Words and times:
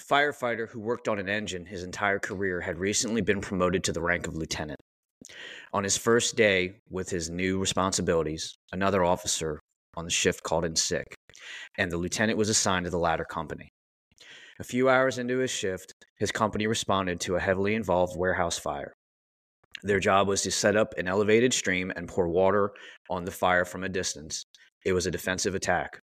Firefighter 0.00 0.68
who 0.68 0.80
worked 0.80 1.08
on 1.08 1.18
an 1.18 1.28
engine 1.28 1.66
his 1.66 1.82
entire 1.82 2.18
career 2.18 2.60
had 2.60 2.78
recently 2.78 3.20
been 3.20 3.40
promoted 3.40 3.84
to 3.84 3.92
the 3.92 4.02
rank 4.02 4.26
of 4.26 4.34
lieutenant. 4.34 4.80
On 5.72 5.84
his 5.84 5.96
first 5.96 6.36
day 6.36 6.80
with 6.90 7.10
his 7.10 7.30
new 7.30 7.58
responsibilities, 7.58 8.56
another 8.72 9.04
officer 9.04 9.60
on 9.96 10.04
the 10.04 10.10
shift 10.10 10.42
called 10.42 10.64
in 10.64 10.74
sick, 10.74 11.14
and 11.78 11.90
the 11.90 11.96
lieutenant 11.96 12.38
was 12.38 12.48
assigned 12.48 12.84
to 12.84 12.90
the 12.90 12.98
ladder 12.98 13.24
company. 13.24 13.68
A 14.58 14.64
few 14.64 14.88
hours 14.88 15.18
into 15.18 15.38
his 15.38 15.50
shift, 15.50 15.92
his 16.18 16.32
company 16.32 16.66
responded 16.66 17.20
to 17.20 17.36
a 17.36 17.40
heavily 17.40 17.74
involved 17.74 18.16
warehouse 18.16 18.58
fire. 18.58 18.92
Their 19.82 20.00
job 20.00 20.28
was 20.28 20.42
to 20.42 20.50
set 20.50 20.76
up 20.76 20.94
an 20.96 21.08
elevated 21.08 21.52
stream 21.52 21.92
and 21.94 22.08
pour 22.08 22.28
water 22.28 22.72
on 23.10 23.24
the 23.24 23.30
fire 23.30 23.64
from 23.64 23.82
a 23.82 23.88
distance. 23.88 24.44
It 24.84 24.92
was 24.92 25.06
a 25.06 25.10
defensive 25.10 25.54
attack. 25.54 26.00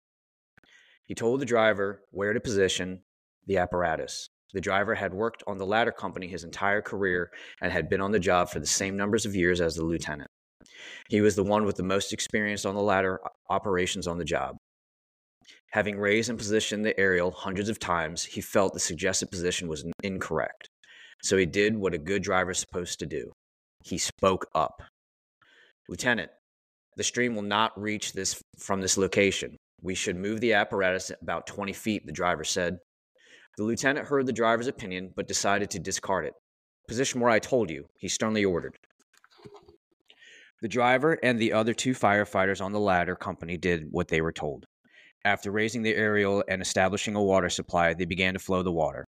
He 1.04 1.14
told 1.14 1.40
the 1.40 1.46
driver 1.46 2.02
where 2.10 2.32
to 2.32 2.40
position 2.40 3.02
the 3.46 3.58
apparatus. 3.58 4.28
The 4.52 4.60
driver 4.60 4.94
had 4.94 5.12
worked 5.12 5.42
on 5.46 5.58
the 5.58 5.66
ladder 5.66 5.92
company 5.92 6.28
his 6.28 6.44
entire 6.44 6.80
career 6.80 7.30
and 7.60 7.72
had 7.72 7.88
been 7.88 8.00
on 8.00 8.12
the 8.12 8.18
job 8.18 8.48
for 8.48 8.60
the 8.60 8.66
same 8.66 8.96
numbers 8.96 9.26
of 9.26 9.34
years 9.34 9.60
as 9.60 9.74
the 9.74 9.84
lieutenant. 9.84 10.30
He 11.08 11.20
was 11.20 11.36
the 11.36 11.44
one 11.44 11.64
with 11.64 11.76
the 11.76 11.82
most 11.82 12.12
experience 12.12 12.64
on 12.64 12.74
the 12.74 12.82
ladder 12.82 13.20
operations 13.50 14.06
on 14.06 14.18
the 14.18 14.24
job. 14.24 14.56
Having 15.70 15.98
raised 15.98 16.30
and 16.30 16.38
positioned 16.38 16.84
the 16.84 16.98
aerial 16.98 17.30
hundreds 17.30 17.68
of 17.68 17.78
times, 17.78 18.24
he 18.24 18.40
felt 18.40 18.72
the 18.72 18.80
suggested 18.80 19.30
position 19.30 19.68
was 19.68 19.84
incorrect. 20.02 20.68
So 21.22 21.36
he 21.36 21.46
did 21.46 21.76
what 21.76 21.94
a 21.94 21.98
good 21.98 22.22
driver 22.22 22.52
is 22.52 22.58
supposed 22.58 22.98
to 23.00 23.06
do. 23.06 23.32
He 23.84 23.98
spoke 23.98 24.46
up. 24.54 24.82
Lieutenant, 25.88 26.30
the 26.96 27.04
stream 27.04 27.34
will 27.34 27.42
not 27.42 27.78
reach 27.80 28.12
this 28.12 28.40
from 28.58 28.80
this 28.80 28.96
location. 28.96 29.56
We 29.82 29.94
should 29.94 30.16
move 30.16 30.40
the 30.40 30.54
apparatus 30.54 31.12
about 31.20 31.46
20 31.46 31.72
feet, 31.72 32.06
the 32.06 32.12
driver 32.12 32.44
said. 32.44 32.78
The 33.56 33.64
lieutenant 33.64 34.08
heard 34.08 34.26
the 34.26 34.32
driver's 34.32 34.66
opinion, 34.66 35.12
but 35.16 35.28
decided 35.28 35.70
to 35.70 35.78
discard 35.78 36.26
it. 36.26 36.34
Position 36.88 37.20
where 37.20 37.30
I 37.30 37.38
told 37.38 37.70
you, 37.70 37.86
he 37.96 38.08
sternly 38.08 38.44
ordered. 38.44 38.76
The 40.62 40.68
driver 40.68 41.18
and 41.22 41.38
the 41.38 41.52
other 41.52 41.74
two 41.74 41.92
firefighters 41.92 42.60
on 42.60 42.72
the 42.72 42.80
ladder 42.80 43.16
company 43.16 43.56
did 43.56 43.88
what 43.90 44.08
they 44.08 44.20
were 44.20 44.32
told. 44.32 44.66
After 45.24 45.50
raising 45.50 45.82
the 45.82 45.94
aerial 45.94 46.44
and 46.48 46.62
establishing 46.62 47.14
a 47.14 47.22
water 47.22 47.50
supply, 47.50 47.94
they 47.94 48.04
began 48.04 48.34
to 48.34 48.38
flow 48.38 48.62
the 48.62 48.72
water. 48.72 49.04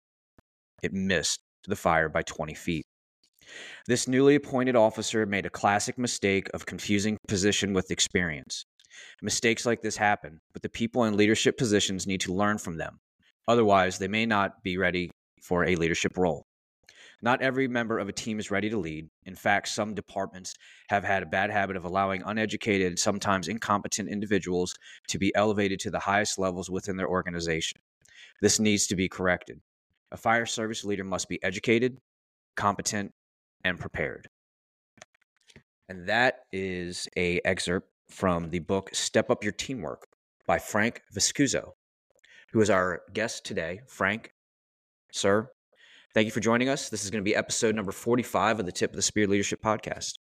It 0.83 0.93
missed 0.93 1.41
the 1.67 1.77
fire 1.77 2.09
by 2.09 2.23
20 2.23 2.55
feet. 2.55 2.85
This 3.87 4.09
newly 4.09 4.35
appointed 4.35 4.77
officer 4.77 5.27
made 5.27 5.47
a 5.47 5.51
classic 5.51 5.99
mistake 5.99 6.49
of 6.55 6.67
confusing 6.67 7.19
position 7.29 7.73
with 7.73 7.91
experience. 7.91 8.65
Mistakes 9.23 9.67
like 9.67 9.83
this 9.83 9.97
happen, 9.97 10.41
but 10.53 10.63
the 10.63 10.69
people 10.69 11.05
in 11.05 11.17
leadership 11.17 11.59
positions 11.59 12.07
need 12.07 12.21
to 12.21 12.33
learn 12.33 12.59
from 12.59 12.77
them. 12.77 13.01
Otherwise, 13.47 13.99
they 13.99 14.09
may 14.09 14.27
not 14.27 14.63
be 14.63 14.79
ready 14.79 15.11
for 15.43 15.65
a 15.65 15.77
leadership 15.77 16.17
role. 16.17 16.47
Not 17.23 17.43
every 17.43 17.69
member 17.69 17.99
of 17.99 18.09
a 18.09 18.13
team 18.13 18.39
is 18.39 18.51
ready 18.51 18.69
to 18.71 18.79
lead. 18.79 19.09
In 19.25 19.35
fact, 19.35 19.69
some 19.69 19.95
departments 19.95 20.55
have 20.89 21.05
had 21.05 21.23
a 21.23 21.27
bad 21.27 21.51
habit 21.51 21.77
of 21.77 21.85
allowing 21.85 22.23
uneducated 22.23 22.99
sometimes 22.99 23.49
incompetent 23.49 24.09
individuals 24.09 24.75
to 25.09 25.19
be 25.19 25.35
elevated 25.35 25.81
to 25.81 25.91
the 25.91 26.01
highest 26.01 26.39
levels 26.39 26.71
within 26.71 26.97
their 26.97 27.09
organization. 27.09 27.81
This 28.43 28.59
needs 28.61 28.87
to 28.89 28.97
be 28.97 29.09
corrected. 29.09 29.61
A 30.13 30.17
fire 30.17 30.47
service 30.47 30.85
leader 30.85 31.05
must 31.05 31.29
be 31.29 31.43
educated, 31.43 31.99
competent, 32.57 33.13
and 33.65 33.79
prepared. 33.79 34.29
And 35.89 36.07
that 36.07 36.41
is 36.53 37.09
a 37.17 37.41
excerpt 37.45 37.89
from 38.11 38.51
the 38.51 38.59
book 38.59 38.91
Step 38.93 39.31
Up 39.31 39.43
Your 39.43 39.53
Teamwork 39.53 40.07
by 40.47 40.59
Frank 40.59 41.01
Viscuso 41.15 41.73
who 42.55 42.61
is 42.61 42.71
our 42.71 43.03
guest 43.13 43.45
today. 43.45 43.81
Frank, 43.89 44.33
sir, 45.11 45.51
thank 46.15 46.25
you 46.25 46.31
for 46.31 46.39
joining 46.39 46.69
us. 46.69 46.89
This 46.89 47.05
is 47.05 47.11
going 47.11 47.21
to 47.21 47.29
be 47.29 47.35
episode 47.35 47.75
number 47.75 47.91
45 47.91 48.61
of 48.61 48.67
the 48.67 48.71
Tip 48.71 48.91
of 48.91 48.97
the 48.97 49.03
Spear 49.03 49.27
Leadership 49.27 49.61
Podcast. 49.61 50.13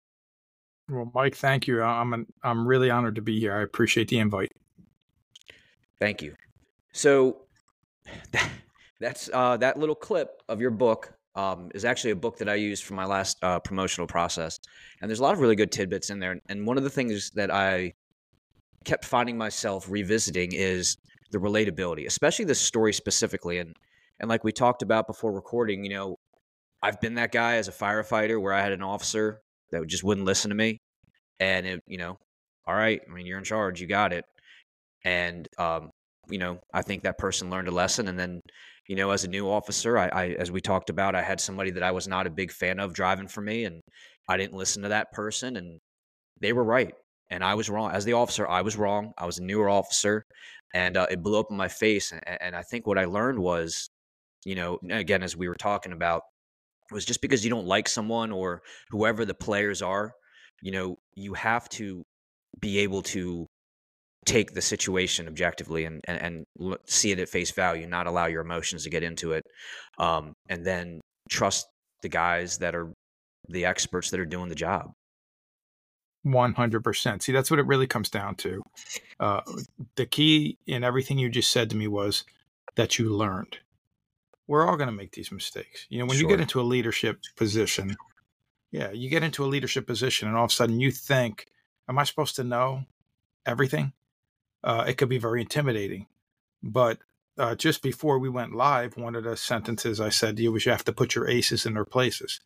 Well, 0.89 1.11
Mike, 1.13 1.35
thank 1.35 1.67
you. 1.67 1.83
I'm 1.83 2.11
an, 2.11 2.25
I'm 2.43 2.67
really 2.67 2.89
honored 2.89 3.15
to 3.15 3.21
be 3.21 3.39
here. 3.39 3.55
I 3.55 3.61
appreciate 3.61 4.07
the 4.07 4.17
invite. 4.17 4.51
Thank 5.99 6.23
you. 6.23 6.33
So 6.91 7.43
that's 8.99 9.29
uh, 9.31 9.57
that 9.57 9.77
little 9.77 9.93
clip 9.93 10.41
of 10.49 10.59
your 10.59 10.71
book 10.71 11.13
um, 11.35 11.69
is 11.75 11.85
actually 11.85 12.11
a 12.11 12.15
book 12.15 12.39
that 12.39 12.49
I 12.49 12.55
used 12.55 12.83
for 12.83 12.95
my 12.95 13.05
last 13.05 13.37
uh, 13.43 13.59
promotional 13.59 14.07
process, 14.07 14.59
and 15.01 15.09
there's 15.09 15.19
a 15.19 15.23
lot 15.23 15.33
of 15.33 15.39
really 15.39 15.55
good 15.55 15.71
tidbits 15.71 16.09
in 16.09 16.19
there. 16.19 16.39
And 16.49 16.65
one 16.65 16.79
of 16.79 16.83
the 16.83 16.89
things 16.89 17.29
that 17.35 17.53
I 17.53 17.93
kept 18.85 19.05
finding 19.05 19.37
myself 19.37 19.85
revisiting 19.87 20.49
is 20.51 20.97
the 21.33 21.39
relatability, 21.39 22.05
especially 22.05 22.45
this 22.45 22.61
story 22.61 22.93
specifically. 22.93 23.57
And 23.57 23.75
and 24.19 24.29
like 24.29 24.43
we 24.45 24.53
talked 24.53 24.83
about 24.83 25.07
before 25.07 25.33
recording, 25.33 25.83
you 25.83 25.89
know, 25.89 26.15
I've 26.81 27.01
been 27.01 27.15
that 27.15 27.31
guy 27.31 27.55
as 27.55 27.67
a 27.67 27.71
firefighter 27.71 28.41
where 28.41 28.53
I 28.53 28.61
had 28.61 28.71
an 28.71 28.83
officer 28.83 29.41
that 29.71 29.85
just 29.87 30.03
wouldn't 30.03 30.25
listen 30.25 30.49
to 30.49 30.55
me, 30.55 30.77
and 31.39 31.65
it, 31.65 31.81
you 31.87 31.97
know, 31.97 32.17
all 32.65 32.75
right, 32.75 33.01
I 33.05 33.13
mean, 33.13 33.25
you're 33.25 33.39
in 33.39 33.43
charge, 33.43 33.81
you 33.81 33.87
got 33.87 34.13
it, 34.13 34.23
and 35.03 35.47
um, 35.57 35.89
you 36.29 36.37
know, 36.37 36.59
I 36.73 36.83
think 36.83 37.03
that 37.03 37.17
person 37.17 37.49
learned 37.49 37.67
a 37.67 37.71
lesson, 37.71 38.07
and 38.07 38.17
then. 38.17 38.39
You 38.89 38.97
know, 38.97 39.11
as 39.11 39.23
a 39.23 39.29
new 39.29 39.49
officer, 39.49 39.97
I, 39.97 40.07
I, 40.09 40.25
as 40.31 40.51
we 40.51 40.59
talked 40.59 40.89
about, 40.89 41.15
I 41.15 41.21
had 41.21 41.39
somebody 41.39 41.71
that 41.71 41.83
I 41.83 41.91
was 41.91 42.05
not 42.05 42.27
a 42.27 42.29
big 42.29 42.51
fan 42.51 42.81
of 42.81 42.93
driving 42.93 43.29
for 43.29 43.39
me, 43.39 43.63
and 43.63 43.79
I 44.27 44.35
didn't 44.35 44.57
listen 44.57 44.83
to 44.83 44.89
that 44.89 45.13
person, 45.13 45.55
and 45.55 45.79
they 46.41 46.51
were 46.51 46.65
right 46.65 46.93
and 47.33 47.43
I 47.43 47.55
was 47.55 47.69
wrong. 47.69 47.91
As 47.91 48.05
the 48.05 48.13
officer, 48.13 48.47
I 48.47 48.61
was 48.61 48.77
wrong. 48.77 49.13
I 49.17 49.25
was 49.25 49.39
a 49.39 49.43
newer 49.43 49.67
officer 49.67 50.23
and 50.73 50.97
uh, 50.97 51.07
it 51.09 51.21
blew 51.21 51.39
up 51.39 51.47
in 51.49 51.57
my 51.57 51.67
face. 51.67 52.11
And, 52.11 52.21
and 52.41 52.55
I 52.55 52.61
think 52.61 52.87
what 52.87 52.97
I 52.97 53.05
learned 53.05 53.39
was, 53.39 53.89
you 54.45 54.55
know, 54.55 54.79
again, 54.89 55.23
as 55.23 55.37
we 55.37 55.47
were 55.47 55.55
talking 55.55 55.91
about, 55.91 56.23
was 56.91 57.05
just 57.05 57.21
because 57.21 57.43
you 57.43 57.49
don't 57.49 57.65
like 57.65 57.87
someone 57.87 58.31
or 58.31 58.61
whoever 58.89 59.25
the 59.25 59.33
players 59.33 59.81
are, 59.81 60.13
you 60.61 60.71
know, 60.71 60.97
you 61.15 61.33
have 61.33 61.67
to 61.69 62.03
be 62.59 62.79
able 62.79 63.01
to 63.01 63.47
take 64.25 64.53
the 64.53 64.61
situation 64.61 65.27
objectively 65.27 65.85
and, 65.85 66.01
and, 66.07 66.45
and 66.59 66.77
see 66.85 67.11
it 67.11 67.19
at 67.19 67.29
face 67.29 67.51
value, 67.51 67.87
not 67.87 68.07
allow 68.07 68.25
your 68.25 68.41
emotions 68.41 68.83
to 68.83 68.89
get 68.89 69.03
into 69.03 69.33
it. 69.33 69.43
Um, 69.97 70.33
and 70.49 70.65
then 70.65 71.01
trust 71.29 71.67
the 72.01 72.09
guys 72.09 72.59
that 72.59 72.75
are 72.75 72.93
the 73.49 73.65
experts 73.65 74.09
that 74.11 74.19
are 74.19 74.25
doing 74.25 74.49
the 74.49 74.55
job. 74.55 74.91
100%. 76.25 77.21
See, 77.21 77.31
that's 77.31 77.51
what 77.51 77.59
it 77.59 77.65
really 77.65 77.87
comes 77.87 78.09
down 78.09 78.35
to. 78.35 78.63
Uh, 79.19 79.41
the 79.95 80.05
key 80.05 80.57
in 80.65 80.83
everything 80.83 81.17
you 81.17 81.29
just 81.29 81.51
said 81.51 81.69
to 81.69 81.75
me 81.75 81.87
was 81.87 82.23
that 82.75 82.97
you 82.97 83.09
learned. 83.09 83.57
We're 84.47 84.67
all 84.67 84.77
going 84.77 84.87
to 84.87 84.95
make 84.95 85.11
these 85.13 85.31
mistakes. 85.31 85.85
You 85.89 85.99
know, 85.99 86.05
when 86.05 86.17
sure. 86.17 86.29
you 86.29 86.35
get 86.35 86.41
into 86.41 86.59
a 86.59 86.63
leadership 86.63 87.19
position, 87.35 87.95
yeah, 88.71 88.91
you 88.91 89.09
get 89.09 89.23
into 89.23 89.43
a 89.43 89.47
leadership 89.47 89.87
position 89.87 90.27
and 90.27 90.37
all 90.37 90.45
of 90.45 90.51
a 90.51 90.53
sudden 90.53 90.79
you 90.79 90.91
think, 90.91 91.47
am 91.87 91.99
I 91.99 92.03
supposed 92.03 92.35
to 92.37 92.43
know 92.43 92.83
everything? 93.45 93.93
Uh, 94.63 94.85
it 94.87 94.97
could 94.97 95.09
be 95.09 95.17
very 95.17 95.41
intimidating. 95.41 96.07
But 96.61 96.99
uh, 97.37 97.55
just 97.55 97.81
before 97.81 98.19
we 98.19 98.29
went 98.29 98.55
live, 98.55 98.95
one 98.95 99.15
of 99.15 99.23
the 99.23 99.35
sentences 99.35 99.99
I 99.99 100.09
said 100.09 100.37
to 100.37 100.43
you 100.43 100.51
was 100.51 100.65
you 100.65 100.71
have 100.71 100.85
to 100.85 100.93
put 100.93 101.15
your 101.15 101.27
aces 101.27 101.65
in 101.65 101.73
their 101.73 101.85
places. 101.85 102.39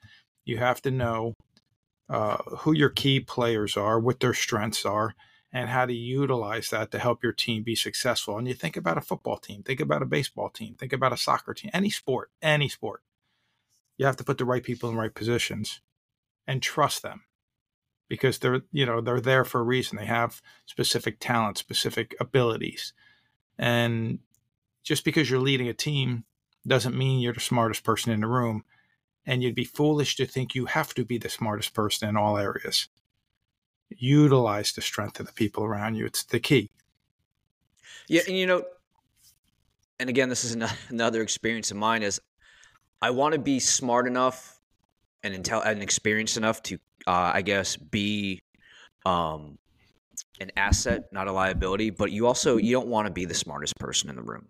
You 0.46 0.58
have 0.58 0.82
to 0.84 0.92
know 0.92 1.34
uh, 2.10 2.38
who 2.60 2.74
your 2.74 2.90
key 2.90 3.20
players 3.20 3.76
are, 3.76 4.00
what 4.00 4.20
their 4.20 4.34
strengths 4.34 4.86
are, 4.86 5.16
and 5.52 5.70
how 5.70 5.86
to 5.86 5.94
utilize 5.94 6.70
that 6.70 6.92
to 6.92 7.00
help 7.00 7.24
your 7.24 7.32
team 7.32 7.64
be 7.64 7.76
successful. 7.76 8.38
And 8.38 8.48
you 8.48 8.54
think 8.54 8.78
about 8.78 8.98
a 8.98 9.02
football 9.02 9.38
team, 9.38 9.64
think 9.64 9.80
about 9.80 10.02
a 10.02 10.06
baseball 10.06 10.50
team, 10.50 10.76
think 10.76 10.94
about 10.94 11.14
a 11.14 11.18
soccer 11.18 11.54
team, 11.54 11.72
any 11.74 11.90
sport, 11.90 12.32
any 12.42 12.70
sport. 12.70 13.02
You 13.98 14.06
have 14.06 14.18
to 14.18 14.24
put 14.24 14.38
the 14.38 14.46
right 14.46 14.64
people 14.64 14.90
in 14.90 14.96
the 14.96 15.02
right 15.02 15.14
positions 15.14 15.82
and 16.46 16.62
trust 16.62 17.02
them 17.02 17.24
because 18.08 18.40
they're 18.40 18.62
you 18.72 18.86
know 18.86 19.02
they're 19.02 19.20
there 19.20 19.44
for 19.44 19.60
a 19.60 19.64
reason. 19.64 19.98
They 19.98 20.06
have 20.06 20.42
specific 20.66 21.18
talents, 21.20 21.60
specific 21.60 22.16
abilities, 22.20 22.94
and 23.58 24.20
just 24.84 25.04
because 25.04 25.30
you're 25.30 25.40
leading 25.40 25.68
a 25.68 25.74
team 25.74 26.24
doesn't 26.66 26.98
mean 26.98 27.20
you're 27.20 27.34
the 27.34 27.40
smartest 27.40 27.84
person 27.84 28.12
in 28.12 28.22
the 28.22 28.28
room 28.28 28.64
and 29.28 29.44
you'd 29.44 29.54
be 29.54 29.66
foolish 29.66 30.16
to 30.16 30.26
think 30.26 30.56
you 30.56 30.66
have 30.66 30.94
to 30.96 31.04
be 31.04 31.18
the 31.18 31.30
smartest 31.30 31.74
person 31.74 32.08
in 32.08 32.16
all 32.16 32.38
areas. 32.38 32.88
Utilize 33.90 34.72
the 34.72 34.82
strength 34.82 35.20
of 35.20 35.28
the 35.28 35.34
people 35.34 35.66
around 35.66 35.96
you. 35.96 36.06
It's 36.06 36.24
the 36.24 36.40
key. 36.40 36.72
Yeah, 38.08 38.22
and 38.26 38.38
you 38.38 38.48
know, 38.48 38.64
and 40.00 40.10
again, 40.10 40.30
this 40.30 40.46
is 40.46 40.56
another 40.90 41.22
experience 41.22 41.72
of 41.72 41.78
mine. 41.78 42.04
Is 42.04 42.22
I 43.02 43.10
want 43.12 43.34
to 43.34 43.40
be 43.40 43.60
smart 43.60 44.08
enough 44.08 44.60
and 45.24 45.36
intel 45.36 45.66
and 45.66 45.84
experienced 45.84 46.38
enough 46.38 46.64
to, 46.64 46.76
uh, 47.06 47.32
I 47.34 47.42
guess, 47.42 47.76
be 47.76 48.40
um, 49.06 49.58
an 50.40 50.52
asset, 50.56 51.04
not 51.12 51.28
a 51.28 51.34
liability. 51.34 51.90
But 51.90 52.12
you 52.12 52.28
also 52.28 52.56
you 52.56 52.72
don't 52.72 52.88
want 52.88 53.08
to 53.08 53.14
be 53.14 53.26
the 53.26 53.34
smartest 53.34 53.76
person 53.78 54.10
in 54.10 54.16
the 54.16 54.22
room 54.22 54.48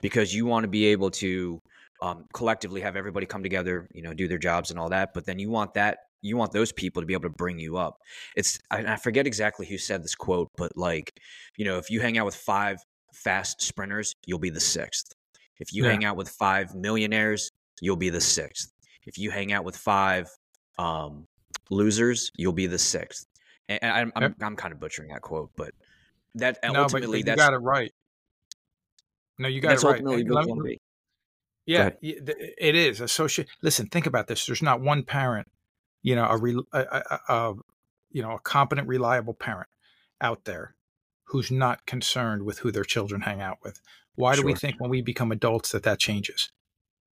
because 0.00 0.32
you 0.32 0.46
want 0.46 0.62
to 0.62 0.68
be 0.68 0.86
able 0.86 1.10
to 1.10 1.60
um, 2.02 2.26
collectively 2.34 2.82
have 2.82 2.96
everybody 2.96 3.24
come 3.24 3.42
together, 3.42 3.88
you 3.94 4.02
know, 4.02 4.12
do 4.12 4.28
their 4.28 4.38
jobs 4.38 4.70
and 4.70 4.78
all 4.78 4.90
that. 4.90 5.14
But 5.14 5.24
then 5.24 5.38
you 5.38 5.48
want 5.48 5.72
that 5.74 5.98
you 6.22 6.36
want 6.36 6.52
those 6.52 6.72
people 6.72 7.02
to 7.02 7.06
be 7.06 7.14
able 7.14 7.24
to 7.24 7.30
bring 7.30 7.58
you 7.58 7.76
up. 7.76 7.98
It's 8.36 8.58
I, 8.70 8.92
I 8.92 8.96
forget 8.96 9.26
exactly 9.26 9.66
who 9.66 9.76
said 9.76 10.02
this 10.02 10.14
quote, 10.14 10.50
but 10.56 10.76
like, 10.76 11.12
you 11.56 11.64
know, 11.64 11.78
if 11.78 11.90
you 11.90 12.00
hang 12.00 12.16
out 12.16 12.24
with 12.24 12.36
five 12.36 12.78
fast 13.12 13.60
sprinters, 13.60 14.14
you'll 14.24 14.38
be 14.38 14.50
the 14.50 14.60
sixth. 14.60 15.12
If 15.58 15.72
you 15.72 15.84
yeah. 15.84 15.90
hang 15.90 16.04
out 16.04 16.16
with 16.16 16.28
five 16.28 16.74
millionaires, 16.74 17.50
you'll 17.80 17.96
be 17.96 18.08
the 18.08 18.20
sixth. 18.20 18.72
If 19.04 19.18
you 19.18 19.30
hang 19.30 19.52
out 19.52 19.64
with 19.64 19.76
five 19.76 20.28
um, 20.78 21.26
losers, 21.70 22.30
you'll 22.36 22.52
be 22.52 22.68
the 22.68 22.78
sixth. 22.78 23.26
And 23.68 23.80
I'm, 23.82 24.12
I'm, 24.16 24.34
I'm 24.40 24.56
kind 24.56 24.72
of 24.72 24.80
butchering 24.80 25.10
that 25.10 25.22
quote, 25.22 25.50
but 25.56 25.72
that 26.36 26.58
no, 26.64 26.82
ultimately 26.82 27.22
but, 27.22 27.26
but 27.26 27.32
you 27.32 27.36
got 27.36 27.52
it 27.54 27.58
right. 27.58 27.92
No, 29.38 29.48
you 29.48 29.60
got 29.60 29.74
it 29.74 29.82
right. 29.82 30.02
Me, 30.02 30.78
yeah, 31.66 31.90
it 32.00 32.74
is 32.74 33.00
associate. 33.00 33.48
Listen, 33.62 33.86
think 33.86 34.06
about 34.06 34.26
this. 34.26 34.46
There's 34.46 34.62
not 34.62 34.80
one 34.80 35.02
parent, 35.04 35.48
you 36.02 36.16
know, 36.16 36.24
a, 36.24 36.78
a, 36.78 36.80
a, 36.80 37.20
a 37.28 37.54
you 38.10 38.22
know 38.22 38.32
a 38.32 38.40
competent, 38.40 38.88
reliable 38.88 39.34
parent 39.34 39.68
out 40.20 40.44
there 40.44 40.74
who's 41.24 41.50
not 41.50 41.86
concerned 41.86 42.42
with 42.42 42.58
who 42.58 42.70
their 42.70 42.84
children 42.84 43.22
hang 43.22 43.40
out 43.40 43.58
with. 43.62 43.80
Why 44.14 44.34
sure. 44.34 44.42
do 44.42 44.46
we 44.46 44.54
think 44.54 44.80
when 44.80 44.90
we 44.90 45.02
become 45.02 45.32
adults 45.32 45.72
that 45.72 45.84
that 45.84 45.98
changes? 45.98 46.50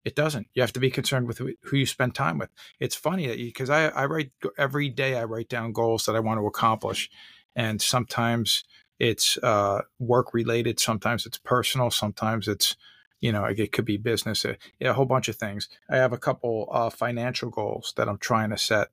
It 0.04 0.14
doesn't. 0.14 0.48
You 0.52 0.60
have 0.60 0.72
to 0.74 0.80
be 0.80 0.90
concerned 0.90 1.26
with 1.26 1.38
who 1.38 1.76
you 1.76 1.86
spend 1.86 2.14
time 2.14 2.36
with. 2.36 2.50
It's 2.78 2.94
funny 2.94 3.26
that 3.26 3.38
because 3.38 3.70
I, 3.70 3.88
I 3.88 4.04
write 4.04 4.32
every 4.58 4.90
day. 4.90 5.16
I 5.16 5.24
write 5.24 5.48
down 5.48 5.72
goals 5.72 6.04
that 6.04 6.14
I 6.14 6.20
want 6.20 6.38
to 6.38 6.46
accomplish, 6.46 7.08
and 7.56 7.80
sometimes 7.80 8.64
it's 8.98 9.38
uh, 9.38 9.80
work 9.98 10.34
related. 10.34 10.78
Sometimes 10.78 11.24
it's 11.24 11.38
personal. 11.38 11.90
Sometimes 11.90 12.48
it's 12.48 12.76
you 13.24 13.32
know 13.32 13.44
it 13.46 13.72
could 13.72 13.86
be 13.86 13.96
business. 13.96 14.44
A, 14.44 14.58
a 14.82 14.92
whole 14.92 15.06
bunch 15.06 15.28
of 15.28 15.36
things. 15.36 15.70
I 15.88 15.96
have 15.96 16.12
a 16.12 16.18
couple 16.18 16.68
uh, 16.70 16.90
financial 16.90 17.48
goals 17.48 17.94
that 17.96 18.06
I'm 18.06 18.18
trying 18.18 18.50
to 18.50 18.58
set 18.58 18.88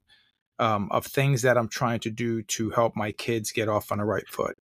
um, 0.58 0.88
of 0.90 1.06
things 1.06 1.42
that 1.42 1.58
I'm 1.58 1.68
trying 1.68 2.00
to 2.02 2.10
do 2.10 2.42
to 2.44 2.70
help 2.70 2.96
my 2.96 3.12
kids 3.12 3.52
get 3.52 3.68
off 3.68 3.92
on 3.92 3.98
the 3.98 4.06
right 4.06 4.28
foot. 4.30 4.58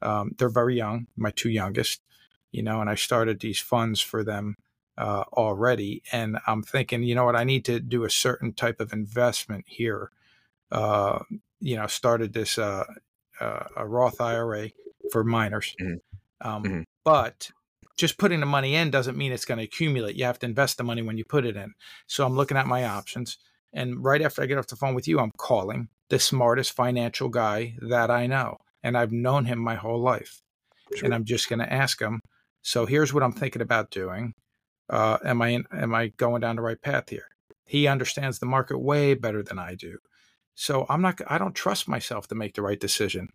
Um, 0.00 0.34
they're 0.38 0.48
very 0.48 0.74
young, 0.74 1.06
my 1.18 1.32
two 1.32 1.50
youngest, 1.50 2.00
you 2.50 2.62
know, 2.62 2.80
and 2.80 2.88
I 2.88 2.94
started 2.94 3.40
these 3.40 3.60
funds 3.60 4.00
for 4.00 4.24
them 4.24 4.56
uh, 4.96 5.24
already. 5.34 6.02
And 6.12 6.38
I'm 6.46 6.62
thinking, 6.62 7.02
you 7.02 7.14
know 7.14 7.26
what, 7.26 7.36
I 7.36 7.44
need 7.44 7.66
to 7.66 7.78
do 7.78 8.04
a 8.04 8.10
certain 8.10 8.54
type 8.54 8.80
of 8.80 8.90
investment 8.90 9.66
here. 9.68 10.10
Uh, 10.72 11.18
you 11.60 11.76
know, 11.76 11.86
started 11.88 12.32
this 12.32 12.56
uh, 12.56 12.84
uh 13.38 13.64
a 13.76 13.86
Roth 13.86 14.18
IRA 14.18 14.70
for 15.12 15.24
minors. 15.24 15.76
Mm-hmm. 15.78 16.48
Um, 16.48 16.62
mm-hmm. 16.62 16.80
But 17.04 17.50
just 18.00 18.18
putting 18.18 18.40
the 18.40 18.46
money 18.46 18.74
in 18.74 18.90
doesn't 18.90 19.16
mean 19.16 19.30
it's 19.30 19.44
going 19.44 19.58
to 19.58 19.64
accumulate. 19.64 20.16
You 20.16 20.24
have 20.24 20.38
to 20.40 20.46
invest 20.46 20.78
the 20.78 20.84
money 20.84 21.02
when 21.02 21.18
you 21.18 21.24
put 21.24 21.44
it 21.44 21.56
in. 21.56 21.74
So 22.06 22.24
I'm 22.24 22.34
looking 22.34 22.56
at 22.56 22.66
my 22.66 22.84
options. 22.84 23.36
And 23.72 24.02
right 24.02 24.22
after 24.22 24.42
I 24.42 24.46
get 24.46 24.58
off 24.58 24.66
the 24.66 24.76
phone 24.76 24.94
with 24.94 25.06
you, 25.06 25.20
I'm 25.20 25.32
calling 25.36 25.88
the 26.08 26.18
smartest 26.18 26.72
financial 26.72 27.28
guy 27.28 27.76
that 27.82 28.10
I 28.10 28.26
know. 28.26 28.56
And 28.82 28.96
I've 28.96 29.12
known 29.12 29.44
him 29.44 29.58
my 29.58 29.74
whole 29.74 30.00
life. 30.00 30.40
Sure. 30.96 31.04
And 31.04 31.14
I'm 31.14 31.24
just 31.24 31.48
going 31.48 31.58
to 31.60 31.72
ask 31.72 32.00
him. 32.00 32.20
So 32.62 32.86
here's 32.86 33.12
what 33.12 33.22
I'm 33.22 33.32
thinking 33.32 33.62
about 33.62 33.90
doing 33.90 34.32
uh, 34.88 35.18
am 35.24 35.40
I 35.40 35.48
in, 35.48 35.64
am 35.70 35.94
I 35.94 36.08
going 36.08 36.40
down 36.40 36.56
the 36.56 36.62
right 36.62 36.80
path 36.80 37.10
here? 37.10 37.28
He 37.64 37.86
understands 37.86 38.38
the 38.38 38.46
market 38.46 38.78
way 38.78 39.14
better 39.14 39.42
than 39.42 39.58
I 39.58 39.76
do. 39.76 39.98
So 40.56 40.84
I'm 40.88 41.00
not. 41.00 41.20
I 41.28 41.38
don't 41.38 41.54
trust 41.54 41.86
myself 41.86 42.26
to 42.28 42.34
make 42.34 42.54
the 42.54 42.62
right 42.62 42.80
decision 42.80 43.28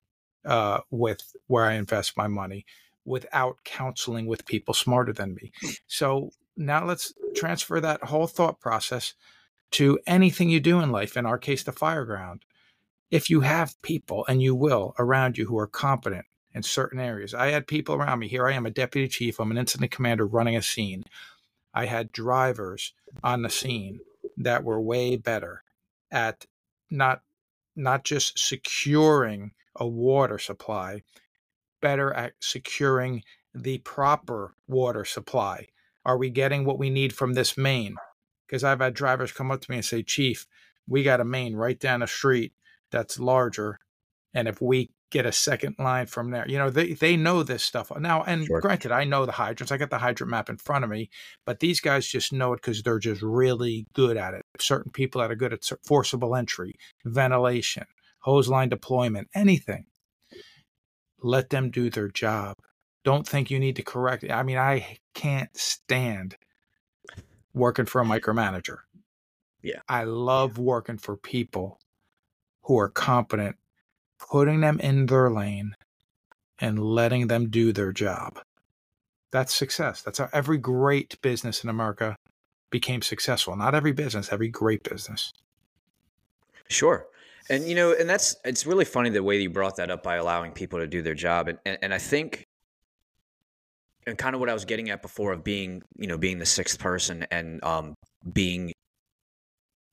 uh, 0.44 0.80
with 0.92 1.22
where 1.48 1.64
I 1.64 1.74
invest 1.74 2.18
my 2.18 2.28
money 2.28 2.66
without 3.06 3.58
counseling 3.64 4.26
with 4.26 4.46
people 4.46 4.74
smarter 4.74 5.14
than 5.14 5.36
me. 5.36 5.52
Hmm. 5.62 5.70
So 5.88 6.30
now 6.58 6.86
let's 6.86 7.14
transfer 7.36 7.80
that 7.80 8.04
whole 8.04 8.28
thought 8.28 8.60
process 8.60 9.14
to 9.72 10.00
anything 10.08 10.50
you 10.50 10.60
do 10.60 10.80
in 10.80 10.92
life. 10.92 11.18
In 11.18 11.26
our 11.26 11.38
case, 11.38 11.64
the 11.64 11.72
fireground. 11.72 12.42
If 13.12 13.30
you 13.30 13.42
have 13.42 13.80
people, 13.82 14.26
and 14.28 14.42
you 14.42 14.56
will, 14.56 14.96
around 14.98 15.38
you 15.38 15.46
who 15.46 15.58
are 15.58 15.68
competent 15.68 16.26
in 16.56 16.64
certain 16.64 17.00
areas. 17.00 17.34
I 17.34 17.48
had 17.48 17.68
people 17.68 17.96
around 17.96 18.20
me. 18.20 18.30
Here 18.30 18.48
I 18.48 18.54
am, 18.54 18.66
a 18.66 18.72
deputy 18.72 19.10
chief. 19.10 19.40
I'm 19.40 19.52
an 19.52 19.58
incident 19.58 19.92
commander 19.92 20.26
running 20.26 20.56
a 20.56 20.62
scene. 20.62 21.04
I 21.74 21.86
had 21.86 22.14
drivers 22.14 22.94
on 23.22 23.42
the 23.42 23.50
scene 23.50 24.00
that 24.38 24.64
were 24.64 24.80
way 24.82 25.18
better 25.18 25.64
at 26.10 26.46
not 26.90 27.22
not 27.76 28.06
just 28.06 28.40
securing 28.40 29.52
a 29.76 29.86
water 29.86 30.40
supply, 30.40 31.02
better 31.86 32.12
at 32.14 32.34
securing 32.40 33.22
the 33.54 33.78
proper 33.78 34.56
water 34.68 35.06
supply. 35.06 35.68
Are 36.04 36.18
we 36.18 36.32
getting 36.32 36.66
what 36.66 36.80
we 36.80 36.90
need 36.90 37.14
from 37.14 37.34
this 37.34 37.56
main? 37.56 37.96
Because 38.48 38.64
I've 38.64 38.80
had 38.80 38.96
drivers 38.96 39.32
come 39.32 39.52
up 39.52 39.62
to 39.62 39.70
me 39.70 39.78
and 39.78 39.86
say, 39.86 40.02
Chief, 40.02 40.48
we 40.88 41.04
got 41.04 41.22
a 41.22 41.26
main 41.26 41.56
right 41.56 41.80
down 41.80 42.00
the 42.00 42.08
street 42.08 42.54
that's 42.92 43.20
larger. 43.20 43.78
And 44.34 44.48
if 44.48 44.60
we 44.60 44.90
get 45.12 45.28
a 45.28 45.32
second 45.32 45.76
line 45.78 46.08
from 46.08 46.32
there. 46.32 46.50
You 46.50 46.58
know, 46.58 46.72
they, 46.72 46.94
they 46.94 47.16
know 47.16 47.44
this 47.44 47.64
stuff 47.64 47.92
now. 48.00 48.24
And 48.24 48.48
sure. 48.48 48.62
granted, 48.62 48.92
I 48.92 49.04
know 49.04 49.28
the 49.28 49.32
hydrants. 49.34 49.72
I 49.72 49.78
got 49.78 49.92
the 49.92 50.00
hydrant 50.00 50.32
map 50.32 50.50
in 50.50 50.58
front 50.58 50.84
of 50.84 50.90
me, 50.90 51.12
but 51.46 51.60
these 51.60 51.80
guys 51.80 52.08
just 52.08 52.34
know 52.34 52.54
it 52.54 52.58
because 52.58 52.82
they're 52.82 52.98
just 52.98 53.22
really 53.22 53.86
good 53.94 54.18
at 54.18 54.34
it. 54.34 54.44
Certain 54.60 54.92
people 54.92 55.22
that 55.22 55.32
are 55.32 55.36
good 55.36 55.54
at 55.54 55.70
forcible 55.86 56.36
entry, 56.36 56.74
ventilation, 57.06 57.86
hose 58.22 58.50
line 58.50 58.70
deployment, 58.70 59.28
anything. 59.36 59.86
Let 61.26 61.50
them 61.50 61.72
do 61.72 61.90
their 61.90 62.08
job. 62.08 62.56
Don't 63.04 63.28
think 63.28 63.50
you 63.50 63.60
need 63.60 63.76
to 63.78 63.84
correct 63.84 64.24
it. 64.24 64.32
I 64.32 64.44
mean, 64.44 64.58
I 64.58 65.00
can't 65.16 65.50
stand 65.58 66.38
working 67.52 67.86
for 67.86 68.00
a 68.00 68.06
micromanager. 68.06 68.78
Yeah. 69.64 69.80
I 69.90 70.04
love 70.04 70.60
working 70.60 71.00
for 71.00 71.18
people 71.18 71.80
who 72.66 72.78
are 72.78 72.90
competent 72.90 73.56
putting 74.20 74.62
them 74.62 74.80
in 74.80 75.08
their 75.08 75.32
lane 75.32 75.76
and 76.60 76.80
letting 76.80 77.26
them 77.26 77.50
do 77.50 77.74
their 77.74 77.92
job. 77.92 78.40
That's 79.32 79.54
success. 79.54 80.04
That's 80.04 80.20
how 80.20 80.30
every 80.32 80.60
great 80.60 81.20
business 81.24 81.64
in 81.64 81.72
America 81.72 82.16
became 82.70 83.02
successful. 83.02 83.56
Not 83.56 83.74
every 83.74 83.94
business, 83.94 84.32
every 84.32 84.50
great 84.50 84.84
business. 84.84 85.34
Sure. 86.70 87.08
And 87.50 87.68
you 87.68 87.76
know, 87.76 87.94
and 87.94 88.10
that's 88.10 88.36
it's 88.44 88.66
really 88.66 88.86
funny 88.86 89.10
the 89.10 89.24
way 89.24 89.40
you 89.40 89.50
brought 89.50 89.76
that 89.78 89.92
up 89.92 90.04
by 90.04 90.16
allowing 90.16 90.52
people 90.52 90.80
to 90.80 90.88
do 90.88 91.02
their 91.02 91.14
job. 91.14 91.48
And 91.48 91.60
and, 91.66 91.78
and 91.82 91.94
I 91.94 92.00
think 92.00 92.44
and 94.08 94.18
kind 94.18 94.36
of 94.36 94.40
what 94.40 94.50
I 94.50 94.54
was 94.54 94.66
getting 94.66 94.90
at 94.90 95.02
before 95.02 95.32
of 95.34 95.44
being, 95.44 95.82
you 95.98 96.08
know, 96.08 96.18
being 96.18 96.40
the 96.40 96.46
sixth 96.46 96.80
person 96.80 97.26
and 97.32 97.64
um 97.64 97.96
being 98.34 98.72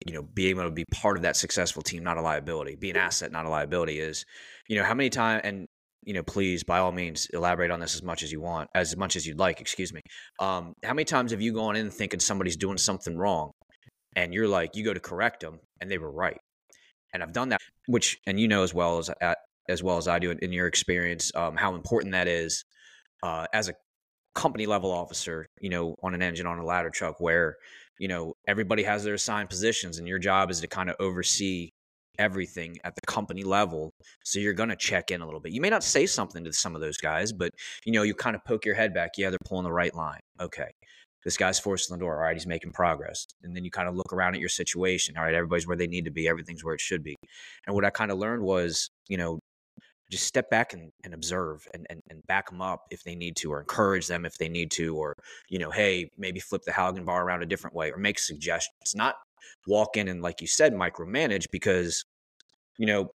you 0.07 0.13
know, 0.13 0.23
being 0.23 0.51
able 0.51 0.65
to 0.65 0.71
be 0.71 0.85
part 0.93 1.17
of 1.17 1.23
that 1.23 1.37
successful 1.37 1.83
team, 1.83 2.03
not 2.03 2.17
a 2.17 2.23
liability, 2.23 2.77
be 2.77 2.91
an 2.91 2.97
asset, 2.97 3.33
not 3.33 3.47
a 3.47 3.49
liability 3.49 4.01
is, 4.01 4.25
you 4.69 4.77
know, 4.77 4.85
how 4.85 4.95
many 4.95 5.11
times, 5.11 5.43
and, 5.45 5.67
you 6.05 6.15
know, 6.15 6.23
please, 6.23 6.65
by 6.65 6.79
all 6.79 6.93
means, 6.93 7.27
elaborate 7.33 7.71
on 7.71 7.79
this 7.79 7.95
as 7.95 8.03
much 8.03 8.23
as 8.23 8.33
you 8.33 8.41
want, 8.41 8.69
as 8.75 8.97
much 8.97 9.17
as 9.17 9.27
you'd 9.27 9.39
like, 9.39 9.61
excuse 9.61 9.93
me. 9.93 10.01
Um, 10.41 10.75
how 10.83 10.95
many 10.95 11.05
times 11.05 11.31
have 11.31 11.41
you 11.41 11.53
gone 11.53 11.77
in 11.77 11.91
thinking 11.91 12.19
somebody's 12.19 12.57
doing 12.57 12.79
something 12.79 13.17
wrong 13.17 13.53
and 14.17 14.35
you're 14.35 14.49
like, 14.49 14.75
you 14.75 14.85
go 14.85 14.93
to 14.93 15.01
correct 15.01 15.41
them 15.41 15.61
and 15.81 15.91
they 15.91 15.99
were 15.99 16.11
right. 16.11 16.39
And 17.13 17.23
I've 17.23 17.33
done 17.33 17.51
that, 17.51 17.61
which, 17.87 18.19
and 18.27 18.39
you 18.41 18.49
know, 18.49 18.63
as 18.63 18.73
well 18.73 18.99
as, 18.99 19.11
at, 19.21 19.39
as 19.69 19.83
well 19.83 19.99
as 19.99 20.09
I 20.09 20.19
do 20.19 20.31
in 20.31 20.53
your 20.53 20.67
experience, 20.67 21.31
um, 21.35 21.57
how 21.57 21.75
important 21.75 22.13
that 22.13 22.29
is 22.29 22.65
uh, 23.23 23.47
as 23.53 23.69
a 23.69 23.75
company 24.35 24.67
level 24.67 24.91
officer, 24.91 25.47
you 25.61 25.69
know, 25.69 25.95
on 26.03 26.15
an 26.15 26.23
engine 26.23 26.47
on 26.47 26.59
a 26.59 26.65
ladder 26.65 26.91
truck 26.91 27.21
where, 27.21 27.57
you 27.99 28.09
know, 28.09 28.35
everybody 28.49 28.83
has 28.83 29.05
their 29.05 29.15
assigned 29.15 29.51
positions 29.51 29.99
and 29.99 30.09
your 30.09 30.19
job 30.19 30.51
is 30.51 30.61
to 30.61 30.67
kind 30.67 30.91
of 30.91 30.97
oversee 30.99 31.71
everything 32.19 32.77
at 32.85 32.95
the 32.95 33.01
company 33.07 33.43
level. 33.43 33.93
So 34.25 34.39
you're 34.39 34.53
going 34.55 34.69
to 34.69 34.77
check 34.77 35.11
in 35.11 35.21
a 35.21 35.25
little 35.25 35.41
bit. 35.41 35.53
You 35.53 35.61
may 35.61 35.71
not 35.71 35.85
say 35.85 36.07
something 36.07 36.45
to 36.45 36.53
some 36.53 36.75
of 36.75 36.81
those 36.81 36.97
guys, 36.97 37.33
but 37.33 37.51
you 37.85 37.93
know, 37.93 38.03
you 38.03 38.15
kind 38.15 38.37
of 38.37 38.45
poke 38.45 38.65
your 38.65 38.75
head 38.75 38.95
back. 38.95 39.13
Yeah, 39.17 39.31
they're 39.31 39.39
pulling 39.45 39.65
the 39.65 39.73
right 39.73 39.95
line. 39.95 40.21
Okay. 40.41 40.71
This 41.25 41.37
guy's 41.37 41.59
forcing 41.59 41.97
the 41.97 42.01
door. 42.01 42.17
All 42.17 42.23
right, 42.23 42.37
he's 42.37 42.47
making 42.47 42.73
progress. 42.73 43.27
And 43.43 43.55
then 43.55 43.65
you 43.65 43.71
kind 43.71 43.89
of 43.89 43.95
look 43.95 44.13
around 44.13 44.35
at 44.35 44.41
your 44.41 44.49
situation. 44.49 45.17
All 45.17 45.25
right, 45.25 45.35
everybody's 45.35 45.67
where 45.67 45.77
they 45.77 45.87
need 45.87 46.05
to 46.05 46.11
be. 46.11 46.29
Everything's 46.29 46.65
where 46.65 46.75
it 46.75 46.81
should 46.81 47.03
be. 47.03 47.17
And 47.67 47.75
what 47.75 47.85
I 47.85 47.91
kind 47.91 48.11
of 48.11 48.19
learned 48.19 48.43
was, 48.43 48.91
you 49.09 49.17
know, 49.17 49.39
just 50.13 50.27
step 50.27 50.51
back 50.51 50.75
and, 50.75 50.93
and 51.05 51.15
observe 51.15 51.67
and, 51.73 51.87
and, 51.89 52.03
and 52.11 52.25
back 52.27 52.51
them 52.51 52.61
up 52.61 52.83
if 52.91 53.03
they 53.03 53.15
need 53.15 53.35
to 53.35 53.51
or 53.51 53.61
encourage 53.61 54.07
them 54.07 54.27
if 54.27 54.37
they 54.37 54.49
need 54.49 54.71
to 54.71 54.95
or 54.95 55.15
you 55.49 55.59
know 55.59 55.71
hey 55.71 56.11
maybe 56.19 56.39
flip 56.39 56.61
the 56.67 56.73
Halligan 56.73 57.07
bar 57.07 57.25
around 57.25 57.43
a 57.43 57.47
different 57.47 57.75
way 57.75 57.91
or 57.91 57.97
make 57.97 58.19
suggestions 58.19 58.95
not 58.95 59.15
walk 59.67 59.97
in 59.97 60.09
and 60.09 60.21
like 60.21 60.43
you 60.43 60.47
said 60.47 60.75
micromanage 60.75 61.47
because 61.51 62.05
you 62.77 62.85
know 62.85 63.11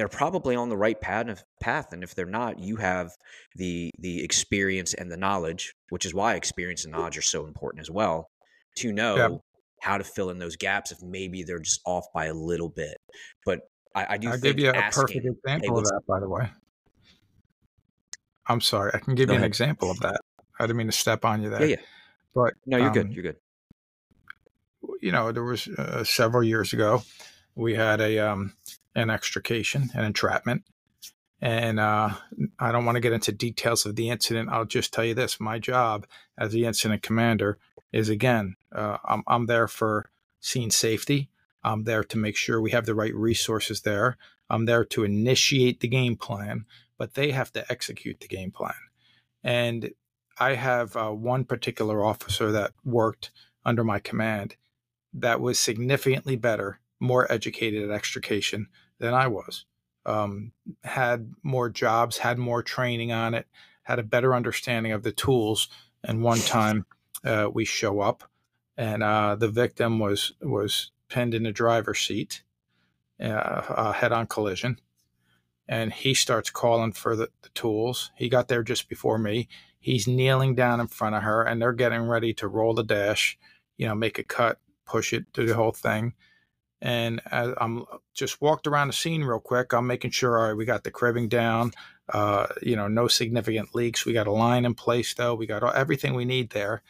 they're 0.00 0.08
probably 0.08 0.56
on 0.56 0.70
the 0.70 0.76
right 0.76 0.98
path 0.98 1.44
path 1.60 1.92
and 1.92 2.02
if 2.02 2.14
they're 2.14 2.24
not 2.24 2.58
you 2.58 2.76
have 2.76 3.10
the 3.56 3.90
the 3.98 4.24
experience 4.24 4.94
and 4.94 5.12
the 5.12 5.16
knowledge 5.16 5.74
which 5.90 6.06
is 6.06 6.14
why 6.14 6.34
experience 6.34 6.84
and 6.84 6.92
knowledge 6.92 7.18
are 7.18 7.22
so 7.22 7.46
important 7.46 7.82
as 7.82 7.90
well 7.90 8.30
to 8.76 8.92
know 8.92 9.42
how 9.80 9.98
to 9.98 10.04
fill 10.04 10.30
in 10.30 10.38
those 10.38 10.56
gaps 10.56 10.92
if 10.92 11.02
maybe 11.02 11.42
they're 11.42 11.58
just 11.58 11.80
off 11.84 12.04
by 12.14 12.26
a 12.26 12.34
little 12.34 12.68
bit. 12.68 12.98
But 13.44 13.60
I, 13.94 14.06
I 14.10 14.18
do. 14.18 14.28
I'll 14.28 14.38
give 14.38 14.58
you 14.58 14.70
a 14.70 14.76
asking, 14.76 15.02
perfect 15.02 15.26
example 15.26 15.76
hey, 15.76 15.80
of 15.80 15.84
that, 15.84 16.02
by 16.06 16.20
the 16.20 16.28
way. 16.28 16.48
I'm 18.46 18.60
sorry. 18.60 18.90
I 18.94 18.98
can 18.98 19.14
give 19.14 19.30
you 19.30 19.36
an 19.36 19.44
example 19.44 19.90
of 19.90 19.98
that. 20.00 20.20
I 20.58 20.64
didn't 20.64 20.76
mean 20.76 20.86
to 20.86 20.92
step 20.92 21.24
on 21.24 21.42
you 21.42 21.50
there. 21.50 21.62
Yeah, 21.62 21.76
yeah. 21.76 21.82
But 22.34 22.54
no, 22.66 22.76
you're 22.76 22.88
um, 22.88 22.92
good. 22.92 23.12
You're 23.12 23.22
good. 23.22 23.36
You 25.00 25.12
know, 25.12 25.32
there 25.32 25.42
was 25.42 25.66
uh, 25.68 26.04
several 26.04 26.42
years 26.42 26.72
ago, 26.72 27.02
we 27.54 27.74
had 27.74 28.00
a 28.00 28.18
um, 28.18 28.54
an 28.94 29.10
extrication, 29.10 29.90
an 29.94 30.04
entrapment, 30.04 30.64
and 31.40 31.80
uh, 31.80 32.10
I 32.58 32.72
don't 32.72 32.84
want 32.84 32.96
to 32.96 33.00
get 33.00 33.12
into 33.12 33.32
details 33.32 33.86
of 33.86 33.96
the 33.96 34.10
incident. 34.10 34.50
I'll 34.50 34.64
just 34.64 34.92
tell 34.92 35.04
you 35.04 35.14
this: 35.14 35.40
my 35.40 35.58
job 35.58 36.06
as 36.38 36.52
the 36.52 36.64
incident 36.64 37.02
commander 37.02 37.58
is 37.92 38.08
again, 38.08 38.56
uh, 38.74 38.98
I'm, 39.04 39.22
I'm 39.26 39.46
there 39.46 39.68
for 39.68 40.10
scene 40.40 40.70
safety. 40.70 41.28
I'm 41.62 41.84
there 41.84 42.04
to 42.04 42.18
make 42.18 42.36
sure 42.36 42.60
we 42.60 42.70
have 42.70 42.86
the 42.86 42.94
right 42.94 43.14
resources 43.14 43.82
there. 43.82 44.16
I'm 44.48 44.66
there 44.66 44.84
to 44.86 45.04
initiate 45.04 45.80
the 45.80 45.88
game 45.88 46.16
plan, 46.16 46.64
but 46.98 47.14
they 47.14 47.30
have 47.30 47.52
to 47.52 47.70
execute 47.70 48.20
the 48.20 48.28
game 48.28 48.50
plan. 48.50 48.74
And 49.44 49.90
I 50.38 50.54
have 50.54 50.96
uh, 50.96 51.10
one 51.10 51.44
particular 51.44 52.04
officer 52.04 52.50
that 52.52 52.72
worked 52.84 53.30
under 53.64 53.84
my 53.84 53.98
command 53.98 54.56
that 55.12 55.40
was 55.40 55.58
significantly 55.58 56.36
better, 56.36 56.79
more 57.00 57.30
educated 57.32 57.82
at 57.82 57.94
extrication 57.94 58.68
than 58.98 59.14
I 59.14 59.26
was. 59.26 59.64
Um, 60.06 60.52
had 60.84 61.32
more 61.42 61.68
jobs, 61.68 62.18
had 62.18 62.38
more 62.38 62.62
training 62.62 63.12
on 63.12 63.34
it, 63.34 63.46
had 63.82 63.98
a 63.98 64.04
better 64.04 64.34
understanding 64.34 64.92
of 64.92 65.02
the 65.02 65.12
tools. 65.12 65.68
And 66.04 66.22
one 66.22 66.38
time 66.38 66.86
uh, 67.24 67.50
we 67.52 67.64
show 67.64 68.00
up, 68.00 68.24
and 68.76 69.02
uh, 69.02 69.34
the 69.34 69.48
victim 69.50 69.98
was 69.98 70.32
was 70.40 70.92
pinned 71.08 71.34
in 71.34 71.42
the 71.42 71.52
driver's 71.52 72.00
seat, 72.00 72.42
uh, 73.20 73.92
head-on 73.92 74.26
collision, 74.26 74.80
and 75.68 75.92
he 75.92 76.14
starts 76.14 76.48
calling 76.48 76.92
for 76.92 77.16
the, 77.16 77.28
the 77.42 77.50
tools. 77.50 78.10
He 78.16 78.28
got 78.30 78.48
there 78.48 78.62
just 78.62 78.88
before 78.88 79.18
me. 79.18 79.48
He's 79.78 80.08
kneeling 80.08 80.54
down 80.54 80.80
in 80.80 80.88
front 80.88 81.16
of 81.16 81.22
her, 81.22 81.42
and 81.42 81.60
they're 81.60 81.72
getting 81.72 82.02
ready 82.02 82.32
to 82.34 82.48
roll 82.48 82.74
the 82.74 82.84
dash, 82.84 83.38
you 83.76 83.86
know, 83.86 83.94
make 83.94 84.18
a 84.18 84.24
cut, 84.24 84.58
push 84.86 85.12
it, 85.12 85.32
do 85.32 85.46
the 85.46 85.54
whole 85.54 85.72
thing. 85.72 86.14
And 86.82 87.20
I'm 87.30 87.84
just 88.14 88.40
walked 88.40 88.66
around 88.66 88.88
the 88.88 88.94
scene 88.94 89.22
real 89.22 89.40
quick. 89.40 89.72
I'm 89.72 89.86
making 89.86 90.12
sure 90.12 90.38
all 90.38 90.48
right, 90.48 90.56
we 90.56 90.64
got 90.64 90.84
the 90.84 90.90
cribbing 90.90 91.28
down. 91.28 91.72
Uh, 92.08 92.46
you 92.62 92.74
know, 92.74 92.88
no 92.88 93.06
significant 93.06 93.74
leaks. 93.74 94.06
We 94.06 94.12
got 94.12 94.26
a 94.26 94.32
line 94.32 94.64
in 94.64 94.74
place 94.74 95.12
though. 95.14 95.34
We 95.34 95.46
got 95.46 95.62
everything 95.74 96.14
we 96.14 96.24
need 96.24 96.50
there. 96.50 96.82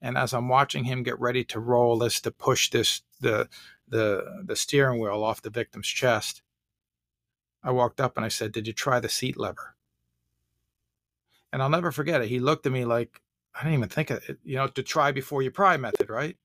And 0.00 0.16
as 0.16 0.32
I'm 0.32 0.48
watching 0.48 0.84
him 0.84 1.02
get 1.02 1.18
ready 1.18 1.44
to 1.44 1.58
roll 1.58 1.98
this 1.98 2.20
to 2.20 2.30
push 2.30 2.70
this 2.70 3.02
the 3.20 3.48
the 3.88 4.42
the 4.44 4.54
steering 4.54 5.00
wheel 5.00 5.24
off 5.24 5.42
the 5.42 5.50
victim's 5.50 5.88
chest, 5.88 6.42
I 7.62 7.70
walked 7.70 8.00
up 8.00 8.16
and 8.16 8.24
I 8.24 8.28
said, 8.28 8.52
"Did 8.52 8.66
you 8.66 8.72
try 8.72 9.00
the 9.00 9.08
seat 9.08 9.36
lever?" 9.36 9.74
And 11.52 11.62
I'll 11.62 11.70
never 11.70 11.90
forget 11.90 12.20
it. 12.20 12.28
He 12.28 12.38
looked 12.38 12.66
at 12.66 12.72
me 12.72 12.84
like 12.84 13.20
I 13.54 13.62
didn't 13.62 13.74
even 13.74 13.88
think 13.88 14.10
of 14.10 14.28
it. 14.28 14.38
You 14.44 14.56
know, 14.56 14.68
to 14.68 14.82
try 14.82 15.10
before 15.10 15.42
you 15.42 15.50
pry 15.50 15.76
method, 15.76 16.10
right? 16.10 16.36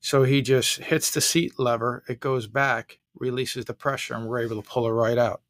So 0.00 0.22
he 0.22 0.42
just 0.42 0.78
hits 0.78 1.10
the 1.10 1.20
seat 1.20 1.58
lever. 1.58 2.04
It 2.08 2.20
goes 2.20 2.46
back, 2.46 2.98
releases 3.14 3.64
the 3.64 3.74
pressure, 3.74 4.14
and 4.14 4.26
we're 4.26 4.40
able 4.40 4.62
to 4.62 4.68
pull 4.68 4.86
it 4.86 4.92
right 4.92 5.18
out. 5.18 5.42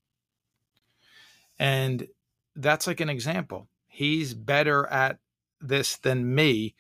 And 1.59 2.09
that's 2.57 2.87
like 2.87 3.01
an 3.01 3.11
example. 3.11 3.69
He's 3.87 4.35
better 4.35 4.87
at 4.87 5.19
this 5.61 5.97
than 5.97 6.35
me 6.35 6.75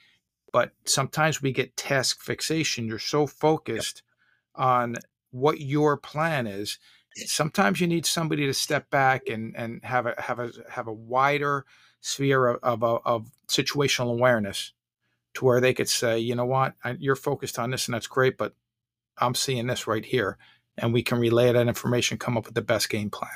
but 0.52 0.72
sometimes 0.84 1.42
we 1.42 1.52
get 1.52 1.76
task 1.76 2.20
fixation. 2.20 2.87
You're 2.87 2.98
so 2.98 3.26
focused 3.26 4.02
yep. 4.56 4.66
on 4.66 4.96
what 5.30 5.60
your 5.60 5.96
plan 5.96 6.46
is. 6.46 6.78
Sometimes 7.16 7.80
you 7.80 7.87
need 7.87 8.06
somebody 8.06 8.46
to 8.46 8.54
step 8.54 8.90
back 8.90 9.28
and, 9.28 9.54
and 9.56 9.84
have 9.84 10.06
a 10.06 10.14
have 10.18 10.38
a 10.38 10.52
have 10.70 10.87
a 10.87 10.92
wider 10.92 11.64
sphere 12.00 12.46
of, 12.46 12.82
of, 12.82 13.00
of 13.04 13.30
situational 13.48 14.12
awareness 14.12 14.72
to 15.38 15.45
where 15.45 15.61
they 15.61 15.75
could 15.75 15.88
say, 15.88 16.18
you 16.18 16.35
know 16.35 16.45
what, 16.45 16.75
you're 16.99 17.16
focused 17.16 17.59
on 17.59 17.71
this 17.71 17.88
and 17.88 17.95
that's 17.95 18.07
great, 18.07 18.38
but 18.38 18.54
I'm 19.18 19.35
seeing 19.35 19.66
this 19.66 19.87
right 19.87 20.04
here, 20.04 20.38
and 20.76 20.92
we 20.92 21.02
can 21.02 21.18
relay 21.18 21.52
that 21.52 21.66
information, 21.66 22.18
come 22.18 22.37
up 22.37 22.47
with 22.47 22.54
the 22.54 22.62
best 22.62 22.88
game 22.88 23.11
plan. 23.11 23.30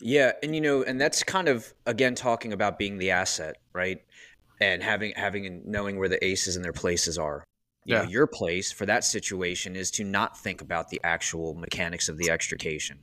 Yeah, 0.00 0.32
and 0.42 0.54
you 0.54 0.60
know, 0.60 0.82
and 0.82 1.00
that's 1.00 1.22
kind 1.22 1.48
of 1.48 1.72
again 1.86 2.14
talking 2.14 2.52
about 2.52 2.78
being 2.78 2.98
the 2.98 3.12
asset, 3.12 3.56
right? 3.72 4.00
and 4.62 4.82
having 4.82 5.12
having 5.16 5.46
and 5.46 5.66
knowing 5.66 5.98
where 5.98 6.08
the 6.08 6.24
aces 6.24 6.54
and 6.56 6.64
their 6.64 6.72
places 6.72 7.18
are. 7.18 7.44
You 7.84 7.96
yeah. 7.96 8.02
Know, 8.02 8.08
your 8.08 8.28
place 8.28 8.70
for 8.70 8.86
that 8.86 9.04
situation 9.04 9.74
is 9.74 9.90
to 9.92 10.04
not 10.04 10.38
think 10.38 10.60
about 10.60 10.88
the 10.88 11.00
actual 11.02 11.54
mechanics 11.54 12.08
of 12.08 12.16
the 12.16 12.30
extrication. 12.30 13.00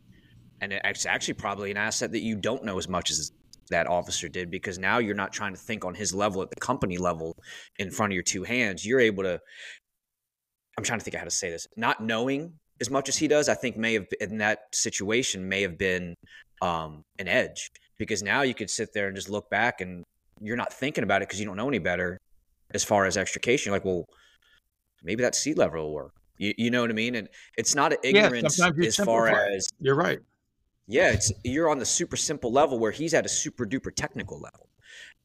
And 0.62 0.72
it's 0.72 1.06
actually 1.06 1.34
probably 1.34 1.70
an 1.70 1.76
asset 1.76 2.14
that 2.14 2.22
you 2.22 2.38
don't 2.38 2.64
know 2.64 2.78
as 2.78 2.88
much 2.88 3.12
as 3.12 3.34
that 3.70 3.88
officer 3.88 4.28
did 4.28 4.52
because 4.52 4.78
now 4.78 4.98
you're 4.98 5.16
not 5.16 5.32
trying 5.32 5.54
to 5.54 5.60
think 5.60 5.86
on 5.86 5.94
his 5.94 6.14
level 6.14 6.42
at 6.42 6.50
the 6.50 6.60
company 6.60 6.98
level 6.98 7.36
in 7.78 7.92
front 7.92 8.12
of 8.12 8.16
your 8.16 8.24
two 8.24 8.44
hands. 8.44 8.86
You're 8.86 9.00
able 9.00 9.24
to 9.24 9.40
I'm 10.78 10.84
trying 10.84 11.00
to 11.00 11.04
think 11.04 11.16
of 11.16 11.20
how 11.20 11.26
to 11.26 11.32
say 11.32 11.50
this. 11.50 11.68
Not 11.76 12.02
knowing 12.02 12.54
as 12.80 12.90
much 12.90 13.10
as 13.10 13.18
he 13.18 13.28
does, 13.28 13.50
I 13.50 13.54
think 13.54 13.76
may 13.76 13.94
have 13.94 14.08
in 14.22 14.38
that 14.38 14.74
situation 14.74 15.50
may 15.50 15.62
have 15.62 15.78
been 15.78 16.16
um, 16.62 17.04
an 17.20 17.28
edge 17.28 17.70
because 17.98 18.24
now 18.24 18.44
you 18.44 18.54
could 18.54 18.70
sit 18.70 18.94
there 18.94 19.08
and 19.08 19.16
just 19.16 19.30
look 19.30 19.50
back 19.50 19.82
and 19.82 20.04
you're 20.40 20.56
not 20.56 20.72
thinking 20.72 21.04
about 21.04 21.22
it 21.22 21.28
because 21.28 21.40
you 21.40 21.46
don't 21.46 21.58
know 21.58 21.68
any 21.68 21.80
better 21.80 22.18
as 22.74 22.84
far 22.84 23.06
as 23.06 23.18
extrication. 23.18 23.70
You're 23.70 23.76
like, 23.76 23.86
well, 23.86 24.06
maybe 25.04 25.22
that 25.24 25.36
seat 25.36 25.58
level 25.58 25.84
will 25.84 25.94
work. 25.94 26.14
You, 26.38 26.54
you 26.58 26.72
know 26.72 26.82
what 26.82 26.90
I 26.90 26.94
mean? 26.94 27.16
And 27.16 27.28
it's 27.58 27.76
not 27.76 27.92
an 27.92 28.00
ignorance 28.04 28.58
yeah, 28.58 28.72
as 28.86 28.96
far 28.96 29.28
as 29.28 29.70
you're 29.80 29.96
right. 29.96 30.20
Yeah, 30.90 31.12
it's 31.12 31.32
you're 31.44 31.70
on 31.70 31.78
the 31.78 31.86
super 31.86 32.18
simple 32.18 32.52
level 32.52 32.80
where 32.80 32.92
he's 32.92 33.14
at 33.14 33.24
a 33.24 33.30
super 33.30 33.66
duper 33.66 33.96
technical 33.96 34.40
level. 34.40 34.68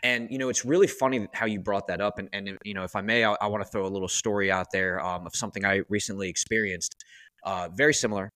And 0.03 0.31
you 0.31 0.37
know, 0.37 0.51
it's 0.51 0.67
really 0.67 0.87
funny 0.87 1.27
how 1.33 1.47
you 1.47 1.59
brought 1.59 1.87
that 1.87 2.03
up. 2.03 2.19
And, 2.19 2.29
and 2.35 2.59
you 2.65 2.75
know, 2.75 2.85
if 2.85 2.95
I 2.95 3.01
may, 3.01 3.25
I, 3.25 3.35
I 3.41 3.47
want 3.47 3.65
to 3.65 3.71
throw 3.71 3.87
a 3.87 3.89
little 3.89 4.09
story 4.09 4.53
out 4.53 4.67
there 4.73 5.05
um, 5.05 5.27
of 5.27 5.35
something 5.35 5.65
I 5.65 5.81
recently 5.89 6.29
experienced. 6.29 7.03
Uh, 7.45 7.71
very 7.75 7.95
similar, 7.95 8.31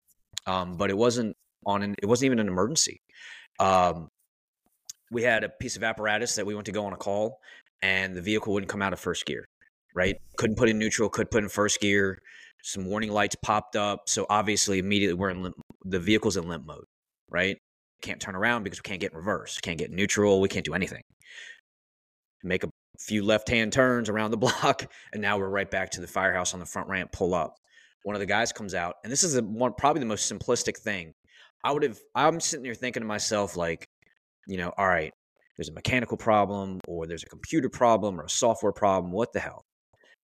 um, 0.47 0.75
but 0.75 0.89
it 0.89 0.97
wasn't 0.97 1.35
on 1.67 1.83
an, 1.83 1.95
it 2.01 2.07
wasn't 2.07 2.25
even 2.25 2.39
an 2.39 2.47
emergency. 2.47 2.99
Um, 3.59 4.09
we 5.11 5.21
had 5.21 5.43
a 5.43 5.49
piece 5.49 5.75
of 5.77 5.83
apparatus 5.83 6.35
that 6.35 6.45
we 6.47 6.55
went 6.55 6.65
to 6.65 6.71
go 6.71 6.85
on 6.85 6.93
a 6.93 6.97
call 6.97 7.39
and 7.83 8.15
the 8.15 8.21
vehicle 8.21 8.53
wouldn't 8.53 8.71
come 8.71 8.81
out 8.81 8.93
of 8.93 8.99
first 8.99 9.25
gear, 9.27 9.45
right? 9.95 10.15
Couldn't 10.37 10.55
put 10.55 10.69
in 10.69 10.79
neutral, 10.79 11.09
could 11.09 11.29
put 11.29 11.43
in 11.43 11.49
first 11.49 11.79
gear. 11.79 12.19
Some 12.63 12.85
warning 12.85 13.11
lights 13.11 13.35
popped 13.43 13.75
up. 13.75 14.01
So 14.07 14.25
obviously, 14.29 14.79
immediately 14.79 15.13
we're 15.13 15.29
in 15.29 15.43
limp, 15.43 15.55
the 15.85 15.99
vehicle's 15.99 16.35
in 16.37 16.47
limp 16.47 16.65
mode, 16.65 16.85
right? 17.29 17.57
Can't 18.01 18.19
turn 18.19 18.35
around 18.35 18.63
because 18.63 18.79
we 18.79 18.87
can't 18.87 19.01
get 19.01 19.11
in 19.11 19.17
reverse, 19.17 19.59
can't 19.59 19.77
get 19.77 19.91
neutral, 19.91 20.41
we 20.41 20.49
can't 20.49 20.65
do 20.65 20.73
anything. 20.73 21.01
Make 22.43 22.63
a 22.63 22.69
few 22.99 23.23
left 23.23 23.49
hand 23.49 23.73
turns 23.73 24.09
around 24.09 24.31
the 24.31 24.37
block, 24.45 24.85
and 25.13 25.21
now 25.21 25.37
we're 25.37 25.49
right 25.49 25.69
back 25.69 25.91
to 25.91 26.01
the 26.01 26.07
firehouse 26.07 26.53
on 26.53 26.59
the 26.59 26.65
front 26.65 26.87
ramp, 26.87 27.11
pull 27.11 27.33
up. 27.33 27.55
One 28.03 28.15
of 28.15 28.19
the 28.19 28.25
guys 28.25 28.51
comes 28.53 28.73
out, 28.73 28.95
and 29.03 29.11
this 29.11 29.23
is 29.23 29.33
the 29.33 29.43
one 29.43 29.73
probably 29.77 29.99
the 29.99 30.05
most 30.05 30.31
simplistic 30.31 30.77
thing. 30.77 31.13
I 31.63 31.73
would 31.73 31.83
have 31.83 31.99
I'm 32.15 32.39
sitting 32.39 32.63
there 32.63 32.73
thinking 32.73 33.01
to 33.01 33.07
myself, 33.07 33.57
like, 33.57 33.85
you 34.47 34.57
know, 34.57 34.71
all 34.77 34.87
right, 34.87 35.11
there's 35.57 35.67
a 35.67 35.73
mechanical 35.73 36.15
problem 36.15 36.79
or 36.87 37.05
there's 37.05 37.23
a 37.23 37.29
computer 37.29 37.69
problem 37.69 38.19
or 38.19 38.23
a 38.23 38.29
software 38.29 38.71
problem. 38.71 39.11
What 39.11 39.33
the 39.33 39.41
hell? 39.41 39.65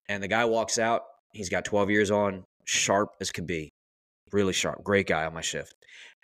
And 0.08 0.22
the 0.22 0.28
guy 0.28 0.46
walks 0.46 0.78
out. 0.78 1.02
He's 1.34 1.50
got 1.50 1.66
12 1.66 1.90
years 1.90 2.10
on, 2.10 2.44
sharp 2.64 3.10
as 3.20 3.30
could 3.30 3.46
be, 3.46 3.70
really 4.32 4.54
sharp. 4.54 4.82
Great 4.82 5.06
guy 5.06 5.26
on 5.26 5.34
my 5.34 5.42
shift. 5.42 5.74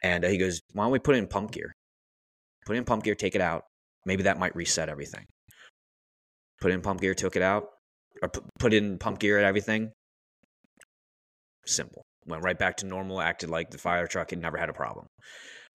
And 0.02 0.24
uh, 0.24 0.28
he 0.28 0.38
goes, 0.38 0.60
Why 0.72 0.84
don't 0.84 0.92
we 0.92 0.98
put 0.98 1.14
it 1.14 1.18
in 1.18 1.26
pump 1.26 1.52
gear? 1.52 1.72
Put 2.66 2.76
it 2.76 2.78
in 2.78 2.84
pump 2.84 3.04
gear, 3.04 3.14
take 3.14 3.34
it 3.34 3.40
out. 3.40 3.64
Maybe 4.04 4.24
that 4.24 4.38
might 4.38 4.56
reset 4.56 4.88
everything. 4.88 5.24
Put 6.60 6.72
in 6.72 6.80
pump 6.80 7.00
gear, 7.00 7.14
took 7.14 7.36
it 7.36 7.42
out, 7.42 7.68
or 8.22 8.30
put 8.58 8.72
in 8.72 8.98
pump 8.98 9.18
gear 9.18 9.38
at 9.38 9.44
everything. 9.44 9.92
Simple. 11.66 12.02
Went 12.26 12.44
right 12.44 12.58
back 12.58 12.76
to 12.78 12.86
normal, 12.86 13.20
acted 13.20 13.50
like 13.50 13.70
the 13.70 13.78
fire 13.78 14.06
truck 14.06 14.30
had 14.30 14.40
never 14.40 14.56
had 14.56 14.68
a 14.68 14.72
problem. 14.72 15.06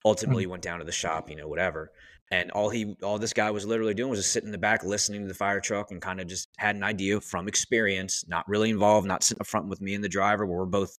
Ultimately, 0.05 0.43
mm-hmm. 0.43 0.51
went 0.51 0.63
down 0.63 0.79
to 0.79 0.85
the 0.85 0.91
shop, 0.91 1.29
you 1.29 1.35
know, 1.35 1.47
whatever. 1.47 1.89
And 2.31 2.51
all 2.51 2.69
he, 2.69 2.95
all 3.03 3.17
this 3.17 3.33
guy 3.33 3.51
was 3.51 3.65
literally 3.65 3.93
doing 3.93 4.09
was 4.09 4.19
just 4.19 4.33
sitting 4.33 4.47
in 4.47 4.51
the 4.51 4.57
back, 4.57 4.83
listening 4.83 5.21
to 5.21 5.27
the 5.27 5.33
fire 5.33 5.61
truck, 5.61 5.91
and 5.91 6.01
kind 6.01 6.19
of 6.19 6.27
just 6.27 6.49
had 6.57 6.75
an 6.75 6.83
idea 6.83 7.21
from 7.21 7.47
experience, 7.47 8.25
not 8.27 8.47
really 8.47 8.69
involved, 8.69 9.07
not 9.07 9.23
sitting 9.23 9.41
up 9.41 9.47
front 9.47 9.67
with 9.67 9.81
me 9.81 9.93
and 9.93 10.03
the 10.03 10.09
driver, 10.09 10.45
where 10.45 10.57
we're 10.57 10.65
both 10.65 10.97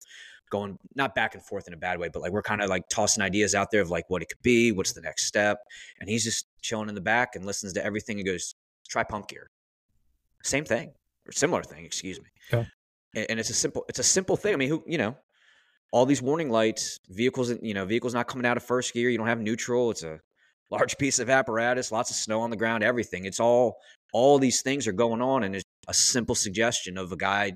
going 0.49 0.77
not 0.95 1.15
back 1.15 1.33
and 1.33 1.43
forth 1.43 1.67
in 1.67 1.73
a 1.73 1.77
bad 1.77 1.99
way, 1.99 2.09
but 2.11 2.21
like 2.21 2.31
we're 2.31 2.41
kind 2.41 2.61
of 2.61 2.69
like 2.69 2.83
tossing 2.89 3.23
ideas 3.23 3.55
out 3.55 3.71
there 3.71 3.81
of 3.81 3.89
like 3.89 4.05
what 4.09 4.21
it 4.21 4.29
could 4.29 4.41
be, 4.41 4.71
what's 4.71 4.93
the 4.93 5.01
next 5.01 5.25
step, 5.25 5.59
and 5.99 6.09
he's 6.09 6.23
just 6.23 6.45
chilling 6.61 6.89
in 6.89 6.95
the 6.95 7.01
back 7.01 7.35
and 7.35 7.45
listens 7.45 7.73
to 7.73 7.85
everything 7.85 8.17
and 8.17 8.25
goes, 8.25 8.55
"Try 8.89 9.03
pump 9.03 9.27
gear." 9.27 9.49
Same 10.43 10.65
thing 10.65 10.93
or 11.27 11.31
similar 11.31 11.63
thing, 11.63 11.85
excuse 11.85 12.19
me. 12.19 12.27
Okay. 12.51 12.67
And 13.15 13.39
it's 13.39 13.49
a 13.49 13.53
simple, 13.53 13.83
it's 13.89 13.99
a 13.99 14.03
simple 14.03 14.37
thing. 14.37 14.53
I 14.53 14.57
mean, 14.57 14.69
who 14.69 14.83
you 14.87 14.97
know, 14.97 15.17
all 15.91 16.05
these 16.05 16.21
warning 16.21 16.49
lights, 16.49 16.99
vehicles, 17.09 17.51
you 17.61 17.73
know, 17.73 17.85
vehicles 17.85 18.13
not 18.13 18.27
coming 18.27 18.45
out 18.45 18.57
of 18.57 18.63
first 18.63 18.93
gear. 18.93 19.09
You 19.09 19.17
don't 19.17 19.27
have 19.27 19.39
neutral. 19.39 19.91
It's 19.91 20.03
a 20.03 20.19
large 20.69 20.97
piece 20.99 21.19
of 21.19 21.29
apparatus, 21.29 21.91
lots 21.91 22.09
of 22.09 22.15
snow 22.15 22.41
on 22.41 22.49
the 22.49 22.57
ground, 22.57 22.83
everything. 22.83 23.25
It's 23.25 23.39
all 23.39 23.77
all 24.13 24.39
these 24.39 24.61
things 24.61 24.87
are 24.87 24.93
going 24.93 25.21
on, 25.21 25.43
and 25.43 25.55
it's 25.55 25.65
a 25.87 25.93
simple 25.93 26.35
suggestion 26.35 26.97
of 26.97 27.11
a 27.11 27.17
guy 27.17 27.53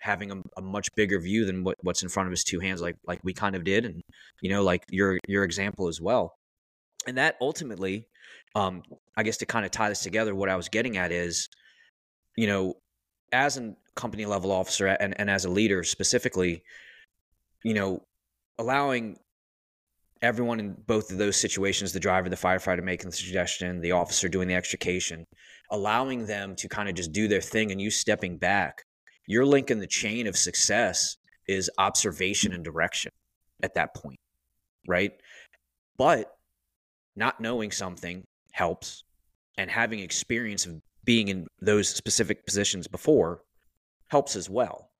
having 0.00 0.30
a, 0.30 0.42
a, 0.56 0.62
much 0.62 0.88
bigger 0.94 1.18
view 1.18 1.44
than 1.44 1.64
what, 1.64 1.76
what's 1.82 2.02
in 2.02 2.08
front 2.08 2.26
of 2.26 2.30
his 2.30 2.44
two 2.44 2.60
hands, 2.60 2.80
like 2.80 2.96
like 3.06 3.20
we 3.22 3.32
kind 3.32 3.56
of 3.56 3.64
did, 3.64 3.84
and 3.84 4.02
you 4.40 4.50
know, 4.50 4.62
like 4.62 4.84
your 4.90 5.18
your 5.26 5.44
example 5.44 5.88
as 5.88 6.00
well. 6.00 6.34
And 7.06 7.18
that 7.18 7.36
ultimately, 7.40 8.06
um, 8.54 8.82
I 9.16 9.22
guess 9.22 9.36
to 9.38 9.46
kind 9.46 9.64
of 9.64 9.70
tie 9.70 9.88
this 9.88 10.02
together, 10.02 10.34
what 10.34 10.48
I 10.48 10.56
was 10.56 10.68
getting 10.68 10.96
at 10.96 11.12
is, 11.12 11.48
you 12.36 12.46
know, 12.46 12.74
as 13.32 13.56
a 13.58 13.74
company 13.94 14.26
level 14.26 14.52
officer 14.52 14.86
and, 14.86 15.18
and 15.18 15.30
as 15.30 15.44
a 15.44 15.50
leader 15.50 15.82
specifically, 15.84 16.62
you 17.64 17.74
know, 17.74 18.02
allowing 18.58 19.18
everyone 20.22 20.60
in 20.60 20.74
both 20.86 21.10
of 21.10 21.18
those 21.18 21.36
situations 21.36 21.92
the 21.92 22.00
driver 22.00 22.28
the 22.28 22.36
firefighter 22.36 22.82
making 22.82 23.10
the 23.10 23.16
suggestion 23.16 23.80
the 23.80 23.92
officer 23.92 24.28
doing 24.28 24.48
the 24.48 24.54
extrication 24.54 25.26
allowing 25.70 26.24
them 26.24 26.56
to 26.56 26.68
kind 26.68 26.88
of 26.88 26.94
just 26.94 27.12
do 27.12 27.28
their 27.28 27.40
thing 27.40 27.70
and 27.70 27.80
you 27.80 27.90
stepping 27.90 28.38
back 28.38 28.82
your 29.26 29.44
link 29.44 29.70
in 29.70 29.78
the 29.78 29.86
chain 29.86 30.26
of 30.26 30.36
success 30.36 31.16
is 31.48 31.70
observation 31.78 32.52
and 32.52 32.64
direction 32.64 33.12
at 33.62 33.74
that 33.74 33.94
point 33.94 34.18
right? 34.86 35.12
But 35.96 36.32
not 37.14 37.40
knowing 37.40 37.70
something 37.70 38.24
helps 38.52 39.04
and 39.58 39.70
having 39.70 40.00
experience 40.00 40.66
of 40.66 40.80
being 41.04 41.28
in 41.28 41.46
those 41.60 41.88
specific 41.88 42.44
positions 42.46 42.86
before 42.86 43.42
helps 44.08 44.36
as 44.36 44.50
well. 44.50 44.90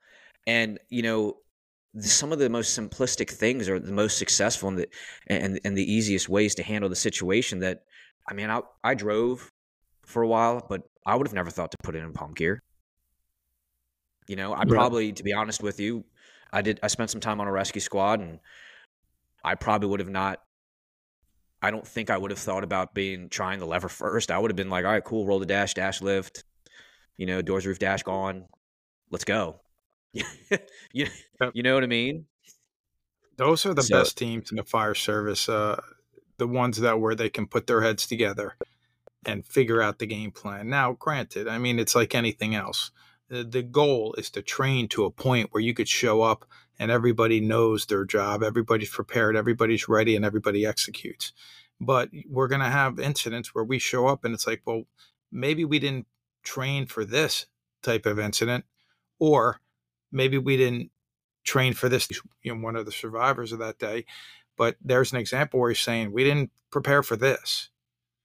And 0.47 0.79
you 0.89 1.03
know 1.03 1.39
some 1.99 2.31
of 2.31 2.39
the 2.39 2.51
most 2.51 2.79
simplistic 2.79 3.31
things 3.31 3.69
are 3.71 3.81
the 3.81 3.93
most 3.93 4.19
successful 4.19 4.69
and 4.69 4.79
the 4.79 4.89
and, 5.29 5.59
and 5.65 5.77
the 5.77 5.93
easiest 5.93 6.29
ways 6.29 6.55
to 6.55 6.63
handle 6.63 6.91
the 6.91 6.97
situation 6.97 7.59
that 7.61 7.85
i 8.29 8.35
mean 8.35 8.51
i, 8.51 8.61
I 8.85 8.93
drove 8.95 9.51
for 10.05 10.21
a 10.23 10.29
while 10.29 10.67
but 10.69 10.83
i 11.07 11.17
would 11.17 11.27
have 11.27 11.33
never 11.33 11.49
thought 11.49 11.71
to 11.71 11.79
put 11.83 11.95
it 11.95 12.01
in 12.01 12.13
pump 12.13 12.37
gear 12.37 12.63
you 14.29 14.37
know 14.37 14.55
i 14.55 14.65
probably 14.65 15.13
to 15.13 15.23
be 15.23 15.33
honest 15.33 15.63
with 15.63 15.81
you 15.81 16.05
i 16.53 16.63
did 16.63 16.79
i 16.83 16.87
spent 16.87 17.11
some 17.11 17.21
time 17.21 17.41
on 17.41 17.47
a 17.47 17.53
rescue 17.53 17.81
squad 17.81 18.21
and 18.21 18.41
i 19.45 19.55
probably 19.55 19.89
would 19.89 20.01
have 20.01 20.09
not 20.09 20.41
i 21.63 21.71
don't 21.71 21.87
think 21.87 22.11
i 22.11 22.17
would 22.19 22.31
have 22.31 22.39
thought 22.41 22.65
about 22.65 22.95
being 22.95 23.29
trying 23.29 23.59
the 23.59 23.67
lever 23.67 23.89
first 23.89 24.31
i 24.31 24.39
would 24.39 24.51
have 24.51 24.57
been 24.57 24.71
like 24.71 24.85
all 24.85 24.93
right 24.93 25.05
cool 25.05 25.27
roll 25.27 25.39
the 25.39 25.47
dash 25.47 25.75
dash 25.75 26.01
lift 26.01 26.45
you 27.17 27.27
know 27.27 27.43
doors 27.43 27.67
roof 27.67 27.79
dash 27.79 28.03
gone 28.03 28.47
let's 29.11 29.25
go 29.25 29.61
you, 30.93 31.07
you 31.53 31.63
know 31.63 31.75
what 31.75 31.85
I 31.85 31.89
mean? 31.89 32.27
Those 33.37 33.67
are 33.67 33.75
the 33.75 33.83
so, 33.83 33.99
best 33.99 34.17
teams 34.17 34.51
in 34.51 34.57
the 34.57 34.65
fire 34.65 34.95
service. 34.95 35.49
Uh, 35.49 35.81
the 36.39 36.47
ones 36.47 36.79
that 36.81 37.01
where 37.01 37.15
they 37.15 37.29
can 37.29 37.47
put 37.47 37.67
their 37.67 37.83
heads 37.83 38.07
together 38.07 38.57
and 39.25 39.45
figure 39.45 39.83
out 39.83 39.99
the 39.99 40.07
game 40.07 40.31
plan. 40.31 40.69
Now, 40.69 40.93
granted, 40.93 41.49
I 41.49 41.59
mean 41.59 41.79
it's 41.79 41.95
like 41.95 42.15
anything 42.15 42.55
else. 42.55 42.91
The, 43.29 43.45
the 43.45 43.63
goal 43.63 44.15
is 44.19 44.31
to 44.31 44.43
train 44.43 44.89
to 44.89 45.05
a 45.05 45.11
point 45.11 45.49
where 45.51 45.63
you 45.63 45.75
could 45.75 45.89
show 45.89 46.23
up 46.23 46.45
and 46.79 46.91
everybody 46.91 47.41
knows 47.41 47.87
their 47.87 48.05
job, 48.05 48.43
everybody's 48.43 48.91
prepared, 48.91 49.37
everybody's 49.37 49.89
ready, 49.89 50.15
and 50.15 50.25
everybody 50.25 50.65
executes. 50.67 51.33
But 51.81 52.11
we're 52.29 52.49
going 52.49 52.61
to 52.61 52.69
have 52.69 53.01
incidents 53.01 53.55
where 53.55 53.65
we 53.65 53.79
show 53.79 54.07
up 54.07 54.25
and 54.25 54.33
it's 54.33 54.47
like, 54.47 54.63
well, 54.65 54.85
maybe 55.33 55.65
we 55.65 55.79
didn't 55.79 56.07
train 56.43 56.87
for 56.87 57.05
this 57.05 57.47
type 57.83 58.07
of 58.07 58.19
incident, 58.19 58.65
or 59.19 59.61
maybe 60.13 60.39
we 60.39 60.57
didn't 60.57 60.91
train 61.45 61.73
for 61.75 61.89
this. 61.89 62.09
You 62.43 62.55
know, 62.55 62.63
one 62.63 62.77
of 62.77 62.87
the 62.87 62.93
survivors 62.93 63.53
of 63.53 63.59
that 63.59 63.79
day, 63.79 64.07
but 64.57 64.77
there's 64.83 65.13
an 65.13 65.19
example 65.19 65.61
where 65.61 65.71
he's 65.71 65.81
saying 65.81 66.13
we 66.13 66.25
didn't 66.25 66.51
prepare 66.71 67.03
for 67.03 67.17
this. 67.17 67.71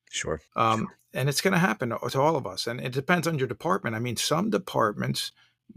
Sure. 0.10 0.42
Um, 0.56 0.80
sure. 0.80 0.98
And 1.14 1.28
it's 1.28 1.42
going 1.42 1.54
to 1.54 1.60
happen 1.60 1.90
to 1.90 2.22
all 2.22 2.36
of 2.38 2.48
us, 2.48 2.68
and 2.68 2.80
it 2.80 2.94
depends 2.94 3.28
on 3.28 3.38
your 3.38 3.48
department. 3.48 3.96
I 3.96 4.00
mean, 4.00 4.16
some 4.16 4.50
departments 4.50 5.32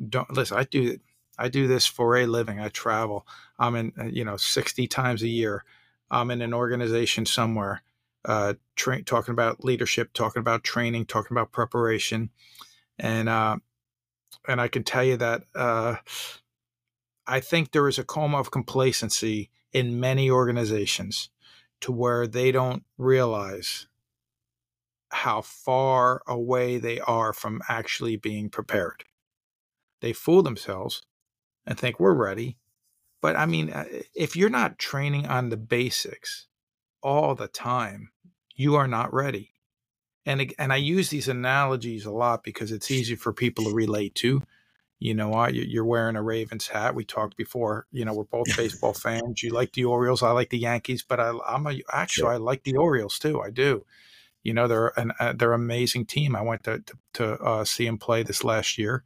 don't 0.09 0.33
listen. 0.33 0.57
I 0.57 0.65
do 0.65 0.99
I 1.39 1.49
do 1.49 1.67
this 1.67 1.87
for 1.87 2.17
a 2.17 2.27
living. 2.27 2.61
I 2.61 2.69
travel. 2.69 3.27
I'm 3.59 3.75
in 3.75 3.93
uh, 3.99 4.05
you 4.05 4.25
know 4.25 4.37
60 4.37 4.87
times 4.87 5.23
a 5.23 5.29
year. 5.29 5.65
I'm 6.11 6.31
in 6.31 6.43
an 6.43 6.55
organization 6.55 7.27
somewhere, 7.27 7.83
uh, 8.25 8.55
tra- 8.77 9.03
talking 9.03 9.33
about 9.33 9.65
leadership, 9.65 10.13
talking 10.13 10.41
about 10.41 10.63
training, 10.63 11.07
talking 11.07 11.37
about 11.37 11.53
preparation, 11.53 12.31
and 12.99 13.29
uh, 13.29 13.57
and 14.47 14.61
I 14.61 14.69
can 14.69 14.85
tell 14.85 15.05
you 15.05 15.17
that 15.17 15.43
uh, 15.55 15.97
I 17.27 17.41
think 17.41 17.73
there 17.73 17.89
is 17.89 17.99
a 17.99 18.05
coma 18.05 18.39
of 18.39 18.51
complacency 18.51 19.51
in 19.73 19.99
many 19.99 20.31
organizations 20.31 21.31
to 21.81 21.93
where 21.93 22.27
they 22.27 22.53
don't 22.53 22.85
realize 22.97 23.87
how 25.15 25.41
far 25.41 26.23
away 26.27 26.79
they 26.79 27.01
are 27.01 27.33
from 27.33 27.63
actually 27.69 28.17
being 28.17 28.49
prepared. 28.49 29.05
They 30.01 30.13
fool 30.13 30.43
themselves 30.43 31.03
and 31.67 31.79
think 31.79 31.99
we're 31.99 32.15
ready. 32.15 32.59
But 33.23 33.37
I 33.37 33.47
mean, 33.47 33.71
uh, 33.71 33.85
if 34.15 34.37
you're 34.37 34.51
not 34.51 34.79
training 34.79 35.27
on 35.27 35.49
the 35.49 35.57
basics 35.57 36.47
all 37.03 37.35
the 37.35 37.49
time, 37.49 38.11
you 38.55 38.75
are 38.77 38.89
not 38.89 39.13
ready 39.13 39.55
and 40.27 40.53
and 40.59 40.73
I 40.73 40.77
use 40.77 41.11
these 41.11 41.29
analogies 41.29 42.05
a 42.07 42.11
lot 42.11 42.43
because 42.43 42.73
it's 42.73 42.91
easy 42.91 43.15
for 43.15 43.33
people 43.33 43.65
to 43.65 43.75
relate 43.75 44.15
to. 44.17 44.43
You 44.99 45.13
know, 45.13 45.47
you're 45.49 45.85
wearing 45.85 46.17
a 46.17 46.23
Ravens 46.23 46.69
hat. 46.69 46.95
We 46.95 47.05
talked 47.05 47.37
before. 47.37 47.87
You 47.93 48.05
know, 48.05 48.15
we're 48.15 48.25
both 48.25 48.47
baseball 48.57 48.95
fans. 48.95 49.43
You 49.43 49.51
like 49.51 49.73
the 49.73 49.85
Orioles. 49.85 50.23
I 50.23 50.31
like 50.31 50.51
the 50.51 50.59
Yankees, 50.59 51.05
but 51.07 51.21
I, 51.21 51.33
am 51.49 51.67
a 51.67 51.79
actually 51.93 52.31
I 52.31 52.37
like 52.37 52.65
the 52.65 52.77
Orioles 52.77 53.19
too. 53.19 53.41
I 53.43 53.51
do. 53.51 53.85
You 54.45 54.55
know, 54.55 54.69
they're 54.69 54.93
an 54.99 55.13
uh, 55.19 55.33
they're 55.37 55.55
an 55.55 55.61
amazing 55.61 56.07
team. 56.07 56.37
I 56.37 56.43
went 56.43 56.65
to 56.65 56.79
to, 56.81 56.99
to 57.15 57.33
uh, 57.43 57.65
see 57.65 57.87
them 57.87 57.99
play 57.99 58.23
this 58.23 58.45
last 58.45 58.79
year, 58.79 59.03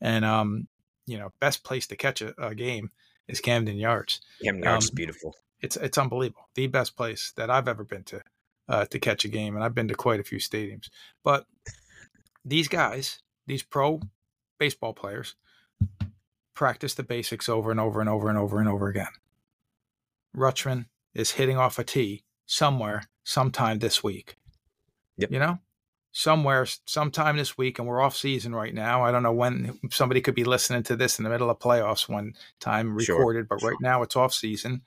and 0.00 0.24
um, 0.24 0.66
you 1.06 1.18
know, 1.18 1.32
best 1.40 1.62
place 1.62 1.86
to 1.88 1.96
catch 1.96 2.22
a, 2.22 2.34
a 2.42 2.54
game 2.54 2.90
is 3.28 3.40
Camden 3.40 3.76
Yards. 3.76 4.20
Camden 4.42 4.64
Yards 4.64 4.86
um, 4.86 4.88
is 4.88 4.90
beautiful. 4.90 5.36
It's 5.60 5.76
it's 5.76 5.98
unbelievable. 5.98 6.48
The 6.54 6.66
best 6.66 6.96
place 6.96 7.32
that 7.36 7.50
I've 7.50 7.68
ever 7.68 7.84
been 7.84 8.04
to 8.04 8.22
uh, 8.68 8.86
to 8.86 8.98
catch 8.98 9.24
a 9.24 9.28
game, 9.28 9.54
and 9.54 9.62
I've 9.62 9.74
been 9.74 9.88
to 9.88 9.94
quite 9.94 10.20
a 10.20 10.24
few 10.24 10.38
stadiums. 10.38 10.88
But 11.22 11.46
these 12.44 12.68
guys, 12.68 13.20
these 13.46 13.62
pro 13.62 14.00
baseball 14.58 14.94
players, 14.94 15.34
practice 16.54 16.94
the 16.94 17.02
basics 17.02 17.48
over 17.48 17.70
and 17.70 17.80
over 17.80 18.00
and 18.00 18.08
over 18.08 18.28
and 18.28 18.38
over 18.38 18.58
and 18.58 18.68
over 18.68 18.88
again. 18.88 19.12
Rutschman 20.36 20.86
is 21.14 21.32
hitting 21.32 21.56
off 21.56 21.78
a 21.78 21.84
tee 21.84 22.22
somewhere, 22.46 23.04
sometime 23.24 23.80
this 23.80 24.02
week. 24.02 24.36
Yep. 25.20 25.32
You 25.32 25.38
know, 25.38 25.58
somewhere, 26.12 26.66
sometime 26.86 27.36
this 27.36 27.56
week, 27.56 27.78
and 27.78 27.86
we're 27.86 28.00
off 28.00 28.16
season 28.16 28.54
right 28.54 28.74
now. 28.74 29.04
I 29.04 29.10
don't 29.10 29.22
know 29.22 29.32
when 29.32 29.78
somebody 29.90 30.20
could 30.20 30.34
be 30.34 30.44
listening 30.44 30.82
to 30.84 30.96
this 30.96 31.18
in 31.18 31.24
the 31.24 31.30
middle 31.30 31.50
of 31.50 31.58
playoffs 31.58 32.08
one 32.08 32.34
time 32.58 32.94
recorded, 32.94 33.46
sure. 33.48 33.58
but 33.58 33.62
right 33.62 33.76
now 33.80 34.02
it's 34.02 34.16
off 34.16 34.34
season 34.34 34.82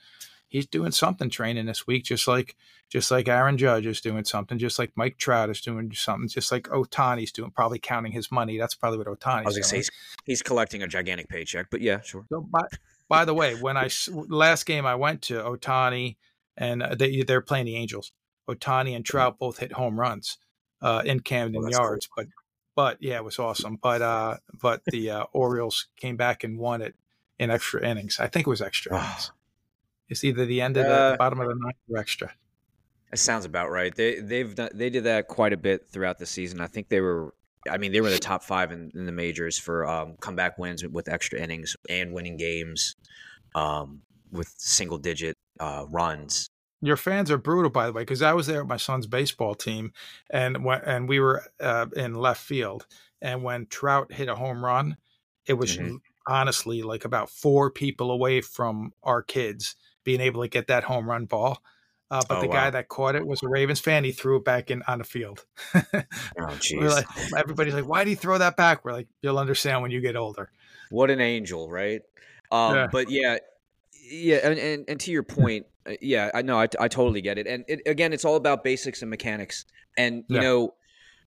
he's 0.53 0.67
doing 0.67 0.91
something 0.91 1.31
training 1.31 1.65
this 1.65 1.85
week, 1.87 2.05
just 2.05 2.27
like 2.27 2.55
just 2.87 3.09
like 3.09 3.27
Aaron 3.27 3.57
Judge 3.57 3.87
is 3.87 3.99
doing 3.99 4.23
something, 4.23 4.59
just 4.59 4.77
like 4.77 4.91
Mike 4.95 5.17
Trout 5.17 5.49
is 5.49 5.59
doing 5.59 5.91
something, 5.93 6.29
just 6.29 6.51
like 6.51 6.65
Ohtani's 6.65 7.31
doing, 7.31 7.49
probably 7.49 7.79
counting 7.79 8.11
his 8.11 8.31
money. 8.31 8.59
That's 8.59 8.75
probably 8.75 8.99
what 8.99 9.07
Ohtani's 9.07 9.41
I 9.41 9.43
was 9.45 9.55
going 9.55 9.63
to 9.63 9.67
say 9.67 9.77
he's, 9.77 9.91
he's, 10.25 10.41
collecting 10.43 10.83
a 10.83 10.87
gigantic 10.87 11.27
paycheck, 11.27 11.67
but 11.71 11.81
yeah, 11.81 12.01
sure. 12.01 12.23
So 12.29 12.41
by, 12.41 12.61
by 13.09 13.25
the 13.25 13.33
way, 13.33 13.55
when 13.55 13.77
I 13.77 13.89
last 14.29 14.65
game 14.67 14.85
I 14.85 14.93
went 14.93 15.23
to 15.23 15.41
Ohtani 15.41 16.17
and 16.55 16.83
uh, 16.83 16.93
they 16.93 17.23
they're 17.23 17.41
playing 17.41 17.65
the 17.65 17.75
Angels. 17.75 18.11
Ohtani 18.49 18.95
and 18.95 19.05
Trout 19.05 19.37
both 19.39 19.59
hit 19.59 19.73
home 19.73 19.99
runs 19.99 20.37
uh, 20.81 21.01
in 21.05 21.21
Camden 21.21 21.69
Yards, 21.69 22.07
cool. 22.07 22.25
but 22.25 22.33
but 22.75 22.97
yeah, 23.01 23.15
it 23.15 23.23
was 23.23 23.39
awesome. 23.39 23.77
But 23.81 24.01
uh, 24.01 24.37
but 24.61 24.81
the 24.85 25.09
uh, 25.09 25.23
Orioles 25.33 25.87
came 25.95 26.17
back 26.17 26.43
and 26.43 26.57
won 26.57 26.81
it 26.81 26.95
in 27.39 27.51
extra 27.51 27.87
innings. 27.87 28.19
I 28.19 28.27
think 28.27 28.47
it 28.47 28.49
was 28.49 28.61
extra 28.61 28.97
innings. 28.97 29.31
It's 30.09 30.23
either 30.25 30.45
the 30.45 30.61
end 30.61 30.77
of 30.77 30.85
the, 30.85 30.93
uh, 30.93 31.11
the 31.11 31.17
bottom 31.17 31.39
of 31.39 31.47
the 31.47 31.55
ninth 31.55 31.77
or 31.89 31.97
extra. 31.97 32.31
That 33.09 33.17
sounds 33.17 33.45
about 33.45 33.71
right. 33.71 33.95
They 33.95 34.19
they've 34.19 34.53
done, 34.53 34.69
they 34.73 34.89
did 34.89 35.05
that 35.05 35.27
quite 35.27 35.53
a 35.53 35.57
bit 35.57 35.89
throughout 35.89 36.19
the 36.19 36.25
season. 36.25 36.59
I 36.59 36.67
think 36.67 36.89
they 36.89 36.99
were. 36.99 37.33
I 37.69 37.77
mean, 37.77 37.93
they 37.93 38.01
were 38.01 38.07
in 38.07 38.13
the 38.13 38.19
top 38.19 38.43
five 38.43 38.71
in, 38.71 38.91
in 38.93 39.05
the 39.05 39.11
majors 39.11 39.57
for 39.57 39.87
um, 39.87 40.15
comeback 40.19 40.57
wins 40.57 40.85
with 40.85 41.07
extra 41.07 41.39
innings 41.39 41.77
and 41.89 42.13
winning 42.13 42.35
games 42.35 42.95
um, 43.55 44.01
with 44.31 44.53
single 44.57 44.97
digit 44.97 45.37
uh, 45.59 45.85
runs. 45.89 46.49
Your 46.83 46.97
fans 46.97 47.31
are 47.31 47.37
brutal, 47.37 47.71
by 47.71 47.87
the 47.87 47.93
way, 47.93 48.01
because 48.01 48.21
I 48.21 48.33
was 48.33 48.47
there 48.47 48.61
at 48.61 48.67
my 48.67 48.77
son's 48.77 49.07
baseball 49.07 49.55
team, 49.55 49.93
and 50.29 50.65
when, 50.65 50.81
and 50.81 51.07
we 51.07 51.19
were 51.19 51.43
uh, 51.59 51.85
in 51.95 52.15
left 52.15 52.41
field, 52.41 52.85
and 53.21 53.41
when 53.41 53.67
Trout 53.67 54.11
hit 54.11 54.27
a 54.27 54.35
home 54.35 54.63
run, 54.63 54.97
it 55.45 55.53
was 55.53 55.77
mm-hmm. 55.77 55.95
honestly 56.27 56.81
like 56.81 57.05
about 57.05 57.29
four 57.29 57.71
people 57.71 58.11
away 58.11 58.41
from 58.41 58.91
our 59.01 59.21
kids 59.21 59.75
being 60.03 60.21
able 60.21 60.41
to 60.41 60.49
get 60.49 60.67
that 60.67 60.83
home 60.83 61.09
run 61.09 61.25
ball. 61.25 61.61
Uh, 62.11 62.21
but 62.27 62.37
oh, 62.37 62.41
the 62.41 62.47
wow. 62.47 62.53
guy 62.53 62.69
that 62.69 62.89
caught 62.89 63.15
it 63.15 63.25
was 63.25 63.41
a 63.41 63.47
Ravens 63.47 63.79
fan. 63.79 64.03
He 64.03 64.11
threw 64.11 64.37
it 64.37 64.45
back 64.45 64.69
in 64.69 64.83
on 64.87 64.99
the 64.99 65.03
field. 65.03 65.45
oh, 65.73 65.81
jeez. 66.37 66.89
Like, 66.89 67.07
everybody's 67.35 67.73
like, 67.73 67.87
"Why 67.87 68.03
did 68.03 68.09
he 68.11 68.15
throw 68.15 68.37
that 68.37 68.55
back?" 68.55 68.85
We're 68.85 68.91
like, 68.91 69.07
"You'll 69.21 69.39
understand 69.39 69.81
when 69.81 69.89
you 69.89 69.99
get 69.99 70.15
older." 70.15 70.51
What 70.91 71.09
an 71.09 71.21
angel, 71.21 71.71
right? 71.71 72.01
Um, 72.51 72.75
yeah. 72.75 72.87
But 72.91 73.09
yeah, 73.09 73.37
yeah, 74.11 74.39
and, 74.43 74.59
and, 74.59 74.85
and 74.87 74.99
to 74.99 75.11
your 75.11 75.23
point, 75.23 75.65
yeah, 76.01 76.31
I 76.33 76.41
know, 76.41 76.59
I, 76.59 76.67
I 76.79 76.87
totally 76.87 77.21
get 77.21 77.37
it. 77.37 77.47
And 77.47 77.65
it, 77.67 77.81
again, 77.85 78.13
it's 78.13 78.25
all 78.25 78.35
about 78.35 78.63
basics 78.63 79.01
and 79.01 79.09
mechanics. 79.09 79.65
And 79.97 80.23
you 80.27 80.37
yeah. 80.37 80.41
know, 80.41 80.73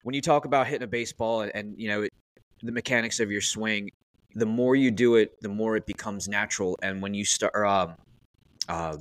when 0.03 0.15
you 0.15 0.21
talk 0.21 0.45
about 0.45 0.67
hitting 0.67 0.83
a 0.83 0.87
baseball, 0.87 1.41
and, 1.41 1.51
and 1.55 1.75
you 1.77 1.87
know, 1.87 2.03
it, 2.03 2.13
the 2.63 2.71
mechanics 2.71 3.19
of 3.19 3.31
your 3.31 3.41
swing, 3.41 3.91
the 4.35 4.45
more 4.45 4.75
you 4.75 4.91
do 4.91 5.15
it, 5.15 5.39
the 5.41 5.49
more 5.49 5.75
it 5.75 5.85
becomes 5.85 6.27
natural. 6.27 6.77
And 6.81 7.01
when 7.01 7.13
you 7.13 7.25
start, 7.25 7.55
um, 7.55 7.95
uh, 8.67 8.97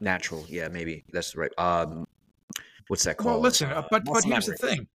natural, 0.00 0.44
yeah, 0.48 0.68
maybe 0.68 1.04
that's 1.12 1.36
right. 1.36 1.52
Um, 1.58 2.06
what's 2.88 3.04
that 3.04 3.16
called? 3.16 3.34
Well, 3.34 3.40
listen, 3.40 3.70
uh, 3.70 3.82
but 3.90 4.04
but 4.04 4.24
here's 4.24 4.46
the 4.46 4.54
thing. 4.54 4.86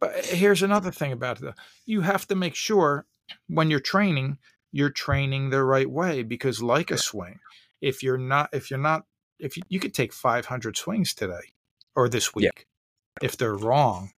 But 0.00 0.24
here's 0.24 0.62
another 0.62 0.90
thing 0.90 1.12
about 1.12 1.42
it. 1.42 1.54
You 1.84 2.00
have 2.00 2.26
to 2.28 2.34
make 2.34 2.54
sure 2.54 3.06
when 3.48 3.70
you're 3.70 3.80
training, 3.80 4.38
you're 4.72 4.90
training 4.90 5.50
the 5.50 5.62
right 5.62 5.88
way 5.88 6.22
because, 6.22 6.62
like 6.62 6.90
a 6.90 6.98
swing, 6.98 7.38
if 7.82 8.02
you're 8.02 8.16
not, 8.16 8.48
if 8.52 8.70
you're 8.70 8.80
not, 8.80 9.04
if 9.38 9.56
you, 9.56 9.64
you 9.68 9.80
could 9.80 9.92
take 9.92 10.12
500 10.12 10.76
swings 10.76 11.12
today 11.12 11.52
or 11.94 12.08
this 12.08 12.34
week, 12.34 12.44
yeah. 12.44 13.26
if 13.26 13.36
they're 13.36 13.56
wrong, 13.56 14.12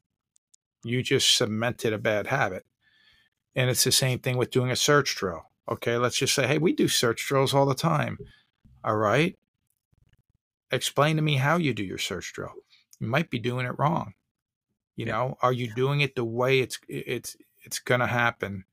you 0.84 1.02
just 1.02 1.36
cemented 1.36 1.92
a 1.92 1.98
bad 1.98 2.26
habit. 2.26 2.66
And 3.54 3.70
it's 3.70 3.84
the 3.84 3.92
same 3.92 4.18
thing 4.18 4.36
with 4.36 4.50
doing 4.50 4.70
a 4.70 4.76
search 4.76 5.14
drill. 5.14 5.44
Okay, 5.70 5.96
let's 5.96 6.16
just 6.16 6.34
say, 6.34 6.46
hey, 6.46 6.58
we 6.58 6.72
do 6.72 6.88
search 6.88 7.24
drills 7.26 7.54
all 7.54 7.66
the 7.66 7.74
time. 7.74 8.18
All 8.82 8.96
right. 8.96 9.38
Explain 10.72 11.16
to 11.16 11.22
me 11.22 11.36
how 11.36 11.56
you 11.56 11.72
do 11.72 11.84
your 11.84 11.98
search 11.98 12.32
drill. 12.32 12.52
You 12.98 13.06
might 13.06 13.30
be 13.30 13.38
doing 13.38 13.66
it 13.66 13.78
wrong. 13.78 14.14
You 14.96 15.06
yeah. 15.06 15.12
know, 15.12 15.38
are 15.40 15.52
you 15.52 15.72
doing 15.74 16.00
it 16.00 16.16
the 16.16 16.24
way 16.24 16.58
it's 16.60 16.78
it's 16.88 17.36
it's 17.64 17.78
going 17.78 18.00
to 18.00 18.06
happen 18.06 18.64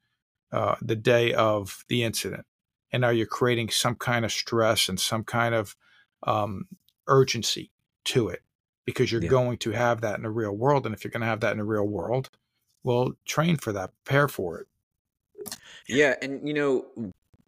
uh, 0.52 0.76
the 0.82 0.96
day 0.96 1.34
of 1.34 1.86
the 1.90 2.04
incident? 2.04 2.46
And 2.92 3.06
are 3.06 3.14
you 3.14 3.26
creating 3.26 3.70
some 3.70 3.96
kind 3.96 4.26
of 4.26 4.32
stress 4.32 4.90
and 4.90 5.00
some 5.00 5.24
kind 5.24 5.54
of 5.56 5.76
um, 6.24 6.68
urgency 7.08 7.72
to 8.06 8.30
it? 8.30 8.42
Because 8.86 9.12
you're 9.12 9.22
yeah. 9.22 9.30
going 9.30 9.58
to 9.60 9.72
have 9.72 10.02
that 10.02 10.18
in 10.18 10.24
the 10.24 10.30
real 10.30 10.56
world. 10.56 10.86
And 10.86 10.96
if 10.96 11.04
you're 11.04 11.12
going 11.12 11.22
to 11.22 11.28
have 11.28 11.42
that 11.42 11.52
in 11.52 11.60
the 11.60 11.64
real 11.64 11.88
world, 11.88 12.30
well, 12.84 13.12
train 13.26 13.58
for 13.58 13.72
that, 13.74 13.92
prepare 14.04 14.28
for 14.28 14.60
it. 14.60 14.68
Yeah. 15.88 16.16
And, 16.22 16.48
you 16.48 16.54
know, 16.54 16.86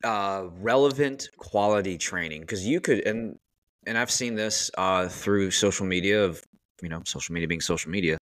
uh, 0.04 0.48
relevant 0.60 1.30
quality 1.38 1.98
training, 1.98 2.42
because 2.42 2.66
you 2.66 2.80
could, 2.80 3.06
and, 3.08 3.38
and 3.88 3.98
I've 3.98 4.12
seen 4.12 4.36
this 4.36 4.70
uh, 4.78 5.08
through 5.08 5.52
social 5.52 5.86
media 5.86 6.24
of, 6.24 6.44
you 6.82 6.90
know, 6.90 7.02
social 7.06 7.34
media 7.34 7.48
being 7.48 7.62
social 7.62 7.92
media 7.92 8.18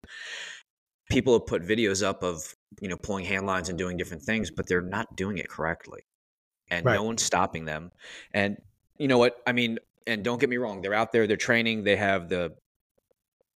people 1.09 1.33
have 1.33 1.45
put 1.45 1.63
videos 1.63 2.03
up 2.05 2.23
of 2.23 2.55
you 2.81 2.87
know 2.87 2.97
pulling 2.97 3.25
hand 3.25 3.45
lines 3.45 3.69
and 3.69 3.77
doing 3.77 3.97
different 3.97 4.23
things 4.23 4.51
but 4.51 4.67
they're 4.67 4.81
not 4.81 5.15
doing 5.15 5.37
it 5.37 5.49
correctly 5.49 6.01
and 6.69 6.85
right. 6.85 6.95
no 6.95 7.03
one's 7.03 7.23
stopping 7.23 7.65
them 7.65 7.91
and 8.33 8.57
you 8.97 9.07
know 9.07 9.17
what 9.17 9.37
i 9.47 9.51
mean 9.51 9.77
and 10.07 10.23
don't 10.23 10.39
get 10.39 10.49
me 10.49 10.57
wrong 10.57 10.81
they're 10.81 10.93
out 10.93 11.11
there 11.11 11.27
they're 11.27 11.37
training 11.37 11.83
they 11.83 11.95
have 11.95 12.29
the 12.29 12.53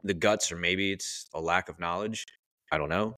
the 0.05 0.15
guts 0.15 0.51
or 0.51 0.57
maybe 0.57 0.93
it's 0.93 1.27
a 1.35 1.41
lack 1.41 1.69
of 1.69 1.79
knowledge 1.79 2.27
i 2.71 2.79
don't 2.79 2.89
know 2.89 3.15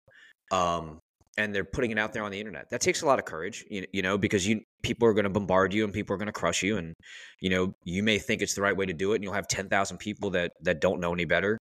um 0.51 0.99
and 1.37 1.53
they're 1.53 1.65
putting 1.65 1.91
it 1.91 1.99
out 1.99 2.13
there 2.13 2.23
on 2.23 2.31
the 2.31 2.39
internet 2.39 2.69
that 2.71 2.81
takes 2.81 3.03
a 3.03 3.07
lot 3.07 3.19
of 3.19 3.25
courage 3.25 3.65
you, 3.71 3.85
you 3.93 4.03
know 4.03 4.17
because 4.19 4.47
you 4.47 4.61
people 4.83 5.09
are 5.09 5.15
going 5.15 5.25
to 5.25 5.31
bombard 5.31 5.73
you 5.73 5.85
and 5.85 5.93
people 5.93 6.15
are 6.15 6.19
going 6.19 6.27
to 6.27 6.33
crush 6.33 6.63
you 6.63 6.77
and 6.77 6.95
you 7.41 7.51
know 7.51 7.75
you 7.85 8.03
may 8.03 8.19
think 8.19 8.43
it's 8.43 8.55
the 8.55 8.63
right 8.63 8.77
way 8.77 8.87
to 8.87 8.93
do 8.93 9.13
it 9.13 9.17
and 9.17 9.25
you'll 9.25 9.33
have 9.33 9.49
10,000 9.49 9.97
people 9.99 10.31
that 10.31 10.53
that 10.63 10.81
don't 10.81 11.01
know 11.01 11.13
any 11.13 11.25
better 11.25 11.59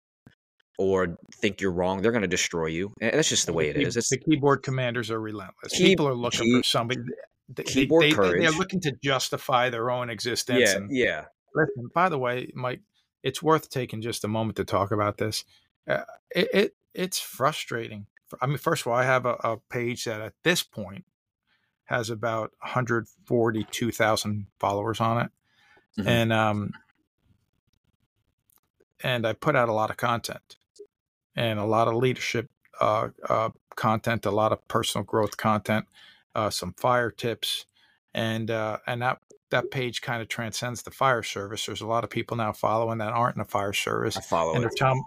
or 0.81 1.15
think 1.35 1.61
you're 1.61 1.71
wrong, 1.71 2.01
they're 2.01 2.11
going 2.11 2.23
to 2.23 2.27
destroy 2.27 2.65
you. 2.65 2.91
And 3.01 3.13
that's 3.13 3.29
just 3.29 3.45
the 3.45 3.53
way 3.53 3.69
it 3.69 3.77
is. 3.77 3.95
It's, 3.97 4.09
the 4.09 4.17
keyboard 4.17 4.63
commanders 4.63 5.11
are 5.11 5.19
relentless. 5.19 5.73
Key, 5.73 5.83
People 5.85 6.07
are 6.07 6.15
looking 6.15 6.47
key, 6.47 6.57
for 6.57 6.63
somebody. 6.63 7.01
They, 7.55 7.63
keyboard 7.63 8.03
they, 8.03 8.11
courage. 8.11 8.41
They're 8.41 8.51
looking 8.51 8.81
to 8.81 8.93
justify 9.03 9.69
their 9.69 9.89
own 9.89 10.09
existence. 10.09 10.59
Yeah, 10.59 10.77
and, 10.77 10.91
yeah. 10.91 11.25
Listen, 11.53 11.89
by 11.93 12.09
the 12.09 12.17
way, 12.17 12.51
Mike, 12.55 12.81
it's 13.23 13.41
worth 13.41 13.69
taking 13.69 14.01
just 14.01 14.23
a 14.23 14.27
moment 14.27 14.57
to 14.57 14.63
talk 14.63 14.91
about 14.91 15.17
this. 15.17 15.43
Uh, 15.87 16.03
it, 16.33 16.49
it, 16.53 16.75
it's 16.93 17.19
frustrating. 17.19 18.07
I 18.41 18.47
mean, 18.47 18.57
first 18.57 18.83
of 18.83 18.87
all, 18.87 18.97
I 18.97 19.03
have 19.03 19.25
a, 19.25 19.35
a 19.43 19.57
page 19.69 20.05
that 20.05 20.21
at 20.21 20.33
this 20.43 20.63
point 20.63 21.05
has 21.85 22.09
about 22.09 22.51
142,000 22.61 24.47
followers 24.59 25.01
on 25.01 25.25
it, 25.25 25.31
mm-hmm. 25.99 26.07
and 26.07 26.31
um, 26.31 26.71
and 29.03 29.27
I 29.27 29.33
put 29.33 29.55
out 29.55 29.67
a 29.67 29.73
lot 29.73 29.89
of 29.89 29.97
content 29.97 30.55
and 31.35 31.59
a 31.59 31.65
lot 31.65 31.87
of 31.87 31.95
leadership 31.95 32.49
uh, 32.79 33.09
uh, 33.27 33.49
content, 33.75 34.25
a 34.25 34.31
lot 34.31 34.51
of 34.51 34.65
personal 34.67 35.03
growth 35.03 35.37
content, 35.37 35.85
uh, 36.35 36.49
some 36.49 36.73
fire 36.73 37.11
tips, 37.11 37.65
and 38.13 38.49
uh, 38.51 38.77
and 38.87 39.01
that 39.01 39.19
that 39.49 39.71
page 39.71 40.01
kind 40.01 40.21
of 40.21 40.27
transcends 40.27 40.83
the 40.83 40.91
fire 40.91 41.23
service. 41.23 41.65
There's 41.65 41.81
a 41.81 41.87
lot 41.87 42.03
of 42.03 42.09
people 42.09 42.37
now 42.37 42.53
following 42.53 42.99
that 42.99 43.13
aren't 43.13 43.35
in 43.35 43.39
the 43.41 43.49
fire 43.49 43.73
service. 43.73 44.17
I 44.17 44.21
follow 44.21 44.55
and 44.55 44.63
it. 44.63 44.71
Telling, 44.77 45.03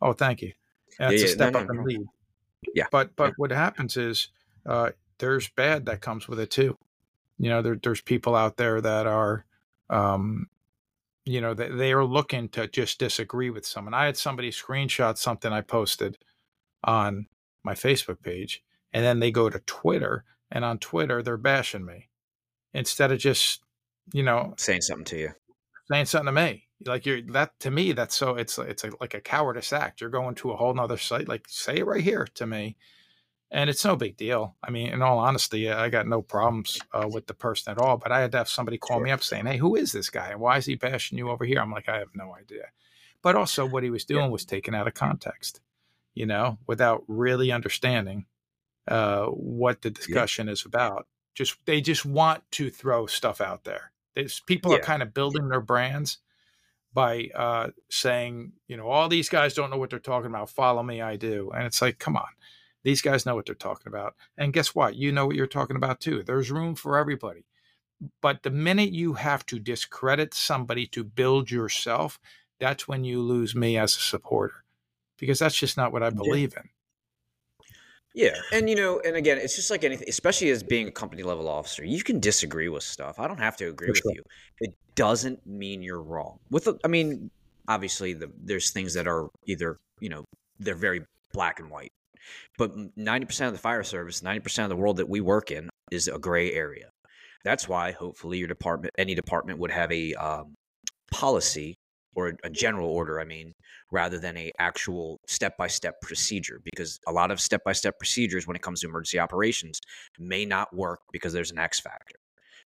oh, 0.00 0.12
thank 0.12 0.42
you. 0.42 0.52
That's 0.98 1.14
yeah, 1.14 1.18
yeah, 1.18 1.24
a 1.24 1.28
step 1.28 1.52
no, 1.54 1.60
up 1.60 1.66
no, 1.68 1.74
no. 1.74 1.82
lead. 1.82 2.00
Yeah. 2.74 2.86
But 2.90 3.16
but 3.16 3.30
yeah. 3.30 3.34
what 3.36 3.50
happens 3.50 3.96
is 3.96 4.28
uh, 4.66 4.90
there's 5.18 5.48
bad 5.48 5.86
that 5.86 6.00
comes 6.00 6.28
with 6.28 6.40
it 6.40 6.50
too. 6.50 6.76
You 7.38 7.48
know, 7.48 7.62
there, 7.62 7.78
there's 7.82 8.02
people 8.02 8.36
out 8.36 8.56
there 8.56 8.80
that 8.80 9.06
are 9.06 9.44
um, 9.88 10.46
you 11.24 11.40
know, 11.40 11.54
they, 11.54 11.68
they 11.68 11.92
are 11.92 12.04
looking 12.04 12.48
to 12.50 12.66
just 12.66 12.98
disagree 12.98 13.50
with 13.50 13.66
someone. 13.66 13.94
I 13.94 14.06
had 14.06 14.16
somebody 14.16 14.50
screenshot 14.50 15.18
something 15.18 15.52
I 15.52 15.60
posted 15.60 16.18
on 16.84 17.26
my 17.62 17.74
Facebook 17.74 18.22
page, 18.22 18.62
and 18.92 19.04
then 19.04 19.20
they 19.20 19.30
go 19.30 19.50
to 19.50 19.60
Twitter, 19.60 20.24
and 20.50 20.64
on 20.64 20.78
Twitter, 20.78 21.22
they're 21.22 21.36
bashing 21.36 21.84
me 21.84 22.08
instead 22.74 23.12
of 23.12 23.18
just, 23.18 23.62
you 24.12 24.22
know, 24.22 24.54
saying 24.56 24.82
something 24.82 25.04
to 25.06 25.18
you, 25.18 25.30
saying 25.90 26.06
something 26.06 26.34
to 26.34 26.40
me. 26.40 26.64
Like 26.86 27.04
you're 27.04 27.20
that 27.32 27.58
to 27.60 27.70
me, 27.70 27.92
that's 27.92 28.16
so 28.16 28.36
it's 28.36 28.58
it's 28.58 28.84
a, 28.84 28.90
like 29.00 29.14
a 29.14 29.20
cowardice 29.20 29.72
act. 29.72 30.00
You're 30.00 30.10
going 30.10 30.34
to 30.36 30.52
a 30.52 30.56
whole 30.56 30.72
nother 30.72 30.96
site, 30.96 31.28
like 31.28 31.44
say 31.46 31.78
it 31.78 31.86
right 31.86 32.02
here 32.02 32.26
to 32.34 32.46
me, 32.46 32.76
and 33.50 33.68
it's 33.68 33.84
no 33.84 33.96
big 33.96 34.16
deal. 34.16 34.56
I 34.64 34.70
mean, 34.70 34.88
in 34.88 35.02
all 35.02 35.18
honesty, 35.18 35.70
I 35.70 35.90
got 35.90 36.06
no 36.06 36.22
problems 36.22 36.78
uh, 36.94 37.06
with 37.12 37.26
the 37.26 37.34
person 37.34 37.72
at 37.72 37.78
all. 37.78 37.98
But 37.98 38.12
I 38.12 38.20
had 38.20 38.32
to 38.32 38.38
have 38.38 38.48
somebody 38.48 38.78
call 38.78 38.96
sure. 38.96 39.04
me 39.04 39.10
up 39.10 39.22
saying, 39.22 39.44
"Hey, 39.44 39.58
who 39.58 39.76
is 39.76 39.92
this 39.92 40.08
guy? 40.08 40.30
And 40.30 40.40
why 40.40 40.56
is 40.56 40.64
he 40.64 40.74
bashing 40.74 41.18
you 41.18 41.28
over 41.28 41.44
here?" 41.44 41.60
I'm 41.60 41.70
like, 41.70 41.88
I 41.88 41.98
have 41.98 42.14
no 42.14 42.34
idea. 42.34 42.64
But 43.22 43.36
also, 43.36 43.66
what 43.66 43.82
he 43.82 43.90
was 43.90 44.06
doing 44.06 44.24
yeah. 44.24 44.30
was 44.30 44.46
taken 44.46 44.74
out 44.74 44.86
of 44.86 44.94
context, 44.94 45.60
you 46.14 46.24
know, 46.24 46.56
without 46.66 47.04
really 47.08 47.52
understanding 47.52 48.24
uh, 48.90 49.26
what 49.26 49.82
the 49.82 49.90
discussion 49.90 50.46
yeah. 50.46 50.52
is 50.52 50.64
about. 50.64 51.06
Just 51.34 51.56
they 51.64 51.80
just 51.80 52.04
want 52.04 52.42
to 52.52 52.70
throw 52.70 53.06
stuff 53.06 53.40
out 53.40 53.64
there. 53.64 53.92
There's, 54.14 54.40
people 54.40 54.72
yeah. 54.72 54.78
are 54.78 54.82
kind 54.82 55.02
of 55.02 55.14
building 55.14 55.48
their 55.48 55.60
brands 55.60 56.18
by 56.92 57.30
uh, 57.34 57.68
saying, 57.88 58.52
you 58.66 58.76
know, 58.76 58.88
all 58.88 59.08
these 59.08 59.28
guys 59.28 59.54
don't 59.54 59.70
know 59.70 59.78
what 59.78 59.90
they're 59.90 60.00
talking 60.00 60.26
about. 60.26 60.50
Follow 60.50 60.82
me, 60.82 61.00
I 61.00 61.16
do. 61.16 61.52
And 61.54 61.64
it's 61.64 61.80
like, 61.80 61.98
come 61.98 62.16
on 62.16 62.26
these 62.82 63.02
guys 63.02 63.26
know 63.26 63.34
what 63.34 63.46
they're 63.46 63.54
talking 63.54 63.88
about. 63.88 64.14
And 64.36 64.52
guess 64.52 64.74
what? 64.74 64.96
You 64.96 65.12
know 65.12 65.26
what 65.26 65.36
you're 65.36 65.46
talking 65.46 65.76
about 65.76 66.00
too. 66.00 66.22
There's 66.22 66.50
room 66.50 66.74
for 66.74 66.98
everybody. 66.98 67.44
But 68.22 68.42
the 68.42 68.50
minute 68.50 68.92
you 68.92 69.14
have 69.14 69.44
to 69.46 69.58
discredit 69.58 70.32
somebody 70.32 70.86
to 70.88 71.04
build 71.04 71.50
yourself, 71.50 72.18
that's 72.58 72.88
when 72.88 73.04
you 73.04 73.20
lose 73.20 73.54
me 73.54 73.76
as 73.76 73.96
a 73.96 74.00
supporter 74.00 74.64
because 75.18 75.38
that's 75.38 75.56
just 75.56 75.76
not 75.76 75.92
what 75.92 76.02
I 76.02 76.10
believe 76.10 76.54
yeah. 76.54 76.62
in. 76.62 76.68
Yeah. 78.14 78.36
And, 78.52 78.68
you 78.68 78.76
know, 78.76 79.00
and 79.00 79.16
again, 79.16 79.38
it's 79.38 79.54
just 79.54 79.70
like 79.70 79.84
anything, 79.84 80.08
especially 80.08 80.50
as 80.50 80.62
being 80.62 80.88
a 80.88 80.90
company 80.92 81.22
level 81.22 81.48
officer, 81.48 81.84
you 81.84 82.02
can 82.02 82.20
disagree 82.20 82.68
with 82.68 82.82
stuff. 82.82 83.18
I 83.20 83.28
don't 83.28 83.38
have 83.38 83.56
to 83.58 83.68
agree 83.68 83.88
For 83.88 83.92
with 83.92 84.02
sure. 84.02 84.12
you. 84.12 84.22
It 84.60 84.74
doesn't 84.94 85.46
mean 85.46 85.82
you're 85.82 86.02
wrong. 86.02 86.38
With, 86.50 86.64
the, 86.64 86.78
I 86.84 86.88
mean, 86.88 87.30
obviously, 87.68 88.12
the, 88.14 88.30
there's 88.42 88.70
things 88.70 88.94
that 88.94 89.06
are 89.06 89.28
either, 89.46 89.78
you 90.00 90.08
know, 90.08 90.24
they're 90.58 90.74
very 90.74 91.02
black 91.32 91.60
and 91.60 91.70
white. 91.70 91.92
But 92.58 92.76
90% 92.96 93.46
of 93.46 93.52
the 93.52 93.58
fire 93.58 93.82
service, 93.82 94.20
90% 94.20 94.64
of 94.64 94.68
the 94.68 94.76
world 94.76 94.98
that 94.98 95.08
we 95.08 95.20
work 95.20 95.50
in 95.50 95.70
is 95.90 96.08
a 96.08 96.18
gray 96.18 96.52
area. 96.52 96.90
That's 97.44 97.68
why 97.68 97.92
hopefully 97.92 98.38
your 98.38 98.48
department, 98.48 98.92
any 98.98 99.14
department 99.14 99.58
would 99.60 99.70
have 99.70 99.90
a 99.90 100.14
um, 100.14 100.54
policy 101.10 101.76
or 102.14 102.34
a 102.42 102.50
general 102.50 102.88
order, 102.88 103.20
I 103.20 103.24
mean, 103.24 103.54
rather 103.90 104.18
than 104.18 104.36
a 104.36 104.52
actual 104.58 105.20
step-by-step 105.26 106.00
procedure 106.00 106.60
because 106.64 107.00
a 107.06 107.12
lot 107.12 107.30
of 107.30 107.40
step-by-step 107.40 107.98
procedures 107.98 108.46
when 108.46 108.56
it 108.56 108.62
comes 108.62 108.80
to 108.80 108.88
emergency 108.88 109.18
operations 109.18 109.80
may 110.18 110.44
not 110.44 110.74
work 110.74 111.00
because 111.12 111.32
there's 111.32 111.50
an 111.50 111.58
X 111.58 111.80
factor. 111.80 112.16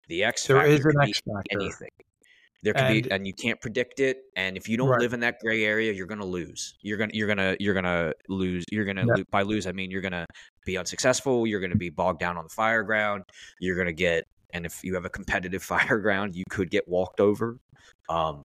The 0.07 0.23
X 0.23 0.47
there 0.47 0.57
factor 0.57 0.71
is 0.71 0.85
an 0.85 1.01
X 1.01 1.21
factor. 1.21 1.41
anything. 1.51 1.89
There 2.63 2.73
could 2.73 2.83
and, 2.83 3.03
be, 3.03 3.11
and 3.11 3.27
you 3.27 3.33
can't 3.33 3.59
predict 3.59 3.99
it. 3.99 4.25
And 4.35 4.55
if 4.55 4.69
you 4.69 4.77
don't 4.77 4.89
right. 4.89 4.99
live 4.99 5.13
in 5.13 5.19
that 5.21 5.39
gray 5.39 5.63
area, 5.63 5.91
you're 5.91 6.05
gonna 6.05 6.25
lose. 6.25 6.75
You're 6.81 6.97
gonna, 6.97 7.11
you're 7.13 7.27
gonna, 7.27 7.55
you're 7.59 7.73
gonna 7.73 8.13
lose. 8.29 8.65
You're 8.71 8.85
gonna 8.85 9.05
yeah. 9.07 9.23
by 9.31 9.41
lose. 9.41 9.65
I 9.65 9.71
mean, 9.71 9.89
you're 9.89 10.01
gonna 10.01 10.27
be 10.65 10.77
unsuccessful. 10.77 11.47
You're 11.47 11.59
gonna 11.59 11.75
be 11.75 11.89
bogged 11.89 12.19
down 12.19 12.37
on 12.37 12.43
the 12.43 12.49
fire 12.49 12.83
ground. 12.83 13.23
You're 13.59 13.75
gonna 13.75 13.93
get, 13.93 14.27
and 14.53 14.65
if 14.65 14.83
you 14.83 14.93
have 14.93 15.05
a 15.05 15.09
competitive 15.09 15.63
fire 15.73 15.97
ground, 15.97 16.35
you 16.35 16.43
could 16.49 16.69
get 16.69 16.87
walked 16.87 17.19
over. 17.19 17.57
Um, 18.09 18.43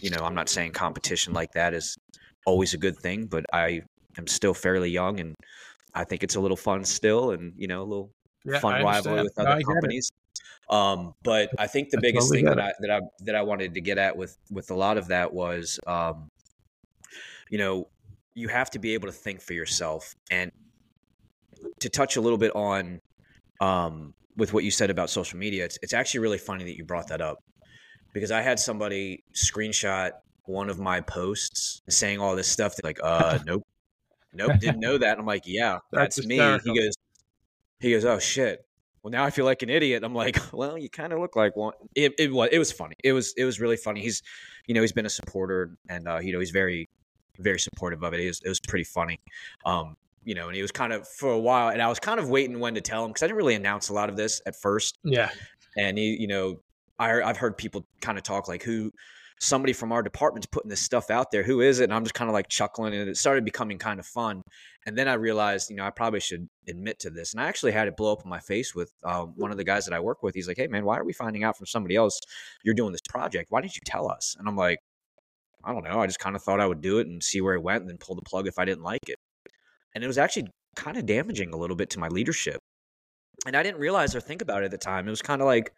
you 0.00 0.10
know, 0.10 0.18
I'm 0.24 0.34
not 0.34 0.48
saying 0.48 0.72
competition 0.72 1.32
like 1.32 1.52
that 1.52 1.74
is 1.74 1.96
always 2.46 2.74
a 2.74 2.78
good 2.78 2.98
thing, 2.98 3.26
but 3.26 3.44
I 3.52 3.82
am 4.18 4.26
still 4.26 4.54
fairly 4.54 4.90
young, 4.90 5.20
and 5.20 5.34
I 5.94 6.04
think 6.04 6.22
it's 6.22 6.36
a 6.36 6.40
little 6.40 6.56
fun 6.56 6.84
still, 6.84 7.30
and 7.30 7.52
you 7.56 7.66
know, 7.66 7.82
a 7.82 7.84
little 7.84 8.10
yeah, 8.44 8.58
fun 8.58 8.82
rivalry 8.82 9.22
with 9.22 9.38
other 9.38 9.60
no, 9.60 9.64
companies. 9.64 10.10
Um, 10.70 11.14
but 11.22 11.50
I 11.58 11.66
think 11.66 11.90
the 11.90 12.00
biggest 12.00 12.30
thing 12.32 12.46
that 12.46 12.58
I 12.58 12.72
that 12.80 12.90
I 12.90 13.00
that 13.20 13.34
I 13.34 13.42
wanted 13.42 13.74
to 13.74 13.80
get 13.80 13.98
at 13.98 14.16
with 14.16 14.36
with 14.50 14.70
a 14.70 14.74
lot 14.74 14.96
of 14.96 15.08
that 15.08 15.32
was, 15.32 15.78
um, 15.86 16.30
you 17.50 17.58
know, 17.58 17.88
you 18.34 18.48
have 18.48 18.70
to 18.70 18.78
be 18.78 18.94
able 18.94 19.08
to 19.08 19.12
think 19.12 19.40
for 19.40 19.52
yourself 19.52 20.14
and 20.30 20.50
to 21.80 21.88
touch 21.88 22.16
a 22.16 22.20
little 22.20 22.38
bit 22.38 22.54
on 22.54 23.00
um, 23.60 24.14
with 24.36 24.52
what 24.52 24.64
you 24.64 24.70
said 24.70 24.90
about 24.90 25.10
social 25.10 25.38
media, 25.38 25.64
it's, 25.64 25.78
it's 25.82 25.92
actually 25.92 26.20
really 26.20 26.38
funny 26.38 26.64
that 26.64 26.76
you 26.76 26.84
brought 26.84 27.08
that 27.08 27.20
up 27.20 27.38
because 28.14 28.30
I 28.30 28.40
had 28.40 28.58
somebody 28.58 29.24
screenshot 29.34 30.12
one 30.44 30.70
of 30.70 30.78
my 30.78 31.02
posts 31.02 31.82
saying 31.88 32.20
all 32.20 32.34
this 32.34 32.48
stuff. 32.48 32.76
Like, 32.82 32.98
uh, 33.02 33.38
nope, 33.46 33.66
nope, 34.32 34.52
didn't 34.58 34.80
know 34.80 34.96
that. 34.96 35.18
I'm 35.18 35.26
like, 35.26 35.42
yeah, 35.44 35.78
that's, 35.92 36.16
that's 36.16 36.26
me. 36.26 36.36
He 36.36 36.78
goes, 36.78 36.94
he 37.80 37.90
goes, 37.90 38.06
oh 38.06 38.18
shit. 38.18 38.64
Well, 39.02 39.10
now 39.10 39.24
I 39.24 39.30
feel 39.30 39.44
like 39.44 39.60
an 39.60 39.68
idiot. 39.68 40.02
I'm 40.02 40.14
like, 40.14 40.38
well, 40.52 40.78
you 40.78 40.88
kind 40.88 41.12
of 41.12 41.18
look 41.18 41.36
like 41.36 41.56
one. 41.56 41.74
It, 41.94 42.14
it 42.18 42.32
was, 42.32 42.48
it 42.52 42.58
was 42.58 42.72
funny. 42.72 42.94
It 43.04 43.12
was, 43.12 43.34
it 43.36 43.44
was 43.44 43.60
really 43.60 43.76
funny. 43.76 44.00
He's, 44.00 44.22
you 44.66 44.74
know, 44.74 44.80
he's 44.80 44.92
been 44.92 45.04
a 45.04 45.10
supporter 45.10 45.76
and, 45.90 46.08
uh, 46.08 46.20
you 46.20 46.32
know, 46.32 46.38
he's 46.38 46.52
very, 46.52 46.88
very 47.38 47.58
supportive 47.58 48.02
of 48.02 48.14
it. 48.14 48.20
It 48.20 48.28
was, 48.28 48.40
it 48.42 48.48
was 48.48 48.60
pretty 48.60 48.84
funny. 48.84 49.20
Um, 49.66 49.96
you 50.22 50.34
know, 50.34 50.46
and 50.46 50.56
he 50.56 50.62
was 50.62 50.72
kind 50.72 50.92
of 50.94 51.06
for 51.06 51.30
a 51.30 51.38
while, 51.38 51.68
and 51.68 51.82
I 51.82 51.88
was 51.88 51.98
kind 51.98 52.18
of 52.18 52.30
waiting 52.30 52.58
when 52.58 52.74
to 52.76 52.80
tell 52.80 53.04
him 53.04 53.10
because 53.10 53.22
I 53.22 53.26
didn't 53.26 53.36
really 53.36 53.56
announce 53.56 53.90
a 53.90 53.92
lot 53.92 54.08
of 54.08 54.16
this 54.16 54.40
at 54.46 54.56
first. 54.56 54.98
Yeah. 55.04 55.28
And 55.76 55.98
he, 55.98 56.16
you 56.18 56.26
know, 56.26 56.60
I, 56.98 57.22
I've 57.22 57.36
heard 57.36 57.56
people 57.56 57.84
kind 58.00 58.18
of 58.18 58.24
talk 58.24 58.48
like 58.48 58.62
who 58.62 58.90
somebody 59.40 59.72
from 59.72 59.92
our 59.92 60.02
department's 60.02 60.46
putting 60.46 60.70
this 60.70 60.80
stuff 60.80 61.10
out 61.10 61.30
there. 61.30 61.42
Who 61.42 61.60
is 61.60 61.80
it? 61.80 61.84
And 61.84 61.92
I'm 61.92 62.04
just 62.04 62.14
kind 62.14 62.30
of 62.30 62.34
like 62.34 62.48
chuckling, 62.48 62.94
and 62.94 63.08
it 63.08 63.16
started 63.16 63.44
becoming 63.44 63.78
kind 63.78 64.00
of 64.00 64.06
fun. 64.06 64.42
And 64.86 64.96
then 64.96 65.08
I 65.08 65.14
realized, 65.14 65.70
you 65.70 65.76
know, 65.76 65.84
I 65.84 65.90
probably 65.90 66.20
should 66.20 66.46
admit 66.68 66.98
to 67.00 67.10
this. 67.10 67.32
And 67.32 67.40
I 67.40 67.46
actually 67.46 67.72
had 67.72 67.88
it 67.88 67.96
blow 67.96 68.12
up 68.12 68.22
in 68.24 68.30
my 68.30 68.40
face 68.40 68.74
with 68.74 68.92
uh, 69.02 69.24
one 69.24 69.50
of 69.50 69.56
the 69.56 69.64
guys 69.64 69.86
that 69.86 69.94
I 69.94 70.00
work 70.00 70.22
with. 70.22 70.34
He's 70.34 70.48
like, 70.48 70.56
"Hey, 70.56 70.66
man, 70.66 70.84
why 70.84 70.98
are 70.98 71.04
we 71.04 71.12
finding 71.12 71.44
out 71.44 71.56
from 71.56 71.66
somebody 71.66 71.96
else 71.96 72.20
you're 72.64 72.74
doing 72.74 72.92
this 72.92 73.00
project? 73.08 73.50
Why 73.50 73.60
didn't 73.60 73.76
you 73.76 73.82
tell 73.84 74.10
us?" 74.10 74.36
And 74.38 74.48
I'm 74.48 74.56
like, 74.56 74.78
"I 75.64 75.72
don't 75.72 75.84
know. 75.84 76.00
I 76.00 76.06
just 76.06 76.20
kind 76.20 76.36
of 76.36 76.42
thought 76.42 76.60
I 76.60 76.66
would 76.66 76.80
do 76.80 76.98
it 76.98 77.06
and 77.06 77.22
see 77.22 77.40
where 77.40 77.54
it 77.54 77.62
went, 77.62 77.82
and 77.82 77.90
then 77.90 77.98
pull 77.98 78.14
the 78.14 78.22
plug 78.22 78.46
if 78.46 78.58
I 78.58 78.64
didn't 78.64 78.84
like 78.84 79.08
it." 79.08 79.16
And 79.94 80.04
it 80.04 80.06
was 80.06 80.18
actually 80.18 80.48
kind 80.76 80.96
of 80.96 81.06
damaging 81.06 81.52
a 81.54 81.56
little 81.56 81.76
bit 81.76 81.90
to 81.90 81.98
my 81.98 82.08
leadership. 82.08 82.58
And 83.46 83.56
I 83.56 83.62
didn't 83.62 83.80
realize 83.80 84.14
or 84.14 84.20
think 84.20 84.42
about 84.42 84.62
it 84.62 84.66
at 84.66 84.70
the 84.70 84.78
time. 84.78 85.06
It 85.06 85.10
was 85.10 85.22
kind 85.22 85.42
of 85.42 85.46
like, 85.46 85.70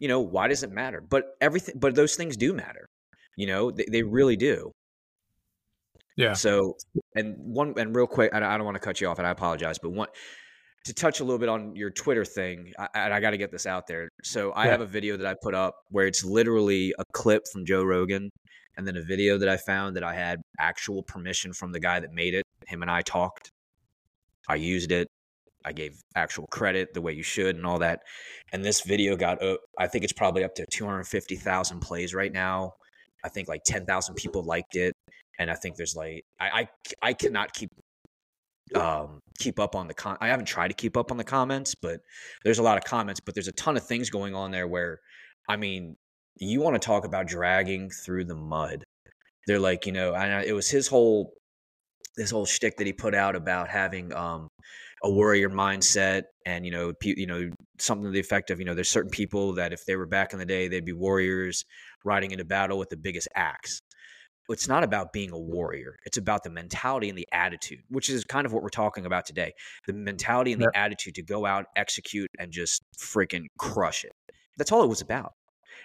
you 0.00 0.08
know, 0.08 0.20
why 0.20 0.48
does 0.48 0.62
it 0.64 0.72
matter? 0.72 1.00
But 1.00 1.36
everything, 1.40 1.76
but 1.78 1.94
those 1.94 2.16
things 2.16 2.36
do 2.36 2.52
matter. 2.52 2.88
You 3.36 3.46
know, 3.46 3.70
they, 3.70 3.84
they 3.88 4.02
really 4.02 4.36
do. 4.36 4.72
Yeah. 6.16 6.32
So, 6.32 6.76
and 7.14 7.36
one, 7.38 7.74
and 7.76 7.94
real 7.94 8.06
quick, 8.06 8.34
I, 8.34 8.40
don't 8.40 8.64
want 8.64 8.74
to 8.74 8.80
cut 8.80 9.00
you 9.00 9.08
off, 9.08 9.18
and 9.18 9.26
I 9.26 9.30
apologize, 9.30 9.78
but 9.78 9.90
one 9.90 10.08
to 10.86 10.94
touch 10.94 11.20
a 11.20 11.24
little 11.24 11.38
bit 11.38 11.50
on 11.50 11.76
your 11.76 11.90
Twitter 11.90 12.24
thing, 12.24 12.72
I, 12.78 12.88
and 12.94 13.14
I 13.14 13.20
got 13.20 13.30
to 13.30 13.36
get 13.36 13.52
this 13.52 13.66
out 13.66 13.86
there. 13.86 14.08
So, 14.24 14.50
I 14.52 14.64
yeah. 14.64 14.72
have 14.72 14.80
a 14.80 14.86
video 14.86 15.16
that 15.16 15.26
I 15.26 15.34
put 15.40 15.54
up 15.54 15.76
where 15.90 16.06
it's 16.06 16.24
literally 16.24 16.92
a 16.98 17.04
clip 17.12 17.42
from 17.52 17.64
Joe 17.64 17.84
Rogan, 17.84 18.30
and 18.76 18.86
then 18.86 18.96
a 18.96 19.02
video 19.02 19.38
that 19.38 19.48
I 19.48 19.56
found 19.56 19.96
that 19.96 20.04
I 20.04 20.14
had 20.14 20.40
actual 20.58 21.02
permission 21.02 21.52
from 21.52 21.72
the 21.72 21.80
guy 21.80 22.00
that 22.00 22.12
made 22.12 22.34
it. 22.34 22.44
Him 22.66 22.82
and 22.82 22.90
I 22.90 23.02
talked. 23.02 23.50
I 24.48 24.56
used 24.56 24.90
it. 24.90 25.08
I 25.64 25.72
gave 25.72 26.00
actual 26.14 26.46
credit 26.46 26.94
the 26.94 27.00
way 27.00 27.12
you 27.12 27.22
should 27.22 27.56
and 27.56 27.66
all 27.66 27.78
that. 27.80 28.02
And 28.52 28.64
this 28.64 28.80
video 28.82 29.16
got, 29.16 29.42
uh, 29.42 29.56
I 29.78 29.86
think 29.86 30.04
it's 30.04 30.12
probably 30.12 30.44
up 30.44 30.54
to 30.56 30.66
250,000 30.70 31.80
plays 31.80 32.14
right 32.14 32.32
now. 32.32 32.74
I 33.24 33.28
think 33.28 33.48
like 33.48 33.62
10,000 33.64 34.14
people 34.14 34.42
liked 34.42 34.76
it. 34.76 34.94
And 35.38 35.50
I 35.50 35.54
think 35.54 35.76
there's 35.76 35.96
like, 35.96 36.24
I, 36.38 36.48
I, 36.60 36.68
I 37.02 37.12
cannot 37.12 37.52
keep, 37.52 37.70
um, 38.74 39.20
keep 39.38 39.58
up 39.58 39.74
on 39.74 39.88
the 39.88 39.94
con. 39.94 40.16
I 40.20 40.28
haven't 40.28 40.46
tried 40.46 40.68
to 40.68 40.74
keep 40.74 40.96
up 40.96 41.10
on 41.10 41.16
the 41.16 41.24
comments, 41.24 41.74
but 41.74 42.00
there's 42.44 42.58
a 42.58 42.62
lot 42.62 42.78
of 42.78 42.84
comments, 42.84 43.20
but 43.20 43.34
there's 43.34 43.48
a 43.48 43.52
ton 43.52 43.76
of 43.76 43.86
things 43.86 44.10
going 44.10 44.34
on 44.34 44.50
there 44.50 44.66
where, 44.66 45.00
I 45.48 45.56
mean, 45.56 45.96
you 46.36 46.60
want 46.60 46.80
to 46.80 46.84
talk 46.86 47.04
about 47.04 47.26
dragging 47.26 47.90
through 47.90 48.24
the 48.24 48.34
mud. 48.34 48.84
They're 49.46 49.58
like, 49.58 49.86
you 49.86 49.92
know, 49.92 50.14
and 50.14 50.44
it 50.44 50.52
was 50.52 50.70
his 50.70 50.88
whole, 50.88 51.32
this 52.16 52.30
whole 52.30 52.46
shtick 52.46 52.76
that 52.76 52.86
he 52.86 52.92
put 52.92 53.14
out 53.14 53.36
about 53.36 53.68
having, 53.68 54.12
um, 54.12 54.48
a 55.02 55.10
warrior 55.10 55.48
mindset 55.48 56.24
and 56.46 56.64
you 56.64 56.70
know 56.70 56.92
you 57.02 57.26
know 57.26 57.50
something 57.78 58.04
to 58.04 58.10
the 58.10 58.20
effect 58.20 58.50
of 58.50 58.58
you 58.58 58.64
know 58.64 58.74
there's 58.74 58.88
certain 58.88 59.10
people 59.10 59.54
that 59.54 59.72
if 59.72 59.84
they 59.86 59.96
were 59.96 60.06
back 60.06 60.32
in 60.32 60.38
the 60.38 60.44
day 60.44 60.68
they'd 60.68 60.84
be 60.84 60.92
warriors 60.92 61.64
riding 62.04 62.30
into 62.30 62.44
battle 62.44 62.78
with 62.78 62.88
the 62.88 62.96
biggest 62.96 63.28
axe. 63.34 63.82
It's 64.48 64.66
not 64.66 64.82
about 64.82 65.12
being 65.12 65.30
a 65.30 65.38
warrior 65.38 65.96
it's 66.04 66.16
about 66.16 66.42
the 66.42 66.50
mentality 66.50 67.08
and 67.08 67.16
the 67.16 67.28
attitude 67.32 67.84
which 67.88 68.10
is 68.10 68.24
kind 68.24 68.44
of 68.44 68.52
what 68.52 68.64
we're 68.64 68.68
talking 68.68 69.06
about 69.06 69.24
today 69.24 69.52
the 69.86 69.92
mentality 69.92 70.52
and 70.52 70.60
the 70.60 70.72
attitude 70.74 71.14
to 71.14 71.22
go 71.22 71.46
out 71.46 71.66
execute 71.76 72.28
and 72.36 72.50
just 72.50 72.82
freaking 72.98 73.46
crush 73.58 74.04
it. 74.04 74.12
That's 74.58 74.72
all 74.72 74.82
it 74.82 74.88
was 74.88 75.02
about. 75.02 75.34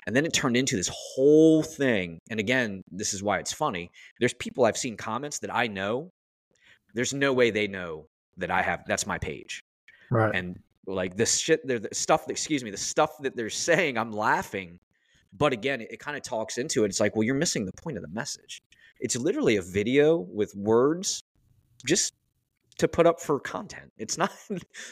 And 0.08 0.15
then 0.15 0.25
it 0.25 0.34
turned 0.34 0.58
into 0.58 0.75
this 0.75 0.89
whole 0.91 1.62
thing 1.62 2.17
and 2.32 2.39
again 2.39 2.82
this 2.91 3.13
is 3.13 3.21
why 3.21 3.38
it's 3.38 3.54
funny 3.54 3.91
there's 4.19 4.34
people 4.34 4.65
i've 4.65 4.78
seen 4.78 4.97
comments 4.97 5.39
that 5.39 5.54
i 5.54 5.67
know 5.67 6.10
there's 6.95 7.13
no 7.13 7.34
way 7.34 7.51
they 7.51 7.67
know 7.67 8.08
that 8.38 8.52
I 8.52 8.62
have. 8.62 8.84
That's 8.88 9.06
my 9.08 9.17
page. 9.17 9.63
Right. 10.12 10.34
And 10.34 10.60
like 10.88 11.17
this 11.17 11.38
shit, 11.38 11.65
the 11.67 11.88
stuff. 11.91 12.30
Excuse 12.30 12.63
me, 12.63 12.71
the 12.71 12.78
stuff 12.78 13.12
that 13.21 13.36
they're 13.36 13.50
saying, 13.69 13.98
I'm 13.98 14.12
laughing. 14.12 14.80
But 15.38 15.54
again, 15.54 15.82
it, 15.82 15.91
it 15.91 16.00
kind 16.00 16.15
of 16.15 16.24
talks 16.24 16.58
into 16.58 16.84
it. 16.84 16.88
It's 16.88 17.00
like, 17.00 17.15
well, 17.15 17.24
you're 17.24 17.36
missing 17.36 17.65
the 17.65 17.74
point 17.74 17.98
of 17.98 18.04
the 18.04 18.10
message. 18.10 18.62
It's 19.00 19.17
literally 19.17 19.58
a 19.58 19.62
video 19.62 20.17
with 20.17 20.56
words, 20.56 21.21
just 21.86 22.13
to 22.78 22.88
put 22.88 23.06
up 23.06 23.19
for 23.19 23.39
content. 23.39 23.91
It's 23.98 24.17
not, 24.19 24.32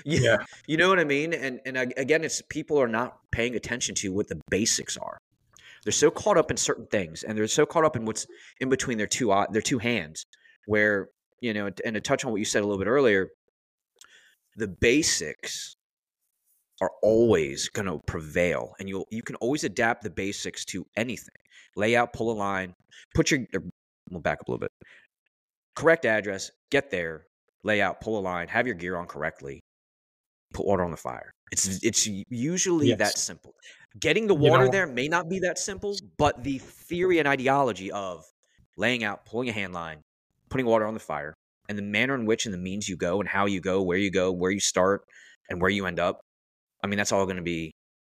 yeah, 0.05 0.37
you 0.67 0.77
know 0.77 0.89
what 0.89 0.99
I 0.99 1.05
mean. 1.05 1.33
And 1.33 1.59
and 1.65 1.77
again, 1.77 2.23
it's 2.23 2.41
people 2.49 2.79
are 2.81 2.87
not 2.87 3.17
paying 3.31 3.55
attention 3.55 3.95
to 3.95 4.11
what 4.11 4.27
the 4.27 4.39
basics 4.49 4.97
are. 4.97 5.17
They're 5.83 5.91
so 5.91 6.09
caught 6.09 6.37
up 6.37 6.49
in 6.49 6.57
certain 6.57 6.87
things, 6.87 7.23
and 7.23 7.37
they're 7.37 7.47
so 7.47 7.65
caught 7.65 7.83
up 7.83 7.95
in 7.95 8.05
what's 8.05 8.25
in 8.61 8.69
between 8.69 8.97
their 8.97 9.07
two 9.07 9.33
their 9.51 9.61
two 9.61 9.79
hands, 9.79 10.25
where 10.65 11.09
you 11.43 11.53
know, 11.53 11.69
and 11.83 11.93
to 11.95 11.99
touch 11.99 12.23
on 12.23 12.31
what 12.31 12.37
you 12.37 12.45
said 12.45 12.61
a 12.61 12.65
little 12.65 12.79
bit 12.79 12.89
earlier, 12.89 13.29
the 14.55 14.67
basics 14.67 15.75
are 16.81 16.91
always 17.03 17.67
going 17.67 17.85
to 17.85 17.99
prevail 18.07 18.73
and 18.79 18.87
you'll 18.87 19.05
you 19.11 19.21
can 19.21 19.35
always 19.35 19.63
adapt 19.63 20.03
the 20.03 20.09
basics 20.09 20.63
to 20.65 20.85
anything. 20.95 21.35
Layout, 21.75 22.13
pull 22.13 22.31
a 22.31 22.33
line 22.33 22.73
put 23.13 23.29
your 23.29 23.41
we'll 24.09 24.21
back 24.21 24.39
up 24.39 24.47
a 24.47 24.51
little 24.51 24.59
bit. 24.59 24.71
Correct 25.75 26.05
address 26.05 26.49
get 26.71 26.89
there 26.89 27.25
layout, 27.63 27.99
pull 27.99 28.17
a 28.17 28.21
line 28.21 28.47
have 28.47 28.65
your 28.65 28.75
gear 28.75 28.95
on 28.95 29.05
correctly 29.05 29.61
put 30.53 30.65
water 30.65 30.83
on 30.83 30.91
the 30.91 30.97
fire. 30.97 31.33
It's 31.51 31.83
it's 31.83 32.07
usually 32.29 32.87
yes. 32.87 32.99
that 32.99 33.17
simple. 33.17 33.53
Getting 33.99 34.27
the 34.27 34.33
water 34.33 34.63
you 34.63 34.69
know, 34.69 34.71
there 34.71 34.87
may 34.87 35.09
not 35.09 35.29
be 35.29 35.39
that 35.39 35.59
simple 35.59 35.95
but 36.17 36.41
the 36.41 36.57
theory 36.59 37.19
and 37.19 37.27
ideology 37.27 37.91
of 37.91 38.23
laying 38.77 39.03
out 39.03 39.25
pulling 39.25 39.49
a 39.49 39.51
hand 39.51 39.73
line 39.73 39.99
putting 40.53 40.67
water 40.67 40.85
on 40.85 40.93
the 40.93 40.99
fire 40.99 41.33
and 41.67 41.77
the 41.77 41.81
manner 41.81 42.13
in 42.13 42.25
which 42.25 42.45
and 42.45 42.53
the 42.53 42.59
means 42.59 42.87
you 42.87 42.95
go 42.95 43.19
and 43.19 43.27
how 43.27 43.47
you 43.47 43.59
go, 43.59 43.81
where 43.81 43.97
you 43.97 44.11
go, 44.11 44.31
where 44.31 44.51
you 44.51 44.59
start, 44.59 45.03
and 45.49 45.59
where 45.59 45.71
you 45.71 45.85
end 45.87 45.99
up. 45.99 46.21
I 46.83 46.87
mean, 46.87 46.97
that's 46.97 47.11
all 47.11 47.25
going 47.25 47.37
to 47.37 47.41
be 47.41 47.71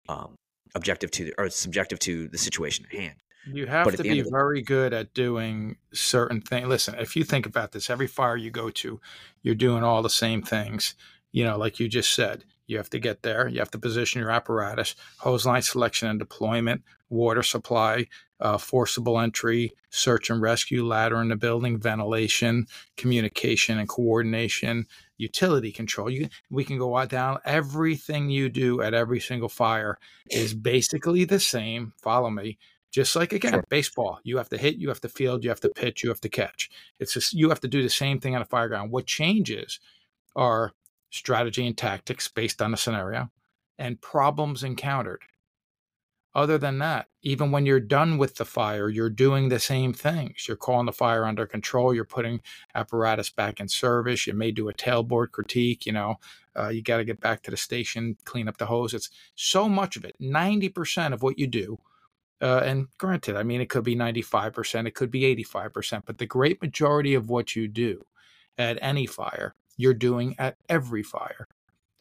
um, 0.10 0.36
objective 0.74 1.12
to 1.12 1.32
or 1.38 1.50
subjective 1.50 2.00
to 2.00 2.28
the 2.30 2.38
situation 2.38 2.86
at 2.90 2.98
hand. 2.98 3.16
You 3.46 3.68
have 3.68 3.96
to 3.96 4.04
be 4.04 4.22
very 4.22 4.62
good 4.62 4.94
at 4.94 5.14
doing 5.14 5.78
certain 5.94 6.42
things. 6.42 6.68
Listen, 6.68 6.96
if 6.96 7.16
you 7.16 7.24
think 7.24 7.46
about 7.46 7.72
this, 7.72 7.90
every 7.90 8.08
fire 8.08 8.38
you 8.38 8.52
go 8.52 8.70
to, 8.70 9.00
you're 9.42 9.56
doing 9.56 9.84
all 9.84 10.02
the 10.02 10.10
same 10.10 10.42
things. 10.42 10.96
You 11.32 11.46
know, 11.46 11.58
like 11.58 11.80
you 11.80 11.88
just 11.88 12.14
said, 12.14 12.44
you 12.72 12.78
have 12.78 12.90
to 12.90 13.00
get 13.00 13.22
there. 13.22 13.50
You 13.50 13.60
have 13.60 13.72
to 13.72 13.80
position 13.80 14.22
your 14.22 14.32
apparatus, 14.32 14.96
hose 15.18 15.46
line 15.46 15.62
selection 15.62 16.08
and 16.08 16.18
deployment, 16.18 16.84
water 17.10 17.44
supply, 17.44 18.08
uh, 18.40 18.58
forcible 18.58 19.20
entry, 19.20 19.74
search 19.90 20.30
and 20.30 20.42
rescue, 20.42 20.86
ladder 20.86 21.22
in 21.22 21.28
the 21.28 21.36
building, 21.36 21.78
ventilation, 21.78 22.66
communication 22.96 23.78
and 23.78 23.90
coordination, 23.90 24.88
utility 25.18 25.72
control. 25.72 26.10
You, 26.10 26.30
we 26.50 26.64
can 26.64 26.78
go 26.78 27.06
down. 27.06 27.40
Everything 27.44 28.30
you 28.30 28.48
do 28.48 28.82
at 28.82 28.94
every 28.94 29.20
single 29.20 29.50
fire 29.50 30.00
is 30.30 30.54
basically 30.54 31.26
the 31.26 31.40
same. 31.42 31.94
Follow 32.02 32.30
me. 32.30 32.58
Just 32.90 33.16
like 33.16 33.32
again, 33.34 33.54
sure. 33.54 33.66
baseball, 33.70 34.20
you 34.24 34.38
have 34.38 34.50
to 34.50 34.58
hit, 34.58 34.76
you 34.76 34.90
have 34.90 35.00
to 35.02 35.10
field, 35.10 35.44
you 35.44 35.50
have 35.50 35.62
to 35.62 35.70
pitch, 35.70 36.04
you 36.04 36.10
have 36.10 36.22
to 36.22 36.30
catch. 36.30 36.70
It's 37.00 37.14
just 37.14 37.34
you 37.34 37.50
have 37.50 37.62
to 37.62 37.68
do 37.68 37.84
the 37.84 37.90
same 37.90 38.20
thing 38.20 38.36
on 38.36 38.42
a 38.42 38.46
fire 38.46 38.68
ground. 38.68 38.92
What 38.92 39.06
changes 39.06 39.80
are 40.36 40.74
strategy 41.12 41.68
and 41.68 41.78
tactics 41.78 42.28
based 42.28 42.62
on 42.62 42.72
the 42.72 42.78
scenario 42.78 43.30
and 43.78 44.02
problems 44.02 44.64
encountered 44.64 45.22
other 46.34 46.58
than 46.58 46.80
that, 46.80 47.08
even 47.24 47.52
when 47.52 47.66
you're 47.66 47.82
done 47.82 48.18
with 48.18 48.36
the 48.36 48.46
fire, 48.46 48.88
you're 48.88 49.10
doing 49.10 49.50
the 49.50 49.60
same 49.60 49.92
things. 49.92 50.48
You're 50.48 50.56
calling 50.56 50.86
the 50.86 50.94
fire 50.94 51.26
under 51.26 51.46
control. 51.46 51.94
You're 51.94 52.06
putting 52.06 52.42
apparatus 52.74 53.30
back 53.30 53.60
in 53.60 53.68
service. 53.68 54.26
You 54.26 54.34
may 54.34 54.52
do 54.52 54.70
a 54.70 54.74
tailboard 54.74 55.32
critique. 55.32 55.86
You 55.86 55.92
know, 55.92 56.16
uh, 56.58 56.70
you 56.70 56.82
got 56.82 56.98
to 56.98 57.04
get 57.04 57.20
back 57.20 57.42
to 57.44 57.52
the 57.52 57.58
station, 57.58 58.16
clean 58.24 58.48
up 58.48 58.58
the 58.58 58.68
hose. 58.68 58.94
It's 58.94 59.10
so 59.36 59.68
much 59.68 59.98
of 59.98 60.06
it. 60.06 60.16
90% 60.22 61.14
of 61.14 61.22
what 61.22 61.38
you 61.38 61.48
do, 61.48 61.80
uh, 62.42 62.62
and 62.64 62.88
granted, 62.98 63.36
I 63.36 63.44
mean, 63.44 63.60
it 63.60 63.70
could 63.70 63.84
be 63.84 63.96
95%, 63.96 64.88
it 64.88 64.96
could 64.96 65.12
be 65.12 65.36
85%, 65.44 66.04
but 66.06 66.18
the 66.18 66.26
great 66.26 66.62
majority 66.62 67.14
of 67.14 67.30
what 67.30 67.56
you 67.56 67.68
do 67.68 68.06
at 68.58 68.80
any 68.82 69.06
fire, 69.06 69.54
you're 69.82 69.94
doing 69.94 70.36
at 70.40 70.58
every 70.70 71.04
fire. 71.04 71.48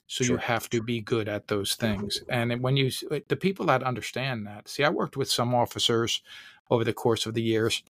So 0.06 0.24
sure. 0.24 0.36
you 0.36 0.38
have 0.38 0.68
to 0.70 0.82
be 0.82 1.00
good 1.00 1.28
at 1.28 1.48
those 1.48 1.76
things. 1.76 2.20
And 2.28 2.60
when 2.62 2.76
you, 2.76 2.90
uh, 3.10 3.20
the 3.28 3.36
people 3.36 3.66
that 3.66 3.84
understand 3.84 4.46
that, 4.46 4.68
see, 4.68 4.82
I 4.82 4.90
worked 4.90 5.16
with 5.16 5.30
some 5.30 5.54
officers 5.54 6.22
over 6.68 6.82
the 6.84 6.92
course 6.92 7.26
of 7.26 7.34
the 7.34 7.42
years 7.42 7.82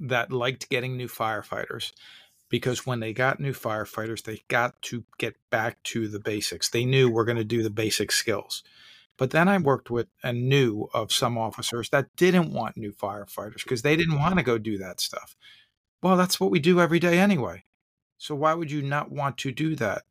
that 0.00 0.32
liked 0.32 0.68
getting 0.68 0.96
new 0.96 1.08
firefighters. 1.08 1.92
because 2.50 2.86
when 2.86 3.00
they 3.00 3.12
got 3.12 3.40
new 3.40 3.52
firefighters, 3.52 4.22
they 4.22 4.40
got 4.48 4.80
to 4.82 5.04
get 5.18 5.36
back 5.50 5.82
to 5.82 6.08
the 6.08 6.18
basics. 6.18 6.68
They 6.70 6.84
knew 6.84 7.10
we're 7.10 7.24
going 7.24 7.36
to 7.36 7.44
do 7.44 7.62
the 7.62 7.70
basic 7.70 8.10
skills. 8.10 8.62
But 9.18 9.32
then 9.32 9.48
I 9.48 9.58
worked 9.58 9.90
with 9.90 10.06
and 10.22 10.48
knew 10.48 10.88
of 10.94 11.12
some 11.12 11.36
officers 11.36 11.90
that 11.90 12.14
didn't 12.16 12.52
want 12.52 12.76
new 12.76 12.92
firefighters 12.92 13.64
because 13.64 13.82
they 13.82 13.96
didn't 13.96 14.18
want 14.18 14.36
to 14.36 14.42
go 14.42 14.58
do 14.58 14.78
that 14.78 15.00
stuff. 15.00 15.36
Well, 16.02 16.16
that's 16.16 16.38
what 16.38 16.50
we 16.50 16.60
do 16.60 16.80
every 16.80 17.00
day 17.00 17.18
anyway. 17.18 17.64
So 18.18 18.34
why 18.34 18.54
would 18.54 18.70
you 18.70 18.82
not 18.82 19.10
want 19.10 19.38
to 19.38 19.52
do 19.52 19.74
that? 19.76 20.02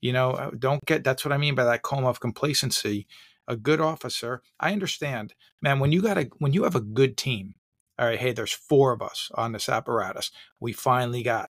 You 0.00 0.12
know, 0.12 0.32
uh, 0.32 0.50
don't 0.58 0.84
get 0.84 1.04
that's 1.04 1.24
what 1.24 1.32
I 1.32 1.38
mean 1.38 1.54
by 1.54 1.64
that 1.64 1.82
coma 1.82 2.08
of 2.08 2.20
complacency. 2.20 3.06
A 3.46 3.56
good 3.56 3.80
officer, 3.80 4.42
I 4.58 4.72
understand, 4.72 5.34
man, 5.60 5.78
when 5.78 5.92
you 5.92 6.00
got 6.02 6.18
a 6.18 6.30
when 6.38 6.52
you 6.52 6.64
have 6.64 6.74
a 6.74 6.80
good 6.80 7.16
team, 7.16 7.54
all 7.98 8.06
right, 8.06 8.18
hey, 8.18 8.32
there's 8.32 8.52
four 8.52 8.92
of 8.92 9.02
us 9.02 9.30
on 9.34 9.52
this 9.52 9.68
apparatus. 9.68 10.30
We 10.60 10.72
finally 10.72 11.22
got 11.22 11.50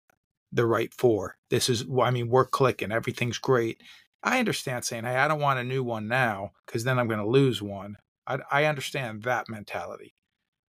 the 0.52 0.66
right 0.66 0.92
four. 0.92 1.36
This 1.50 1.68
is, 1.68 1.84
I 2.00 2.10
mean, 2.10 2.28
we're 2.28 2.44
clicking. 2.44 2.92
Everything's 2.92 3.38
great. 3.38 3.82
I 4.22 4.38
understand 4.38 4.84
saying, 4.84 5.04
hey, 5.04 5.16
I 5.16 5.28
don't 5.28 5.40
want 5.40 5.58
a 5.58 5.64
new 5.64 5.82
one 5.82 6.08
now 6.08 6.52
because 6.66 6.84
then 6.84 6.98
I'm 6.98 7.08
going 7.08 7.20
to 7.20 7.26
lose 7.26 7.60
one. 7.60 7.96
I, 8.26 8.38
I 8.50 8.64
understand 8.66 9.22
that 9.22 9.48
mentality. 9.48 10.14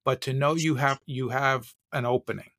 But 0.05 0.21
to 0.23 0.33
know 0.33 0.55
you 0.55 0.77
have 0.77 1.01
you 1.07 1.29
have 1.29 1.75
an 1.93 2.07
opening, 2.07 2.51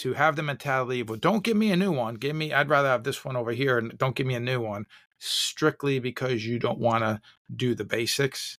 to 0.00 0.14
have 0.14 0.34
the 0.34 0.42
mentality 0.42 1.00
of, 1.00 1.10
well, 1.10 1.18
don't 1.18 1.44
give 1.44 1.58
me 1.58 1.70
a 1.70 1.76
new 1.76 1.92
one. 1.92 2.14
Give 2.14 2.34
me, 2.34 2.54
I'd 2.54 2.70
rather 2.70 2.88
have 2.88 3.04
this 3.04 3.22
one 3.22 3.36
over 3.36 3.52
here 3.52 3.76
and 3.76 3.96
don't 3.98 4.16
give 4.16 4.26
me 4.26 4.34
a 4.34 4.40
new 4.40 4.58
one 4.58 4.86
strictly 5.18 5.98
because 5.98 6.46
you 6.46 6.58
don't 6.58 6.78
want 6.78 7.04
to 7.04 7.20
do 7.54 7.74
the 7.74 7.84
basics. 7.84 8.56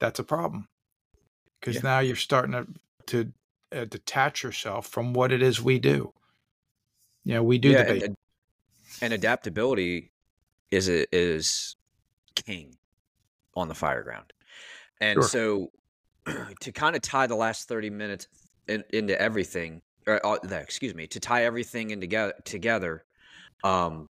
That's 0.00 0.18
a 0.18 0.24
problem 0.24 0.66
because 1.60 1.76
yeah. 1.76 1.82
now 1.84 1.98
you're 2.00 2.16
starting 2.16 2.52
to, 2.52 2.66
to 3.06 3.32
uh, 3.80 3.84
detach 3.84 4.42
yourself 4.42 4.88
from 4.88 5.12
what 5.12 5.30
it 5.30 5.40
is 5.40 5.62
we 5.62 5.78
do. 5.78 6.12
You 7.22 7.34
know, 7.34 7.44
we 7.44 7.58
do 7.58 7.70
yeah, 7.70 7.84
the 7.84 8.04
and, 8.06 8.16
and 9.00 9.12
adaptability 9.12 10.10
is 10.72 10.88
a, 10.88 11.06
is 11.14 11.76
king 12.34 12.76
on 13.54 13.68
the 13.68 13.74
fire 13.74 14.02
ground. 14.02 14.32
And 15.00 15.14
sure. 15.14 15.22
so 15.22 15.70
to 16.60 16.72
kind 16.72 16.96
of 16.96 17.02
tie 17.02 17.28
the 17.28 17.36
last 17.36 17.68
30 17.68 17.90
minutes 17.90 18.26
in, 18.66 18.82
into 18.90 19.20
everything, 19.20 19.80
uh, 20.08 20.38
excuse 20.50 20.94
me, 20.94 21.06
to 21.08 21.20
tie 21.20 21.44
everything 21.44 21.90
in 21.90 22.00
together, 22.00 22.34
together 22.44 23.04
um, 23.64 24.08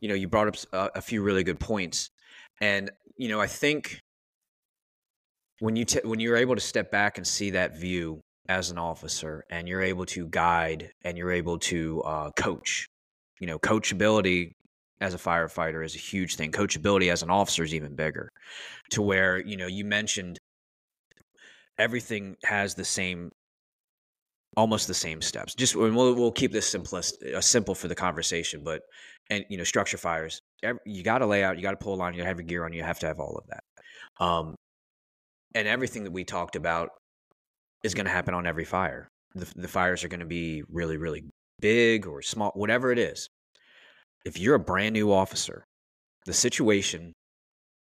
you 0.00 0.08
know, 0.08 0.14
you 0.14 0.28
brought 0.28 0.48
up 0.48 0.56
a, 0.72 0.98
a 0.98 1.02
few 1.02 1.22
really 1.22 1.44
good 1.44 1.60
points. 1.60 2.10
And, 2.60 2.90
you 3.16 3.28
know, 3.28 3.40
I 3.40 3.46
think 3.46 4.00
when 5.60 5.76
you 5.76 5.84
t- 5.84 6.00
when 6.04 6.20
you're 6.20 6.36
able 6.36 6.54
to 6.54 6.60
step 6.60 6.90
back 6.90 7.18
and 7.18 7.26
see 7.26 7.50
that 7.50 7.78
view 7.78 8.20
as 8.48 8.70
an 8.70 8.78
officer 8.78 9.44
and 9.50 9.68
you're 9.68 9.82
able 9.82 10.04
to 10.06 10.26
guide 10.26 10.90
and 11.04 11.16
you're 11.16 11.30
able 11.30 11.58
to 11.58 12.02
uh, 12.02 12.30
coach 12.32 12.88
you 13.40 13.46
know 13.46 13.58
coachability 13.58 14.52
as 15.00 15.14
a 15.14 15.18
firefighter 15.18 15.84
is 15.84 15.94
a 15.94 15.98
huge 15.98 16.36
thing 16.36 16.50
coachability 16.50 17.12
as 17.12 17.22
an 17.22 17.30
officer 17.30 17.62
is 17.62 17.74
even 17.74 17.94
bigger 17.94 18.30
to 18.90 19.02
where 19.02 19.38
you 19.38 19.56
know 19.56 19.66
you 19.66 19.84
mentioned 19.84 20.38
everything 21.78 22.36
has 22.42 22.74
the 22.74 22.84
same 22.84 23.30
almost 24.56 24.88
the 24.88 24.94
same 24.94 25.22
steps 25.22 25.54
just 25.54 25.76
we'll, 25.76 26.14
we'll 26.14 26.32
keep 26.32 26.52
this 26.52 26.68
simplest 26.68 27.22
uh, 27.22 27.40
simple 27.40 27.74
for 27.74 27.86
the 27.88 27.94
conversation 27.94 28.62
but 28.64 28.82
and 29.30 29.44
you 29.48 29.56
know 29.56 29.64
structure 29.64 29.96
fires 29.96 30.42
you 30.84 31.02
got 31.04 31.18
to 31.18 31.26
lay 31.26 31.44
out 31.44 31.56
you 31.56 31.62
got 31.62 31.70
to 31.70 31.76
pull 31.76 31.94
a 31.94 31.96
line 31.96 32.12
you 32.14 32.18
got 32.18 32.24
to 32.24 32.28
have 32.28 32.38
your 32.38 32.46
gear 32.46 32.64
on 32.64 32.72
you 32.72 32.82
have 32.82 32.98
to 32.98 33.06
have 33.06 33.20
all 33.20 33.36
of 33.36 33.44
that 33.46 34.24
um, 34.24 34.54
and 35.54 35.66
everything 35.66 36.04
that 36.04 36.12
we 36.12 36.24
talked 36.24 36.56
about 36.56 36.90
is 37.82 37.94
going 37.94 38.06
to 38.06 38.12
happen 38.12 38.34
on 38.34 38.46
every 38.46 38.64
fire. 38.64 39.08
The, 39.34 39.50
the 39.56 39.68
fires 39.68 40.04
are 40.04 40.08
going 40.08 40.20
to 40.20 40.26
be 40.26 40.62
really, 40.68 40.96
really 40.96 41.24
big 41.60 42.06
or 42.06 42.22
small, 42.22 42.52
whatever 42.54 42.92
it 42.92 42.98
is. 42.98 43.28
If 44.24 44.38
you're 44.38 44.56
a 44.56 44.60
brand 44.60 44.92
new 44.92 45.12
officer, 45.12 45.64
the 46.26 46.32
situation 46.32 47.12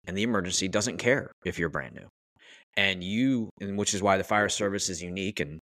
and 0.07 0.17
the 0.17 0.23
emergency 0.23 0.69
doesn't 0.69 0.97
care 0.97 1.31
if 1.45 1.59
you're 1.59 1.69
brand 1.69 1.95
new. 1.95 2.09
And 2.77 3.05
you, 3.05 3.51
and 3.61 3.77
which 3.77 3.93
is 3.95 4.03
why 4.03 4.17
the 4.17 4.25
fire 4.25 4.49
service 4.49 4.89
is 4.89 5.03
unique 5.03 5.41
and 5.41 5.59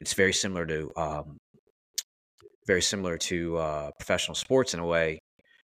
it's 0.00 0.14
very 0.14 0.32
similar 0.32 0.66
to, 0.66 0.90
um, 0.96 1.36
very 2.66 2.82
similar 2.82 3.16
to 3.16 3.56
uh, 3.56 3.90
professional 3.98 4.34
sports 4.34 4.74
in 4.74 4.80
a 4.80 4.86
way. 4.86 5.18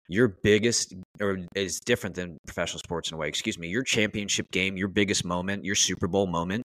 Your 0.09 0.37
biggest, 0.43 0.93
or 1.19 1.39
is 1.55 1.79
different 1.79 2.15
than 2.15 2.37
professional 2.45 2.79
sports 2.79 3.09
in 3.09 3.15
a 3.15 3.17
way. 3.17 3.27
Excuse 3.27 3.57
me. 3.57 3.69
Your 3.69 3.83
championship 3.83 4.45
game, 4.51 4.77
your 4.77 4.87
biggest 4.87 5.25
moment, 5.25 5.65
your 5.65 5.75
Super 5.75 6.07
Bowl 6.07 6.27
moment 6.27 6.63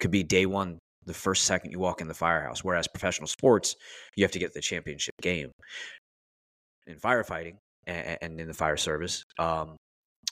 could 0.00 0.10
be 0.10 0.22
day 0.22 0.46
one, 0.46 0.78
the 1.04 1.14
first 1.14 1.44
second 1.44 1.70
you 1.70 1.78
walk 1.78 2.00
in 2.00 2.08
the 2.08 2.14
firehouse. 2.14 2.64
Whereas 2.64 2.88
professional 2.88 3.28
sports, 3.28 3.76
you 4.16 4.24
have 4.24 4.32
to 4.32 4.38
get 4.38 4.54
the 4.54 4.60
championship 4.60 5.14
game. 5.22 5.52
In 6.86 6.96
firefighting 6.96 7.56
and, 7.86 8.40
in 8.40 8.48
the 8.48 8.54
fire 8.54 8.78
service, 8.78 9.22
um, 9.38 9.76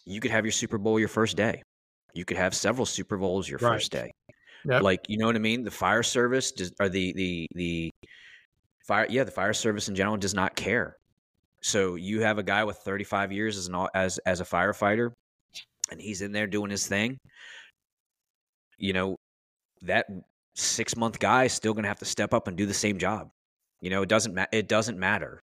you 0.07 0.21
could 0.21 0.31
have 0.31 0.45
your 0.45 0.53
Super 0.53 0.79
Bowl 0.79 0.99
your 0.99 1.09
first 1.09 1.37
day. 1.37 1.63
You 2.15 2.25
could 2.25 2.37
have 2.37 2.55
several 2.55 2.87
Super 2.87 3.17
Bowls 3.17 3.49
your 3.49 3.59
right. 3.59 3.75
first 3.75 3.93
day. 3.93 4.13
Yep. 4.65 4.83
Like 4.83 5.07
you 5.09 5.19
know 5.19 5.27
what 5.27 5.37
I 5.37 5.41
mean? 5.41 5.65
The 5.65 5.71
fire 5.71 6.03
service 6.03 6.53
does, 6.53 6.73
or 6.81 6.89
the 6.89 7.13
the 7.13 7.47
the 7.55 7.91
fire 8.87 9.07
yeah 9.09 9.25
the 9.25 9.31
fire 9.31 9.53
service 9.53 9.89
in 9.89 9.95
general 9.95 10.17
does 10.17 10.35
not 10.35 10.57
care. 10.57 10.97
So 11.61 11.97
you 11.97 12.21
have 12.23 12.39
a 12.39 12.43
guy 12.43 12.65
with 12.65 12.77
35 12.79 13.33
years 13.33 13.57
as 13.57 13.69
an 13.69 13.87
as 13.95 14.19
as 14.27 14.41
a 14.41 14.45
firefighter, 14.45 15.13
and 15.91 16.01
he's 16.01 16.23
in 16.23 16.33
there 16.33 16.47
doing 16.47 16.71
his 16.71 16.87
thing. 16.87 17.19
You 18.79 18.93
know, 18.93 19.17
that 19.83 20.07
six 20.55 20.97
month 20.97 21.19
guy 21.19 21.45
is 21.45 21.53
still 21.53 21.73
going 21.73 21.85
to 21.85 21.89
have 21.89 21.99
to 22.01 22.05
step 22.05 22.35
up 22.35 22.49
and 22.49 22.57
do 22.57 22.67
the 22.67 22.75
same 22.75 22.99
job. 22.99 23.31
You 23.81 23.91
know, 23.91 24.03
it 24.03 24.09
doesn't 24.09 24.35
ma- 24.35 24.47
it 24.53 24.69
doesn't 24.69 24.99
matter. 24.99 25.41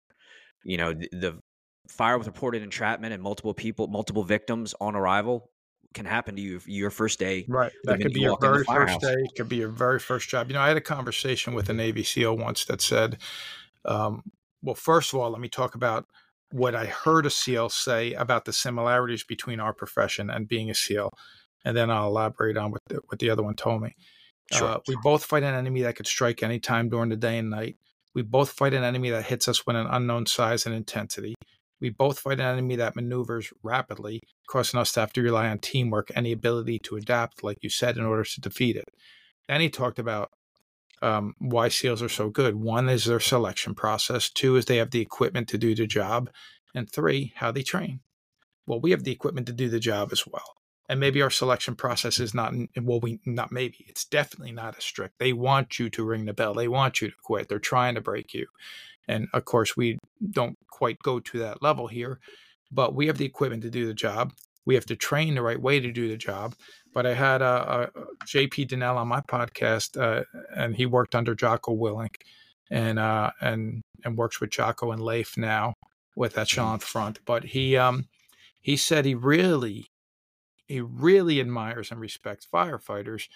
You 0.64 0.78
know, 0.78 0.94
the, 0.94 1.10
the 1.12 1.40
fire 1.88 2.18
with 2.18 2.28
reported 2.28 2.64
entrapment 2.64 3.14
and 3.14 3.22
multiple 3.22 3.54
people, 3.54 3.88
multiple 3.88 4.24
victims 4.24 4.74
on 4.80 4.96
arrival 4.96 5.50
can 5.94 6.06
happen 6.06 6.36
to 6.36 6.42
you 6.42 6.60
your 6.66 6.90
first 6.90 7.20
day. 7.20 7.46
Right. 7.48 7.72
That 7.84 8.02
could 8.02 8.14
be 8.14 8.22
you 8.22 8.28
your 8.28 8.38
very 8.40 8.64
first 8.64 9.00
day. 9.02 9.14
It 9.14 9.36
could 9.36 9.50
be 9.50 9.58
your 9.58 9.70
very 9.70 10.00
first 10.00 10.30
job. 10.30 10.48
You 10.48 10.54
know, 10.54 10.62
I 10.62 10.68
had 10.68 10.78
a 10.78 10.82
conversation 10.82 11.54
with 11.54 11.70
a 11.70 11.74
Navy 11.74 12.04
SEAL 12.04 12.38
once 12.38 12.66
that 12.66 12.82
said, 12.82 13.18
um, 13.86 14.24
well, 14.62 14.76
first 14.76 15.14
of 15.14 15.20
all, 15.20 15.32
let 15.32 15.42
me 15.42 15.50
talk 15.50 15.76
about 15.76 16.06
what 16.52 16.76
I 16.76 16.86
heard 16.86 17.26
a 17.26 17.30
SEAL 17.30 17.70
say 17.70 18.14
about 18.14 18.46
the 18.46 18.54
similarities 18.54 19.24
between 19.24 19.60
our 19.60 19.74
profession 19.74 20.30
and 20.30 20.48
being 20.48 20.70
a 20.70 20.76
SEAL. 20.76 21.10
And 21.66 21.76
then 21.76 21.90
I'll 21.90 22.08
elaborate 22.08 22.58
on 22.58 22.72
what 22.72 22.82
the, 22.88 23.00
what 23.08 23.20
the 23.20 23.30
other 23.30 23.44
one 23.44 23.56
told 23.56 23.82
me. 23.82 23.96
Sure. 24.52 24.68
Uh, 24.68 24.78
we 24.88 24.96
both 25.02 25.24
fight 25.26 25.44
an 25.44 25.56
enemy 25.56 25.82
that 25.84 25.96
could 25.96 26.08
strike 26.08 26.44
any 26.44 26.60
time 26.60 26.90
during 26.90 27.10
the 27.10 27.16
day 27.16 27.38
and 27.38 27.50
night. 27.50 27.78
We 28.14 28.22
both 28.22 28.52
fight 28.52 28.74
an 28.74 28.84
enemy 28.84 29.10
that 29.10 29.26
hits 29.26 29.48
us 29.48 29.66
with 29.66 29.76
an 29.76 29.88
unknown 29.88 30.26
size 30.26 30.66
and 30.66 30.76
intensity. 30.76 31.34
We 31.84 31.90
both 31.90 32.20
fight 32.20 32.40
an 32.40 32.46
enemy 32.46 32.78
that 32.78 32.96
maneuvers 32.96 33.52
rapidly, 33.62 34.22
causing 34.48 34.80
us 34.80 34.94
to 34.94 35.02
have 35.02 35.12
to 35.14 35.22
rely 35.22 35.50
on 35.50 35.60
teamwork 35.60 36.12
and 36.16 36.26
the 36.26 36.32
ability 36.32 36.80
to 36.80 36.96
adapt, 36.96 37.44
like 37.44 37.58
you 37.62 37.70
said, 37.70 37.98
in 37.98 38.06
order 38.06 38.24
to 38.24 38.40
defeat 38.40 38.78
it. 38.78 38.88
And 39.50 39.62
he 39.62 39.70
talked 39.70 40.00
about 40.00 40.32
um, 41.02 41.36
why 41.40 41.68
SEALs 41.68 42.02
are 42.02 42.08
so 42.08 42.30
good. 42.30 42.56
One 42.56 42.88
is 42.88 43.04
their 43.04 43.20
selection 43.20 43.76
process. 43.76 44.30
Two 44.30 44.56
is 44.56 44.64
they 44.64 44.78
have 44.78 44.92
the 44.92 45.02
equipment 45.02 45.50
to 45.50 45.58
do 45.58 45.76
the 45.76 45.86
job. 45.86 46.30
And 46.74 46.90
three, 46.90 47.34
how 47.36 47.52
they 47.52 47.64
train. 47.64 48.00
Well, 48.66 48.80
we 48.80 48.92
have 48.92 49.04
the 49.04 49.12
equipment 49.12 49.48
to 49.48 49.54
do 49.54 49.68
the 49.68 49.82
job 49.82 50.14
as 50.14 50.26
well 50.26 50.56
and 50.90 51.00
maybe 51.00 51.22
our 51.22 51.30
selection 51.30 51.76
process 51.76 52.20
is 52.20 52.34
not 52.34 52.54
well 52.82 53.00
we 53.00 53.20
not 53.26 53.52
maybe 53.52 53.86
it's 53.88 54.06
definitely 54.06 54.52
not 54.52 54.78
as 54.78 54.84
strict 54.84 55.18
they 55.18 55.34
want 55.34 55.80
you 55.80 55.90
to 55.90 56.04
ring 56.04 56.26
the 56.26 56.34
bell 56.34 56.54
they 56.54 56.68
want 56.68 57.02
you 57.02 57.10
to 57.10 57.16
quit 57.24 57.48
they're 57.48 57.60
trying 57.60 57.96
to 57.96 58.02
break 58.02 58.34
you 58.34 58.46
and 59.08 59.28
of 59.34 59.46
course 59.46 59.76
we 59.78 59.98
don't 60.32 60.58
quite 60.70 60.98
go 61.00 61.20
to 61.20 61.40
that 61.40 61.62
level 61.62 61.88
here 61.88 62.20
but 62.72 62.96
we 62.96 63.08
have 63.08 63.18
the 63.18 63.26
equipment 63.26 63.62
to 63.62 63.70
do 63.70 63.86
the 63.86 63.94
job. 63.94 64.34
We 64.66 64.74
have 64.74 64.86
to 64.88 64.96
train 64.96 65.36
the 65.36 65.44
right 65.44 65.62
way 65.62 65.80
to 65.80 65.92
do 65.92 66.08
the 66.08 66.18
job 66.18 66.56
but 66.94 67.06
i 67.06 67.14
had 67.14 67.42
a, 67.42 67.90
a 67.96 68.26
jp 68.26 68.68
Dinnell 68.68 68.96
on 68.96 69.08
my 69.08 69.22
podcast 69.22 70.00
uh, 70.02 70.24
and 70.56 70.76
he 70.76 70.86
worked 70.86 71.16
under 71.16 71.36
jocko 71.36 71.76
willink 71.76 72.16
and 72.72 73.00
uh, 73.00 73.32
and 73.42 73.82
and 74.06 74.18
works 74.18 74.40
with 74.40 74.52
jocko 74.52 74.92
and 74.92 75.02
leif 75.02 75.38
now 75.38 75.74
with 76.16 76.38
echelon 76.38 76.80
front 76.80 77.20
but 77.26 77.44
he 77.44 77.76
um 77.76 78.06
he 78.62 78.78
said 78.78 79.06
he 79.06 79.16
really 79.16 79.88
he 80.68 80.80
really 80.80 81.40
admires 81.40 81.92
and 81.92 82.00
respects 82.00 82.48
firefighters 82.52 83.28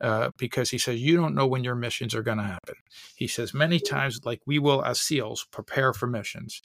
uh, 0.00 0.30
because 0.36 0.70
he 0.70 0.78
says 0.78 1.00
you 1.00 1.16
don't 1.16 1.34
know 1.34 1.46
when 1.46 1.64
your 1.64 1.74
missions 1.74 2.14
are 2.14 2.22
going 2.22 2.38
to 2.38 2.44
happen. 2.44 2.74
He 3.14 3.26
says 3.26 3.54
many 3.54 3.80
times, 3.80 4.20
like 4.24 4.40
we 4.46 4.58
will 4.58 4.84
as 4.84 5.00
SEALs 5.00 5.46
prepare 5.50 5.92
for 5.92 6.06
missions, 6.06 6.62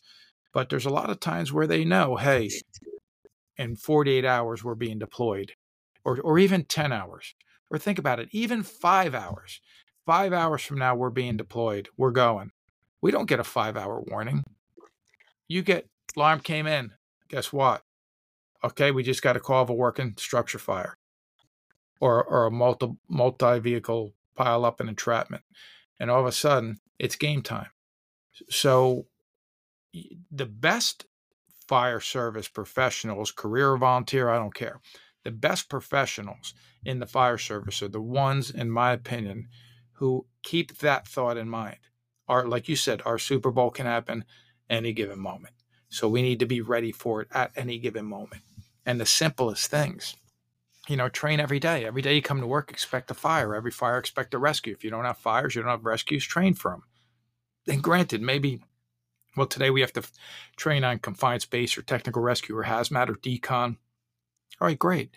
but 0.53 0.69
there's 0.69 0.85
a 0.85 0.91
lot 0.91 1.09
of 1.09 1.19
times 1.19 1.53
where 1.53 1.67
they 1.67 1.85
know, 1.85 2.17
hey, 2.17 2.49
in 3.57 3.75
48 3.75 4.25
hours 4.25 4.63
we're 4.63 4.75
being 4.75 4.99
deployed, 4.99 5.53
or 6.03 6.19
or 6.21 6.39
even 6.39 6.65
10 6.65 6.91
hours, 6.91 7.35
or 7.69 7.77
think 7.77 7.99
about 7.99 8.19
it, 8.19 8.29
even 8.31 8.63
five 8.63 9.15
hours. 9.15 9.61
Five 10.05 10.33
hours 10.33 10.63
from 10.63 10.79
now 10.79 10.95
we're 10.95 11.11
being 11.11 11.37
deployed. 11.37 11.87
We're 11.95 12.11
going. 12.11 12.51
We 13.01 13.11
don't 13.11 13.29
get 13.29 13.39
a 13.39 13.43
five 13.43 13.77
hour 13.77 14.01
warning. 14.07 14.43
You 15.47 15.61
get 15.61 15.87
alarm 16.17 16.39
came 16.39 16.65
in. 16.65 16.91
Guess 17.29 17.53
what? 17.53 17.83
okay, 18.63 18.91
we 18.91 19.03
just 19.03 19.21
got 19.21 19.37
a 19.37 19.39
call 19.39 19.63
of 19.63 19.69
a 19.69 19.73
working 19.73 20.13
structure 20.17 20.59
fire 20.59 20.97
or, 22.01 22.23
or 22.23 22.47
a 22.47 22.51
multi, 22.51 22.89
multi-vehicle 23.07 24.13
pile 24.35 24.65
up 24.65 24.81
and 24.81 24.89
entrapment. 24.89 25.43
And 25.99 26.11
all 26.11 26.19
of 26.19 26.25
a 26.25 26.31
sudden, 26.31 26.79
it's 26.99 27.15
game 27.15 27.41
time. 27.41 27.69
So 28.49 29.05
the 30.31 30.45
best 30.45 31.05
fire 31.67 31.99
service 31.99 32.47
professionals, 32.47 33.31
career 33.31 33.77
volunteer, 33.77 34.29
I 34.29 34.37
don't 34.37 34.55
care. 34.55 34.81
The 35.23 35.31
best 35.31 35.69
professionals 35.69 36.53
in 36.83 36.99
the 36.99 37.05
fire 37.05 37.37
service 37.37 37.81
are 37.83 37.87
the 37.87 38.01
ones, 38.01 38.49
in 38.49 38.71
my 38.71 38.91
opinion, 38.91 39.47
who 39.93 40.25
keep 40.41 40.79
that 40.79 41.07
thought 41.07 41.37
in 41.37 41.47
mind. 41.47 41.77
Our, 42.27 42.47
like 42.47 42.67
you 42.67 42.75
said, 42.75 43.01
our 43.05 43.19
Super 43.19 43.51
Bowl 43.51 43.69
can 43.69 43.85
happen 43.85 44.25
any 44.69 44.93
given 44.93 45.19
moment. 45.19 45.53
So 45.89 46.07
we 46.07 46.21
need 46.21 46.39
to 46.39 46.45
be 46.45 46.61
ready 46.61 46.91
for 46.91 47.21
it 47.21 47.27
at 47.31 47.51
any 47.55 47.77
given 47.77 48.05
moment. 48.05 48.41
And 48.85 48.99
the 48.99 49.05
simplest 49.05 49.69
things, 49.69 50.15
you 50.91 50.97
know, 50.97 51.07
train 51.07 51.39
every 51.39 51.59
day. 51.59 51.85
Every 51.85 52.01
day 52.01 52.15
you 52.15 52.21
come 52.21 52.41
to 52.41 52.45
work, 52.45 52.69
expect 52.69 53.09
a 53.09 53.13
fire. 53.13 53.55
Every 53.55 53.71
fire, 53.71 53.97
expect 53.97 54.33
a 54.33 54.37
rescue. 54.37 54.73
If 54.73 54.83
you 54.83 54.89
don't 54.89 55.05
have 55.05 55.17
fires, 55.17 55.55
you 55.55 55.61
don't 55.61 55.71
have 55.71 55.85
rescues, 55.85 56.25
train 56.25 56.53
for 56.53 56.71
them. 56.71 56.83
And 57.65 57.81
granted, 57.81 58.21
maybe, 58.21 58.61
well, 59.37 59.47
today 59.47 59.69
we 59.69 59.79
have 59.79 59.93
to 59.93 60.03
train 60.57 60.83
on 60.83 60.99
confined 60.99 61.43
space 61.43 61.77
or 61.77 61.81
technical 61.81 62.21
rescue 62.21 62.57
or 62.57 62.65
hazmat 62.65 63.07
or 63.07 63.13
decon. 63.13 63.77
All 64.59 64.67
right, 64.67 64.77
great. 64.77 65.15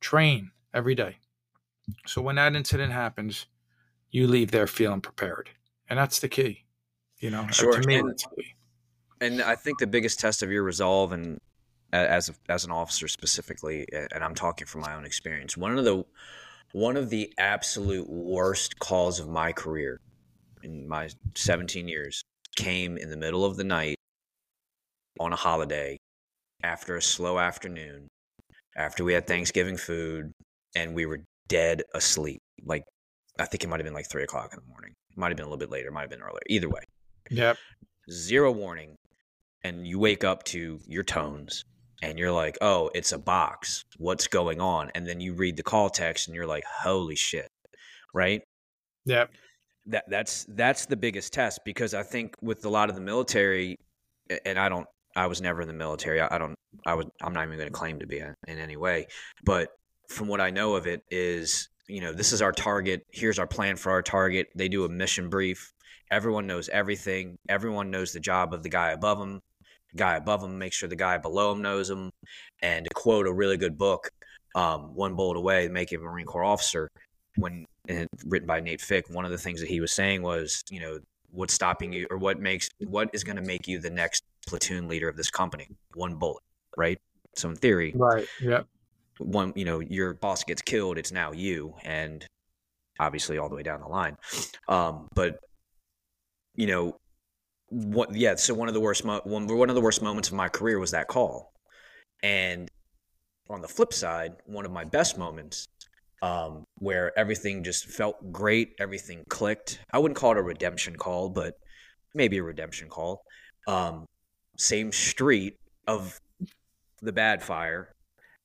Train 0.00 0.52
every 0.72 0.94
day. 0.94 1.16
So 2.06 2.22
when 2.22 2.36
that 2.36 2.54
incident 2.54 2.92
happens, 2.92 3.46
you 4.12 4.28
leave 4.28 4.52
there 4.52 4.68
feeling 4.68 5.00
prepared. 5.00 5.50
And 5.90 5.98
that's 5.98 6.20
the 6.20 6.28
key. 6.28 6.66
You 7.18 7.30
know, 7.30 7.40
uh, 7.40 7.50
sure. 7.50 7.80
to 7.80 7.86
me, 7.86 7.96
and. 7.96 8.24
And 9.20 9.40
I 9.40 9.54
think 9.54 9.78
the 9.78 9.86
biggest 9.86 10.20
test 10.20 10.42
of 10.42 10.50
your 10.50 10.62
resolve 10.62 11.12
and 11.12 11.40
as 11.94 12.28
a, 12.28 12.34
as 12.48 12.64
an 12.64 12.70
officer 12.70 13.08
specifically, 13.08 13.86
and 13.92 14.22
I'm 14.22 14.34
talking 14.34 14.66
from 14.66 14.80
my 14.80 14.94
own 14.94 15.04
experience. 15.04 15.56
One 15.56 15.78
of 15.78 15.84
the 15.84 16.04
one 16.72 16.96
of 16.96 17.08
the 17.08 17.32
absolute 17.38 18.10
worst 18.10 18.78
calls 18.80 19.20
of 19.20 19.28
my 19.28 19.52
career 19.52 20.00
in 20.64 20.88
my 20.88 21.08
17 21.36 21.86
years 21.86 22.24
came 22.56 22.96
in 22.96 23.10
the 23.10 23.16
middle 23.16 23.44
of 23.44 23.56
the 23.56 23.62
night 23.62 23.96
on 25.20 25.32
a 25.32 25.36
holiday 25.36 25.96
after 26.64 26.96
a 26.96 27.02
slow 27.02 27.38
afternoon, 27.38 28.08
after 28.76 29.04
we 29.04 29.12
had 29.12 29.26
Thanksgiving 29.26 29.76
food, 29.76 30.32
and 30.74 30.94
we 30.94 31.06
were 31.06 31.20
dead 31.48 31.82
asleep. 31.94 32.40
Like 32.64 32.82
I 33.38 33.44
think 33.44 33.62
it 33.62 33.68
might 33.68 33.78
have 33.78 33.84
been 33.84 33.94
like 33.94 34.10
three 34.10 34.24
o'clock 34.24 34.52
in 34.52 34.58
the 34.60 34.68
morning. 34.68 34.94
Might 35.16 35.28
have 35.28 35.36
been 35.36 35.46
a 35.46 35.48
little 35.48 35.58
bit 35.58 35.70
later. 35.70 35.92
Might 35.92 36.02
have 36.02 36.10
been 36.10 36.22
earlier. 36.22 36.42
Either 36.48 36.68
way. 36.68 36.82
Yep. 37.30 37.56
Zero 38.10 38.50
warning, 38.50 38.96
and 39.62 39.86
you 39.86 40.00
wake 40.00 40.24
up 40.24 40.42
to 40.44 40.80
your 40.86 41.04
tones 41.04 41.64
and 42.02 42.18
you're 42.18 42.32
like, 42.32 42.58
oh, 42.60 42.90
it's 42.94 43.12
a 43.12 43.18
box. 43.18 43.84
What's 43.98 44.26
going 44.26 44.60
on? 44.60 44.90
And 44.94 45.06
then 45.06 45.20
you 45.20 45.34
read 45.34 45.56
the 45.56 45.62
call 45.62 45.90
text 45.90 46.28
and 46.28 46.34
you're 46.34 46.46
like, 46.46 46.64
holy 46.64 47.16
shit. 47.16 47.48
Right? 48.12 48.42
Yep. 49.06 49.30
That 49.86 50.04
that's 50.08 50.46
that's 50.48 50.86
the 50.86 50.96
biggest 50.96 51.32
test 51.32 51.60
because 51.64 51.92
I 51.92 52.02
think 52.02 52.34
with 52.40 52.64
a 52.64 52.70
lot 52.70 52.88
of 52.88 52.94
the 52.94 53.02
military, 53.02 53.76
and 54.46 54.58
I 54.58 54.68
don't, 54.68 54.86
I 55.14 55.26
was 55.26 55.42
never 55.42 55.60
in 55.60 55.68
the 55.68 55.74
military. 55.74 56.20
I, 56.20 56.34
I 56.34 56.38
don't, 56.38 56.54
I 56.86 56.94
was, 56.94 57.06
I'm 57.22 57.34
not 57.34 57.46
even 57.46 57.58
going 57.58 57.68
to 57.68 57.72
claim 57.72 57.98
to 58.00 58.06
be 58.06 58.18
in, 58.18 58.34
in 58.48 58.58
any 58.58 58.76
way. 58.76 59.06
But 59.44 59.68
from 60.08 60.28
what 60.28 60.40
I 60.40 60.50
know 60.50 60.74
of 60.74 60.86
it, 60.86 61.02
is 61.10 61.68
you 61.88 62.00
know, 62.00 62.12
this 62.12 62.32
is 62.32 62.40
our 62.40 62.52
target. 62.52 63.02
Here's 63.12 63.38
our 63.38 63.46
plan 63.46 63.76
for 63.76 63.92
our 63.92 64.02
target. 64.02 64.48
They 64.56 64.68
do 64.68 64.84
a 64.84 64.88
mission 64.88 65.28
brief. 65.28 65.72
Everyone 66.10 66.46
knows 66.46 66.68
everything. 66.68 67.36
Everyone 67.48 67.90
knows 67.90 68.12
the 68.12 68.20
job 68.20 68.54
of 68.54 68.62
the 68.62 68.68
guy 68.68 68.92
above 68.92 69.18
them 69.18 69.40
guy 69.96 70.16
above 70.16 70.42
him, 70.42 70.58
make 70.58 70.72
sure 70.72 70.88
the 70.88 70.96
guy 70.96 71.18
below 71.18 71.52
him 71.52 71.62
knows 71.62 71.90
him. 71.90 72.10
And 72.62 72.84
to 72.84 72.90
quote 72.94 73.26
a 73.26 73.32
really 73.32 73.56
good 73.56 73.76
book, 73.78 74.10
um, 74.54 74.94
One 74.94 75.14
Bullet 75.14 75.36
Away, 75.36 75.68
Making 75.68 75.98
a 75.98 76.02
Marine 76.02 76.26
Corps 76.26 76.44
Officer, 76.44 76.88
when 77.36 77.66
written 78.24 78.46
by 78.46 78.60
Nate 78.60 78.80
Fick, 78.80 79.08
one 79.10 79.24
of 79.24 79.30
the 79.30 79.38
things 79.38 79.60
that 79.60 79.68
he 79.68 79.80
was 79.80 79.92
saying 79.92 80.22
was, 80.22 80.62
you 80.70 80.80
know, 80.80 80.98
what's 81.30 81.52
stopping 81.52 81.92
you 81.92 82.06
or 82.10 82.18
what 82.18 82.38
makes 82.38 82.68
what 82.86 83.10
is 83.12 83.24
going 83.24 83.36
to 83.36 83.42
make 83.42 83.66
you 83.66 83.80
the 83.80 83.90
next 83.90 84.22
platoon 84.46 84.88
leader 84.88 85.08
of 85.08 85.16
this 85.16 85.30
company? 85.30 85.68
One 85.94 86.14
bullet, 86.14 86.42
right? 86.76 86.98
So 87.36 87.50
in 87.50 87.56
theory, 87.56 87.92
right, 87.96 88.26
yeah. 88.40 88.62
One, 89.18 89.52
you 89.56 89.64
know, 89.64 89.80
your 89.80 90.14
boss 90.14 90.44
gets 90.44 90.62
killed, 90.62 90.98
it's 90.98 91.12
now 91.12 91.32
you, 91.32 91.74
and 91.84 92.24
obviously 92.98 93.38
all 93.38 93.48
the 93.48 93.54
way 93.54 93.62
down 93.62 93.80
the 93.80 93.88
line. 93.88 94.16
Um, 94.68 95.08
but 95.14 95.38
you 96.54 96.66
know, 96.66 96.96
what 97.74 98.14
yeah 98.14 98.36
so 98.36 98.54
one 98.54 98.68
of 98.68 98.74
the 98.74 98.80
worst 98.80 99.04
mo- 99.04 99.20
one, 99.24 99.48
one 99.48 99.68
of 99.68 99.74
the 99.74 99.80
worst 99.80 100.00
moments 100.00 100.28
of 100.28 100.34
my 100.34 100.48
career 100.48 100.78
was 100.78 100.92
that 100.92 101.08
call. 101.08 101.52
And 102.22 102.68
on 103.50 103.60
the 103.60 103.68
flip 103.68 103.92
side 103.92 104.32
one 104.46 104.64
of 104.64 104.70
my 104.70 104.84
best 104.84 105.18
moments 105.18 105.66
um, 106.22 106.64
where 106.78 107.16
everything 107.18 107.64
just 107.64 107.86
felt 107.86 108.32
great 108.32 108.70
everything 108.78 109.24
clicked. 109.28 109.80
I 109.92 109.98
wouldn't 109.98 110.16
call 110.16 110.32
it 110.32 110.38
a 110.38 110.42
redemption 110.42 110.96
call 110.96 111.30
but 111.30 111.54
maybe 112.14 112.38
a 112.38 112.42
redemption 112.42 112.88
call. 112.88 113.22
Um, 113.66 114.06
same 114.56 114.92
street 114.92 115.56
of 115.88 116.20
the 117.02 117.12
bad 117.12 117.42
fire 117.42 117.93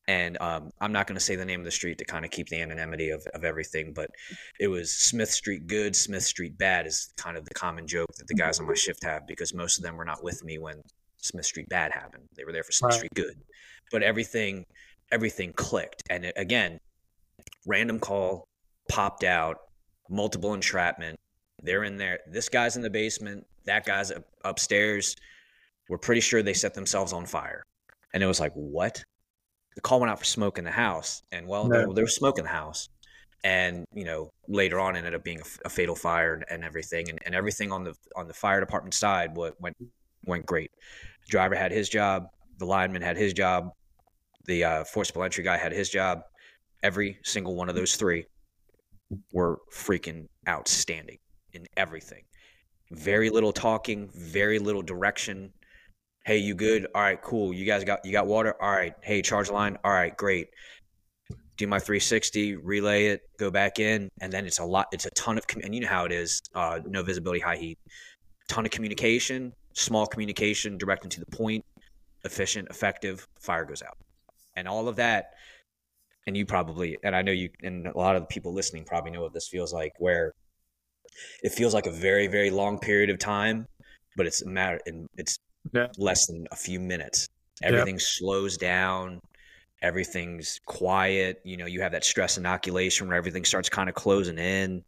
and 0.10 0.42
um, 0.42 0.72
I'm 0.82 0.92
not 0.92 1.06
going 1.06 1.18
to 1.18 1.24
say 1.24 1.36
the 1.36 1.46
name 1.46 1.60
of 1.62 1.66
the 1.66 1.72
street 1.72 2.00
to 2.00 2.06
kind 2.06 2.26
of 2.26 2.32
keep 2.32 2.50
the 2.50 2.60
anonymity 2.60 3.12
of, 3.12 3.24
of 3.36 3.44
everything, 3.44 3.94
but 3.94 4.10
it 4.60 4.68
was 4.68 4.92
Smith 4.92 5.30
Street 5.30 5.68
good, 5.68 5.96
Smith 5.96 6.24
Street 6.24 6.58
bad 6.58 6.88
is 6.88 7.14
kind 7.16 7.38
of 7.38 7.46
the 7.46 7.54
common 7.54 7.86
joke 7.86 8.08
that 8.18 8.28
the 8.28 8.34
guys 8.34 8.60
on 8.60 8.66
my 8.66 8.74
shift 8.74 9.04
have 9.04 9.28
because 9.28 9.54
most 9.54 9.78
of 9.78 9.84
them 9.84 9.96
were 9.98 10.06
not 10.06 10.24
with 10.24 10.44
me 10.44 10.58
when 10.58 10.82
Smith 11.18 11.46
Street 11.46 11.70
bad 11.70 11.92
happened. 11.92 12.24
They 12.36 12.44
were 12.44 12.52
there 12.52 12.64
for 12.64 12.72
Smith 12.72 12.90
right. 12.90 12.98
Street 12.98 13.14
good, 13.14 13.36
but 13.92 14.02
everything 14.02 14.66
everything 15.12 15.54
clicked. 15.54 16.02
And 16.10 16.26
it, 16.26 16.34
again, 16.38 16.80
random 17.68 18.00
call 18.00 18.46
popped 18.90 19.24
out, 19.24 19.58
multiple 20.10 20.56
entrapment. 20.56 21.18
They're 21.62 21.84
in 21.84 21.98
there. 21.98 22.20
This 22.28 22.50
guy's 22.50 22.78
in 22.78 22.82
the 22.82 22.90
basement. 22.90 23.46
That 23.66 23.86
guy's 23.86 24.12
upstairs. 24.44 25.16
We're 25.88 26.00
pretty 26.00 26.22
sure 26.22 26.42
they 26.42 26.54
set 26.54 26.74
themselves 26.74 27.14
on 27.14 27.28
fire. 27.28 27.62
And 28.16 28.24
it 28.24 28.26
was 28.26 28.40
like, 28.40 28.54
what? 28.54 29.04
The 29.76 29.82
call 29.82 30.00
went 30.00 30.12
out 30.12 30.20
for 30.20 30.26
smoke 30.26 30.58
in 30.58 30.66
the 30.66 30.72
house, 30.72 31.24
and 31.32 31.48
well, 31.48 31.68
no. 31.68 31.78
there, 31.78 31.94
there, 31.94 32.04
was 32.04 32.16
smoke 32.16 32.38
in 32.38 32.44
the 32.44 32.50
house, 32.50 32.90
and 33.44 33.86
you 33.94 34.04
know 34.04 34.32
later 34.48 34.80
on 34.80 34.96
ended 34.96 35.14
up 35.14 35.24
being 35.24 35.40
a, 35.40 35.68
a 35.68 35.70
fatal 35.70 35.96
fire 35.96 36.34
and, 36.34 36.46
and 36.50 36.64
everything, 36.64 37.10
and, 37.10 37.20
and, 37.26 37.36
everything 37.36 37.72
on 37.72 37.84
the 37.84 37.96
on 38.16 38.28
the 38.28 38.34
fire 38.34 38.60
department 38.60 38.94
side 38.94 39.36
went 39.36 39.56
went 39.60 39.78
went 40.26 40.46
great. 40.46 40.72
The 41.26 41.32
driver 41.32 41.56
had 41.56 41.72
his 41.72 41.90
job, 41.90 42.28
the 42.58 42.66
lineman 42.66 43.02
had 43.02 43.18
his 43.18 43.34
job, 43.34 43.70
the 44.46 44.64
uh, 44.64 44.84
forcible 44.84 45.24
entry 45.24 45.44
guy 45.44 45.58
had 45.58 45.72
his 45.72 45.90
job. 45.90 46.22
Every 46.82 47.20
single 47.24 47.56
one 47.56 47.70
of 47.70 47.76
those 47.76 47.96
three 47.96 48.26
were 49.34 49.60
freaking 49.74 50.28
outstanding 50.48 51.18
in 51.54 51.66
everything. 51.78 52.24
Very 52.92 53.30
little 53.30 53.52
talking, 53.52 54.10
very 54.14 54.60
little 54.60 54.82
direction, 54.82 55.54
Hey, 56.26 56.38
you 56.38 56.54
good? 56.54 56.88
All 56.94 57.02
right, 57.02 57.22
cool. 57.22 57.54
You 57.54 57.66
guys 57.66 57.84
got 57.84 58.06
you 58.06 58.12
got 58.12 58.28
water? 58.28 58.56
All 58.62 58.72
right. 58.72 58.94
Hey, 59.02 59.22
charge 59.22 59.50
line. 59.50 59.78
All 59.84 59.92
right, 59.92 60.16
great. 60.16 60.50
Do 61.58 61.68
my 61.68 61.80
360, 61.80 62.56
relay 62.58 63.08
it, 63.08 63.22
go 63.38 63.52
back 63.52 63.80
in, 63.80 64.10
and 64.22 64.32
then 64.32 64.46
it's 64.46 64.60
a 64.60 64.64
lot. 64.64 64.88
It's 64.92 65.06
a 65.06 65.10
ton 65.12 65.38
of, 65.38 65.46
and 65.64 65.74
you 65.74 65.82
know 65.82 65.88
how 65.88 66.06
it 66.06 66.12
is. 66.12 66.42
Uh, 66.54 66.80
no 66.86 67.04
visibility, 67.04 67.42
high 67.42 67.58
heat, 67.58 67.78
ton 68.48 68.66
of 68.66 68.72
communication, 68.72 69.54
small 69.74 70.06
communication, 70.06 70.78
direct 70.78 71.04
and 71.04 71.12
to 71.12 71.20
the 71.20 71.26
point, 71.26 71.66
efficient, 72.24 72.70
effective. 72.70 73.28
Fire 73.42 73.66
goes 73.66 73.82
out, 73.82 73.98
and 74.56 74.68
all 74.68 74.88
of 74.88 74.98
that. 74.98 75.32
And 76.28 76.38
you 76.38 76.46
probably, 76.46 76.98
and 77.04 77.16
I 77.16 77.24
know 77.24 77.32
you, 77.32 77.50
and 77.64 77.88
a 77.88 77.98
lot 77.98 78.16
of 78.16 78.22
the 78.22 78.28
people 78.28 78.54
listening 78.54 78.86
probably 78.86 79.12
know 79.12 79.22
what 79.22 79.34
this 79.34 79.48
feels 79.48 79.74
like, 79.74 79.94
where 79.98 80.34
it 81.44 81.52
feels 81.52 81.74
like 81.74 81.88
a 81.88 81.92
very, 81.92 82.28
very 82.28 82.52
long 82.52 82.78
period 82.78 83.10
of 83.10 83.18
time, 83.20 83.66
but 84.16 84.28
it's 84.28 84.42
a 84.44 84.48
matter, 84.48 84.80
and 84.86 85.08
it's 85.18 85.40
yeah. 85.74 85.88
less 85.98 86.28
than 86.28 86.48
a 86.52 86.56
few 86.56 86.80
minutes. 86.80 87.28
Everything 87.62 87.96
yeah. 87.96 88.02
slows 88.04 88.58
down. 88.58 89.20
Everything's 89.82 90.60
quiet. 90.66 91.42
You 91.44 91.58
know, 91.58 91.66
you 91.66 91.82
have 91.82 91.92
that 91.94 92.04
stress 92.04 92.38
inoculation 92.38 93.08
where 93.08 93.18
everything 93.18 93.46
starts 93.46 93.70
kind 93.70 93.88
of 93.90 93.96
closing 93.96 94.38
in 94.38 94.84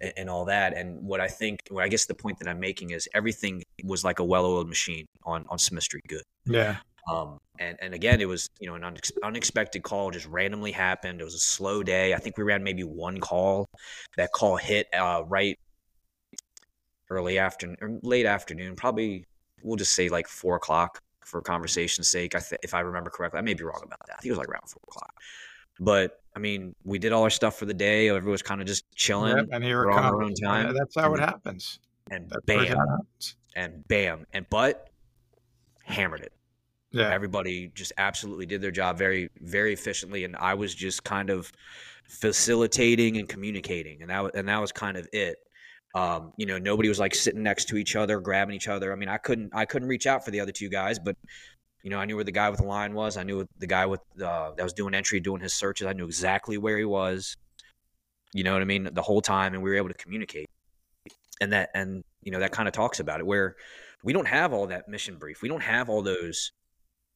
and, 0.00 0.12
and 0.16 0.30
all 0.30 0.44
that. 0.46 0.76
And 0.76 1.02
what 1.02 1.20
I 1.20 1.28
think, 1.28 1.60
what 1.70 1.82
I 1.82 1.88
guess 1.88 2.06
the 2.06 2.14
point 2.14 2.38
that 2.40 2.48
I'm 2.48 2.60
making 2.60 2.90
is 2.90 3.08
everything 3.14 3.62
was 3.84 4.04
like 4.04 4.18
a 4.18 4.24
well-oiled 4.24 4.68
machine 4.68 5.06
on 5.24 5.46
on 5.48 5.58
Smith 5.58 5.84
Street 5.84 6.04
Good. 6.08 6.22
Yeah. 6.46 6.76
Um, 7.10 7.38
and, 7.58 7.76
and 7.82 7.94
again, 7.94 8.20
it 8.20 8.28
was, 8.28 8.48
you 8.60 8.66
know, 8.66 8.74
an 8.74 8.82
unex- 8.82 9.12
unexpected 9.22 9.82
call 9.82 10.10
just 10.10 10.26
randomly 10.26 10.72
happened. 10.72 11.20
It 11.20 11.24
was 11.24 11.34
a 11.34 11.38
slow 11.38 11.82
day. 11.82 12.14
I 12.14 12.18
think 12.18 12.38
we 12.38 12.44
ran 12.44 12.62
maybe 12.62 12.82
one 12.82 13.20
call. 13.20 13.66
That 14.16 14.32
call 14.32 14.56
hit 14.56 14.88
uh, 14.94 15.22
right 15.26 15.58
early 17.10 17.38
afternoon 17.38 17.76
or 17.80 17.98
late 18.02 18.26
afternoon, 18.26 18.74
probably 18.74 19.24
we'll 19.64 19.76
just 19.76 19.94
say 19.94 20.08
like 20.08 20.28
four 20.28 20.56
o'clock 20.56 21.02
for 21.20 21.40
conversation's 21.40 22.08
sake. 22.08 22.36
I 22.36 22.38
th- 22.38 22.60
if 22.62 22.74
I 22.74 22.80
remember 22.80 23.10
correctly, 23.10 23.38
I 23.38 23.42
may 23.42 23.54
be 23.54 23.64
wrong 23.64 23.80
about 23.82 23.98
that. 24.06 24.16
I 24.18 24.20
think 24.20 24.26
it 24.26 24.32
was 24.32 24.38
like 24.38 24.48
around 24.48 24.68
four 24.68 24.82
o'clock. 24.86 25.14
But 25.80 26.20
I 26.36 26.38
mean, 26.38 26.74
we 26.84 26.98
did 26.98 27.12
all 27.12 27.22
our 27.22 27.30
stuff 27.30 27.58
for 27.58 27.64
the 27.64 27.74
day. 27.74 28.08
Everyone 28.08 28.30
was 28.30 28.42
kind 28.42 28.60
of 28.60 28.66
just 28.66 28.84
chilling. 28.94 29.36
Yep, 29.36 29.48
and 29.52 29.64
here 29.64 29.86
We're 29.86 29.92
on 29.92 30.04
our 30.04 30.22
own 30.22 30.34
time. 30.34 30.66
Yeah, 30.66 30.72
that's 30.78 30.94
how 30.94 31.12
and, 31.12 31.22
it 31.22 31.24
happens. 31.24 31.80
And 32.10 32.28
that's 32.28 32.44
bam, 32.44 32.76
and 33.56 33.88
bam, 33.88 34.26
and 34.32 34.46
but 34.50 34.90
hammered 35.84 36.20
it. 36.20 36.32
Yeah. 36.90 37.10
Everybody 37.10 37.72
just 37.74 37.92
absolutely 37.98 38.46
did 38.46 38.60
their 38.60 38.70
job 38.70 38.98
very, 38.98 39.30
very 39.40 39.72
efficiently, 39.72 40.24
and 40.24 40.36
I 40.36 40.54
was 40.54 40.74
just 40.74 41.02
kind 41.02 41.30
of 41.30 41.50
facilitating 42.08 43.16
and 43.16 43.28
communicating, 43.28 44.02
and 44.02 44.10
that 44.10 44.34
and 44.36 44.48
that 44.48 44.60
was 44.60 44.70
kind 44.70 44.96
of 44.96 45.08
it. 45.12 45.38
Um, 45.94 46.32
you 46.36 46.46
know, 46.46 46.58
nobody 46.58 46.88
was 46.88 46.98
like 46.98 47.14
sitting 47.14 47.42
next 47.42 47.66
to 47.66 47.76
each 47.76 47.94
other, 47.94 48.18
grabbing 48.20 48.56
each 48.56 48.68
other. 48.68 48.92
I 48.92 48.96
mean, 48.96 49.08
I 49.08 49.16
couldn't 49.16 49.50
I 49.54 49.64
couldn't 49.64 49.88
reach 49.88 50.06
out 50.06 50.24
for 50.24 50.30
the 50.32 50.40
other 50.40 50.52
two 50.52 50.68
guys, 50.68 50.98
but 50.98 51.16
you 51.84 51.90
know, 51.90 51.98
I 51.98 52.06
knew 52.06 52.16
where 52.16 52.24
the 52.24 52.32
guy 52.32 52.48
with 52.48 52.60
the 52.60 52.66
line 52.66 52.94
was. 52.94 53.16
I 53.16 53.22
knew 53.22 53.46
the 53.58 53.66
guy 53.66 53.86
with 53.86 54.00
uh, 54.20 54.52
that 54.56 54.62
was 54.62 54.72
doing 54.72 54.94
entry, 54.94 55.20
doing 55.20 55.42
his 55.42 55.52
searches. 55.52 55.86
I 55.86 55.92
knew 55.92 56.06
exactly 56.06 56.56
where 56.58 56.78
he 56.78 56.84
was. 56.84 57.36
You 58.32 58.42
know 58.42 58.54
what 58.54 58.62
I 58.62 58.64
mean? 58.64 58.88
The 58.92 59.02
whole 59.02 59.20
time, 59.20 59.54
and 59.54 59.62
we 59.62 59.70
were 59.70 59.76
able 59.76 59.90
to 59.90 59.94
communicate. 59.94 60.48
And 61.40 61.52
that, 61.52 61.70
and 61.74 62.02
you 62.22 62.32
know, 62.32 62.40
that 62.40 62.52
kind 62.52 62.66
of 62.66 62.72
talks 62.74 63.00
about 63.00 63.20
it. 63.20 63.26
Where 63.26 63.56
we 64.02 64.12
don't 64.12 64.26
have 64.26 64.52
all 64.52 64.66
that 64.68 64.88
mission 64.88 65.18
brief. 65.18 65.42
We 65.42 65.48
don't 65.48 65.62
have 65.62 65.90
all 65.90 66.02
those, 66.02 66.52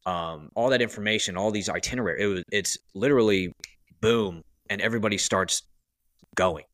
um, 0.06 0.50
all 0.54 0.68
that 0.70 0.82
information, 0.82 1.36
all 1.36 1.50
these 1.50 1.68
itinerary. 1.68 2.22
It 2.22 2.26
was, 2.26 2.42
it's 2.52 2.78
literally 2.94 3.52
boom, 4.00 4.42
and 4.68 4.80
everybody 4.80 5.18
starts 5.18 5.62
going. 6.34 6.64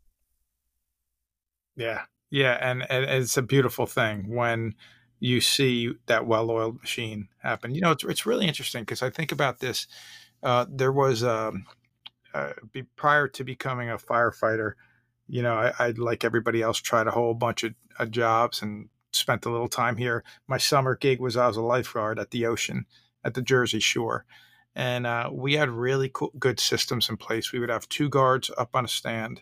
Yeah, 1.77 2.03
yeah, 2.31 2.59
and, 2.61 2.85
and 2.91 3.05
it's 3.05 3.37
a 3.37 3.43
beautiful 3.43 3.87
thing 3.87 4.29
when 4.29 4.75
you 5.20 5.41
see 5.41 5.93
that 6.07 6.27
well-oiled 6.27 6.81
machine 6.81 7.29
happen. 7.39 7.75
You 7.75 7.81
know, 7.81 7.93
it's 7.93 8.05
it's 8.05 8.27
really 8.27 8.47
interesting 8.47 8.83
because 8.83 9.03
I 9.03 9.11
think 9.11 9.33
about 9.33 9.61
this. 9.61 9.87
Uh, 10.43 10.66
there 10.68 10.93
was 10.93 11.22
um, 11.22 11.64
uh, 12.35 12.53
prior 12.97 13.29
to 13.29 13.45
becoming 13.45 13.89
a 13.89 13.97
firefighter, 13.97 14.72
you 15.29 15.43
know, 15.43 15.55
I, 15.55 15.72
I 15.79 15.91
like 15.91 16.25
everybody 16.25 16.61
else 16.61 16.79
tried 16.79 17.07
a 17.07 17.12
whole 17.12 17.33
bunch 17.33 17.62
of, 17.62 17.75
of, 17.99 18.11
jobs 18.11 18.61
and 18.61 18.89
spent 19.12 19.47
a 19.47 19.51
little 19.51 19.68
time 19.68 19.97
here. 19.97 20.25
My 20.47 20.59
summer 20.59 20.97
gig 20.97 21.20
was 21.20 21.37
I 21.37 21.47
was 21.47 21.57
a 21.57 21.62
lifeguard 21.62 22.18
at 22.18 22.31
the 22.31 22.47
ocean 22.47 22.85
at 23.25 23.35
the 23.35 23.43
Jersey 23.43 23.81
Shore, 23.81 24.27
and 24.75 25.07
uh, 25.07 25.31
we 25.33 25.55
had 25.55 25.70
really 25.70 26.11
cool, 26.12 26.33
good 26.39 26.61
systems 26.61 27.09
in 27.09 27.16
place. 27.16 27.53
We 27.53 27.61
would 27.61 27.70
have 27.70 27.89
two 27.89 28.09
guards 28.09 28.51
up 28.59 28.75
on 28.75 28.85
a 28.85 28.89
stand 28.89 29.41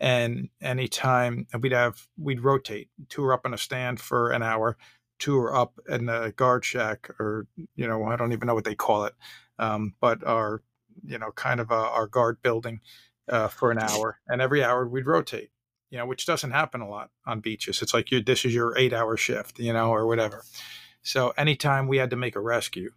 and 0.00 0.48
anytime 0.60 1.46
we'd 1.60 1.72
have 1.72 2.06
we'd 2.18 2.40
rotate 2.40 2.88
two 3.08 3.24
are 3.24 3.32
up 3.32 3.42
on 3.44 3.54
a 3.54 3.58
stand 3.58 4.00
for 4.00 4.30
an 4.30 4.42
hour 4.42 4.76
two 5.18 5.38
are 5.38 5.54
up 5.54 5.78
in 5.88 6.06
the 6.06 6.32
guard 6.36 6.64
shack 6.64 7.10
or 7.20 7.46
you 7.76 7.86
know 7.86 8.04
i 8.04 8.16
don't 8.16 8.32
even 8.32 8.46
know 8.46 8.54
what 8.54 8.64
they 8.64 8.74
call 8.74 9.04
it 9.04 9.14
um, 9.58 9.94
but 10.00 10.26
our 10.26 10.62
you 11.04 11.18
know 11.18 11.30
kind 11.32 11.60
of 11.60 11.70
a, 11.70 11.74
our 11.74 12.06
guard 12.06 12.38
building 12.42 12.80
uh, 13.28 13.48
for 13.48 13.70
an 13.70 13.78
hour 13.80 14.18
and 14.28 14.40
every 14.40 14.64
hour 14.64 14.88
we'd 14.88 15.06
rotate 15.06 15.50
you 15.90 15.98
know 15.98 16.06
which 16.06 16.24
doesn't 16.24 16.52
happen 16.52 16.80
a 16.80 16.88
lot 16.88 17.10
on 17.26 17.40
beaches. 17.40 17.82
It's 17.82 17.92
like 17.92 18.10
your 18.10 18.22
this 18.22 18.44
is 18.44 18.54
your 18.54 18.76
eight 18.78 18.92
hour 18.92 19.16
shift 19.16 19.58
you 19.58 19.72
know 19.72 19.90
or 19.90 20.06
whatever. 20.06 20.44
So 21.02 21.32
anytime 21.36 21.88
we 21.88 21.98
had 21.98 22.10
to 22.10 22.16
make 22.16 22.36
a 22.36 22.40
rescue 22.40 22.92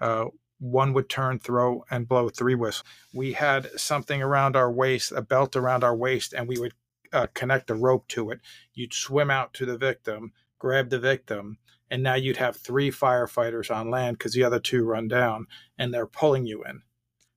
uh, 0.00 0.26
one 0.58 0.92
would 0.94 1.08
turn, 1.08 1.38
throw, 1.38 1.84
and 1.90 2.08
blow 2.08 2.28
three 2.28 2.54
whistles. 2.54 2.84
We 3.12 3.32
had 3.34 3.68
something 3.78 4.22
around 4.22 4.56
our 4.56 4.70
waist, 4.70 5.12
a 5.12 5.22
belt 5.22 5.56
around 5.56 5.84
our 5.84 5.96
waist, 5.96 6.32
and 6.32 6.48
we 6.48 6.58
would 6.58 6.72
uh, 7.12 7.26
connect 7.34 7.70
a 7.70 7.74
rope 7.74 8.08
to 8.08 8.30
it. 8.30 8.40
You'd 8.74 8.94
swim 8.94 9.30
out 9.30 9.52
to 9.54 9.66
the 9.66 9.78
victim, 9.78 10.32
grab 10.58 10.90
the 10.90 10.98
victim, 10.98 11.58
and 11.90 12.02
now 12.02 12.14
you'd 12.14 12.38
have 12.38 12.56
three 12.56 12.90
firefighters 12.90 13.74
on 13.74 13.90
land 13.90 14.18
because 14.18 14.32
the 14.32 14.44
other 14.44 14.58
two 14.58 14.84
run 14.84 15.08
down 15.08 15.46
and 15.78 15.92
they're 15.92 16.06
pulling 16.06 16.46
you 16.46 16.64
in. 16.64 16.82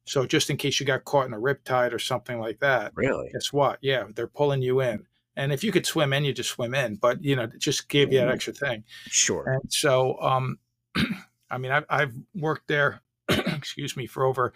So 0.06 0.26
just 0.26 0.50
in 0.50 0.58
case 0.58 0.80
you 0.80 0.88
got 0.88 1.06
caught 1.06 1.28
in 1.28 1.34
a 1.34 1.40
riptide 1.40 1.94
or 1.94 2.00
something 2.00 2.40
like 2.40 2.60
that, 2.62 2.94
really? 2.96 3.30
Guess 3.32 3.54
what? 3.54 3.78
Yeah, 3.82 4.06
they're 4.16 4.28
pulling 4.28 4.64
you 4.64 4.82
in. 4.82 5.06
And 5.36 5.54
if 5.54 5.64
you 5.64 5.72
could 5.72 5.86
swim 5.86 6.14
in, 6.14 6.26
you 6.26 6.34
just 6.34 6.50
swim 6.50 6.74
in. 6.74 6.96
But 6.96 7.24
you 7.24 7.36
know, 7.36 7.48
just 7.60 7.90
give 7.90 8.12
you 8.12 8.20
that 8.20 8.30
extra 8.30 8.54
thing. 8.54 8.86
Sure. 9.08 9.46
And 9.46 9.72
so, 9.72 10.20
um, 10.20 10.58
I 11.52 11.60
mean, 11.60 11.72
I've, 11.72 11.86
I've 11.90 12.14
worked 12.34 12.68
there 12.68 13.02
excuse 13.48 13.96
me, 13.96 14.06
for 14.06 14.26
over 14.26 14.54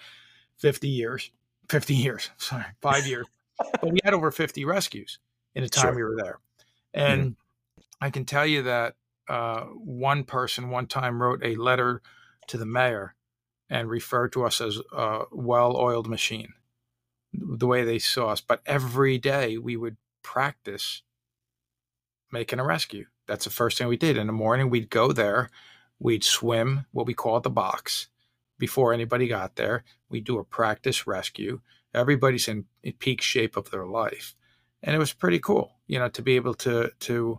50 0.58 0.88
years. 0.88 1.32
50 1.70 1.96
years, 1.96 2.30
sorry, 2.38 2.66
five 2.82 3.08
years. 3.08 3.26
but 3.58 3.92
we 3.92 4.00
had 4.04 4.14
over 4.14 4.32
50 4.32 4.66
rescues 4.66 5.20
in 5.56 5.64
the 5.64 5.70
time 5.70 5.94
sure. 5.94 5.96
we 5.96 6.04
were 6.04 6.18
there. 6.22 6.40
And 6.94 7.22
mm-hmm. 7.22 7.82
I 8.02 8.10
can 8.10 8.26
tell 8.26 8.46
you 8.46 8.64
that 8.64 8.96
uh, 9.30 9.62
one 9.62 10.24
person 10.24 10.70
one 10.70 10.88
time 10.88 11.22
wrote 11.22 11.44
a 11.44 11.56
letter 11.56 12.02
to 12.48 12.58
the 12.58 12.66
mayor 12.66 13.16
and 13.70 13.90
referred 13.90 14.34
to 14.34 14.46
us 14.46 14.60
as 14.60 14.80
a 14.92 15.22
well 15.32 15.78
oiled 15.78 16.08
machine, 16.10 16.54
the 17.34 17.68
way 17.68 17.84
they 17.84 18.00
saw 18.00 18.30
us. 18.30 18.42
But 18.42 18.62
every 18.66 19.18
day 19.18 19.58
we 19.58 19.78
would 19.78 19.98
practice 20.22 21.02
making 22.32 22.60
a 22.60 22.66
rescue. 22.66 23.06
That's 23.28 23.46
the 23.46 23.52
first 23.52 23.78
thing 23.78 23.88
we 23.88 23.98
did. 23.98 24.18
In 24.18 24.28
the 24.28 24.34
morning, 24.34 24.70
we'd 24.70 24.90
go 24.90 25.12
there, 25.12 25.50
we'd 26.00 26.24
swim 26.24 26.86
what 26.92 27.06
we 27.06 27.14
call 27.14 27.40
the 27.40 27.50
box, 27.50 28.10
before 28.64 28.94
anybody 28.94 29.28
got 29.28 29.58
there. 29.58 29.84
We 30.08 30.22
do 30.22 30.40
a 30.40 30.44
practice 30.46 31.06
rescue. 31.06 31.60
Everybody's 31.94 32.48
in, 32.48 32.64
peak 33.00 33.22
shape 33.22 33.58
of 33.58 33.70
their 33.72 33.86
life, 33.86 34.36
and 34.82 34.96
it 34.96 35.00
was 35.00 35.12
pretty 35.12 35.40
cool, 35.40 35.74
you 35.86 36.00
know, 36.00 36.08
to 36.08 36.22
be 36.22 36.38
able 36.38 36.54
to 36.54 36.90
to 37.02 37.38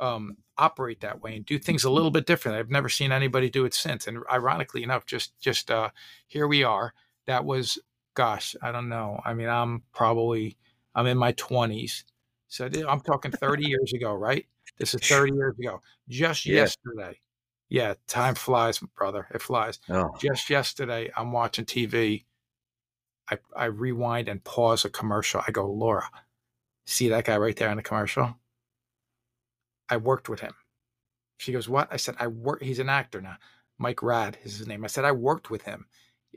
um, 0.00 0.36
operate 0.58 1.00
that 1.02 1.22
way 1.22 1.36
and 1.36 1.46
do 1.46 1.60
things 1.60 1.84
a 1.84 1.90
little 1.90 2.10
bit 2.10 2.26
different. 2.26 2.58
I've 2.58 2.72
never 2.72 2.88
seen 2.88 3.12
anybody 3.12 3.50
do 3.50 3.64
it 3.64 3.72
since. 3.72 4.08
And 4.08 4.18
ironically 4.32 4.82
enough, 4.82 5.06
just 5.06 5.38
just 5.38 5.70
uh, 5.70 5.90
here 6.26 6.48
we 6.48 6.64
are. 6.64 6.92
That 7.26 7.44
was, 7.44 7.78
gosh, 8.14 8.56
I 8.60 8.72
don't 8.72 8.88
know. 8.88 9.20
I 9.24 9.32
mean, 9.32 9.48
I'm 9.48 9.84
probably 9.92 10.58
I'm 10.92 11.06
in 11.06 11.16
my 11.16 11.34
20s, 11.34 12.02
so 12.48 12.68
I'm 12.88 13.00
talking 13.00 13.30
30 13.30 13.68
years 13.68 13.92
ago, 13.92 14.12
right? 14.12 14.44
This 14.80 14.92
is 14.92 15.06
30 15.06 15.34
years 15.36 15.54
ago. 15.56 15.80
Just 16.08 16.44
yeah. 16.46 16.62
yesterday, 16.62 17.20
yeah, 17.68 17.94
time 18.06 18.34
flies, 18.34 18.78
brother. 18.78 19.26
It 19.34 19.42
flies. 19.42 19.78
Oh. 19.88 20.10
Just 20.20 20.50
yesterday, 20.50 21.10
I'm 21.16 21.32
watching 21.32 21.64
TV. 21.64 22.24
I, 23.30 23.38
I 23.56 23.64
rewind 23.66 24.28
and 24.28 24.44
pause 24.44 24.84
a 24.84 24.90
commercial. 24.90 25.42
I 25.46 25.50
go, 25.50 25.66
Laura, 25.66 26.08
see 26.86 27.08
that 27.08 27.24
guy 27.24 27.38
right 27.38 27.56
there 27.56 27.70
in 27.70 27.76
the 27.76 27.82
commercial? 27.82 28.36
I 29.88 29.96
worked 29.96 30.28
with 30.28 30.40
him. 30.40 30.54
She 31.38 31.52
goes, 31.52 31.68
What? 31.68 31.88
I 31.90 31.96
said, 31.96 32.16
I 32.18 32.26
work. 32.26 32.62
He's 32.62 32.78
an 32.78 32.88
actor 32.88 33.20
now. 33.20 33.36
Mike 33.78 34.02
Rad 34.02 34.38
is 34.44 34.58
his 34.58 34.68
name. 34.68 34.84
I 34.84 34.88
said, 34.88 35.04
I 35.04 35.12
worked 35.12 35.50
with 35.50 35.62
him. 35.62 35.86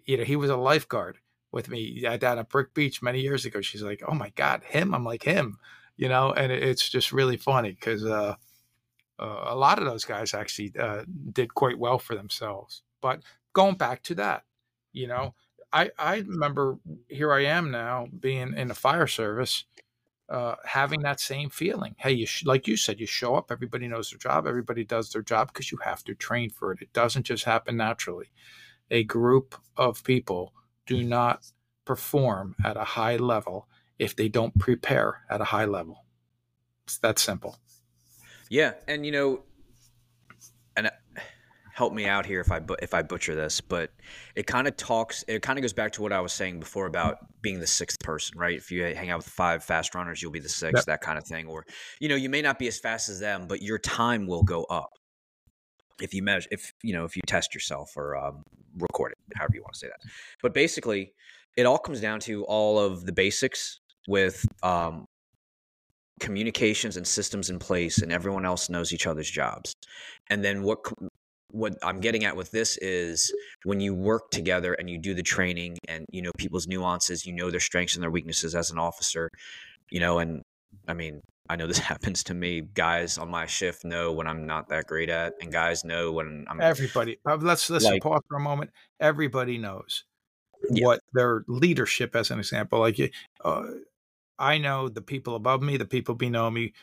You 0.05 0.17
know, 0.17 0.23
he 0.23 0.35
was 0.35 0.49
a 0.49 0.57
lifeguard 0.57 1.17
with 1.51 1.69
me 1.69 2.01
down 2.17 2.39
at 2.39 2.49
Brick 2.49 2.73
Beach 2.73 3.01
many 3.01 3.19
years 3.21 3.45
ago. 3.45 3.61
She's 3.61 3.83
like, 3.83 4.01
Oh 4.07 4.15
my 4.15 4.31
God, 4.35 4.63
him? 4.63 4.95
I'm 4.95 5.03
like, 5.03 5.23
him, 5.23 5.57
you 5.97 6.09
know, 6.09 6.31
and 6.33 6.51
it's 6.51 6.89
just 6.89 7.11
really 7.11 7.37
funny 7.37 7.71
because, 7.71 8.05
uh, 8.05 8.35
uh, 9.19 9.45
a 9.47 9.55
lot 9.55 9.79
of 9.79 9.85
those 9.85 10.05
guys 10.05 10.33
actually 10.33 10.73
uh, 10.79 11.03
did 11.31 11.53
quite 11.53 11.79
well 11.79 11.99
for 11.99 12.15
themselves. 12.15 12.83
But 13.01 13.21
going 13.53 13.75
back 13.75 14.03
to 14.03 14.15
that, 14.15 14.43
you 14.93 15.07
know, 15.07 15.33
I, 15.71 15.91
I 15.97 16.17
remember 16.17 16.79
here 17.07 17.33
I 17.33 17.45
am 17.45 17.71
now 17.71 18.07
being 18.19 18.53
in 18.55 18.67
the 18.67 18.73
fire 18.73 19.07
service, 19.07 19.65
uh, 20.29 20.55
having 20.65 21.01
that 21.01 21.19
same 21.19 21.49
feeling. 21.49 21.95
Hey, 21.97 22.13
you 22.13 22.25
sh- 22.25 22.45
like 22.45 22.67
you 22.67 22.77
said, 22.77 22.99
you 22.99 23.05
show 23.05 23.35
up, 23.35 23.51
everybody 23.51 23.87
knows 23.87 24.09
their 24.09 24.19
job, 24.19 24.47
everybody 24.47 24.83
does 24.83 25.11
their 25.11 25.21
job 25.21 25.49
because 25.49 25.71
you 25.71 25.77
have 25.83 26.03
to 26.05 26.15
train 26.15 26.49
for 26.49 26.71
it. 26.71 26.81
It 26.81 26.93
doesn't 26.93 27.23
just 27.23 27.43
happen 27.43 27.77
naturally. 27.77 28.31
A 28.89 29.03
group 29.03 29.55
of 29.75 30.03
people 30.03 30.53
do 30.85 31.03
not 31.03 31.51
perform 31.85 32.55
at 32.63 32.77
a 32.77 32.83
high 32.83 33.17
level 33.17 33.67
if 33.99 34.15
they 34.15 34.29
don't 34.29 34.57
prepare 34.57 35.21
at 35.29 35.41
a 35.41 35.45
high 35.45 35.65
level. 35.65 36.05
It's 36.85 36.97
that 36.99 37.19
simple. 37.19 37.57
Yeah, 38.49 38.73
and 38.87 39.05
you 39.05 39.11
know, 39.11 39.43
and 40.75 40.87
uh, 40.87 40.91
help 41.73 41.93
me 41.93 42.05
out 42.05 42.25
here 42.25 42.41
if 42.41 42.51
I 42.51 42.61
if 42.81 42.93
I 42.93 43.01
butcher 43.01 43.35
this, 43.35 43.61
but 43.61 43.91
it 44.35 44.47
kind 44.47 44.67
of 44.67 44.77
talks. 44.77 45.23
It 45.27 45.41
kind 45.41 45.59
of 45.59 45.61
goes 45.61 45.73
back 45.73 45.91
to 45.93 46.01
what 46.01 46.11
I 46.11 46.21
was 46.21 46.33
saying 46.33 46.59
before 46.59 46.85
about 46.85 47.17
being 47.41 47.59
the 47.59 47.67
sixth 47.67 47.99
person, 47.99 48.37
right? 48.37 48.55
If 48.57 48.71
you 48.71 48.83
hang 48.83 49.09
out 49.09 49.17
with 49.17 49.27
five 49.27 49.63
fast 49.63 49.95
runners, 49.95 50.21
you'll 50.21 50.31
be 50.31 50.39
the 50.39 50.49
sixth, 50.49 50.81
yep. 50.81 50.85
that 50.85 51.01
kind 51.01 51.17
of 51.17 51.25
thing. 51.25 51.47
Or 51.47 51.65
you 51.99 52.09
know, 52.09 52.15
you 52.15 52.29
may 52.29 52.41
not 52.41 52.59
be 52.59 52.67
as 52.67 52.79
fast 52.79 53.09
as 53.09 53.19
them, 53.19 53.47
but 53.47 53.61
your 53.61 53.79
time 53.79 54.27
will 54.27 54.43
go 54.43 54.63
up 54.65 54.89
if 56.01 56.13
you 56.13 56.21
measure 56.21 56.47
if 56.51 56.73
you 56.83 56.93
know 56.93 57.05
if 57.05 57.15
you 57.15 57.21
test 57.25 57.53
yourself 57.53 57.91
or 57.95 58.15
um, 58.15 58.43
record 58.79 59.11
it 59.11 59.17
however 59.35 59.53
you 59.55 59.61
want 59.61 59.73
to 59.73 59.79
say 59.79 59.87
that 59.87 59.99
but 60.41 60.53
basically 60.53 61.13
it 61.55 61.65
all 61.65 61.77
comes 61.77 61.99
down 61.99 62.19
to 62.19 62.43
all 62.45 62.79
of 62.79 63.05
the 63.05 63.11
basics 63.11 63.79
with 64.07 64.45
um, 64.63 65.05
communications 66.19 66.97
and 66.97 67.05
systems 67.05 67.49
in 67.49 67.59
place 67.59 68.01
and 68.01 68.11
everyone 68.11 68.45
else 68.45 68.69
knows 68.69 68.91
each 68.93 69.07
other's 69.07 69.29
jobs. 69.29 69.73
And 70.29 70.43
then 70.43 70.63
what 70.63 70.79
what 71.51 71.77
i'm 71.81 71.99
getting 71.99 72.25
at 72.25 72.35
with 72.35 72.51
this 72.51 72.77
is 72.77 73.33
when 73.63 73.79
you 73.79 73.93
work 73.93 74.29
together 74.31 74.73
and 74.73 74.89
you 74.89 74.97
do 74.97 75.13
the 75.13 75.23
training 75.23 75.77
and 75.87 76.05
you 76.11 76.21
know 76.21 76.31
people's 76.37 76.67
nuances 76.67 77.25
you 77.25 77.33
know 77.33 77.49
their 77.49 77.59
strengths 77.59 77.95
and 77.95 78.03
their 78.03 78.11
weaknesses 78.11 78.53
as 78.53 78.69
an 78.69 78.77
officer 78.77 79.29
you 79.89 79.99
know 79.99 80.19
and 80.19 80.41
i 80.87 80.93
mean 80.93 81.21
i 81.49 81.55
know 81.55 81.65
this 81.65 81.79
happens 81.93 82.23
to 82.23 82.33
me. 82.33 82.61
Guys 82.61 83.17
on 83.17 83.29
my 83.29 83.45
shift 83.45 83.85
know 83.85 84.11
when 84.11 84.27
i'm 84.27 84.45
not 84.45 84.67
that 84.69 84.87
great 84.87 85.09
at 85.09 85.33
and 85.41 85.51
guys 85.51 85.85
know 85.85 86.11
when 86.11 86.45
i'm 86.49 86.59
everybody 86.59 87.17
let's 87.25 87.69
let's 87.69 87.85
like, 87.85 88.03
pause 88.03 88.21
for 88.27 88.37
a 88.37 88.41
moment. 88.41 88.71
Everybody 88.99 89.57
knows 89.57 90.03
yeah. 90.69 90.85
what 90.85 91.01
their 91.13 91.43
leadership 91.47 92.15
as 92.15 92.31
an 92.31 92.39
example 92.39 92.79
like 92.79 92.99
uh, 93.45 93.63
I 94.39 94.57
know 94.57 94.89
the 94.89 95.01
people 95.01 95.35
above 95.35 95.61
me, 95.61 95.77
the 95.77 95.85
people 95.85 96.15
below 96.15 96.49
me. 96.49 96.73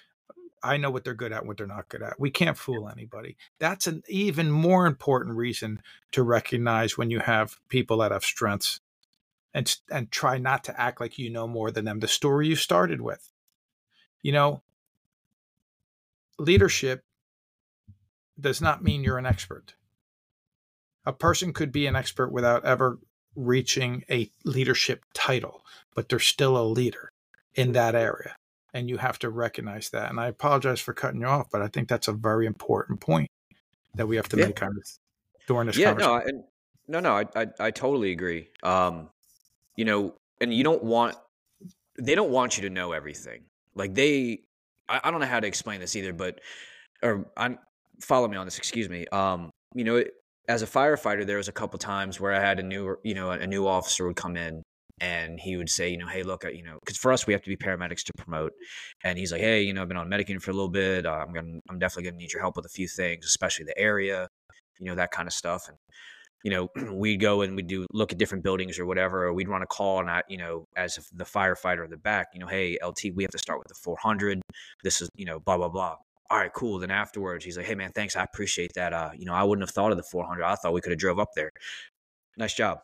I 0.63 0.79
know 0.79 0.91
what 0.91 1.05
they're 1.05 1.15
good 1.15 1.33
at, 1.33 1.45
what 1.45 1.59
they're 1.59 1.67
not 1.67 1.89
good 1.89 2.03
at. 2.03 2.19
We 2.19 2.31
can't 2.31 2.57
fool 2.57 2.89
anybody. 2.89 3.37
That's 3.59 3.87
an 3.87 4.03
even 4.09 4.51
more 4.51 4.87
important 4.87 5.37
reason 5.37 5.81
to 6.13 6.23
recognize 6.23 6.97
when 6.97 7.11
you 7.11 7.21
have 7.21 7.57
people 7.69 7.99
that 7.99 8.13
have 8.13 8.25
strengths 8.25 8.81
and 9.53 9.77
and 9.91 10.11
try 10.11 10.39
not 10.39 10.65
to 10.65 10.81
act 10.81 11.01
like 11.01 11.19
you 11.19 11.31
know 11.31 11.47
more 11.47 11.71
than 11.71 11.85
them. 11.85 12.01
The 12.01 12.09
story 12.09 12.49
you 12.49 12.57
started 12.57 13.01
with. 13.01 13.31
You 14.23 14.33
know, 14.33 14.63
leadership 16.39 17.05
does 18.41 18.61
not 18.61 18.83
mean 18.83 19.05
you're 19.05 19.19
an 19.19 19.27
expert. 19.27 19.75
A 21.05 21.13
person 21.13 21.53
could 21.53 21.71
be 21.71 21.87
an 21.87 21.95
expert 21.95 22.33
without 22.33 22.65
ever 22.65 22.99
reaching 23.37 24.03
a 24.11 24.31
leadership 24.45 25.05
title, 25.13 25.63
but 25.95 26.09
they're 26.09 26.19
still 26.19 26.57
a 26.57 26.65
leader 26.65 27.13
in 27.55 27.73
that 27.73 27.95
area. 27.95 28.37
And 28.73 28.89
you 28.89 28.97
have 28.97 29.19
to 29.21 29.31
recognize 29.31 29.91
that. 29.91 30.11
And 30.11 30.19
I 30.19 30.27
apologize 30.27 30.81
for 30.81 30.93
cutting 30.93 31.21
you 31.21 31.27
off, 31.27 31.49
but 31.53 31.63
I 31.63 31.69
think 31.69 31.89
that's 31.89 32.09
a 32.09 32.13
very 32.13 32.47
important 32.47 33.01
point 33.01 33.31
that 33.95 34.07
we 34.07 34.17
have 34.17 34.29
to 34.31 34.37
yeah. 34.37 34.47
make 34.47 34.57
kind 34.57 34.77
of 34.77 34.85
during 35.47 35.67
this 35.69 35.77
yeah, 35.77 35.93
no, 35.93 36.17
and, 36.17 36.43
no, 36.89 37.01
no, 37.01 37.13
I, 37.13 37.25
I, 37.37 37.47
I 37.61 37.71
totally 37.71 38.11
agree. 38.11 38.49
Um, 38.63 39.11
you 39.77 39.85
know, 39.85 40.15
and 40.41 40.53
you 40.53 40.65
don't 40.65 40.83
want, 40.83 41.15
they 42.01 42.17
don't 42.17 42.31
want 42.31 42.57
you 42.57 42.63
to 42.65 42.71
know 42.71 42.93
everything. 42.93 43.45
Like 43.77 43.95
they, 43.95 44.41
I, 44.89 45.01
I 45.05 45.11
don't 45.11 45.21
know 45.21 45.27
how 45.27 45.41
to 45.41 45.47
explain 45.47 45.79
this 45.79 45.95
either, 45.95 46.13
but, 46.13 46.41
or 47.03 47.27
I'm, 47.37 47.59
follow 48.01 48.27
me 48.27 48.37
on 48.37 48.45
this, 48.45 48.59
excuse 48.59 48.89
me. 48.89 49.07
Um, 49.13 49.51
you 49.75 49.85
know, 49.85 49.97
it, 49.97 50.13
as 50.49 50.63
a 50.63 50.67
firefighter, 50.67 51.25
there 51.25 51.37
was 51.37 51.49
a 51.49 51.53
couple 51.53 51.79
times 51.79 52.19
where 52.19 52.33
I 52.33 52.41
had 52.41 52.59
a 52.59 52.63
new, 52.63 52.97
you 53.05 53.15
know, 53.15 53.31
a 53.31 53.47
new 53.47 53.67
officer 53.69 54.07
would 54.07 54.17
come 54.17 54.37
in 54.37 54.63
and 55.01 55.41
he 55.41 55.57
would 55.57 55.69
say, 55.69 55.91
you 55.91 55.99
know, 55.99 56.07
hey, 56.07 56.23
look, 56.23 56.45
at 56.45 56.57
you 56.57 56.63
know, 56.63 56.79
because 56.81 56.97
for 56.97 57.13
us 57.13 57.27
we 57.27 57.33
have 57.33 57.43
to 57.43 57.49
be 57.49 57.57
paramedics 57.57 58.05
to 58.05 58.13
promote, 58.17 58.53
and 59.03 59.19
he's 59.19 59.33
like, 59.33 59.41
hey, 59.41 59.63
you 59.63 59.73
know, 59.73 59.83
I've 59.83 59.89
been 59.89 59.97
on 59.97 60.09
Medicaid 60.09 60.41
for 60.43 60.51
a 60.51 60.55
little 60.55 60.69
bit. 60.69 61.07
Uh, 61.07 61.25
I'm 61.27 61.33
gonna, 61.33 61.61
I'm 61.69 61.79
definitely 61.79 62.11
gonna 62.11 62.19
need 62.19 62.33
your 62.33 62.43
help 62.43 62.57
with 62.57 62.67
a 62.67 62.71
few 62.71 62.89
things, 62.89 63.25
especially 63.27 63.65
the 63.65 63.79
area, 63.79 64.29
you 64.79 64.87
know, 64.87 64.95
that 64.95 65.11
kind 65.11 65.27
of 65.27 65.33
stuff. 65.33 65.69
And 65.69 65.77
you 66.45 66.51
know, 66.51 66.69
we'd 66.93 67.21
go 67.21 67.43
and 67.43 67.57
we'd 67.57 67.67
do 67.67 67.87
look 67.93 68.13
at 68.13 68.19
different 68.19 68.45
buildings 68.45 68.79
or 68.79 68.87
whatever, 68.87 69.25
or 69.25 69.33
we'd 69.33 69.49
run 69.49 69.63
a 69.63 69.67
call 69.67 70.01
and 70.01 70.11
I, 70.11 70.23
you 70.29 70.39
know, 70.39 70.67
as 70.77 70.99
the 71.13 71.25
firefighter 71.25 71.85
in 71.85 71.91
the 71.91 71.97
back, 71.97 72.29
you 72.35 72.41
know, 72.41 72.47
hey, 72.47 72.79
LT, 72.85 73.15
we 73.15 73.25
have 73.25 73.33
to 73.33 73.39
start 73.39 73.59
with 73.59 73.69
the 73.69 73.75
400. 73.75 74.41
This 74.83 75.01
is, 75.03 75.09
you 75.17 75.27
know, 75.27 75.41
blah 75.41 75.57
blah 75.57 75.69
blah 75.69 75.97
all 76.31 76.39
right, 76.39 76.53
cool. 76.53 76.79
Then 76.79 76.91
afterwards, 76.91 77.45
he's 77.45 77.57
like, 77.57 77.67
hey 77.67 77.75
man, 77.75 77.93
thanks. 77.93 78.17
I 78.17 78.25
appreciate 78.25 78.73
that. 78.75 78.93
Uh, 78.93 79.11
you 79.17 79.25
know, 79.27 79.35
I 79.35 79.43
wouldn't 79.45 79.67
have 79.67 79.75
thought 79.75 79.91
of 79.91 79.97
the 79.97 80.03
400. 80.03 80.43
I 80.43 80.55
thought 80.57 80.73
we 80.73 80.81
could 80.81 80.91
have 80.91 80.99
drove 80.99 81.19
up 81.19 81.31
there. 81.37 81.51
Nice 82.37 82.55
job. 82.55 82.79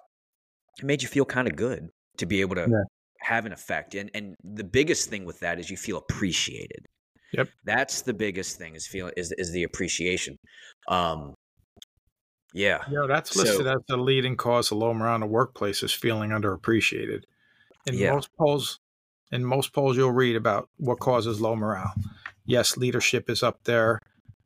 It 0.79 0.85
made 0.85 1.03
you 1.03 1.09
feel 1.09 1.25
kind 1.25 1.49
of 1.49 1.57
good 1.57 1.89
to 2.19 2.27
be 2.27 2.41
able 2.41 2.57
to 2.57 2.67
yeah. 2.69 2.83
have 3.21 3.47
an 3.47 3.53
effect. 3.53 3.95
And 3.95 4.11
and 4.15 4.35
the 4.45 4.65
biggest 4.65 5.11
thing 5.11 5.25
with 5.25 5.41
that 5.41 5.59
is 5.59 5.71
you 5.71 5.77
feel 5.77 5.99
appreciated. 5.99 6.87
Yep. 7.33 7.49
That's 7.65 8.03
the 8.03 8.15
biggest 8.15 8.59
thing 8.59 8.75
is 8.75 8.87
feeling 8.87 9.13
is 9.17 9.33
is 9.39 9.53
the 9.53 9.63
appreciation. 9.63 10.37
Um 10.89 11.35
yeah. 12.53 12.81
Yeah, 12.91 13.07
that's 13.07 13.37
listed 13.37 13.67
so, 13.67 13.73
as 13.73 13.81
the 13.87 13.97
leading 13.97 14.37
cause 14.37 14.73
of 14.73 14.79
low 14.79 14.93
morale 14.93 15.15
in 15.15 15.21
the 15.21 15.27
workplace 15.27 15.85
is 15.85 15.93
feeling 15.93 16.31
underappreciated. 16.31 17.23
In 17.87 17.95
yeah. 17.95 18.13
most 18.13 18.31
polls 18.37 18.81
in 19.33 19.45
most 19.45 19.73
polls 19.73 19.97
you'll 19.97 20.11
read 20.11 20.35
about 20.35 20.69
what 20.79 20.99
causes 20.99 21.41
low 21.41 21.55
morale 21.55 21.95
yes, 22.51 22.77
leadership 22.77 23.31
is 23.31 23.43
up 23.43 23.65
there. 23.65 24.01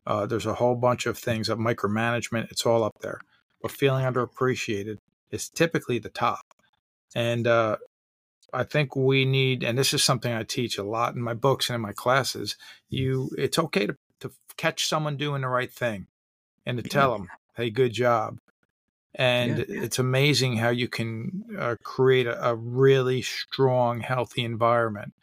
Uh, 0.06 0.26
there's 0.26 0.46
a 0.46 0.54
whole 0.54 0.74
bunch 0.74 1.06
of 1.06 1.16
things 1.16 1.48
of 1.48 1.58
micromanagement. 1.58 2.50
It's 2.50 2.66
all 2.66 2.84
up 2.84 2.98
there. 3.00 3.20
But 3.62 3.70
feeling 3.70 4.04
underappreciated 4.04 4.98
is 5.30 5.48
typically 5.48 5.98
the 5.98 6.10
top. 6.10 6.42
And 7.14 7.46
uh, 7.46 7.76
I 8.52 8.64
think 8.64 8.96
we 8.96 9.24
need, 9.24 9.62
and 9.62 9.78
this 9.78 9.94
is 9.94 10.02
something 10.02 10.32
I 10.32 10.42
teach 10.42 10.78
a 10.78 10.84
lot 10.84 11.14
in 11.14 11.22
my 11.22 11.34
books 11.34 11.68
and 11.68 11.74
in 11.74 11.80
my 11.80 11.92
classes. 11.92 12.56
You, 12.88 13.30
it's 13.36 13.58
okay 13.58 13.86
to, 13.86 13.96
to 14.20 14.30
catch 14.56 14.86
someone 14.86 15.16
doing 15.16 15.42
the 15.42 15.48
right 15.48 15.72
thing, 15.72 16.06
and 16.66 16.78
to 16.78 16.88
tell 16.88 17.12
them, 17.12 17.28
"Hey, 17.56 17.70
good 17.70 17.92
job." 17.92 18.38
And 19.14 19.58
yeah, 19.58 19.64
yeah. 19.68 19.82
it's 19.82 19.98
amazing 19.98 20.56
how 20.56 20.70
you 20.70 20.88
can 20.88 21.44
uh, 21.58 21.76
create 21.82 22.26
a, 22.26 22.50
a 22.50 22.54
really 22.54 23.22
strong, 23.22 24.00
healthy 24.00 24.44
environment 24.44 25.14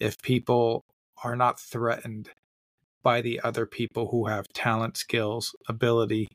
if 0.00 0.20
people 0.22 0.84
are 1.22 1.36
not 1.36 1.60
threatened 1.60 2.30
by 3.02 3.20
the 3.20 3.40
other 3.40 3.66
people 3.66 4.08
who 4.08 4.26
have 4.26 4.48
talent, 4.48 4.96
skills, 4.96 5.54
ability, 5.68 6.28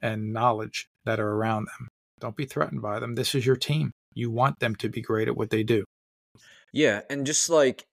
and 0.00 0.32
knowledge 0.32 0.88
that 1.04 1.20
are 1.20 1.30
around 1.30 1.66
them. 1.66 1.88
Don't 2.18 2.36
be 2.36 2.46
threatened 2.46 2.80
by 2.80 2.98
them. 2.98 3.14
This 3.14 3.34
is 3.34 3.44
your 3.44 3.56
team. 3.56 3.92
You 4.14 4.30
want 4.30 4.60
them 4.60 4.74
to 4.76 4.88
be 4.88 5.02
great 5.02 5.28
at 5.28 5.36
what 5.36 5.50
they 5.50 5.62
do. 5.62 5.84
Yeah. 6.72 7.02
And 7.10 7.26
just 7.26 7.50
like, 7.50 7.86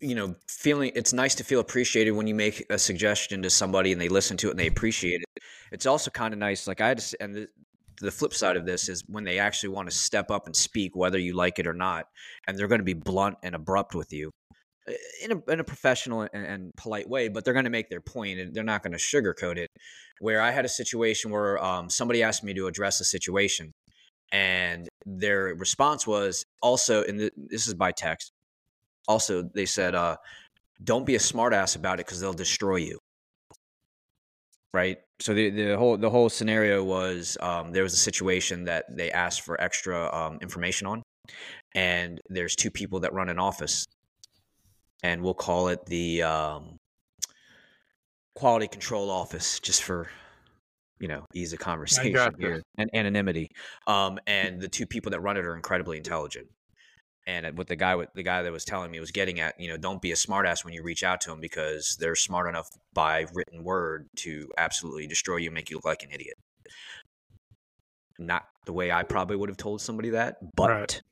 you 0.00 0.14
know, 0.14 0.36
feeling 0.48 0.92
it's 0.94 1.12
nice 1.12 1.34
to 1.36 1.44
feel 1.44 1.60
appreciated 1.60 2.12
when 2.12 2.26
you 2.26 2.34
make 2.34 2.66
a 2.68 2.78
suggestion 2.78 3.42
to 3.42 3.50
somebody 3.50 3.92
and 3.92 4.00
they 4.00 4.08
listen 4.08 4.36
to 4.38 4.48
it 4.48 4.50
and 4.50 4.58
they 4.58 4.66
appreciate 4.66 5.22
it. 5.22 5.42
It's 5.72 5.86
also 5.86 6.10
kind 6.10 6.34
of 6.34 6.38
nice. 6.38 6.66
Like 6.66 6.80
I 6.80 6.94
just 6.94 7.16
and 7.20 7.34
the, 7.34 7.48
the 8.00 8.10
flip 8.10 8.34
side 8.34 8.56
of 8.56 8.66
this 8.66 8.90
is 8.90 9.02
when 9.06 9.24
they 9.24 9.38
actually 9.38 9.70
want 9.70 9.88
to 9.88 9.96
step 9.96 10.30
up 10.30 10.46
and 10.46 10.54
speak, 10.54 10.94
whether 10.94 11.18
you 11.18 11.34
like 11.34 11.58
it 11.58 11.66
or 11.66 11.72
not, 11.72 12.06
and 12.46 12.58
they're 12.58 12.68
going 12.68 12.80
to 12.80 12.84
be 12.84 12.92
blunt 12.92 13.38
and 13.42 13.54
abrupt 13.54 13.94
with 13.94 14.12
you 14.12 14.30
in 15.22 15.32
a, 15.32 15.50
in 15.50 15.60
a 15.60 15.64
professional 15.64 16.22
and, 16.22 16.46
and 16.46 16.76
polite 16.76 17.08
way, 17.08 17.28
but 17.28 17.44
they're 17.44 17.54
going 17.54 17.64
to 17.64 17.70
make 17.70 17.88
their 17.88 18.00
point 18.00 18.38
and 18.38 18.54
they're 18.54 18.64
not 18.64 18.82
going 18.82 18.92
to 18.92 18.98
sugarcoat 18.98 19.56
it. 19.56 19.70
Where 20.20 20.40
I 20.40 20.50
had 20.50 20.64
a 20.64 20.68
situation 20.68 21.30
where 21.30 21.62
um, 21.62 21.90
somebody 21.90 22.22
asked 22.22 22.44
me 22.44 22.54
to 22.54 22.66
address 22.66 23.00
a 23.00 23.04
situation, 23.04 23.72
and 24.32 24.88
their 25.04 25.54
response 25.54 26.06
was 26.06 26.44
also, 26.62 27.04
and 27.04 27.30
this 27.36 27.66
is 27.66 27.74
by 27.74 27.92
text. 27.92 28.32
Also, 29.08 29.42
they 29.54 29.66
said, 29.66 29.94
uh, 29.94 30.16
"Don't 30.82 31.06
be 31.06 31.14
a 31.14 31.18
smartass 31.18 31.76
about 31.76 32.00
it 32.00 32.06
because 32.06 32.20
they'll 32.20 32.32
destroy 32.32 32.76
you." 32.76 32.98
Right. 34.72 34.98
So 35.20 35.32
the 35.32 35.50
the 35.50 35.78
whole 35.78 35.96
the 35.96 36.10
whole 36.10 36.28
scenario 36.28 36.84
was 36.84 37.38
um, 37.40 37.72
there 37.72 37.82
was 37.82 37.94
a 37.94 37.98
situation 37.98 38.64
that 38.64 38.84
they 38.94 39.10
asked 39.10 39.42
for 39.42 39.60
extra 39.60 40.14
um, 40.14 40.38
information 40.42 40.86
on, 40.86 41.02
and 41.74 42.20
there's 42.28 42.56
two 42.56 42.70
people 42.70 43.00
that 43.00 43.12
run 43.14 43.28
an 43.28 43.38
office 43.38 43.86
and 45.02 45.22
we'll 45.22 45.34
call 45.34 45.68
it 45.68 45.84
the 45.86 46.22
um, 46.22 46.78
quality 48.34 48.68
control 48.68 49.10
office, 49.10 49.60
just 49.60 49.82
for 49.82 50.08
you 50.98 51.08
know 51.08 51.26
ease 51.34 51.52
of 51.52 51.58
conversation 51.58 52.32
here 52.38 52.62
and 52.78 52.90
anonymity. 52.94 53.48
Um, 53.86 54.18
and 54.26 54.60
the 54.60 54.68
two 54.68 54.86
people 54.86 55.10
that 55.10 55.20
run 55.20 55.36
it 55.36 55.44
are 55.44 55.56
incredibly 55.56 55.96
intelligent. 55.96 56.48
And 57.28 57.58
what 57.58 57.66
the 57.66 57.74
guy 57.74 57.96
the 58.14 58.22
guy 58.22 58.42
that 58.42 58.52
was 58.52 58.64
telling 58.64 58.90
me 58.90 59.00
was 59.00 59.10
getting 59.10 59.40
at, 59.40 59.58
you 59.58 59.68
know, 59.68 59.76
don't 59.76 60.00
be 60.00 60.12
a 60.12 60.14
smartass 60.14 60.64
when 60.64 60.74
you 60.74 60.82
reach 60.82 61.02
out 61.02 61.20
to 61.22 61.30
them 61.30 61.40
because 61.40 61.96
they're 61.98 62.14
smart 62.14 62.48
enough 62.48 62.68
by 62.94 63.26
written 63.34 63.64
word 63.64 64.08
to 64.18 64.48
absolutely 64.56 65.08
destroy 65.08 65.36
you, 65.36 65.48
and 65.48 65.54
make 65.54 65.68
you 65.68 65.76
look 65.76 65.84
like 65.84 66.04
an 66.04 66.10
idiot. 66.12 66.36
Not 68.18 68.44
the 68.64 68.72
way 68.72 68.92
I 68.92 69.02
probably 69.02 69.36
would 69.36 69.48
have 69.48 69.58
told 69.58 69.80
somebody 69.80 70.10
that, 70.10 70.36
but 70.54 70.70
right. 70.70 71.02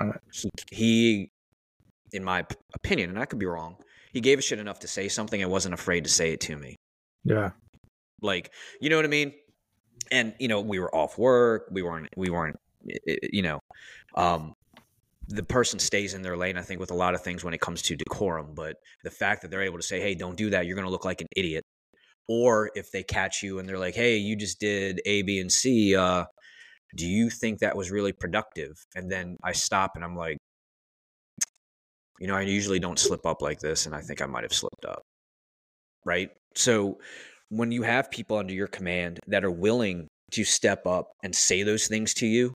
Right. 0.00 0.20
He, 0.32 0.50
he 0.70 1.30
in 2.12 2.24
my 2.24 2.46
opinion, 2.74 3.10
and 3.10 3.18
I 3.18 3.26
could 3.26 3.38
be 3.38 3.46
wrong, 3.46 3.76
he 4.12 4.20
gave 4.20 4.38
a 4.38 4.42
shit 4.42 4.60
enough 4.60 4.78
to 4.80 4.88
say 4.88 5.08
something 5.08 5.42
and 5.42 5.50
wasn't 5.50 5.74
afraid 5.74 6.04
to 6.04 6.10
say 6.10 6.32
it 6.32 6.40
to 6.42 6.56
me. 6.56 6.76
Yeah. 7.24 7.50
Like, 8.22 8.50
you 8.80 8.90
know 8.90 8.96
what 8.96 9.04
I 9.04 9.08
mean? 9.08 9.32
And, 10.10 10.34
you 10.38 10.48
know, 10.48 10.60
we 10.60 10.78
were 10.78 10.94
off 10.94 11.18
work. 11.18 11.68
We 11.70 11.82
weren't, 11.82 12.08
we 12.16 12.30
weren't, 12.30 12.56
you 13.32 13.42
know, 13.42 13.60
um, 14.16 14.54
the 15.28 15.42
person 15.42 15.78
stays 15.78 16.14
in 16.14 16.22
their 16.22 16.36
lane, 16.36 16.58
I 16.58 16.62
think, 16.62 16.80
with 16.80 16.90
a 16.90 16.94
lot 16.94 17.14
of 17.14 17.22
things 17.22 17.42
when 17.42 17.54
it 17.54 17.60
comes 17.60 17.80
to 17.82 17.96
decorum. 17.96 18.54
But 18.54 18.76
the 19.02 19.10
fact 19.10 19.42
that 19.42 19.50
they're 19.50 19.62
able 19.62 19.78
to 19.78 19.82
say, 19.82 20.00
hey, 20.00 20.14
don't 20.14 20.36
do 20.36 20.50
that, 20.50 20.66
you're 20.66 20.76
going 20.76 20.86
to 20.86 20.90
look 20.90 21.04
like 21.04 21.20
an 21.20 21.28
idiot. 21.36 21.64
Or 22.28 22.70
if 22.74 22.90
they 22.90 23.02
catch 23.02 23.42
you 23.42 23.58
and 23.58 23.68
they're 23.68 23.78
like, 23.78 23.94
hey, 23.94 24.16
you 24.16 24.36
just 24.36 24.60
did 24.60 25.00
A, 25.06 25.22
B, 25.22 25.40
and 25.40 25.50
C, 25.52 25.96
uh, 25.96 26.24
do 26.96 27.06
you 27.06 27.28
think 27.28 27.58
that 27.58 27.76
was 27.76 27.90
really 27.90 28.12
productive? 28.12 28.72
And 28.94 29.10
then 29.10 29.36
I 29.42 29.52
stop 29.52 29.92
and 29.94 30.04
I'm 30.04 30.16
like, 30.16 30.38
you 32.20 32.26
know, 32.26 32.36
I 32.36 32.42
usually 32.42 32.78
don't 32.78 32.98
slip 32.98 33.26
up 33.26 33.42
like 33.42 33.58
this, 33.58 33.86
and 33.86 33.94
I 33.94 34.00
think 34.00 34.22
I 34.22 34.26
might 34.26 34.44
have 34.44 34.52
slipped 34.52 34.84
up. 34.84 35.02
Right. 36.04 36.30
So 36.54 36.98
when 37.56 37.70
you 37.70 37.82
have 37.82 38.10
people 38.10 38.36
under 38.36 38.52
your 38.52 38.66
command 38.66 39.20
that 39.28 39.44
are 39.44 39.50
willing 39.50 40.08
to 40.32 40.42
step 40.42 40.86
up 40.86 41.12
and 41.22 41.34
say 41.34 41.62
those 41.62 41.86
things 41.86 42.12
to 42.14 42.26
you, 42.26 42.52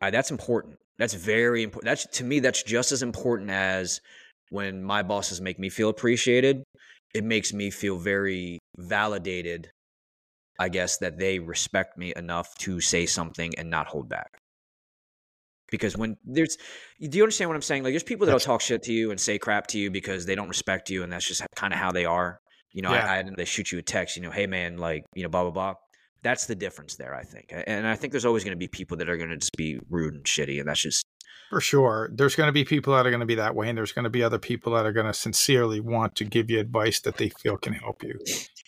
uh, 0.00 0.10
that's 0.10 0.30
important. 0.30 0.76
That's 0.98 1.14
very 1.14 1.64
important. 1.64 1.86
That's 1.86 2.06
to 2.18 2.24
me, 2.24 2.38
that's 2.38 2.62
just 2.62 2.92
as 2.92 3.02
important 3.02 3.50
as 3.50 4.00
when 4.50 4.82
my 4.84 5.02
bosses 5.02 5.40
make 5.40 5.58
me 5.58 5.68
feel 5.68 5.88
appreciated. 5.88 6.62
It 7.12 7.24
makes 7.24 7.52
me 7.52 7.70
feel 7.70 7.98
very 7.98 8.60
validated, 8.78 9.68
I 10.60 10.68
guess, 10.68 10.98
that 10.98 11.18
they 11.18 11.40
respect 11.40 11.98
me 11.98 12.12
enough 12.14 12.54
to 12.58 12.80
say 12.80 13.04
something 13.06 13.52
and 13.58 13.68
not 13.68 13.88
hold 13.88 14.08
back 14.08 14.38
because 15.70 15.96
when 15.96 16.16
there's 16.24 16.56
do 17.00 17.16
you 17.16 17.22
understand 17.22 17.48
what 17.48 17.54
i'm 17.54 17.62
saying 17.62 17.84
like 17.84 17.92
there's 17.92 18.02
people 18.02 18.26
that'll 18.26 18.40
talk 18.40 18.60
shit 18.60 18.82
to 18.82 18.92
you 18.92 19.12
and 19.12 19.20
say 19.20 19.38
crap 19.38 19.68
to 19.68 19.78
you 19.78 19.88
because 19.88 20.26
they 20.26 20.34
don't 20.34 20.48
respect 20.48 20.90
you 20.90 21.04
and 21.04 21.12
that's 21.12 21.26
just 21.26 21.42
kind 21.54 21.72
of 21.72 21.78
how 21.78 21.92
they 21.92 22.04
are 22.04 22.39
you 22.72 22.82
know 22.82 22.92
yeah. 22.92 23.06
I, 23.06 23.18
I, 23.18 23.30
they 23.36 23.44
shoot 23.44 23.72
you 23.72 23.78
a 23.78 23.82
text 23.82 24.16
you 24.16 24.22
know 24.22 24.30
hey 24.30 24.46
man 24.46 24.78
like 24.78 25.04
you 25.14 25.22
know 25.22 25.28
blah 25.28 25.42
blah 25.42 25.50
blah 25.50 25.74
that's 26.22 26.46
the 26.46 26.54
difference 26.54 26.96
there 26.96 27.14
i 27.14 27.22
think 27.22 27.52
and 27.66 27.86
i 27.86 27.96
think 27.96 28.12
there's 28.12 28.24
always 28.24 28.44
going 28.44 28.52
to 28.52 28.58
be 28.58 28.68
people 28.68 28.96
that 28.98 29.08
are 29.08 29.16
going 29.16 29.30
to 29.30 29.36
just 29.36 29.56
be 29.56 29.78
rude 29.88 30.14
and 30.14 30.24
shitty 30.24 30.58
and 30.58 30.68
that's 30.68 30.80
just 30.80 31.04
for 31.50 31.60
sure. 31.60 32.08
There's 32.12 32.36
going 32.36 32.46
to 32.46 32.52
be 32.52 32.64
people 32.64 32.94
that 32.94 33.04
are 33.04 33.10
going 33.10 33.20
to 33.20 33.26
be 33.26 33.34
that 33.34 33.56
way, 33.56 33.68
and 33.68 33.76
there's 33.76 33.90
going 33.90 34.04
to 34.04 34.10
be 34.10 34.22
other 34.22 34.38
people 34.38 34.72
that 34.74 34.86
are 34.86 34.92
going 34.92 35.06
to 35.06 35.12
sincerely 35.12 35.80
want 35.80 36.14
to 36.14 36.24
give 36.24 36.48
you 36.48 36.60
advice 36.60 37.00
that 37.00 37.16
they 37.16 37.28
feel 37.28 37.56
can 37.56 37.72
help 37.72 38.04
you. 38.04 38.20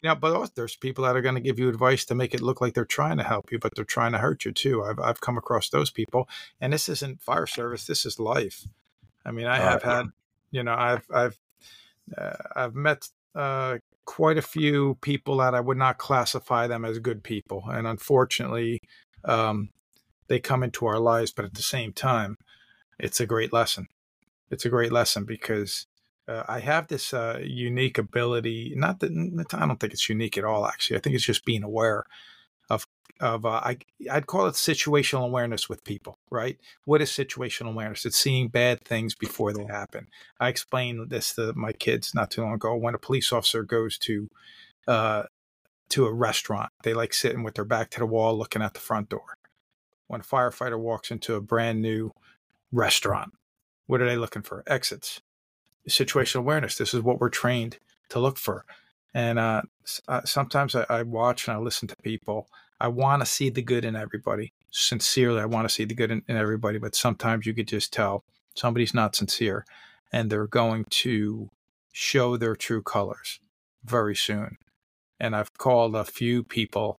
Yeah, 0.02 0.16
but 0.16 0.56
there's 0.56 0.74
people 0.74 1.04
that 1.04 1.16
are 1.16 1.22
going 1.22 1.36
to 1.36 1.40
give 1.40 1.60
you 1.60 1.68
advice 1.68 2.04
to 2.06 2.16
make 2.16 2.34
it 2.34 2.40
look 2.40 2.60
like 2.60 2.74
they're 2.74 2.84
trying 2.84 3.18
to 3.18 3.22
help 3.22 3.52
you, 3.52 3.60
but 3.60 3.72
they're 3.76 3.84
trying 3.84 4.10
to 4.12 4.18
hurt 4.18 4.44
you 4.44 4.50
too. 4.50 4.82
I've 4.82 4.98
I've 4.98 5.20
come 5.20 5.38
across 5.38 5.68
those 5.68 5.92
people, 5.92 6.28
and 6.60 6.72
this 6.72 6.88
isn't 6.88 7.22
fire 7.22 7.46
service. 7.46 7.86
This 7.86 8.04
is 8.04 8.18
life. 8.18 8.66
I 9.24 9.30
mean, 9.30 9.46
I 9.46 9.58
have 9.58 9.84
had, 9.84 10.06
you 10.50 10.64
know, 10.64 10.74
I've 10.74 11.06
I've 11.08 11.38
uh, 12.18 12.32
I've 12.56 12.74
met 12.74 13.08
uh, 13.36 13.78
quite 14.04 14.38
a 14.38 14.42
few 14.42 14.96
people 15.00 15.38
that 15.38 15.54
I 15.54 15.60
would 15.60 15.76
not 15.76 15.98
classify 15.98 16.66
them 16.66 16.84
as 16.84 16.98
good 16.98 17.22
people, 17.22 17.64
and 17.68 17.86
unfortunately, 17.86 18.80
um, 19.24 19.70
they 20.28 20.40
come 20.40 20.62
into 20.62 20.86
our 20.86 20.98
lives. 20.98 21.32
But 21.32 21.44
at 21.44 21.54
the 21.54 21.62
same 21.62 21.92
time, 21.92 22.36
it's 22.98 23.20
a 23.20 23.26
great 23.26 23.52
lesson. 23.52 23.86
It's 24.50 24.64
a 24.64 24.70
great 24.70 24.92
lesson 24.92 25.24
because 25.24 25.86
uh, 26.28 26.42
I 26.48 26.60
have 26.60 26.88
this 26.88 27.14
uh, 27.14 27.40
unique 27.42 27.98
ability. 27.98 28.74
Not 28.76 29.00
that 29.00 29.10
I 29.52 29.66
don't 29.66 29.80
think 29.80 29.92
it's 29.92 30.08
unique 30.08 30.38
at 30.38 30.44
all. 30.44 30.66
Actually, 30.66 30.98
I 30.98 31.00
think 31.00 31.16
it's 31.16 31.24
just 31.24 31.44
being 31.44 31.62
aware 31.62 32.04
of 33.22 33.46
uh, 33.46 33.60
I 33.64 33.78
I'd 34.10 34.26
call 34.26 34.46
it 34.46 34.54
situational 34.54 35.24
awareness 35.24 35.68
with 35.68 35.84
people. 35.84 36.18
Right? 36.30 36.58
What 36.84 37.00
is 37.00 37.10
situational 37.10 37.70
awareness? 37.70 38.04
It's 38.04 38.18
seeing 38.18 38.48
bad 38.48 38.84
things 38.84 39.14
before 39.14 39.52
they 39.52 39.64
happen. 39.64 40.08
I 40.40 40.48
explained 40.48 41.10
this 41.10 41.34
to 41.34 41.52
my 41.54 41.72
kids 41.72 42.14
not 42.14 42.30
too 42.30 42.42
long 42.42 42.54
ago. 42.54 42.74
When 42.76 42.94
a 42.94 42.98
police 42.98 43.32
officer 43.32 43.62
goes 43.62 43.96
to 43.98 44.28
uh, 44.86 45.22
to 45.90 46.06
a 46.06 46.12
restaurant, 46.12 46.70
they 46.82 46.94
like 46.94 47.14
sitting 47.14 47.42
with 47.42 47.54
their 47.54 47.64
back 47.64 47.90
to 47.90 48.00
the 48.00 48.06
wall, 48.06 48.36
looking 48.36 48.62
at 48.62 48.74
the 48.74 48.80
front 48.80 49.08
door. 49.08 49.38
When 50.08 50.20
a 50.20 50.24
firefighter 50.24 50.78
walks 50.78 51.10
into 51.10 51.36
a 51.36 51.40
brand 51.40 51.80
new 51.80 52.12
restaurant, 52.70 53.32
what 53.86 54.02
are 54.02 54.06
they 54.06 54.16
looking 54.16 54.42
for? 54.42 54.62
Exits 54.66 55.20
situational 55.88 56.40
awareness. 56.40 56.76
This 56.76 56.94
is 56.94 57.02
what 57.02 57.20
we're 57.20 57.28
trained 57.28 57.78
to 58.10 58.20
look 58.20 58.38
for. 58.38 58.64
And 59.14 59.38
uh, 59.38 59.62
uh, 60.08 60.22
sometimes 60.24 60.74
I, 60.74 60.86
I, 60.88 61.02
watch 61.02 61.46
and 61.46 61.56
I 61.56 61.60
listen 61.60 61.88
to 61.88 61.96
people. 61.96 62.48
I 62.82 62.88
want 62.88 63.22
to 63.22 63.26
see 63.26 63.48
the 63.48 63.62
good 63.62 63.84
in 63.84 63.94
everybody. 63.94 64.52
Sincerely, 64.72 65.40
I 65.40 65.44
want 65.44 65.68
to 65.68 65.72
see 65.72 65.84
the 65.84 65.94
good 65.94 66.10
in, 66.10 66.22
in 66.26 66.36
everybody. 66.36 66.78
But 66.78 66.96
sometimes 66.96 67.46
you 67.46 67.54
could 67.54 67.68
just 67.68 67.92
tell 67.92 68.24
somebody's 68.56 68.92
not 68.92 69.14
sincere 69.14 69.64
and 70.12 70.28
they're 70.28 70.48
going 70.48 70.86
to 70.90 71.48
show 71.92 72.36
their 72.36 72.56
true 72.56 72.82
colors 72.82 73.38
very 73.84 74.16
soon. 74.16 74.56
And 75.20 75.36
I've 75.36 75.54
called 75.54 75.94
a 75.94 76.04
few 76.04 76.42
people 76.42 76.98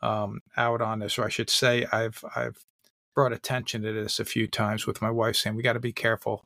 um, 0.00 0.40
out 0.56 0.80
on 0.80 1.00
this, 1.00 1.18
or 1.18 1.24
I 1.24 1.30
should 1.30 1.50
say, 1.50 1.84
I've 1.90 2.24
I've 2.36 2.64
brought 3.12 3.32
attention 3.32 3.82
to 3.82 3.92
this 3.92 4.20
a 4.20 4.24
few 4.24 4.46
times 4.46 4.86
with 4.86 5.02
my 5.02 5.10
wife, 5.10 5.34
saying 5.34 5.56
we 5.56 5.62
got 5.62 5.72
to 5.72 5.80
be 5.80 5.92
careful 5.92 6.44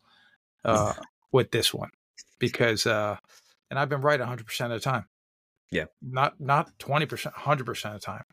uh, 0.64 0.94
with 1.30 1.50
this 1.50 1.74
one 1.74 1.90
because 2.38 2.86
uh 2.86 3.16
and 3.70 3.78
I've 3.78 3.88
been 3.90 4.00
right 4.00 4.18
100% 4.18 4.60
of 4.60 4.70
the 4.70 4.80
time. 4.80 5.04
Yeah. 5.70 5.86
Not 6.00 6.40
not 6.40 6.78
20%, 6.78 7.32
100% 7.34 7.84
of 7.86 7.92
the 7.92 7.98
time. 7.98 8.24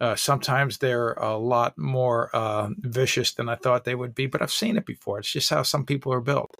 Uh, 0.00 0.16
sometimes 0.16 0.78
they're 0.78 1.12
a 1.12 1.36
lot 1.36 1.76
more 1.76 2.34
uh, 2.34 2.70
vicious 2.78 3.34
than 3.34 3.48
I 3.48 3.54
thought 3.54 3.84
they 3.84 3.94
would 3.94 4.14
be, 4.14 4.26
but 4.26 4.40
I've 4.40 4.50
seen 4.50 4.78
it 4.78 4.86
before. 4.86 5.18
It's 5.18 5.30
just 5.30 5.50
how 5.50 5.62
some 5.62 5.84
people 5.84 6.12
are 6.12 6.22
built. 6.22 6.56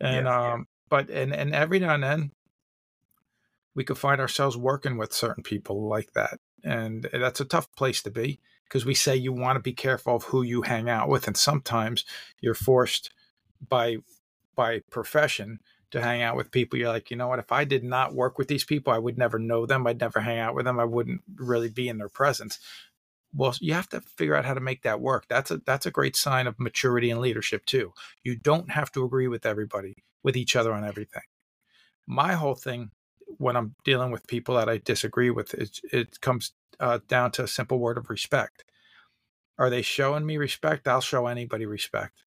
And 0.00 0.26
yeah, 0.26 0.52
um, 0.52 0.66
but 0.90 1.08
and 1.08 1.34
and 1.34 1.54
every 1.54 1.78
now 1.78 1.94
and 1.94 2.02
then 2.02 2.30
we 3.74 3.84
could 3.84 3.98
find 3.98 4.20
ourselves 4.20 4.56
working 4.56 4.98
with 4.98 5.12
certain 5.12 5.42
people 5.42 5.88
like 5.88 6.12
that, 6.12 6.38
and 6.62 7.08
that's 7.12 7.40
a 7.40 7.46
tough 7.46 7.72
place 7.72 8.02
to 8.02 8.10
be 8.10 8.38
because 8.64 8.84
we 8.84 8.94
say 8.94 9.16
you 9.16 9.32
want 9.32 9.56
to 9.56 9.60
be 9.60 9.72
careful 9.72 10.16
of 10.16 10.24
who 10.24 10.42
you 10.42 10.62
hang 10.62 10.90
out 10.90 11.08
with, 11.08 11.26
and 11.26 11.36
sometimes 11.36 12.04
you're 12.40 12.54
forced 12.54 13.10
by 13.66 13.96
by 14.54 14.80
profession 14.90 15.58
to 15.90 16.00
hang 16.00 16.22
out 16.22 16.36
with 16.36 16.50
people 16.50 16.78
you're 16.78 16.88
like 16.88 17.10
you 17.10 17.16
know 17.16 17.28
what? 17.28 17.38
If 17.38 17.52
i 17.52 17.64
did 17.64 17.84
not 17.84 18.14
work 18.14 18.38
with 18.38 18.48
these 18.48 18.64
people 18.64 18.92
i 18.92 18.98
would 18.98 19.18
never 19.18 19.38
know 19.38 19.66
them 19.66 19.86
i'd 19.86 20.00
never 20.00 20.20
hang 20.20 20.38
out 20.38 20.54
with 20.54 20.64
them 20.64 20.78
i 20.78 20.84
wouldn't 20.84 21.22
really 21.36 21.68
be 21.68 21.88
in 21.88 21.98
their 21.98 22.08
presence. 22.08 22.58
Well 23.34 23.54
you 23.60 23.74
have 23.74 23.88
to 23.90 24.00
figure 24.00 24.34
out 24.34 24.44
how 24.44 24.54
to 24.54 24.60
make 24.60 24.82
that 24.82 25.00
work. 25.00 25.26
That's 25.28 25.50
a 25.50 25.58
that's 25.58 25.86
a 25.86 25.90
great 25.90 26.16
sign 26.16 26.46
of 26.46 26.58
maturity 26.58 27.10
and 27.10 27.20
leadership 27.20 27.66
too. 27.66 27.92
You 28.22 28.36
don't 28.36 28.70
have 28.70 28.90
to 28.92 29.04
agree 29.04 29.28
with 29.28 29.46
everybody 29.46 29.96
with 30.22 30.36
each 30.36 30.56
other 30.56 30.72
on 30.72 30.84
everything. 30.84 31.22
My 32.06 32.34
whole 32.34 32.54
thing 32.54 32.90
when 33.36 33.56
i'm 33.56 33.74
dealing 33.84 34.10
with 34.10 34.26
people 34.26 34.54
that 34.56 34.68
i 34.70 34.78
disagree 34.78 35.30
with 35.30 35.52
it, 35.54 35.78
it 35.92 36.20
comes 36.20 36.52
uh, 36.80 36.98
down 37.08 37.30
to 37.32 37.42
a 37.42 37.48
simple 37.48 37.78
word 37.78 37.98
of 37.98 38.08
respect. 38.08 38.64
Are 39.58 39.68
they 39.68 39.82
showing 39.82 40.24
me 40.24 40.36
respect? 40.36 40.86
I'll 40.86 41.00
show 41.00 41.26
anybody 41.26 41.66
respect 41.66 42.22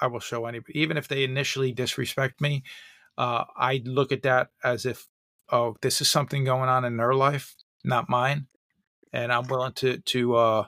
I 0.00 0.06
will 0.06 0.20
show 0.20 0.46
anybody, 0.46 0.78
even 0.80 0.96
if 0.96 1.08
they 1.08 1.24
initially 1.24 1.72
disrespect 1.72 2.40
me. 2.40 2.62
Uh, 3.16 3.44
I 3.56 3.82
look 3.84 4.12
at 4.12 4.22
that 4.22 4.48
as 4.62 4.86
if, 4.86 5.06
oh, 5.50 5.76
this 5.82 6.00
is 6.00 6.10
something 6.10 6.44
going 6.44 6.68
on 6.68 6.84
in 6.84 6.96
their 6.96 7.14
life, 7.14 7.54
not 7.84 8.08
mine, 8.08 8.46
and 9.12 9.32
I'm 9.32 9.46
willing 9.46 9.72
to 9.74 9.98
to 9.98 10.36
uh, 10.36 10.64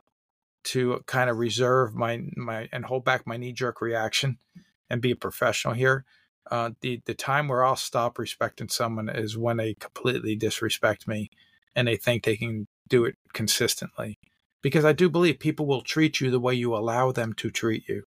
to 0.64 1.00
kind 1.06 1.28
of 1.28 1.38
reserve 1.38 1.94
my 1.94 2.22
my 2.36 2.68
and 2.72 2.84
hold 2.84 3.04
back 3.04 3.26
my 3.26 3.36
knee 3.36 3.52
jerk 3.52 3.80
reaction 3.80 4.38
and 4.88 5.02
be 5.02 5.10
a 5.10 5.16
professional 5.16 5.74
here. 5.74 6.04
Uh, 6.50 6.70
the 6.80 7.02
the 7.06 7.14
time 7.14 7.48
where 7.48 7.64
I'll 7.64 7.76
stop 7.76 8.18
respecting 8.18 8.68
someone 8.68 9.08
is 9.08 9.36
when 9.36 9.56
they 9.56 9.74
completely 9.74 10.36
disrespect 10.36 11.08
me 11.08 11.30
and 11.74 11.88
they 11.88 11.96
think 11.96 12.24
they 12.24 12.36
can 12.36 12.68
do 12.88 13.04
it 13.04 13.16
consistently. 13.32 14.18
Because 14.62 14.84
I 14.84 14.92
do 14.92 15.08
believe 15.08 15.38
people 15.38 15.66
will 15.66 15.82
treat 15.82 16.20
you 16.20 16.30
the 16.30 16.40
way 16.40 16.54
you 16.54 16.74
allow 16.74 17.12
them 17.12 17.32
to 17.34 17.50
treat 17.50 17.88
you 17.88 18.04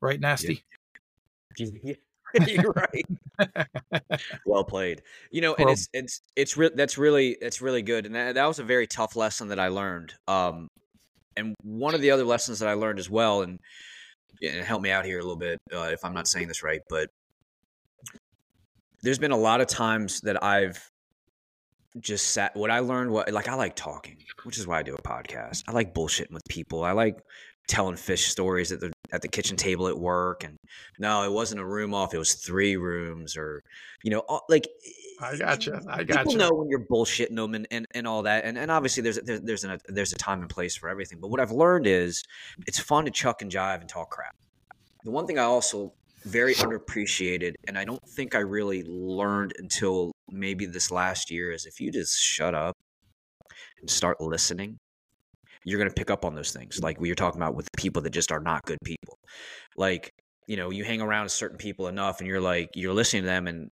right, 0.00 0.20
Nasty? 0.20 0.64
Yeah. 1.58 1.94
You're 2.46 2.72
right. 2.72 4.18
well 4.46 4.64
played. 4.64 5.02
You 5.32 5.40
know, 5.40 5.54
and 5.54 5.68
it's 5.68 5.88
it's 5.92 6.22
it's 6.36 6.56
re- 6.56 6.70
that's 6.74 6.96
really 6.96 7.36
it's 7.40 7.60
really 7.60 7.82
good, 7.82 8.06
and 8.06 8.14
that, 8.14 8.36
that 8.36 8.46
was 8.46 8.60
a 8.60 8.64
very 8.64 8.86
tough 8.86 9.16
lesson 9.16 9.48
that 9.48 9.58
I 9.58 9.68
learned. 9.68 10.14
Um, 10.28 10.68
and 11.36 11.54
one 11.62 11.94
of 11.94 12.00
the 12.00 12.12
other 12.12 12.24
lessons 12.24 12.60
that 12.60 12.68
I 12.68 12.74
learned 12.74 12.98
as 12.98 13.10
well, 13.10 13.42
and, 13.42 13.58
and 14.42 14.64
help 14.64 14.82
me 14.82 14.90
out 14.90 15.04
here 15.04 15.18
a 15.18 15.22
little 15.22 15.36
bit 15.36 15.58
uh, 15.74 15.90
if 15.92 16.04
I'm 16.04 16.14
not 16.14 16.28
saying 16.28 16.48
this 16.48 16.62
right, 16.62 16.80
but 16.88 17.08
there's 19.02 19.18
been 19.18 19.32
a 19.32 19.36
lot 19.36 19.60
of 19.60 19.66
times 19.66 20.20
that 20.20 20.42
I've 20.42 20.90
just 21.98 22.28
sat. 22.28 22.54
What 22.54 22.70
I 22.70 22.80
learned, 22.80 23.10
what 23.10 23.32
like 23.32 23.48
I 23.48 23.54
like 23.54 23.74
talking, 23.74 24.18
which 24.44 24.58
is 24.58 24.66
why 24.66 24.78
I 24.78 24.82
do 24.82 24.94
a 24.94 25.02
podcast. 25.02 25.64
I 25.66 25.72
like 25.72 25.94
bullshitting 25.94 26.32
with 26.32 26.44
people. 26.48 26.84
I 26.84 26.92
like 26.92 27.18
telling 27.68 27.96
fish 27.96 28.26
stories 28.26 28.72
at 28.72 28.80
the 28.80 28.92
at 29.12 29.22
the 29.22 29.28
kitchen 29.28 29.56
table 29.56 29.86
at 29.88 29.98
work 29.98 30.44
and 30.44 30.56
no 30.98 31.22
it 31.22 31.32
wasn't 31.32 31.60
a 31.60 31.64
room 31.64 31.94
off 31.94 32.14
it 32.14 32.18
was 32.18 32.34
three 32.34 32.76
rooms 32.76 33.36
or 33.36 33.62
you 34.02 34.10
know 34.10 34.22
like 34.48 34.66
i 35.20 35.36
gotcha 35.36 35.80
i 35.88 36.02
gotcha. 36.02 36.18
people 36.20 36.34
know 36.36 36.50
when 36.52 36.68
you're 36.68 36.84
bullshitting 36.86 37.36
them 37.36 37.54
and, 37.54 37.66
and, 37.70 37.86
and 37.94 38.06
all 38.06 38.22
that 38.22 38.44
and, 38.44 38.58
and 38.58 38.70
obviously 38.70 39.02
there's 39.02 39.18
there's 39.20 39.40
there's, 39.40 39.64
an, 39.64 39.78
there's 39.88 40.12
a 40.12 40.16
time 40.16 40.40
and 40.40 40.50
place 40.50 40.76
for 40.76 40.88
everything 40.88 41.18
but 41.20 41.28
what 41.28 41.40
i've 41.40 41.52
learned 41.52 41.86
is 41.86 42.24
it's 42.66 42.78
fun 42.78 43.04
to 43.04 43.10
chuck 43.10 43.42
and 43.42 43.50
jive 43.50 43.80
and 43.80 43.88
talk 43.88 44.10
crap. 44.10 44.34
The 45.04 45.10
one 45.10 45.26
thing 45.26 45.38
i 45.38 45.44
also 45.44 45.92
very 46.24 46.54
underappreciated 46.54 47.54
and 47.66 47.78
i 47.78 47.84
don't 47.84 48.02
think 48.08 48.34
i 48.34 48.40
really 48.40 48.82
learned 48.84 49.54
until 49.58 50.12
maybe 50.30 50.66
this 50.66 50.90
last 50.90 51.30
year 51.30 51.52
is 51.52 51.66
if 51.66 51.80
you 51.80 51.90
just 51.90 52.20
shut 52.20 52.54
up 52.54 52.76
and 53.80 53.88
start 53.88 54.20
listening 54.20 54.78
you're 55.64 55.78
going 55.78 55.90
to 55.90 55.94
pick 55.94 56.10
up 56.10 56.24
on 56.24 56.34
those 56.34 56.52
things 56.52 56.80
like 56.80 57.00
we 57.00 57.08
were 57.10 57.14
talking 57.14 57.40
about 57.40 57.54
with 57.54 57.68
people 57.76 58.02
that 58.02 58.10
just 58.10 58.32
are 58.32 58.40
not 58.40 58.64
good 58.64 58.78
people. 58.84 59.18
Like 59.76 60.12
you 60.46 60.56
know 60.56 60.70
you 60.70 60.84
hang 60.84 61.00
around 61.00 61.30
certain 61.30 61.58
people 61.58 61.88
enough 61.88 62.18
and 62.18 62.28
you're 62.28 62.40
like 62.40 62.70
you're 62.74 62.94
listening 62.94 63.22
to 63.22 63.26
them 63.26 63.46
and 63.46 63.70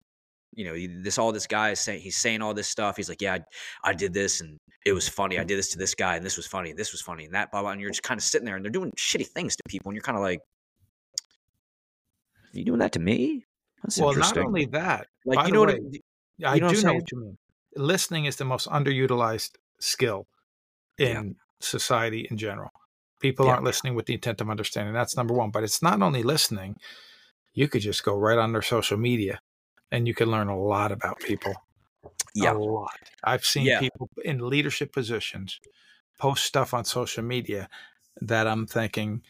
you 0.55 0.64
know 0.64 1.03
this 1.03 1.18
all 1.18 1.32
this 1.32 1.47
guy 1.47 1.70
is 1.70 1.80
saying 1.80 2.01
he's 2.01 2.16
saying 2.16 2.43
all 2.43 2.55
this 2.55 2.68
stuff. 2.68 2.97
He's 2.97 3.09
like 3.09 3.22
yeah 3.22 3.34
I, 3.34 3.91
I, 3.91 3.95
did 3.95 4.12
this 4.12 4.41
and 4.41 4.59
it 4.84 4.93
was 4.93 5.09
funny. 5.09 5.39
I 5.39 5.45
did 5.45 5.59
this 5.59 5.70
to 5.72 5.78
this 5.78 5.95
guy 5.95 6.16
and 6.16 6.24
this 6.24 6.36
was 6.36 6.47
funny 6.47 6.70
and 6.70 6.78
this 6.78 6.93
was 6.93 7.01
funny 7.01 7.24
and 7.24 7.34
that 7.34 7.51
blah 7.51 7.62
blah 7.62 7.70
and 7.70 7.80
you're 7.80 7.91
just 7.91 8.03
kind 8.03 8.18
of 8.18 8.24
sitting 8.24 8.45
there 8.45 8.57
and 8.57 8.64
they're 8.64 8.72
doing 8.72 8.93
shitty 8.97 9.26
things 9.26 9.57
to 9.57 9.62
people 9.68 9.91
and 9.91 9.97
you're 9.97 10.03
kind 10.03 10.16
of 10.16 10.22
like 10.22 10.41
are 12.55 12.59
you 12.59 12.64
doing 12.64 12.78
that 12.78 12.93
to 12.93 13.01
me? 13.01 13.45
That's 13.82 13.99
well 13.99 14.14
not 14.14 14.36
only 14.36 14.66
that 14.66 15.07
like 15.24 15.47
you 15.47 15.53
know 15.53 15.64
way, 15.64 15.78
what 15.80 16.51
I, 16.51 16.53
I 16.53 16.59
do 16.59 16.82
know 16.82 16.95
what 16.95 17.11
you 17.11 17.20
mean. 17.20 17.39
Listening 17.76 18.24
is 18.24 18.36
the 18.36 18.45
most 18.45 18.68
underutilized 18.68 19.51
skill 19.80 20.26
in 20.99 21.07
yeah 21.07 21.22
society 21.61 22.27
in 22.31 22.37
general. 22.37 22.71
People 23.21 23.47
yeah. 23.47 23.53
aren't 23.53 23.65
listening 23.65 23.95
with 23.95 24.07
the 24.07 24.15
intent 24.15 24.41
of 24.41 24.49
understanding. 24.49 24.95
That's 24.95 25.17
number 25.17 25.35
one. 25.35 25.51
But 25.51 25.65
it's 25.65 25.83
not 25.83 26.03
only 26.03 26.23
listening, 26.23 26.77
you 27.53 27.69
could 27.69 27.83
just 27.83 28.05
go 28.05 28.17
right 28.17 28.39
on 28.39 28.53
their 28.53 28.63
social 28.63 28.97
media 28.97 29.41
and 29.91 30.07
you 30.07 30.15
can 30.15 30.31
learn 30.31 30.49
a 30.49 30.59
lot 30.59 30.93
about 30.93 31.19
people. 31.19 31.55
Yeah. 32.35 32.53
A 32.53 32.55
lot. 32.55 32.99
I've 33.25 33.45
seen 33.45 33.67
yeah. 33.67 33.81
people 33.81 34.09
in 34.25 34.49
leadership 34.49 34.93
positions 34.93 35.61
post 36.19 36.45
stuff 36.45 36.75
on 36.75 36.85
social 36.85 37.25
media 37.25 37.69
that 38.21 38.47
I'm 38.47 38.67
thinking, 38.67 39.23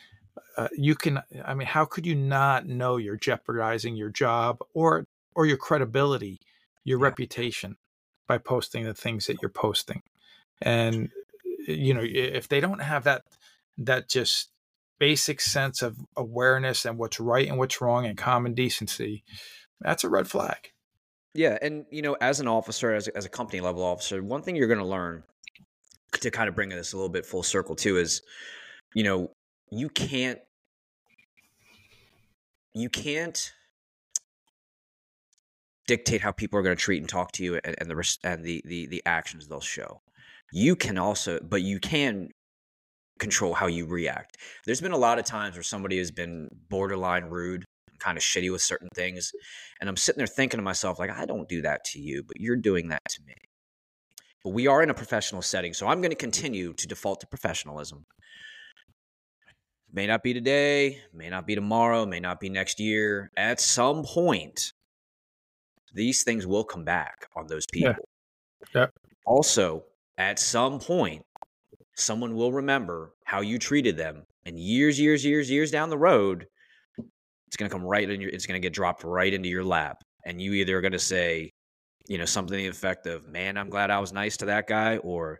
uh, 0.58 0.68
you 0.76 0.94
can 0.94 1.22
i 1.44 1.54
mean 1.54 1.66
how 1.66 1.84
could 1.84 2.04
you 2.04 2.14
not 2.14 2.66
know 2.66 2.96
you're 2.96 3.16
jeopardizing 3.16 3.94
your 3.94 4.10
job 4.10 4.58
or 4.74 5.06
or 5.34 5.46
your 5.46 5.56
credibility 5.56 6.40
your 6.84 6.98
yeah. 6.98 7.04
reputation 7.04 7.76
by 8.26 8.36
posting 8.36 8.84
the 8.84 8.92
things 8.92 9.26
that 9.26 9.40
you're 9.40 9.48
posting 9.50 10.02
and 10.60 11.10
you 11.68 11.94
know 11.94 12.02
if 12.04 12.48
they 12.48 12.60
don't 12.60 12.82
have 12.82 13.04
that 13.04 13.22
that 13.76 14.08
just 14.08 14.50
basic 14.98 15.40
sense 15.40 15.82
of 15.82 15.96
awareness 16.16 16.84
and 16.84 16.98
what's 16.98 17.20
right 17.20 17.48
and 17.48 17.58
what's 17.58 17.80
wrong 17.80 18.06
and 18.06 18.18
common 18.18 18.54
decency 18.54 19.22
that's 19.80 20.04
a 20.04 20.08
red 20.08 20.28
flag 20.28 20.72
yeah 21.34 21.56
and 21.62 21.84
you 21.90 22.02
know 22.02 22.16
as 22.20 22.40
an 22.40 22.48
officer 22.48 22.92
as 22.92 23.06
a, 23.08 23.16
as 23.16 23.24
a 23.24 23.28
company 23.28 23.60
level 23.60 23.82
officer 23.82 24.22
one 24.22 24.42
thing 24.42 24.56
you're 24.56 24.66
going 24.66 24.78
to 24.78 24.84
learn 24.84 25.22
to 26.12 26.30
kind 26.30 26.48
of 26.48 26.54
bring 26.54 26.70
this 26.70 26.92
a 26.92 26.96
little 26.96 27.10
bit 27.10 27.26
full 27.26 27.42
circle 27.42 27.76
too 27.76 27.96
is 27.96 28.22
you 28.94 29.04
know 29.04 29.30
you 29.70 29.88
can't 29.88 30.40
you 32.74 32.88
can't 32.88 33.52
dictate 35.86 36.20
how 36.20 36.30
people 36.30 36.58
are 36.58 36.62
going 36.62 36.76
to 36.76 36.80
treat 36.80 37.00
and 37.00 37.08
talk 37.08 37.32
to 37.32 37.42
you 37.42 37.58
and, 37.64 37.74
and 37.78 37.90
the 37.90 38.16
and 38.22 38.44
the, 38.44 38.62
the 38.64 38.86
the 38.86 39.02
actions 39.04 39.48
they'll 39.48 39.60
show. 39.60 40.00
You 40.52 40.76
can 40.76 40.98
also, 40.98 41.40
but 41.40 41.62
you 41.62 41.78
can 41.78 42.30
control 43.18 43.54
how 43.54 43.66
you 43.66 43.86
react. 43.86 44.36
There's 44.64 44.80
been 44.80 44.92
a 44.92 44.98
lot 44.98 45.18
of 45.18 45.24
times 45.24 45.56
where 45.56 45.62
somebody 45.62 45.98
has 45.98 46.10
been 46.10 46.48
borderline 46.68 47.24
rude, 47.24 47.64
kind 47.98 48.16
of 48.16 48.22
shitty 48.22 48.50
with 48.50 48.62
certain 48.62 48.88
things, 48.94 49.32
and 49.80 49.88
I'm 49.88 49.96
sitting 49.96 50.18
there 50.18 50.26
thinking 50.26 50.58
to 50.58 50.62
myself 50.62 50.98
like, 50.98 51.10
I 51.10 51.26
don't 51.26 51.48
do 51.48 51.62
that 51.62 51.84
to 51.86 52.00
you, 52.00 52.22
but 52.22 52.40
you're 52.40 52.56
doing 52.56 52.88
that 52.88 53.02
to 53.10 53.20
me. 53.26 53.34
But 54.44 54.50
we 54.50 54.68
are 54.68 54.82
in 54.82 54.90
a 54.90 54.94
professional 54.94 55.42
setting, 55.42 55.74
so 55.74 55.88
I'm 55.88 56.00
going 56.00 56.10
to 56.10 56.16
continue 56.16 56.72
to 56.72 56.86
default 56.86 57.20
to 57.20 57.26
professionalism. 57.26 58.06
May 59.92 60.06
not 60.06 60.22
be 60.22 60.32
today, 60.32 61.00
may 61.12 61.28
not 61.28 61.46
be 61.46 61.54
tomorrow, 61.54 62.06
may 62.06 62.20
not 62.20 62.40
be 62.40 62.48
next 62.48 62.78
year. 62.78 63.30
At 63.36 63.60
some 63.60 64.04
point, 64.04 64.72
these 65.92 66.22
things 66.22 66.46
will 66.46 66.64
come 66.64 66.84
back 66.84 67.26
on 67.34 67.46
those 67.48 67.64
people. 67.72 67.94
Yeah. 68.74 68.80
Yep. 68.82 68.92
Also, 69.26 69.84
at 70.18 70.38
some 70.38 70.80
point, 70.80 71.22
someone 71.96 72.34
will 72.34 72.52
remember 72.52 73.14
how 73.24 73.40
you 73.40 73.58
treated 73.58 73.96
them, 73.96 74.24
and 74.44 74.58
years, 74.58 74.98
years, 74.98 75.24
years, 75.24 75.50
years 75.50 75.70
down 75.70 75.90
the 75.90 75.98
road, 75.98 76.46
it's 77.46 77.56
going 77.56 77.70
to 77.70 77.74
come 77.74 77.84
right 77.84 78.08
in 78.08 78.20
your. 78.20 78.30
It's 78.30 78.44
going 78.44 78.60
to 78.60 78.64
get 78.64 78.74
dropped 78.74 79.04
right 79.04 79.32
into 79.32 79.48
your 79.48 79.64
lap, 79.64 80.02
and 80.26 80.42
you 80.42 80.52
either 80.52 80.76
are 80.76 80.82
going 80.82 80.92
to 80.92 80.98
say, 80.98 81.52
you 82.06 82.18
know, 82.18 82.24
something 82.26 82.56
to 82.58 82.62
the 82.62 82.68
effect 82.68 83.06
of, 83.06 83.26
"Man, 83.26 83.56
I'm 83.56 83.70
glad 83.70 83.90
I 83.90 84.00
was 84.00 84.12
nice 84.12 84.36
to 84.38 84.46
that 84.46 84.66
guy," 84.66 84.98
or 84.98 85.38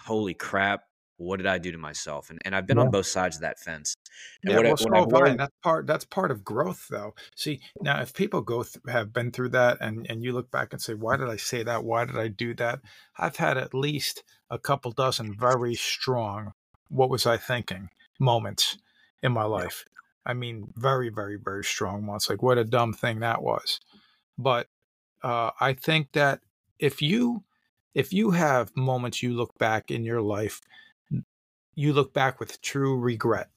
"Holy 0.00 0.34
crap, 0.34 0.82
what 1.16 1.36
did 1.36 1.46
I 1.46 1.58
do 1.58 1.72
to 1.72 1.78
myself? 1.78 2.30
And 2.30 2.40
and 2.44 2.54
I've 2.54 2.66
been 2.66 2.78
yeah. 2.78 2.84
on 2.84 2.90
both 2.90 3.06
sides 3.06 3.36
of 3.36 3.42
that 3.42 3.58
fence. 3.58 3.94
And 4.44 4.52
yeah, 4.52 4.60
well, 4.60 4.76
so 4.76 4.88
learned, 4.88 5.40
that's 5.40 5.56
part 5.62 5.86
that's 5.86 6.04
part 6.04 6.30
of 6.30 6.44
growth, 6.44 6.86
though. 6.90 7.14
See, 7.36 7.60
now 7.80 8.00
if 8.00 8.14
people 8.14 8.40
go 8.40 8.62
th- 8.62 8.76
have 8.88 9.12
been 9.12 9.30
through 9.30 9.50
that, 9.50 9.78
and 9.80 10.06
and 10.08 10.22
you 10.22 10.32
look 10.32 10.50
back 10.50 10.72
and 10.72 10.82
say, 10.82 10.94
why 10.94 11.16
did 11.16 11.28
I 11.28 11.36
say 11.36 11.62
that? 11.62 11.84
Why 11.84 12.04
did 12.04 12.18
I 12.18 12.28
do 12.28 12.54
that? 12.54 12.80
I've 13.18 13.36
had 13.36 13.56
at 13.56 13.74
least 13.74 14.24
a 14.50 14.58
couple 14.58 14.92
dozen 14.92 15.34
very 15.38 15.74
strong, 15.74 16.52
what 16.88 17.10
was 17.10 17.26
I 17.26 17.36
thinking 17.36 17.88
moments 18.18 18.78
in 19.22 19.32
my 19.32 19.44
life. 19.44 19.84
I 20.24 20.34
mean, 20.34 20.72
very, 20.76 21.08
very, 21.08 21.36
very 21.36 21.64
strong 21.64 22.06
ones. 22.06 22.28
Like 22.28 22.42
what 22.42 22.58
a 22.58 22.64
dumb 22.64 22.92
thing 22.92 23.20
that 23.20 23.42
was. 23.42 23.80
But 24.38 24.68
uh, 25.22 25.50
I 25.60 25.72
think 25.72 26.12
that 26.12 26.40
if 26.78 27.02
you 27.02 27.44
if 27.94 28.12
you 28.12 28.30
have 28.30 28.76
moments 28.76 29.22
you 29.22 29.32
look 29.32 29.56
back 29.58 29.90
in 29.90 30.04
your 30.04 30.22
life 30.22 30.60
you 31.74 31.92
look 31.92 32.12
back 32.12 32.40
with 32.40 32.60
true 32.60 32.98
regret, 32.98 33.48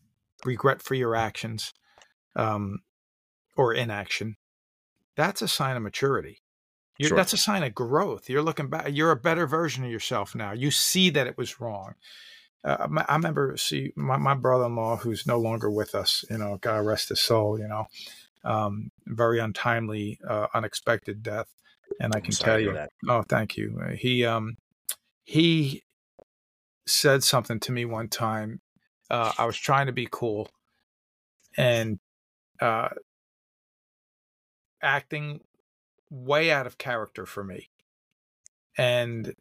regret 0.44 0.82
for 0.82 0.96
your 0.96 1.16
actions 1.16 1.74
um, 2.36 2.80
or 3.56 3.74
inaction, 3.74 4.36
that's 5.16 5.42
a 5.42 5.48
sign 5.48 5.76
of 5.78 5.84
maturity. 5.84 6.42
Sure. 7.02 7.18
That's 7.18 7.34
a 7.34 7.38
sign 7.38 7.64
of 7.64 7.76
growth. 7.76 8.30
You're 8.30 8.42
looking 8.42 8.70
back. 8.70 8.88
You're 8.90 9.12
a 9.12 9.18
better 9.18 9.46
version 9.48 9.84
of 9.84 9.92
yourself 9.92 10.34
now. 10.34 10.54
You 10.54 10.72
see 10.72 11.10
that 11.10 11.28
it 11.28 11.38
was 11.38 11.60
wrong. 11.60 11.96
Uh, 12.64 12.88
I 13.08 13.16
remember, 13.16 13.58
see, 13.58 13.92
my, 13.96 14.18
my 14.18 14.34
brother-in-law, 14.34 14.98
who's 14.98 15.28
no 15.28 15.38
longer 15.38 15.70
with 15.70 15.94
us, 15.94 16.24
you 16.30 16.38
know, 16.38 16.58
God 16.62 16.86
rest 16.86 17.10
his 17.10 17.20
soul, 17.20 17.60
you 17.60 17.68
know, 17.68 17.88
um, 18.46 18.92
very 19.06 19.40
untimely, 19.40 20.20
uh, 20.28 20.48
unexpected 20.54 21.22
death. 21.22 21.48
And 22.00 22.14
I 22.16 22.22
can 22.22 22.32
tell 22.34 22.60
you, 22.60 22.74
that. 22.74 22.90
oh, 23.08 23.24
thank 23.24 23.58
you. 23.58 23.78
He, 23.98 24.26
um, 24.26 24.56
he 25.26 25.84
said 26.88 27.24
something 27.24 27.60
to 27.62 27.72
me 27.72 27.86
one 27.86 28.08
time. 28.08 28.62
Uh, 29.10 29.32
I 29.38 29.46
was 29.46 29.58
trying 29.58 29.88
to 29.88 29.92
be 29.92 30.08
cool 30.10 30.50
and 31.58 32.00
uh, 32.62 32.90
acting 34.82 35.42
way 36.10 36.52
out 36.52 36.68
of 36.68 36.78
character 36.78 37.26
for 37.26 37.44
me. 37.44 37.70
And 38.78 39.34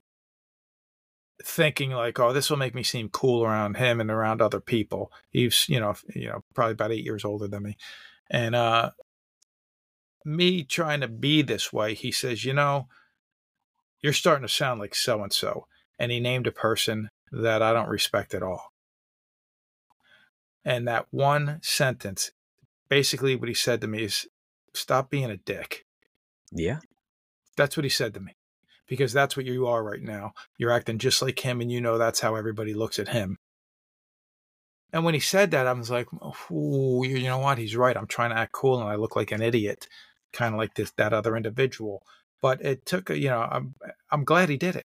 thinking 1.43 1.91
like, 1.91 2.19
oh, 2.21 2.33
this 2.33 2.49
will 2.49 2.57
make 2.57 2.75
me 2.75 2.83
seem 2.83 3.09
cool 3.09 3.45
around 3.45 3.77
him 3.77 4.01
and 4.01 4.11
around 4.11 4.41
other 4.41 4.61
people. 4.61 5.13
He's, 5.31 5.69
you 5.69 5.81
know, 5.81 5.95
you 6.15 6.29
know, 6.29 6.45
probably 6.55 6.73
about 6.73 6.93
eight 6.93 7.05
years 7.05 7.25
older 7.25 7.49
than 7.49 7.63
me. 7.63 7.77
And 8.31 8.55
uh 8.55 8.91
me 10.25 10.65
trying 10.65 11.01
to 11.01 11.09
be 11.09 11.43
this 11.43 11.73
way, 11.73 11.95
he 11.95 12.11
says, 12.11 12.45
you 12.45 12.55
know, 12.55 12.89
you're 14.01 14.13
starting 14.13 14.47
to 14.47 14.53
sound 14.53 14.81
like 14.81 14.95
so 14.95 15.23
and 15.23 15.33
so. 15.33 15.67
And 15.99 16.11
he 16.11 16.21
named 16.21 16.47
a 16.47 16.53
person 16.53 17.11
that 17.43 17.63
I 17.63 17.73
don't 17.73 17.89
respect 17.89 18.35
at 18.35 18.43
all. 18.43 18.73
And 20.65 20.89
that 20.89 21.07
one 21.11 21.59
sentence, 21.63 22.31
basically 22.89 23.37
what 23.37 23.49
he 23.49 23.55
said 23.55 23.81
to 23.81 23.87
me 23.87 24.05
is, 24.05 24.27
stop 24.73 25.11
being 25.11 25.31
a 25.31 25.37
dick. 25.37 25.85
Yeah. 26.51 26.79
That's 27.57 27.77
what 27.77 27.85
he 27.85 27.91
said 27.91 28.15
to 28.15 28.21
me. 28.21 28.37
Because 28.87 29.13
that's 29.13 29.37
what 29.37 29.47
you 29.47 29.67
are 29.67 29.83
right 29.83 30.03
now. 30.03 30.33
You're 30.59 30.71
acting 30.71 30.99
just 30.99 31.23
like 31.23 31.39
him, 31.39 31.61
and 31.61 31.73
you 31.73 31.81
know 31.81 31.97
that's 31.97 32.21
how 32.21 32.35
everybody 32.35 32.75
looks 32.75 32.99
at 32.99 33.09
him. 33.09 33.39
And 34.93 35.05
when 35.05 35.15
he 35.15 35.21
said 35.21 35.51
that, 35.53 35.67
I 35.67 35.73
was 35.73 35.91
like, 35.91 36.07
Ooh, 36.53 37.03
you 37.05 37.23
know 37.25 37.39
what? 37.39 37.57
He's 37.57 37.77
right. 37.77 37.97
I'm 37.97 38.07
trying 38.07 38.31
to 38.31 38.37
act 38.37 38.53
cool, 38.53 38.81
and 38.81 38.89
I 38.89 38.97
look 38.97 39.17
like 39.17 39.33
an 39.33 39.41
idiot, 39.41 39.89
kind 40.35 40.55
of 40.55 40.59
like 40.59 40.75
this 40.75 40.93
that 40.99 41.15
other 41.15 41.35
individual. 41.35 42.03
But 42.43 42.63
it 42.63 42.85
took, 42.85 43.09
you 43.09 43.31
know, 43.31 43.41
I'm 43.41 43.75
I'm 44.11 44.25
glad 44.25 44.51
he 44.51 44.59
did 44.59 44.77
it. 44.77 44.85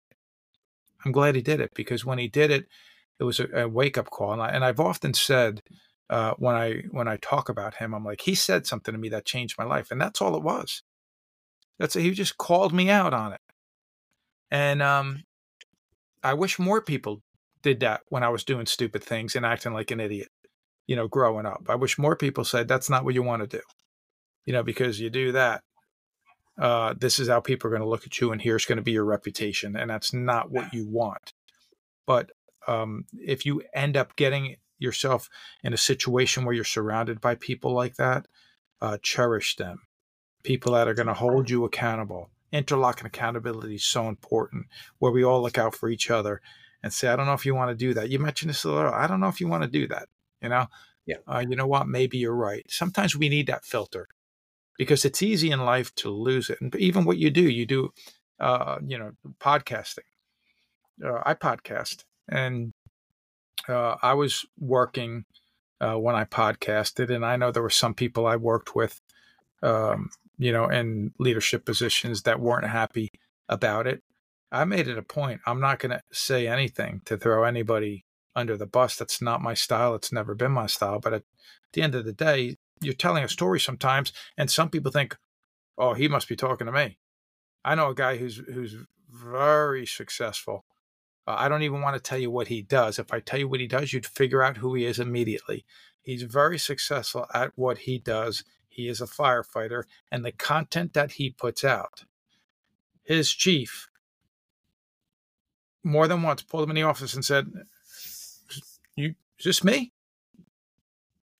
I'm 1.05 1.11
glad 1.11 1.35
he 1.35 1.41
did 1.41 1.61
it 1.61 1.71
because 1.75 2.03
when 2.03 2.17
he 2.17 2.27
did 2.27 2.51
it, 2.51 2.65
it 3.19 3.23
was 3.23 3.39
a, 3.39 3.47
a 3.53 3.67
wake 3.67 3.97
up 3.97 4.09
call. 4.09 4.33
And, 4.33 4.41
I, 4.41 4.49
and 4.49 4.65
I've 4.65 4.79
often 4.79 5.13
said 5.13 5.61
uh, 6.09 6.33
when 6.37 6.55
I 6.55 6.81
when 6.91 7.07
I 7.07 7.17
talk 7.17 7.49
about 7.49 7.75
him, 7.75 7.93
I'm 7.93 8.03
like, 8.03 8.21
he 8.21 8.35
said 8.35 8.67
something 8.67 8.93
to 8.93 8.99
me 8.99 9.09
that 9.09 9.25
changed 9.25 9.57
my 9.57 9.65
life, 9.65 9.91
and 9.91 9.99
that's 9.99 10.21
all 10.21 10.35
it 10.35 10.43
was. 10.43 10.83
That's 11.79 11.95
he 11.95 12.11
just 12.11 12.37
called 12.37 12.73
me 12.73 12.89
out 12.89 13.13
on 13.13 13.33
it, 13.33 13.41
and 14.51 14.81
um, 14.81 15.23
I 16.23 16.33
wish 16.33 16.59
more 16.59 16.81
people 16.81 17.21
did 17.63 17.79
that 17.79 18.01
when 18.09 18.23
I 18.23 18.29
was 18.29 18.43
doing 18.43 18.67
stupid 18.67 19.03
things 19.03 19.35
and 19.35 19.45
acting 19.45 19.73
like 19.73 19.91
an 19.91 19.99
idiot. 19.99 20.29
You 20.87 20.95
know, 20.95 21.07
growing 21.07 21.47
up, 21.47 21.63
I 21.67 21.75
wish 21.75 21.97
more 21.97 22.15
people 22.15 22.45
said 22.45 22.67
that's 22.67 22.89
not 22.89 23.03
what 23.03 23.15
you 23.15 23.23
want 23.23 23.41
to 23.41 23.57
do. 23.57 23.63
You 24.45 24.53
know, 24.53 24.61
because 24.61 24.99
you 24.99 25.09
do 25.09 25.31
that, 25.31 25.61
uh, 26.57 26.93
this 26.97 27.19
is 27.19 27.27
how 27.27 27.39
people 27.39 27.67
are 27.67 27.71
going 27.71 27.81
to 27.81 27.89
look 27.89 28.05
at 28.05 28.19
you, 28.19 28.31
and 28.31 28.41
here's 28.41 28.65
going 28.65 28.77
to 28.77 28.83
be 28.83 28.93
your 28.93 29.05
reputation, 29.05 29.75
and 29.75 29.89
that's 29.89 30.13
not 30.13 30.51
what 30.51 30.73
you 30.73 30.87
want. 30.87 31.33
But 32.05 32.31
um, 32.67 33.05
if 33.13 33.45
you 33.45 33.61
end 33.73 33.97
up 33.97 34.15
getting 34.15 34.55
yourself 34.79 35.29
in 35.63 35.73
a 35.73 35.77
situation 35.77 36.45
where 36.45 36.55
you're 36.55 36.63
surrounded 36.63 37.19
by 37.21 37.35
people 37.35 37.71
like 37.71 37.95
that, 37.95 38.27
uh, 38.81 38.97
cherish 39.01 39.55
them. 39.55 39.81
People 40.43 40.73
that 40.73 40.87
are 40.87 40.93
going 40.93 41.07
to 41.07 41.13
hold 41.13 41.49
you 41.49 41.65
accountable. 41.65 42.29
Interlocking 42.51 43.07
accountability 43.07 43.75
is 43.75 43.83
so 43.83 44.07
important, 44.07 44.67
where 44.99 45.11
we 45.11 45.23
all 45.23 45.41
look 45.41 45.57
out 45.57 45.75
for 45.75 45.89
each 45.89 46.09
other 46.09 46.41
and 46.83 46.93
say, 46.93 47.07
"I 47.09 47.15
don't 47.15 47.25
know 47.25 47.33
if 47.33 47.45
you 47.45 47.55
want 47.55 47.71
to 47.71 47.75
do 47.75 47.93
that." 47.95 48.09
You 48.09 48.19
mentioned 48.19 48.49
this 48.49 48.63
a 48.63 48.71
little. 48.71 48.93
I 48.93 49.07
don't 49.07 49.19
know 49.19 49.27
if 49.27 49.41
you 49.41 49.47
want 49.47 49.63
to 49.63 49.69
do 49.69 49.87
that. 49.87 50.07
You 50.41 50.49
know, 50.49 50.67
yeah. 51.05 51.17
Uh, 51.27 51.43
you 51.47 51.55
know 51.55 51.67
what? 51.67 51.87
Maybe 51.87 52.17
you're 52.17 52.35
right. 52.35 52.63
Sometimes 52.69 53.15
we 53.15 53.27
need 53.27 53.47
that 53.47 53.65
filter 53.65 54.07
because 54.77 55.05
it's 55.05 55.21
easy 55.21 55.51
in 55.51 55.59
life 55.59 55.93
to 55.95 56.09
lose 56.09 56.49
it. 56.49 56.59
And 56.61 56.75
even 56.75 57.05
what 57.05 57.17
you 57.17 57.29
do, 57.29 57.41
you 57.41 57.65
do, 57.65 57.89
uh, 58.39 58.77
you 58.85 58.97
know, 58.97 59.11
podcasting. 59.39 59.99
Uh, 61.03 61.19
I 61.25 61.33
podcast, 61.33 62.05
and 62.29 62.73
uh, 63.67 63.95
I 64.01 64.13
was 64.13 64.45
working 64.57 65.25
uh, 65.81 65.95
when 65.95 66.15
I 66.15 66.23
podcasted, 66.23 67.13
and 67.13 67.25
I 67.25 67.35
know 67.35 67.51
there 67.51 67.63
were 67.63 67.69
some 67.69 67.93
people 67.93 68.25
I 68.25 68.37
worked 68.37 68.75
with, 68.75 69.01
um, 69.61 70.09
you 70.37 70.53
know, 70.53 70.69
in 70.69 71.11
leadership 71.19 71.65
positions 71.65 72.21
that 72.23 72.39
weren't 72.39 72.67
happy 72.67 73.11
about 73.49 73.87
it. 73.87 74.03
I 74.51 74.63
made 74.63 74.87
it 74.87 74.97
a 74.97 75.03
point. 75.03 75.41
I'm 75.45 75.59
not 75.59 75.79
going 75.79 75.91
to 75.91 76.01
say 76.13 76.47
anything 76.47 77.01
to 77.05 77.17
throw 77.17 77.43
anybody 77.43 78.05
under 78.35 78.55
the 78.55 78.65
bus. 78.65 78.95
That's 78.95 79.21
not 79.21 79.41
my 79.41 79.53
style. 79.53 79.95
It's 79.95 80.13
never 80.13 80.33
been 80.33 80.51
my 80.51 80.67
style. 80.67 80.99
But 80.99 81.13
at 81.13 81.23
the 81.73 81.81
end 81.81 81.95
of 81.95 82.05
the 82.05 82.13
day, 82.13 82.57
you're 82.81 82.93
telling 82.93 83.23
a 83.23 83.29
story 83.29 83.59
sometimes, 83.59 84.13
and 84.37 84.49
some 84.49 84.69
people 84.69 84.91
think, 84.91 85.17
"Oh, 85.77 85.93
he 85.93 86.07
must 86.07 86.27
be 86.27 86.35
talking 86.35 86.67
to 86.67 86.73
me." 86.73 86.99
I 87.63 87.75
know 87.75 87.89
a 87.89 87.95
guy 87.95 88.17
who's 88.17 88.37
who's 88.37 88.75
very 89.09 89.85
successful. 89.85 90.65
Uh, 91.27 91.35
I 91.37 91.49
don't 91.49 91.63
even 91.63 91.81
want 91.81 91.95
to 91.95 92.01
tell 92.01 92.19
you 92.19 92.29
what 92.29 92.47
he 92.47 92.61
does. 92.61 92.99
If 92.99 93.11
I 93.13 93.19
tell 93.19 93.39
you 93.39 93.47
what 93.47 93.59
he 93.59 93.67
does, 93.67 93.93
you'd 93.93 94.05
figure 94.05 94.43
out 94.43 94.57
who 94.57 94.75
he 94.75 94.85
is 94.85 94.99
immediately. 94.99 95.65
He's 96.01 96.23
very 96.23 96.59
successful 96.59 97.25
at 97.33 97.51
what 97.55 97.79
he 97.79 97.97
does. 97.97 98.43
He 98.67 98.87
is 98.87 99.01
a 99.01 99.07
firefighter, 99.07 99.83
and 100.11 100.23
the 100.23 100.31
content 100.31 100.93
that 100.93 101.13
he 101.13 101.31
puts 101.31 101.63
out, 101.63 102.05
his 103.03 103.31
chief 103.31 103.89
more 105.83 106.07
than 106.07 106.23
once 106.23 106.41
pulled 106.41 106.63
him 106.63 106.71
in 106.71 106.75
the 106.75 106.83
office 106.83 107.13
and 107.13 107.23
said, 107.23 107.51
"You 108.95 109.15
is 109.39 109.45
this 109.45 109.63
me? 109.63 109.93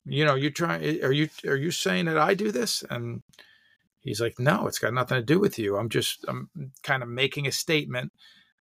You 0.06 0.26
know, 0.26 0.36
you 0.36 0.50
try, 0.52 0.78
eh, 0.80 1.00
are 1.04 1.12
you, 1.12 1.30
are 1.46 1.56
you 1.56 1.72
saying 1.72 2.06
that 2.06 2.18
I 2.18 2.34
do 2.34 2.52
this? 2.52 2.84
And 2.90 3.22
he's 4.02 4.22
like, 4.22 4.40
no, 4.40 4.68
it's 4.68 4.80
got 4.80 4.94
nothing 4.94 5.18
to 5.18 5.24
do 5.24 5.40
with 5.40 5.58
you. 5.58 5.78
I'm 5.78 5.90
just, 5.90 6.24
I'm 6.28 6.50
kind 6.84 7.04
of 7.04 7.10
making 7.10 7.48
a 7.48 7.52
statement 7.52 8.12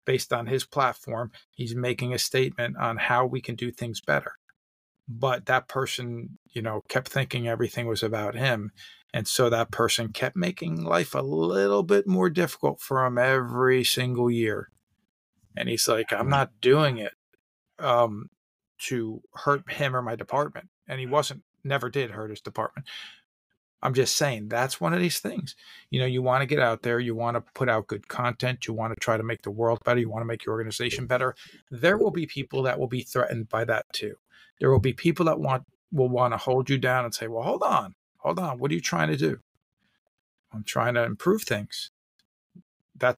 based 0.05 0.33
on 0.33 0.47
his 0.47 0.65
platform. 0.65 1.31
He's 1.51 1.75
making 1.75 2.13
a 2.13 2.19
statement 2.19 2.77
on 2.77 2.97
how 2.97 3.27
we 3.27 3.41
can 3.41 3.55
do 3.55 3.71
things 3.71 4.01
better. 4.01 4.33
But 5.09 5.47
that 5.47 5.69
person, 5.69 6.39
you 6.51 6.61
know, 6.61 6.83
kept 6.89 7.09
thinking 7.09 7.49
everything 7.49 7.87
was 7.87 8.03
about 8.03 8.35
him. 8.35 8.73
And 9.15 9.27
so 9.27 9.49
that 9.49 9.71
person 9.71 10.13
kept 10.13 10.37
making 10.37 10.85
life 10.85 11.15
a 11.15 11.23
little 11.23 11.83
bit 11.83 12.07
more 12.07 12.29
difficult 12.29 12.81
for 12.81 13.05
him 13.05 13.17
every 13.17 13.85
single 13.85 14.31
year. 14.31 14.71
And 15.57 15.69
he's 15.69 15.89
like, 15.89 16.13
I'm 16.13 16.29
not 16.29 16.51
doing 16.61 16.99
it 16.99 17.13
um, 17.79 18.29
to 18.89 19.23
hurt 19.35 19.71
him 19.71 19.97
or 19.97 20.03
my 20.03 20.15
department. 20.15 20.69
And 20.89 21.01
he 21.01 21.07
mm. 21.07 21.11
wasn't, 21.11 21.43
never 21.63 21.91
did 21.91 22.11
hurt 22.11 22.31
his 22.31 22.41
department. 22.41 22.87
I'm 23.81 23.95
just 23.95 24.17
saying 24.17 24.49
that's 24.49 24.81
one 24.81 24.93
of 24.93 25.01
these 25.01 25.21
things. 25.21 25.55
You 25.91 26.01
know, 26.01 26.07
you 26.07 26.21
want 26.21 26.43
to 26.43 26.47
get 26.47 26.59
out 26.59 26.83
there, 26.83 26.99
you 26.99 27.15
want 27.15 27.37
to 27.37 27.53
put 27.55 27.69
out 27.69 27.87
good 27.87 28.09
content, 28.09 28.67
you 28.67 28.75
want 28.75 28.93
to 28.93 29.01
try 29.01 29.17
to 29.17 29.23
make 29.23 29.43
the 29.43 29.53
world 29.53 29.79
better, 29.85 30.01
you 30.01 30.11
want 30.11 30.23
to 30.23 30.27
make 30.27 30.45
your 30.45 30.55
organization 30.55 31.07
better. 31.07 31.37
There 31.71 31.97
will 31.97 32.11
be 32.11 32.27
people 32.27 32.63
that 32.65 32.79
will 32.79 32.89
be 32.89 33.03
threatened 33.03 33.49
by 33.49 33.65
that 33.67 33.87
too. 33.93 34.17
There 34.61 34.71
will 34.71 34.81
be 34.81 34.93
people 34.93 35.27
that 35.27 35.39
want 35.39 35.65
will 35.93 36.09
want 36.09 36.35
to 36.35 36.39
hold 36.39 36.69
you 36.69 36.77
down 36.77 37.05
and 37.05 37.15
say, 37.15 37.29
"Well, 37.29 37.45
hold 37.45 37.63
on. 37.63 37.95
Hold 38.19 38.41
on. 38.41 38.59
What 38.59 38.71
are 38.73 38.75
you 38.75 38.81
trying 38.81 39.09
to 39.09 39.17
do?" 39.17 39.39
I'm 40.53 40.65
trying 40.65 40.95
to 40.95 41.05
improve 41.05 41.43
things. 41.43 41.91
That 42.97 43.17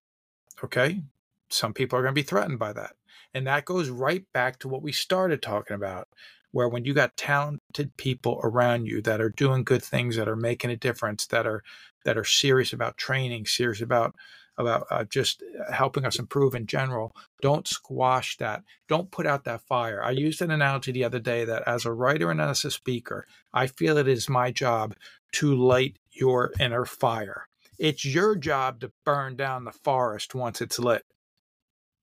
okay? 0.63 1.03
Some 1.49 1.73
people 1.73 1.99
are 1.99 2.03
going 2.03 2.15
to 2.15 2.21
be 2.21 2.27
threatened 2.27 2.59
by 2.59 2.73
that. 2.75 2.97
And 3.33 3.47
that 3.47 3.65
goes 3.65 3.89
right 3.89 4.25
back 4.33 4.59
to 4.61 4.69
what 4.69 4.83
we 4.83 4.93
started 4.93 5.41
talking 5.41 5.75
about 5.75 6.09
where 6.53 6.69
when 6.69 6.85
you 6.85 6.95
got 6.95 7.17
talented 7.17 7.97
people 7.97 8.41
around 8.43 8.87
you 8.87 9.01
that 9.03 9.21
are 9.21 9.31
doing 9.31 9.65
good 9.65 9.83
things 9.83 10.17
that 10.17 10.29
are 10.29 10.37
making 10.37 10.71
a 10.71 10.77
difference 10.77 11.27
that 11.27 11.47
are 11.47 11.63
that 12.05 12.19
are 12.19 12.25
serious 12.25 12.73
about 12.73 12.97
training 12.97 13.47
serious 13.47 13.81
about 13.81 14.15
about 14.59 14.87
uh, 14.91 15.05
just 15.05 15.43
uh, 15.43 15.73
helping 15.73 16.05
us 16.05 16.19
improve 16.19 16.55
in 16.55 16.67
general 16.67 17.13
don't 17.41 17.67
squash 17.67 18.37
that. 18.37 18.63
Don't 18.89 19.11
put 19.11 19.27
out 19.27 19.45
that 19.45 19.63
fire. 19.63 20.03
I 20.03 20.11
used 20.11 20.43
an 20.43 20.51
analogy 20.51 20.93
the 20.93 21.05
other 21.05 21.19
day 21.19 21.45
that 21.47 21.63
as 21.67 21.87
a 21.87 21.93
writer 21.93 22.31
and 22.31 22.41
as 22.41 22.65
a 22.65 22.71
speaker 22.71 23.27
i 23.53 23.67
feel 23.67 23.97
it 23.97 24.09
is 24.09 24.29
my 24.29 24.51
job 24.51 24.95
to 25.33 25.55
light 25.55 25.99
your 26.11 26.53
inner 26.59 26.85
fire. 26.85 27.47
It's 27.79 28.05
your 28.05 28.37
job 28.37 28.81
to 28.81 28.93
burn 29.05 29.37
down 29.37 29.65
the 29.65 29.73
forest 29.73 30.35
once 30.35 30.61
it's 30.61 30.79
lit. 30.79 31.05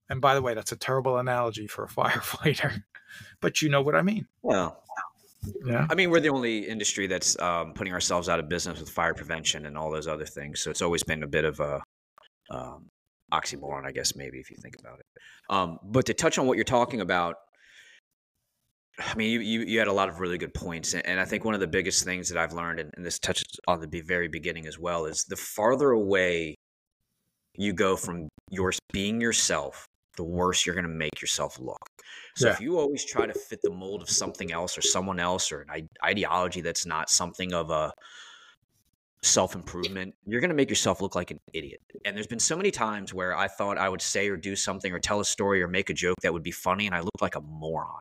And 0.09 0.21
by 0.21 0.33
the 0.33 0.41
way 0.41 0.53
that's 0.53 0.71
a 0.71 0.77
terrible 0.77 1.17
analogy 1.17 1.67
for 1.67 1.83
a 1.83 1.87
firefighter 1.99 2.83
but 3.41 3.61
you 3.61 3.69
know 3.69 3.81
what 3.81 3.95
I 3.95 4.01
mean. 4.01 4.27
Well, 4.41 4.83
yeah. 5.65 5.87
I 5.89 5.95
mean, 5.95 6.09
we're 6.09 6.19
the 6.19 6.29
only 6.29 6.67
industry 6.67 7.07
that's 7.07 7.39
um, 7.39 7.73
putting 7.73 7.93
ourselves 7.93 8.29
out 8.29 8.39
of 8.39 8.49
business 8.49 8.79
with 8.79 8.89
fire 8.89 9.13
prevention 9.13 9.65
and 9.65 9.77
all 9.77 9.91
those 9.91 10.07
other 10.07 10.25
things. 10.25 10.61
So 10.61 10.69
it's 10.71 10.81
always 10.81 11.03
been 11.03 11.23
a 11.23 11.27
bit 11.27 11.45
of 11.45 11.59
a 11.59 11.81
um, 12.49 12.89
oxymoron, 13.33 13.85
I 13.85 13.91
guess, 13.91 14.15
maybe 14.15 14.39
if 14.39 14.49
you 14.49 14.57
think 14.61 14.75
about 14.79 14.99
it. 14.99 15.05
Um, 15.49 15.79
but 15.83 16.05
to 16.07 16.13
touch 16.13 16.37
on 16.37 16.47
what 16.47 16.57
you're 16.57 16.63
talking 16.63 17.01
about, 17.01 17.35
I 18.99 19.15
mean, 19.15 19.29
you, 19.29 19.39
you, 19.41 19.59
you, 19.61 19.79
had 19.79 19.87
a 19.87 19.93
lot 19.93 20.09
of 20.09 20.19
really 20.19 20.39
good 20.39 20.53
points. 20.55 20.95
And 20.95 21.19
I 21.19 21.25
think 21.25 21.45
one 21.45 21.53
of 21.53 21.59
the 21.59 21.67
biggest 21.67 22.03
things 22.03 22.29
that 22.29 22.37
I've 22.37 22.53
learned, 22.53 22.79
and, 22.79 22.91
and 22.97 23.05
this 23.05 23.19
touches 23.19 23.45
on 23.67 23.79
the 23.79 24.01
very 24.01 24.27
beginning 24.27 24.65
as 24.65 24.79
well, 24.79 25.05
is 25.05 25.23
the 25.25 25.35
farther 25.35 25.91
away 25.91 26.55
you 27.55 27.73
go 27.73 27.95
from 27.95 28.27
your 28.49 28.73
being 28.91 29.21
yourself, 29.21 29.85
the 30.17 30.23
worse 30.23 30.65
you're 30.65 30.75
going 30.75 30.87
to 30.87 30.89
make 30.89 31.21
yourself 31.21 31.59
look. 31.59 31.89
So 32.35 32.47
yeah. 32.47 32.53
if 32.53 32.61
you 32.61 32.77
always 32.77 33.05
try 33.05 33.25
to 33.25 33.33
fit 33.33 33.61
the 33.61 33.71
mold 33.71 34.01
of 34.01 34.09
something 34.09 34.51
else 34.51 34.77
or 34.77 34.81
someone 34.81 35.19
else 35.19 35.51
or 35.51 35.61
an 35.61 35.87
ideology 36.03 36.61
that's 36.61 36.85
not 36.85 37.09
something 37.09 37.53
of 37.53 37.69
a 37.69 37.93
self 39.21 39.55
improvement, 39.55 40.15
you're 40.25 40.41
going 40.41 40.49
to 40.49 40.55
make 40.55 40.69
yourself 40.69 41.01
look 41.01 41.15
like 41.15 41.31
an 41.31 41.39
idiot. 41.53 41.81
And 42.05 42.15
there's 42.15 42.27
been 42.27 42.39
so 42.39 42.55
many 42.57 42.71
times 42.71 43.13
where 43.13 43.35
I 43.35 43.47
thought 43.47 43.77
I 43.77 43.89
would 43.89 44.01
say 44.01 44.27
or 44.29 44.37
do 44.37 44.55
something 44.55 44.91
or 44.91 44.99
tell 44.99 45.19
a 45.19 45.25
story 45.25 45.61
or 45.61 45.67
make 45.67 45.89
a 45.89 45.93
joke 45.93 46.17
that 46.21 46.33
would 46.33 46.43
be 46.43 46.51
funny, 46.51 46.85
and 46.85 46.95
I 46.95 46.99
look 46.99 47.21
like 47.21 47.35
a 47.35 47.41
moron. 47.41 47.99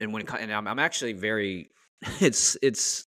And 0.00 0.12
when 0.12 0.24
and 0.28 0.52
I'm, 0.52 0.68
I'm 0.68 0.78
actually 0.78 1.14
very, 1.14 1.70
it's 2.20 2.56
it's 2.62 3.06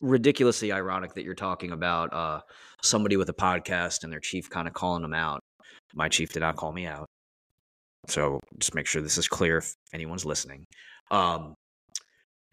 ridiculously 0.00 0.70
ironic 0.70 1.14
that 1.14 1.24
you're 1.24 1.34
talking 1.34 1.72
about 1.72 2.12
uh, 2.12 2.40
somebody 2.82 3.16
with 3.16 3.28
a 3.28 3.34
podcast 3.34 4.04
and 4.04 4.12
their 4.12 4.20
chief 4.20 4.48
kind 4.48 4.68
of 4.68 4.74
calling 4.74 5.02
them 5.02 5.14
out. 5.14 5.42
My 5.94 6.08
chief 6.08 6.32
did 6.32 6.40
not 6.40 6.56
call 6.56 6.72
me 6.72 6.86
out. 6.86 7.06
So 8.06 8.40
just 8.58 8.74
make 8.74 8.86
sure 8.86 9.02
this 9.02 9.18
is 9.18 9.28
clear 9.28 9.58
if 9.58 9.74
anyone's 9.92 10.24
listening. 10.24 10.64
Um, 11.10 11.54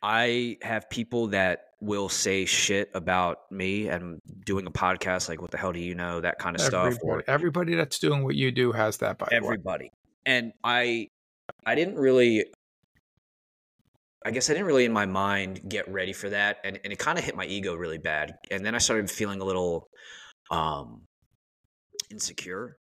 I 0.02 0.58
have 0.62 0.90
people 0.90 1.28
that 1.28 1.62
will 1.82 2.10
say 2.10 2.46
shit 2.46 2.90
about 2.94 3.40
me 3.52 3.88
and 3.88 4.20
doing 4.46 4.66
a 4.66 4.72
podcast 4.72 5.30
like 5.30 5.42
what 5.42 5.52
the 5.52 5.58
hell 5.58 5.72
do 5.72 5.80
you 5.80 5.94
know 5.94 6.22
that 6.22 6.40
kind 6.40 6.56
of 6.56 6.62
everybody, 6.62 6.96
stuff 6.96 7.04
or 7.04 7.24
everybody 7.28 7.76
that's 7.76 8.00
doing 8.00 8.24
what 8.24 8.36
you 8.36 8.52
do 8.52 8.72
has 8.72 8.98
that 8.98 9.18
by 9.18 9.28
everybody 9.32 9.92
and 10.26 10.54
i 10.64 11.08
i 11.66 11.76
didn't 11.76 11.96
really 11.96 12.46
i 14.26 14.32
guess 14.32 14.50
i 14.50 14.54
didn't 14.54 14.66
really 14.66 14.86
in 14.86 14.94
my 14.94 15.06
mind 15.06 15.62
get 15.68 15.88
ready 15.92 16.14
for 16.14 16.30
that 16.30 16.58
and, 16.64 16.80
and 16.84 16.94
it 16.94 17.00
kind 17.00 17.20
of 17.20 17.26
hit 17.26 17.36
my 17.36 17.46
ego 17.46 17.76
really 17.76 17.98
bad 17.98 18.36
and 18.52 18.66
then 18.66 18.74
i 18.74 18.78
started 18.78 19.10
feeling 19.12 19.42
a 19.42 19.46
little 19.46 19.88
um 20.50 21.02
insecure 22.10 22.78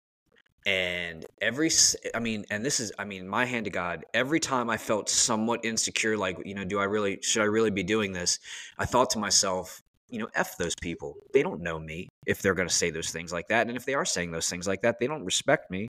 and 0.67 1.25
every 1.41 1.71
i 2.15 2.19
mean 2.19 2.45
and 2.51 2.65
this 2.65 2.81
is 2.81 2.93
i 2.99 3.05
mean 3.05 3.27
my 3.27 3.47
hand 3.47 3.65
to 3.65 3.71
god 3.71 4.05
every 4.13 4.39
time 4.39 4.69
i 4.69 4.77
felt 4.77 5.09
somewhat 5.09 5.65
insecure 5.65 6.19
like 6.19 6.37
you 6.45 6.55
know 6.55 6.65
do 6.65 6.79
i 6.79 6.85
really 6.85 7.19
should 7.23 7.41
i 7.41 7.47
really 7.47 7.71
be 7.71 7.83
doing 7.83 8.13
this? 8.13 8.39
I 8.79 8.85
thought 8.85 9.11
to 9.11 9.19
myself 9.19 9.81
you 10.11 10.19
know 10.19 10.29
f 10.35 10.57
those 10.59 10.75
people. 10.81 11.15
They 11.33 11.43
don't 11.43 11.63
know 11.63 11.79
me 11.79 12.09
if 12.27 12.43
they're 12.43 12.55
going 12.55 12.69
to 12.69 12.75
say 12.75 12.91
those 12.91 13.11
things 13.11 13.33
like 13.33 13.49
that. 13.49 13.69
And 13.69 13.77
if 13.77 13.85
they 13.85 13.95
are 13.95 14.05
saying 14.05 14.33
those 14.33 14.49
things 14.49 14.67
like 14.67 14.83
that 14.83 14.99
they 14.99 15.07
don't 15.07 15.25
respect 15.25 15.71
me. 15.71 15.89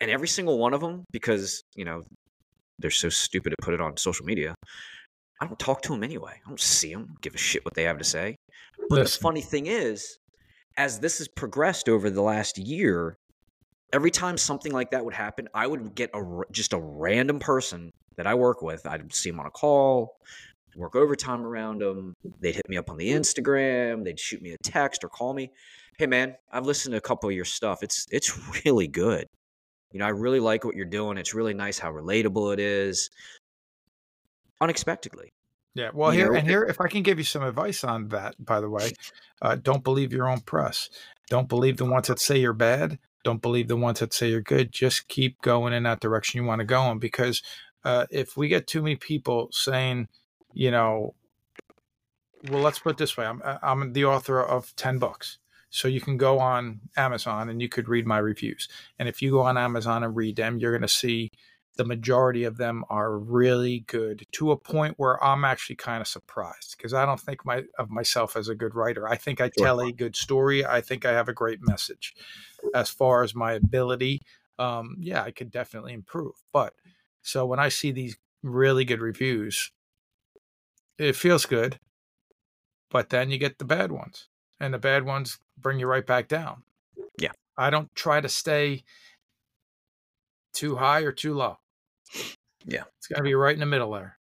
And 0.00 0.10
every 0.10 0.28
single 0.28 0.58
one 0.58 0.74
of 0.74 0.80
them 0.80 1.04
because 1.12 1.62
you 1.74 1.84
know 1.84 2.02
they're 2.78 2.90
so 2.90 3.08
stupid 3.08 3.50
to 3.50 3.56
put 3.62 3.72
it 3.72 3.80
on 3.80 3.96
social 3.96 4.26
media 4.26 4.54
i 5.40 5.46
don't 5.46 5.58
talk 5.58 5.80
to 5.82 5.92
them 5.92 6.04
anyway. 6.04 6.32
I 6.44 6.48
don't 6.48 6.60
see 6.60 6.92
them 6.92 7.14
give 7.22 7.34
a 7.34 7.38
shit 7.38 7.64
what 7.64 7.74
they 7.74 7.84
have 7.84 7.98
to 7.98 8.04
say. 8.04 8.36
But 8.90 8.98
Listen. 8.98 9.18
the 9.18 9.22
funny 9.22 9.40
thing 9.40 9.66
is 9.66 10.18
as 10.76 11.00
this 11.00 11.18
has 11.18 11.28
progressed 11.28 11.88
over 11.88 12.10
the 12.10 12.22
last 12.22 12.58
year 12.58 13.16
every 13.96 14.10
time 14.10 14.36
something 14.36 14.72
like 14.72 14.90
that 14.90 15.02
would 15.02 15.14
happen, 15.14 15.48
I 15.54 15.66
would 15.66 15.94
get 15.94 16.10
a 16.12 16.22
just 16.52 16.74
a 16.74 16.78
random 16.78 17.38
person 17.38 17.90
that 18.16 18.26
I 18.26 18.34
work 18.34 18.60
with. 18.60 18.86
I'd 18.86 19.12
see 19.12 19.30
them 19.30 19.40
on 19.40 19.46
a 19.46 19.50
call, 19.50 20.20
work 20.76 20.94
overtime 20.94 21.46
around 21.46 21.80
them. 21.80 22.14
They'd 22.40 22.54
hit 22.54 22.68
me 22.68 22.76
up 22.76 22.90
on 22.90 22.98
the 22.98 23.08
Instagram. 23.08 24.04
They'd 24.04 24.20
shoot 24.20 24.42
me 24.42 24.52
a 24.52 24.58
text 24.58 25.02
or 25.02 25.08
call 25.08 25.32
me. 25.32 25.50
Hey 25.98 26.06
man, 26.06 26.36
I've 26.52 26.66
listened 26.66 26.92
to 26.92 26.98
a 26.98 27.00
couple 27.00 27.30
of 27.30 27.34
your 27.34 27.46
stuff. 27.46 27.82
It's 27.82 28.06
it's 28.12 28.38
really 28.66 28.86
good. 28.86 29.26
You 29.92 30.00
know, 30.00 30.06
I 30.06 30.10
really 30.10 30.40
like 30.40 30.64
what 30.64 30.76
you're 30.76 30.84
doing. 30.84 31.16
It's 31.16 31.32
really 31.32 31.54
nice 31.54 31.78
how 31.78 31.90
relatable 31.90 32.52
it 32.52 32.60
is. 32.60 33.08
Unexpectedly. 34.60 35.30
Yeah. 35.74 35.90
Well, 35.94 36.12
you 36.12 36.20
here 36.20 36.32
know, 36.32 36.38
and 36.38 36.48
here, 36.48 36.64
if 36.64 36.82
I 36.82 36.88
can 36.88 37.02
give 37.02 37.16
you 37.16 37.24
some 37.24 37.42
advice 37.42 37.82
on 37.82 38.08
that, 38.08 38.34
by 38.44 38.60
the 38.60 38.68
way, 38.68 38.92
uh, 39.40 39.56
don't 39.56 39.84
believe 39.84 40.12
your 40.12 40.28
own 40.28 40.40
press. 40.40 40.90
Don't 41.30 41.48
believe 41.48 41.78
the 41.78 41.86
ones 41.86 42.08
that 42.08 42.20
say 42.20 42.38
you're 42.38 42.52
bad. 42.52 42.98
Don't 43.26 43.42
believe 43.42 43.66
the 43.66 43.74
ones 43.76 43.98
that 43.98 44.14
say 44.14 44.30
you're 44.30 44.40
good. 44.40 44.70
Just 44.70 45.08
keep 45.08 45.42
going 45.42 45.72
in 45.72 45.82
that 45.82 45.98
direction 45.98 46.40
you 46.40 46.46
want 46.46 46.60
to 46.60 46.64
go 46.64 46.88
in 46.92 47.00
because 47.00 47.42
uh, 47.82 48.06
if 48.08 48.36
we 48.36 48.46
get 48.46 48.68
too 48.68 48.80
many 48.80 48.94
people 48.94 49.48
saying, 49.50 50.06
you 50.52 50.70
know, 50.70 51.16
well, 52.48 52.62
let's 52.62 52.78
put 52.78 52.90
it 52.90 52.98
this 52.98 53.16
way: 53.16 53.26
I'm 53.26 53.42
uh, 53.44 53.58
I'm 53.64 53.94
the 53.94 54.04
author 54.04 54.40
of 54.40 54.72
ten 54.76 54.98
books, 54.98 55.38
so 55.70 55.88
you 55.88 56.00
can 56.00 56.16
go 56.16 56.38
on 56.38 56.82
Amazon 56.96 57.48
and 57.48 57.60
you 57.60 57.68
could 57.68 57.88
read 57.88 58.06
my 58.06 58.18
reviews. 58.18 58.68
And 58.96 59.08
if 59.08 59.20
you 59.20 59.32
go 59.32 59.40
on 59.40 59.58
Amazon 59.58 60.04
and 60.04 60.14
read 60.14 60.36
them, 60.36 60.58
you're 60.58 60.70
going 60.70 60.82
to 60.82 60.88
see 60.88 61.32
the 61.76 61.84
majority 61.84 62.44
of 62.44 62.56
them 62.56 62.84
are 62.88 63.16
really 63.16 63.80
good 63.80 64.26
to 64.32 64.50
a 64.50 64.56
point 64.56 64.94
where 64.96 65.22
I'm 65.22 65.44
actually 65.44 65.76
kind 65.76 66.00
of 66.00 66.08
surprised 66.08 66.76
because 66.76 66.94
I 66.94 67.04
don't 67.06 67.20
think 67.20 67.44
my 67.44 67.64
of 67.78 67.90
myself 67.90 68.36
as 68.36 68.48
a 68.48 68.54
good 68.54 68.74
writer. 68.74 69.08
I 69.08 69.16
think 69.16 69.40
I 69.40 69.50
tell 69.56 69.80
a 69.80 69.92
good 69.92 70.16
story. 70.16 70.64
I 70.64 70.80
think 70.80 71.04
I 71.04 71.12
have 71.12 71.28
a 71.28 71.34
great 71.34 71.60
message. 71.62 72.14
As 72.74 72.90
far 72.90 73.22
as 73.22 73.34
my 73.34 73.52
ability, 73.52 74.22
um, 74.58 74.96
yeah, 74.98 75.22
I 75.22 75.30
could 75.30 75.50
definitely 75.50 75.92
improve. 75.92 76.34
But 76.52 76.74
so 77.22 77.44
when 77.46 77.58
I 77.58 77.68
see 77.68 77.92
these 77.92 78.16
really 78.42 78.84
good 78.84 79.00
reviews, 79.00 79.70
it 80.98 81.14
feels 81.14 81.46
good. 81.46 81.78
But 82.90 83.10
then 83.10 83.30
you 83.30 83.38
get 83.38 83.58
the 83.58 83.64
bad 83.64 83.92
ones, 83.92 84.28
and 84.58 84.72
the 84.72 84.78
bad 84.78 85.04
ones 85.04 85.38
bring 85.58 85.78
you 85.78 85.86
right 85.86 86.06
back 86.06 86.28
down. 86.28 86.62
Yeah. 87.20 87.32
I 87.58 87.70
don't 87.70 87.94
try 87.94 88.20
to 88.20 88.28
stay 88.28 88.84
too 90.54 90.76
high 90.76 91.00
or 91.00 91.12
too 91.12 91.34
low. 91.34 91.58
Yeah. 92.64 92.84
It's 92.98 93.06
got 93.06 93.18
to 93.18 93.22
be 93.22 93.34
right 93.34 93.54
in 93.54 93.60
the 93.60 93.66
middle 93.66 93.92
there. 93.92 94.18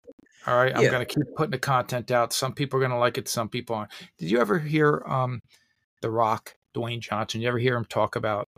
All 0.45 0.55
right. 0.55 0.75
I'm 0.75 0.83
yeah. 0.83 0.91
going 0.91 1.05
to 1.05 1.13
keep 1.13 1.23
putting 1.35 1.51
the 1.51 1.59
content 1.59 2.11
out. 2.11 2.33
Some 2.33 2.53
people 2.53 2.77
are 2.77 2.81
going 2.81 2.91
to 2.91 2.97
like 2.97 3.17
it, 3.17 3.27
some 3.27 3.49
people 3.49 3.75
aren't. 3.75 3.91
Did 4.17 4.29
you 4.29 4.39
ever 4.39 4.59
hear 4.59 5.03
um, 5.07 5.41
The 6.01 6.11
Rock, 6.11 6.55
Dwayne 6.75 6.99
Johnson? 6.99 7.41
You 7.41 7.47
ever 7.47 7.59
hear 7.59 7.77
him 7.77 7.85
talk 7.85 8.15
about 8.15 8.49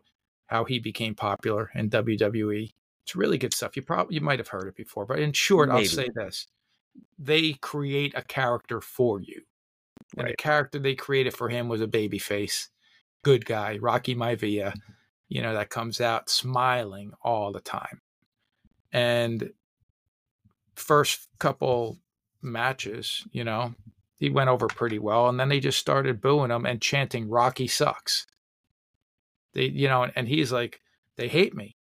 how 0.47 0.63
he 0.63 0.79
became 0.79 1.15
popular 1.15 1.69
in 1.75 1.89
WWE? 1.89 2.71
It's 3.03 3.15
really 3.15 3.37
good 3.37 3.53
stuff. 3.53 3.75
You 3.75 3.83
probably 3.83 4.15
you 4.15 4.21
might 4.21 4.39
have 4.39 4.47
heard 4.47 4.67
it 4.67 4.75
before, 4.75 5.05
but 5.05 5.19
in 5.19 5.31
short, 5.31 5.69
Maybe. 5.69 5.79
I'll 5.81 5.85
say 5.85 6.09
this. 6.15 6.47
They 7.19 7.53
create 7.53 8.13
a 8.15 8.23
character 8.23 8.81
for 8.81 9.21
you. 9.21 9.43
And 10.17 10.25
right. 10.25 10.31
the 10.31 10.41
character 10.41 10.79
they 10.79 10.95
created 10.95 11.35
for 11.35 11.49
him 11.49 11.67
was 11.67 11.81
a 11.81 11.87
baby 11.87 12.17
face, 12.17 12.69
good 13.23 13.45
guy, 13.45 13.77
Rocky 13.79 14.15
Maivia, 14.15 14.73
you 15.29 15.41
know, 15.41 15.53
that 15.53 15.69
comes 15.69 16.01
out 16.01 16.29
smiling 16.29 17.11
all 17.21 17.51
the 17.51 17.61
time. 17.61 18.01
And 18.95 19.51
first 20.75 21.27
couple 21.37 21.99
matches, 22.41 23.27
you 23.33 23.43
know, 23.43 23.75
he 24.19 24.29
went 24.29 24.49
over 24.49 24.67
pretty 24.67 24.99
well, 24.99 25.27
and 25.27 25.37
then 25.37 25.49
they 25.49 25.59
just 25.59 25.79
started 25.79 26.21
booing 26.21 26.49
him 26.49 26.65
and 26.65 26.81
chanting 26.81 27.27
"Rocky 27.27 27.67
sucks." 27.67 28.25
They, 29.51 29.65
you 29.65 29.89
know, 29.89 30.09
and 30.15 30.29
he's 30.29 30.49
like, 30.49 30.79
they 31.17 31.27
hate 31.27 31.53
me, 31.53 31.75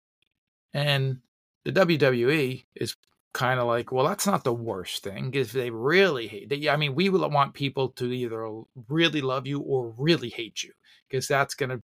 and 0.74 1.20
the 1.66 1.72
WWE 1.72 2.66
is 2.74 2.96
kind 3.32 3.60
of 3.60 3.68
like, 3.68 3.92
well, 3.92 4.08
that's 4.08 4.26
not 4.26 4.44
the 4.44 4.52
worst 4.52 5.04
thing 5.04 5.30
because 5.30 5.52
they 5.52 5.70
really 5.70 6.26
hate. 6.26 6.50
They, 6.50 6.68
I 6.68 6.78
mean, 6.78 6.96
we 6.96 7.10
will 7.10 7.30
want 7.30 7.54
people 7.54 7.90
to 7.90 8.12
either 8.12 8.64
really 8.90 9.22
love 9.22 9.46
you 9.46 9.60
or 9.60 9.94
really 10.00 10.30
hate 10.30 10.64
you 10.64 10.72
because 11.08 11.28
that's 11.28 11.54
gonna 11.54 11.80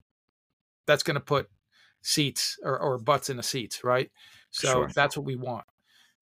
that's 0.87 1.03
gonna 1.03 1.21
put 1.21 1.49
seats 2.03 2.59
or, 2.63 2.79
or 2.79 2.99
butts 2.99 3.31
in 3.31 3.39
the 3.39 3.43
seats, 3.43 3.83
right? 3.83 4.11
So 4.55 4.69
sure. 4.69 4.91
that's 4.95 5.17
what 5.17 5.27
we 5.27 5.35
want. 5.35 5.65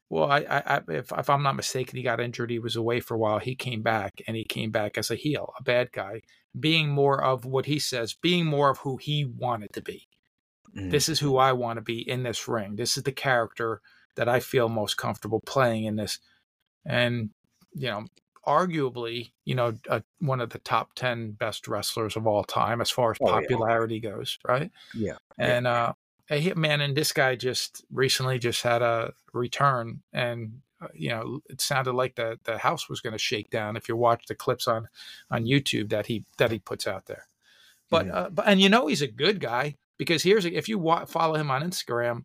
Well, 0.09 0.31
I, 0.31 0.41
I, 0.49 0.81
if, 0.89 1.13
if 1.13 1.31
I'm 1.31 1.43
not 1.43 1.57
mistaken, 1.57 1.97
he 1.97 2.03
got 2.03 2.21
injured. 2.21 2.51
He 2.51 2.59
was 2.59 2.77
away 2.77 3.01
for 3.01 3.15
a 3.15 3.19
while. 3.19 3.39
He 3.39 3.55
came 3.55 3.83
back, 3.83 4.21
and 4.27 4.37
he 4.37 4.45
came 4.45 4.71
back 4.71 4.97
as 4.97 5.11
a 5.11 5.15
heel, 5.15 5.53
a 5.59 5.63
bad 5.63 5.93
guy, 5.93 6.23
being 6.59 6.89
more 6.89 7.23
of 7.23 7.45
what 7.45 7.67
he 7.67 7.79
says, 7.79 8.15
being 8.15 8.47
more 8.47 8.71
of 8.71 8.79
who 8.79 8.97
he 8.97 9.25
wanted 9.25 9.73
to 9.75 9.83
be. 9.83 10.09
Mm. 10.77 10.91
This 10.91 11.09
is 11.09 11.21
who 11.21 11.37
I 11.37 11.53
want 11.53 11.77
to 11.77 11.83
be 11.83 12.09
in 12.09 12.23
this 12.23 12.49
ring. 12.49 12.77
This 12.77 12.97
is 12.97 13.03
the 13.03 13.13
character 13.13 13.81
that 14.17 14.29
I 14.29 14.41
feel 14.41 14.69
most 14.69 14.97
comfortable 14.97 15.41
playing 15.41 15.85
in 15.85 15.97
this. 15.97 16.19
And, 16.87 17.31
you 17.75 17.89
know, 17.89 18.07
arguably, 18.47 19.33
you 19.45 19.55
know, 19.55 19.75
one 20.21 20.41
of 20.41 20.51
the 20.51 20.59
top 20.59 20.95
10 20.95 21.33
best 21.33 21.69
wrestlers 21.69 22.17
of 22.17 22.27
all 22.27 22.45
time 22.45 22.81
as 22.81 22.91
far 22.91 23.13
as 23.13 23.19
oh, 23.21 23.27
popularity 23.27 24.01
yeah. 24.03 24.11
goes, 24.11 24.39
right? 24.47 24.71
Yeah. 24.95 25.17
And, 25.39 25.65
yeah. 25.65 25.73
uh, 25.73 25.93
a 26.31 26.55
man, 26.55 26.81
and 26.81 26.97
this 26.97 27.13
guy 27.13 27.37
just 27.37 27.85
recently 27.91 28.39
just 28.39 28.63
had 28.63 28.83
a 28.83 29.13
return, 29.33 30.03
and 30.13 30.61
uh, 30.81 30.89
you 30.95 31.11
know, 31.11 31.41
it 31.49 31.61
sounded 31.61 31.93
like 31.93 32.17
the 32.17 32.39
the 32.45 32.59
house 32.59 32.89
was 32.89 33.01
going 33.01 33.13
to 33.13 33.19
shake 33.19 33.51
down. 33.51 33.77
If 33.77 33.89
you 33.89 33.97
watch 33.97 34.27
the 34.27 34.35
clips 34.35 34.67
on 34.67 34.89
on 35.31 35.45
YouTube 35.45 35.91
that 35.91 36.07
he 36.07 36.25
that 36.39 36.51
he 36.51 36.59
puts 36.59 36.87
out 36.87 37.07
there, 37.07 37.27
but 37.91 38.07
mm-hmm. 38.07 38.17
uh, 38.17 38.31
but 38.31 38.47
and 38.49 38.61
you 38.61 38.69
know 38.69 38.87
he's 38.87 39.03
a 39.03 39.09
good 39.09 39.41
guy 39.41 39.77
because 39.99 40.23
here's 40.23 40.45
if 40.45 40.69
you 40.69 40.79
wa- 40.79 41.05
follow 41.05 41.35
him 41.35 41.51
on 41.51 41.63
Instagram, 41.63 42.25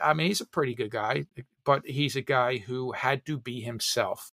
I 0.00 0.14
mean 0.14 0.28
he's 0.28 0.40
a 0.40 0.46
pretty 0.46 0.74
good 0.74 0.90
guy, 0.90 1.26
but 1.64 1.86
he's 1.86 2.16
a 2.16 2.22
guy 2.22 2.58
who 2.58 2.92
had 2.92 3.24
to 3.26 3.38
be 3.38 3.60
himself 3.60 4.32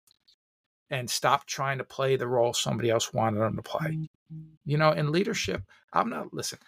and 0.91 1.09
stop 1.11 1.47
trying 1.47 1.79
to 1.79 1.85
play 1.85 2.17
the 2.17 2.27
role 2.27 2.55
somebody 2.55 2.91
else 2.91 3.13
wanted 3.13 3.43
him 3.43 3.57
to 3.57 3.63
play. 3.63 3.91
Mm-hmm. 3.91 4.43
You 4.65 4.79
know, 4.79 4.93
in 4.93 5.13
leadership, 5.13 5.63
I'm 5.93 6.11
not 6.11 6.33
listen. 6.33 6.59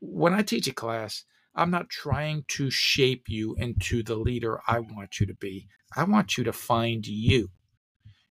When 0.00 0.32
I 0.32 0.42
teach 0.42 0.66
a 0.66 0.72
class, 0.72 1.24
I'm 1.54 1.70
not 1.70 1.88
trying 1.88 2.44
to 2.48 2.70
shape 2.70 3.28
you 3.28 3.54
into 3.56 4.02
the 4.02 4.16
leader 4.16 4.60
I 4.66 4.80
want 4.80 5.20
you 5.20 5.26
to 5.26 5.34
be. 5.34 5.68
I 5.96 6.04
want 6.04 6.38
you 6.38 6.44
to 6.44 6.52
find 6.52 7.06
you. 7.06 7.50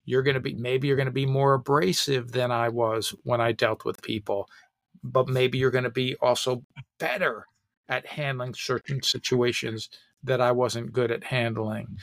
You're 0.06 0.24
going 0.24 0.36
to 0.36 0.40
be, 0.40 0.54
maybe 0.54 0.88
you're 0.88 0.96
going 0.96 1.06
to 1.06 1.12
be 1.12 1.26
more 1.26 1.54
abrasive 1.54 2.32
than 2.32 2.52
I 2.52 2.70
was 2.70 3.14
when 3.24 3.42
I 3.42 3.52
dealt 3.52 3.86
with 3.86 4.02
people, 4.02 4.48
but 5.04 5.28
maybe 5.28 5.58
you're 5.58 5.70
going 5.70 5.84
to 5.84 5.90
be 5.90 6.16
also 6.16 6.64
better 6.98 7.46
at 7.88 8.06
handling 8.06 8.54
certain 8.54 9.04
situations 9.04 9.90
that 10.24 10.42
I 10.42 10.52
wasn't 10.52 10.94
good 10.94 11.12
at 11.12 11.26
handling. 11.26 11.98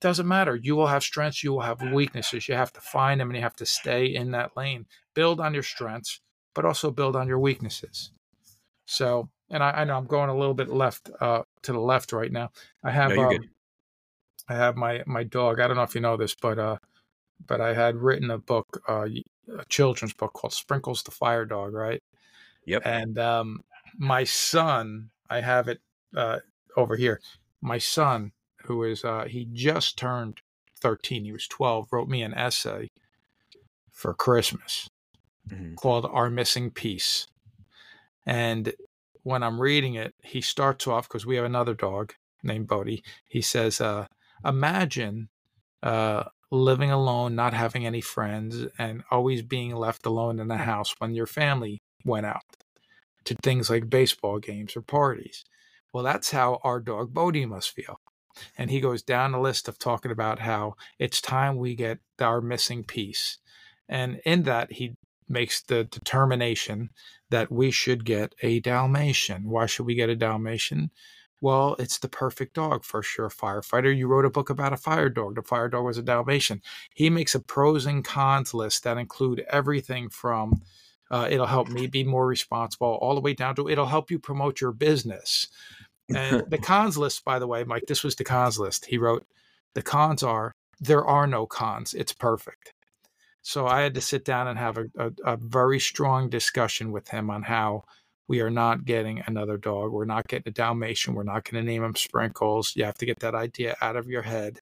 Doesn't 0.00 0.26
matter. 0.26 0.56
You 0.56 0.76
will 0.76 0.86
have 0.86 1.02
strengths, 1.02 1.44
you 1.44 1.52
will 1.52 1.60
have 1.60 1.82
weaknesses. 1.82 2.48
You 2.48 2.54
have 2.54 2.72
to 2.72 2.80
find 2.80 3.20
them 3.20 3.28
and 3.28 3.36
you 3.36 3.42
have 3.42 3.56
to 3.56 3.66
stay 3.66 4.06
in 4.06 4.30
that 4.30 4.56
lane. 4.56 4.86
Build 5.14 5.40
on 5.40 5.52
your 5.52 5.62
strengths, 5.62 6.20
but 6.54 6.64
also 6.64 6.90
build 6.90 7.16
on 7.16 7.28
your 7.28 7.38
weaknesses. 7.38 8.10
So 8.86 9.28
and 9.50 9.62
I, 9.62 9.70
I, 9.70 9.84
know 9.84 9.96
I'm 9.96 10.06
going 10.06 10.30
a 10.30 10.36
little 10.36 10.54
bit 10.54 10.68
left 10.68 11.10
uh, 11.20 11.42
to 11.62 11.72
the 11.72 11.80
left 11.80 12.12
right 12.12 12.30
now. 12.30 12.50
I 12.84 12.90
have 12.90 13.10
no, 13.10 13.30
um, 13.30 13.50
I 14.48 14.54
have 14.54 14.76
my 14.76 15.02
my 15.06 15.24
dog. 15.24 15.60
I 15.60 15.66
don't 15.66 15.76
know 15.76 15.82
if 15.82 15.94
you 15.94 16.00
know 16.00 16.16
this, 16.16 16.34
but 16.34 16.58
uh, 16.58 16.76
but 17.46 17.60
I 17.60 17.74
had 17.74 17.96
written 17.96 18.30
a 18.30 18.38
book, 18.38 18.82
uh, 18.88 19.06
a 19.58 19.64
children's 19.68 20.14
book 20.14 20.32
called 20.32 20.52
Sprinkles 20.52 21.02
the 21.02 21.10
Fire 21.10 21.44
Dog, 21.44 21.72
right? 21.72 22.02
Yep. 22.66 22.82
And 22.84 23.18
um, 23.18 23.60
my 23.96 24.24
son, 24.24 25.10
I 25.28 25.40
have 25.40 25.68
it 25.68 25.80
uh, 26.16 26.38
over 26.76 26.96
here. 26.96 27.20
My 27.60 27.78
son, 27.78 28.32
who 28.64 28.82
is 28.84 29.04
uh, 29.04 29.24
he 29.24 29.48
just 29.52 29.98
turned 29.98 30.40
13. 30.80 31.24
He 31.24 31.32
was 31.32 31.46
12. 31.46 31.88
Wrote 31.92 32.08
me 32.08 32.22
an 32.22 32.34
essay 32.34 32.90
for 33.90 34.14
Christmas 34.14 34.88
mm-hmm. 35.48 35.74
called 35.74 36.06
"Our 36.10 36.30
Missing 36.30 36.70
Piece," 36.70 37.26
and 38.26 38.72
when 39.30 39.42
I'm 39.42 39.60
reading 39.60 39.94
it, 39.94 40.14
he 40.22 40.40
starts 40.40 40.86
off 40.86 41.08
because 41.08 41.26
we 41.26 41.36
have 41.36 41.44
another 41.44 41.74
dog 41.74 42.14
named 42.42 42.68
Bodie. 42.68 43.02
He 43.26 43.40
says, 43.40 43.80
uh, 43.80 44.06
"Imagine 44.44 45.28
uh, 45.82 46.24
living 46.50 46.90
alone, 46.90 47.34
not 47.34 47.54
having 47.54 47.86
any 47.86 48.00
friends, 48.00 48.66
and 48.78 49.02
always 49.10 49.42
being 49.42 49.74
left 49.74 50.06
alone 50.06 50.38
in 50.40 50.48
the 50.48 50.58
house 50.58 50.94
when 50.98 51.14
your 51.14 51.26
family 51.26 51.80
went 52.04 52.26
out 52.26 52.42
to 53.24 53.34
things 53.42 53.70
like 53.70 53.90
baseball 53.90 54.38
games 54.38 54.76
or 54.76 54.82
parties." 54.82 55.44
Well, 55.92 56.04
that's 56.04 56.30
how 56.30 56.60
our 56.62 56.80
dog 56.80 57.12
Bodie 57.12 57.46
must 57.46 57.70
feel. 57.70 58.00
And 58.56 58.70
he 58.70 58.80
goes 58.80 59.02
down 59.02 59.32
the 59.32 59.40
list 59.40 59.68
of 59.68 59.78
talking 59.78 60.10
about 60.10 60.38
how 60.40 60.74
it's 60.98 61.20
time 61.20 61.56
we 61.56 61.74
get 61.74 61.98
our 62.20 62.40
missing 62.40 62.84
piece. 62.84 63.38
And 63.88 64.20
in 64.24 64.44
that, 64.44 64.72
he 64.72 64.94
makes 65.30 65.62
the 65.62 65.84
determination 65.84 66.90
that 67.30 67.50
we 67.50 67.70
should 67.70 68.04
get 68.04 68.34
a 68.42 68.60
Dalmatian. 68.60 69.48
Why 69.48 69.66
should 69.66 69.86
we 69.86 69.94
get 69.94 70.08
a 70.08 70.16
Dalmatian? 70.16 70.90
Well, 71.40 71.76
it's 71.78 71.98
the 71.98 72.08
perfect 72.08 72.54
dog 72.54 72.84
for 72.84 73.02
sure. 73.02 73.30
Firefighter, 73.30 73.96
you 73.96 74.08
wrote 74.08 74.26
a 74.26 74.30
book 74.30 74.50
about 74.50 74.74
a 74.74 74.76
fire 74.76 75.08
dog. 75.08 75.36
The 75.36 75.42
fire 75.42 75.68
dog 75.68 75.84
was 75.84 75.96
a 75.96 76.02
Dalmatian. 76.02 76.60
He 76.94 77.08
makes 77.08 77.34
a 77.34 77.40
pros 77.40 77.86
and 77.86 78.04
cons 78.04 78.52
list 78.52 78.84
that 78.84 78.98
include 78.98 79.44
everything 79.48 80.10
from 80.10 80.62
uh, 81.10 81.26
it'll 81.28 81.46
help 81.46 81.68
me 81.68 81.88
be 81.88 82.04
more 82.04 82.26
responsible, 82.26 82.98
all 83.00 83.16
the 83.16 83.20
way 83.20 83.34
down 83.34 83.56
to 83.56 83.68
it'll 83.68 83.86
help 83.86 84.10
you 84.10 84.18
promote 84.18 84.60
your 84.60 84.70
business. 84.70 85.48
And 86.14 86.44
the 86.48 86.58
cons 86.62 86.96
list, 86.96 87.24
by 87.24 87.38
the 87.40 87.48
way, 87.48 87.64
Mike, 87.64 87.84
this 87.88 88.04
was 88.04 88.14
the 88.14 88.24
cons 88.24 88.58
list. 88.58 88.86
He 88.86 88.96
wrote, 88.96 89.26
the 89.74 89.82
cons 89.82 90.22
are 90.22 90.52
there 90.80 91.04
are 91.04 91.26
no 91.26 91.46
cons. 91.46 91.94
It's 91.94 92.12
perfect. 92.12 92.72
So 93.42 93.66
I 93.66 93.80
had 93.80 93.94
to 93.94 94.00
sit 94.00 94.24
down 94.24 94.48
and 94.48 94.58
have 94.58 94.78
a, 94.78 94.86
a, 94.98 95.10
a, 95.24 95.36
very 95.36 95.80
strong 95.80 96.28
discussion 96.28 96.92
with 96.92 97.08
him 97.08 97.30
on 97.30 97.42
how 97.42 97.84
we 98.28 98.40
are 98.40 98.50
not 98.50 98.84
getting 98.84 99.22
another 99.26 99.56
dog. 99.56 99.92
We're 99.92 100.04
not 100.04 100.28
getting 100.28 100.50
a 100.50 100.54
Dalmatian. 100.54 101.14
We're 101.14 101.22
not 101.22 101.44
going 101.44 101.64
to 101.64 101.70
name 101.70 101.82
him 101.82 101.96
Sprinkles. 101.96 102.74
You 102.76 102.84
have 102.84 102.98
to 102.98 103.06
get 103.06 103.20
that 103.20 103.34
idea 103.34 103.76
out 103.80 103.96
of 103.96 104.08
your 104.08 104.22
head. 104.22 104.60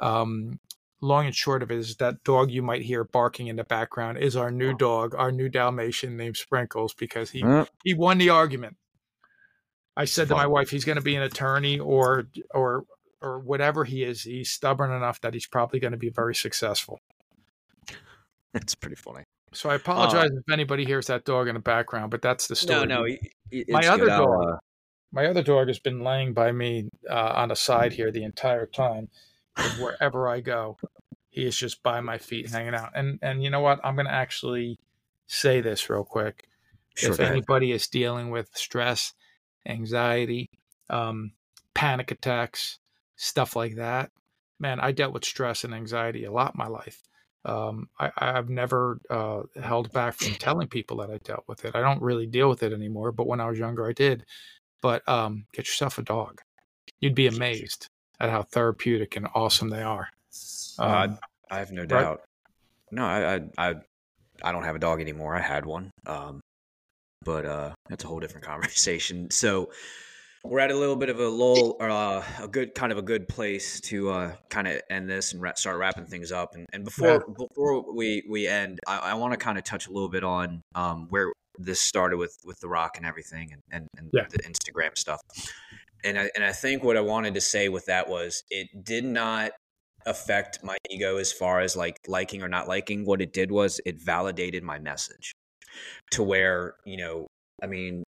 Um, 0.00 0.58
long 1.00 1.26
and 1.26 1.34
short 1.34 1.62
of 1.62 1.70
it 1.70 1.78
is 1.78 1.96
that 1.96 2.24
dog 2.24 2.50
you 2.50 2.60
might 2.60 2.82
hear 2.82 3.04
barking 3.04 3.46
in 3.46 3.56
the 3.56 3.64
background 3.64 4.18
is 4.18 4.36
our 4.36 4.50
new 4.50 4.76
dog, 4.76 5.14
our 5.14 5.30
new 5.30 5.48
Dalmatian 5.48 6.16
named 6.16 6.36
Sprinkles, 6.36 6.94
because 6.94 7.30
he, 7.30 7.42
he 7.84 7.94
won 7.94 8.18
the 8.18 8.30
argument. 8.30 8.76
I 9.96 10.04
said 10.04 10.28
to 10.28 10.36
my 10.36 10.46
wife, 10.46 10.70
he's 10.70 10.84
going 10.84 10.96
to 10.96 11.02
be 11.02 11.16
an 11.16 11.22
attorney 11.22 11.80
or 11.80 12.28
or 12.54 12.84
or 13.20 13.40
whatever 13.40 13.84
he 13.84 14.04
is. 14.04 14.22
He's 14.22 14.50
stubborn 14.50 14.92
enough 14.92 15.20
that 15.22 15.34
he's 15.34 15.46
probably 15.46 15.80
going 15.80 15.90
to 15.92 15.98
be 15.98 16.08
very 16.08 16.36
successful. 16.36 17.00
It's 18.54 18.74
pretty 18.74 18.96
funny. 18.96 19.24
So 19.52 19.70
I 19.70 19.74
apologize 19.74 20.30
uh, 20.30 20.38
if 20.38 20.52
anybody 20.52 20.84
hears 20.84 21.06
that 21.06 21.24
dog 21.24 21.48
in 21.48 21.54
the 21.54 21.60
background, 21.60 22.10
but 22.10 22.22
that's 22.22 22.48
the 22.48 22.56
story. 22.56 22.86
No, 22.86 23.02
no, 23.02 23.16
my 23.68 23.86
other 23.86 24.04
good. 24.04 24.10
dog, 24.10 24.48
uh... 24.48 24.56
my 25.12 25.26
other 25.26 25.42
dog 25.42 25.68
has 25.68 25.78
been 25.78 26.04
laying 26.04 26.34
by 26.34 26.52
me 26.52 26.88
uh, 27.08 27.32
on 27.36 27.48
the 27.48 27.56
side 27.56 27.92
here 27.92 28.10
the 28.10 28.24
entire 28.24 28.66
time. 28.66 29.08
Wherever 29.80 30.28
I 30.28 30.40
go, 30.40 30.76
he 31.30 31.44
is 31.44 31.56
just 31.56 31.82
by 31.82 32.00
my 32.00 32.18
feet, 32.18 32.50
hanging 32.50 32.74
out. 32.74 32.90
And 32.94 33.18
and 33.22 33.42
you 33.42 33.50
know 33.50 33.60
what? 33.60 33.80
I'm 33.82 33.96
going 33.96 34.06
to 34.06 34.12
actually 34.12 34.78
say 35.26 35.60
this 35.60 35.88
real 35.90 36.04
quick. 36.04 36.44
Sure, 36.94 37.12
if 37.12 37.20
anybody 37.20 37.72
is 37.72 37.86
dealing 37.88 38.30
with 38.30 38.50
stress, 38.54 39.14
anxiety, 39.66 40.50
um, 40.90 41.32
panic 41.74 42.10
attacks, 42.10 42.78
stuff 43.16 43.56
like 43.56 43.76
that, 43.76 44.10
man, 44.60 44.78
I 44.78 44.92
dealt 44.92 45.12
with 45.12 45.24
stress 45.24 45.64
and 45.64 45.74
anxiety 45.74 46.24
a 46.24 46.32
lot 46.32 46.54
in 46.54 46.58
my 46.58 46.68
life 46.68 47.02
um, 47.44 47.88
I, 47.98 48.10
I've 48.16 48.50
never 48.50 49.00
uh, 49.10 49.42
held 49.60 49.92
back 49.92 50.14
from 50.14 50.34
telling 50.34 50.68
people 50.68 50.98
that 50.98 51.10
I 51.10 51.18
dealt 51.18 51.44
with 51.46 51.64
it. 51.64 51.74
I 51.74 51.80
don't 51.80 52.02
really 52.02 52.26
deal 52.26 52.48
with 52.48 52.62
it 52.62 52.72
anymore, 52.72 53.12
but 53.12 53.26
when 53.26 53.40
I 53.40 53.48
was 53.48 53.58
younger, 53.58 53.88
I 53.88 53.92
did. 53.92 54.24
But 54.80 55.08
um, 55.08 55.46
get 55.52 55.66
yourself 55.66 55.98
a 55.98 56.02
dog. 56.02 56.40
You'd 57.00 57.14
be 57.14 57.26
amazed 57.26 57.88
at 58.20 58.30
how 58.30 58.42
therapeutic 58.42 59.16
and 59.16 59.28
awesome 59.34 59.68
they 59.70 59.82
are. 59.82 60.08
Uh, 60.78 61.08
I 61.50 61.58
have 61.58 61.72
no 61.72 61.86
doubt. 61.86 62.22
No, 62.90 63.04
I, 63.04 63.34
I, 63.34 63.40
I, 63.58 63.74
I, 64.42 64.52
don't 64.52 64.62
have 64.62 64.76
a 64.76 64.80
dog 64.80 65.00
anymore. 65.00 65.34
I 65.34 65.40
had 65.40 65.66
one, 65.66 65.90
um, 66.06 66.40
but 67.24 67.44
uh, 67.44 67.72
that's 67.88 68.04
a 68.04 68.06
whole 68.06 68.20
different 68.20 68.46
conversation. 68.46 69.30
So, 69.30 69.70
we're 70.44 70.60
at 70.60 70.70
a 70.70 70.76
little 70.76 70.96
bit 70.96 71.08
of 71.08 71.20
a 71.20 71.28
lull 71.28 71.76
or 71.80 71.90
uh, 71.90 72.22
a 72.40 72.48
good 72.48 72.74
kind 72.74 72.92
of 72.92 72.98
a 72.98 73.02
good 73.02 73.28
place 73.28 73.80
to 73.82 74.10
uh, 74.10 74.32
kind 74.48 74.68
of 74.68 74.80
end 74.90 75.08
this 75.08 75.32
and 75.32 75.42
ra- 75.42 75.54
start 75.54 75.78
wrapping 75.78 76.06
things 76.06 76.32
up. 76.32 76.54
And, 76.54 76.66
and 76.72 76.84
before 76.84 77.24
yeah. 77.26 77.34
before 77.36 77.94
we 77.94 78.24
we 78.28 78.46
end, 78.46 78.80
I, 78.86 78.98
I 78.98 79.14
want 79.14 79.32
to 79.32 79.36
kind 79.36 79.58
of 79.58 79.64
touch 79.64 79.88
a 79.88 79.90
little 79.90 80.08
bit 80.08 80.24
on 80.24 80.62
um, 80.74 81.06
where 81.10 81.32
this 81.58 81.80
started 81.80 82.18
with 82.18 82.36
with 82.44 82.58
the 82.60 82.68
rock 82.68 82.96
and 82.96 83.04
everything 83.04 83.52
and 83.52 83.62
and, 83.70 83.88
and 83.96 84.10
yeah. 84.12 84.26
the 84.30 84.38
Instagram 84.38 84.96
stuff. 84.96 85.20
And 86.04 86.18
I 86.18 86.30
and 86.34 86.44
I 86.44 86.52
think 86.52 86.84
what 86.84 86.96
I 86.96 87.00
wanted 87.00 87.34
to 87.34 87.40
say 87.40 87.68
with 87.68 87.86
that 87.86 88.08
was 88.08 88.44
it 88.50 88.84
did 88.84 89.04
not 89.04 89.52
affect 90.06 90.62
my 90.62 90.76
ego 90.88 91.16
as 91.16 91.32
far 91.32 91.60
as 91.60 91.76
like 91.76 91.98
liking 92.06 92.42
or 92.42 92.48
not 92.48 92.68
liking. 92.68 93.04
What 93.04 93.20
it 93.20 93.32
did 93.32 93.50
was 93.50 93.80
it 93.84 94.00
validated 94.00 94.62
my 94.62 94.78
message 94.78 95.32
to 96.12 96.22
where, 96.22 96.76
you 96.84 96.96
know, 96.96 97.26
I 97.62 97.66
mean, 97.66 98.04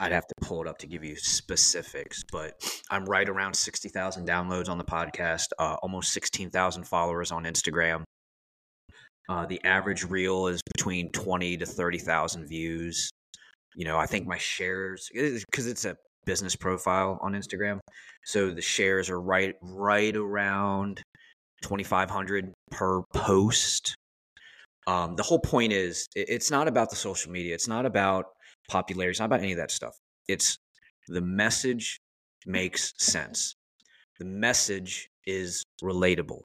I'd 0.00 0.12
have 0.12 0.26
to 0.26 0.34
pull 0.40 0.62
it 0.62 0.68
up 0.68 0.78
to 0.78 0.86
give 0.86 1.04
you 1.04 1.16
specifics, 1.16 2.22
but 2.30 2.54
I'm 2.90 3.04
right 3.04 3.28
around 3.28 3.54
60,000 3.54 4.26
downloads 4.26 4.68
on 4.68 4.78
the 4.78 4.84
podcast, 4.84 5.48
uh, 5.58 5.76
almost 5.82 6.12
16,000 6.12 6.84
followers 6.84 7.32
on 7.32 7.44
Instagram. 7.44 8.04
Uh, 9.28 9.46
the 9.46 9.62
average 9.64 10.04
reel 10.04 10.46
is 10.46 10.60
between 10.76 11.10
20 11.12 11.58
to 11.58 11.66
30,000 11.66 12.46
views. 12.46 13.10
You 13.74 13.84
know, 13.84 13.98
I 13.98 14.06
think 14.06 14.26
my 14.26 14.38
shares, 14.38 15.10
because 15.12 15.66
it's 15.66 15.84
a 15.84 15.96
business 16.24 16.56
profile 16.56 17.18
on 17.22 17.32
Instagram, 17.32 17.78
so 18.24 18.50
the 18.50 18.62
shares 18.62 19.10
are 19.10 19.20
right 19.20 19.54
right 19.62 20.16
around 20.16 21.02
2,500 21.62 22.52
per 22.70 23.02
post. 23.14 23.94
Um, 24.86 25.16
the 25.16 25.22
whole 25.22 25.38
point 25.38 25.72
is, 25.72 26.06
it's 26.16 26.50
not 26.50 26.66
about 26.66 26.88
the 26.88 26.96
social 26.96 27.30
media. 27.30 27.54
It's 27.54 27.68
not 27.68 27.84
about 27.84 28.26
popularity. 28.68 29.12
It's 29.12 29.20
not 29.20 29.26
about 29.26 29.40
any 29.40 29.52
of 29.52 29.58
that 29.58 29.70
stuff. 29.70 29.96
It's 30.28 30.58
the 31.08 31.20
message 31.20 32.00
makes 32.46 32.94
sense. 32.98 33.56
The 34.18 34.24
message 34.24 35.08
is 35.26 35.64
relatable. 35.82 36.42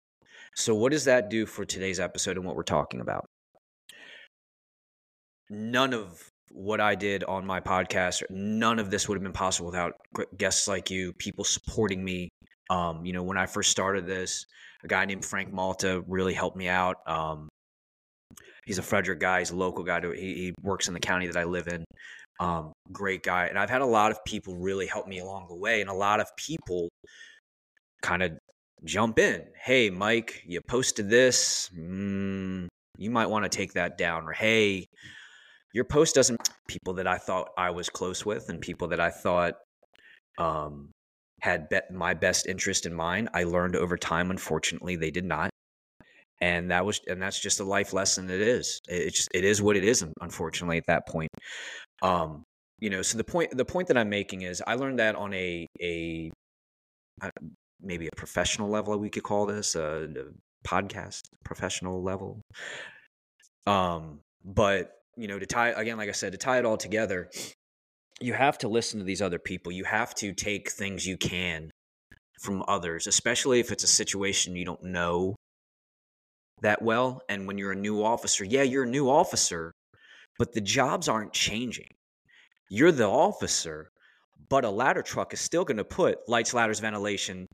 So, 0.56 0.76
what 0.76 0.91
does 0.91 1.06
that 1.06 1.30
do 1.30 1.45
for 1.45 1.66
today's 1.66 2.00
episode 2.00 2.38
and 2.38 2.45
what 2.45 2.56
we're 2.56 2.64
talking 2.64 3.02
about? 3.02 3.26
None 5.50 5.94
of 5.94 6.30
what 6.52 6.80
I 6.80 6.95
did 6.95 7.24
on 7.24 7.45
my 7.45 7.60
podcast, 7.60 8.22
none 8.30 8.80
of 8.80 8.91
this 8.91 9.10
would 9.10 9.16
have 9.16 9.24
been 9.24 9.34
possible 9.34 9.68
without 9.68 9.94
guests 10.38 10.68
like 10.68 10.91
you, 10.91 11.14
people 11.14 11.44
supporting 11.44 12.04
me. 12.04 12.30
Um, 12.70 13.04
you 13.06 13.14
know, 13.14 13.24
when 13.24 13.38
I 13.38 13.48
first 13.48 13.72
started 13.72 14.06
this, 14.06 14.45
a 14.84 14.88
guy 14.88 15.06
named 15.06 15.26
Frank 15.26 15.52
Malta 15.52 16.04
really 16.08 16.34
helped 16.34 16.58
me 16.58 16.68
out. 16.68 16.98
Um, 17.08 17.50
he's 18.65 18.77
a 18.77 18.84
Frederick 18.84 19.19
guy, 19.19 19.40
he's 19.40 19.52
a 19.52 19.56
local 19.56 19.84
guy. 19.84 20.02
He, 20.15 20.34
he 20.34 20.53
works 20.61 20.88
in 20.88 20.94
the 20.94 20.99
county 20.99 21.27
that 21.27 21.38
I 21.38 21.44
live 21.44 21.68
in. 21.68 21.84
Um, 22.40 22.73
great 22.91 23.23
guy. 23.23 23.45
And 23.48 23.57
I've 23.57 23.69
had 23.69 23.81
a 23.81 23.85
lot 23.85 24.11
of 24.11 24.23
people 24.26 24.56
really 24.56 24.88
help 24.88 25.07
me 25.07 25.19
along 25.19 25.48
the 25.49 25.56
way, 25.56 25.81
and 25.81 25.90
a 25.90 25.94
lot 25.94 26.19
of 26.19 26.27
people 26.38 26.90
kind 28.02 28.23
of 28.23 28.38
jump 28.84 29.19
in. 29.19 29.44
Hey, 29.64 29.90
Mike, 29.90 30.44
you 30.45 30.60
posted 30.68 31.10
this. 31.10 31.69
Mm, 31.77 32.68
you 32.98 33.10
might 33.10 33.27
want 33.27 33.44
to 33.44 33.49
take 33.49 33.73
that 33.73 33.98
down. 33.98 34.27
Or, 34.27 34.34
hey, 34.34 34.88
your 35.73 35.85
post 35.85 36.15
doesn't. 36.15 36.40
People 36.68 36.94
that 36.95 37.07
I 37.07 37.18
thought 37.18 37.49
I 37.57 37.69
was 37.69 37.90
close 37.90 38.26
with 38.26 38.49
and 38.49 38.60
people 38.61 38.88
that 38.90 38.99
I 38.99 39.10
thought 39.10 39.56
um, 40.38 40.90
had 41.41 41.69
bet 41.69 41.91
my 41.91 42.14
best 42.14 42.48
interest 42.48 42.85
in 42.85 42.94
mind. 42.94 43.30
I 43.34 43.44
learned 43.44 43.76
over 43.76 43.98
time, 43.98 44.31
unfortunately, 44.31 44.95
they 44.95 45.11
did 45.11 45.26
not. 45.26 45.49
And 46.44 46.72
that 46.72 46.86
was, 46.86 46.99
and 47.07 47.22
that's 47.22 47.40
just 47.40 47.61
a 47.61 47.64
life 47.64 47.94
lesson. 47.94 48.30
It 48.30 48.41
is. 48.41 48.82
It 48.90 49.14
just, 49.14 49.30
it 49.34 49.45
is 49.45 49.61
what 49.61 49.78
it 49.78 49.86
is. 49.86 50.03
Unfortunately, 50.20 50.78
at 50.78 50.88
that 50.88 51.07
point, 51.07 51.30
um, 52.02 52.44
you 52.80 52.90
know. 52.90 53.02
So 53.02 53.18
the 53.18 53.24
point, 53.24 53.56
the 53.56 53.64
point 53.64 53.88
that 53.88 53.98
I'm 53.98 54.10
making 54.10 54.41
is, 54.41 54.61
I 54.68 54.76
learned 54.76 54.99
that 54.99 55.15
on 55.15 55.34
a 55.34 55.65
a 55.82 56.32
maybe 57.82 58.07
a 58.07 58.15
professional 58.15 58.70
level 58.70 58.98
we 58.98 59.10
could 59.10 59.24
call 59.24 59.45
this 59.45 59.76
a, 59.76 60.10
a 60.15 60.68
podcast 60.68 61.22
professional 61.44 62.02
level 62.02 62.41
um 63.68 64.20
but 64.44 64.91
you 65.18 65.28
know 65.28 65.38
to 65.38 65.45
tie 65.45 65.70
again 65.70 65.98
like 65.98 66.10
i 66.10 66.14
said 66.14 66.32
to 66.32 66.38
tie 66.38 66.57
it 66.57 66.65
all 66.65 66.78
together 66.78 67.30
you 68.22 68.34
have 68.34 68.57
to 68.57 68.68
listen 68.68 68.99
to 68.99 69.06
these 69.06 69.22
other 69.22 69.40
people 69.40 69.72
you 69.72 69.84
have 69.84 70.15
to 70.15 70.34
take 70.34 70.72
things 70.72 71.06
you 71.06 71.18
can 71.18 71.70
from 72.41 72.64
others 72.68 73.07
especially 73.07 73.60
if 73.60 73.72
it's 73.72 73.84
a 73.84 73.88
situation 73.88 74.56
you 74.56 74.65
don't 74.65 74.84
know 74.84 75.36
that 76.61 76.81
well 76.81 77.21
and 77.30 77.47
when 77.47 77.57
you're 77.57 77.71
a 77.71 77.75
new 77.75 78.03
officer 78.03 78.43
yeah 78.43 78.63
you're 78.63 78.84
a 78.84 78.89
new 78.89 79.09
officer 79.09 79.73
but 80.39 80.53
the 80.53 80.61
jobs 80.61 81.07
aren't 81.09 81.34
changing 81.34 81.89
you're 82.69 82.91
the 82.91 83.07
officer 83.07 83.89
but 84.49 84.65
a 84.65 84.69
ladder 84.69 85.01
truck 85.01 85.34
is 85.34 85.39
still 85.39 85.65
going 85.65 85.77
to 85.77 85.84
put 85.84 86.17
lights 86.27 86.53
ladders 86.53 86.80
ventilation 86.80 87.47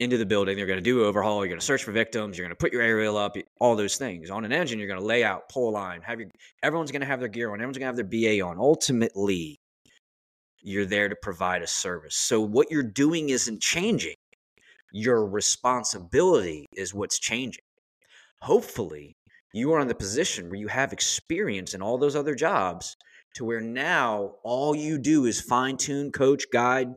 into 0.00 0.16
the 0.16 0.26
building. 0.26 0.56
They're 0.56 0.66
going 0.66 0.78
to 0.78 0.82
do 0.82 1.04
overhaul. 1.04 1.44
You're 1.44 1.48
going 1.48 1.60
to 1.60 1.64
search 1.64 1.84
for 1.84 1.92
victims. 1.92 2.36
You're 2.36 2.46
going 2.46 2.56
to 2.56 2.60
put 2.60 2.72
your 2.72 2.82
aerial 2.82 3.16
up. 3.16 3.36
All 3.60 3.76
those 3.76 3.96
things 3.96 4.30
on 4.30 4.44
an 4.44 4.52
engine. 4.52 4.78
You're 4.78 4.88
going 4.88 5.00
to 5.00 5.06
lay 5.06 5.22
out, 5.22 5.48
pull 5.48 5.72
line. 5.72 6.00
Have 6.02 6.18
your 6.18 6.30
everyone's 6.62 6.90
going 6.90 7.02
to 7.02 7.06
have 7.06 7.20
their 7.20 7.28
gear 7.28 7.48
on. 7.50 7.56
Everyone's 7.56 7.78
going 7.78 7.94
to 7.94 8.00
have 8.02 8.10
their 8.10 8.38
BA 8.38 8.44
on. 8.44 8.58
Ultimately, 8.58 9.60
you're 10.62 10.86
there 10.86 11.08
to 11.08 11.16
provide 11.22 11.62
a 11.62 11.66
service. 11.66 12.16
So 12.16 12.40
what 12.40 12.70
you're 12.70 12.82
doing 12.82 13.28
isn't 13.28 13.60
changing. 13.60 14.16
Your 14.92 15.26
responsibility 15.26 16.66
is 16.74 16.92
what's 16.94 17.18
changing. 17.18 17.62
Hopefully, 18.42 19.14
you 19.52 19.72
are 19.72 19.80
in 19.80 19.88
the 19.88 19.94
position 19.94 20.48
where 20.48 20.58
you 20.58 20.68
have 20.68 20.92
experience 20.92 21.74
in 21.74 21.82
all 21.82 21.98
those 21.98 22.16
other 22.16 22.34
jobs 22.34 22.96
to 23.34 23.44
where 23.44 23.60
now 23.60 24.32
all 24.42 24.74
you 24.74 24.98
do 24.98 25.26
is 25.26 25.40
fine 25.40 25.76
tune, 25.76 26.10
coach, 26.10 26.44
guide, 26.52 26.88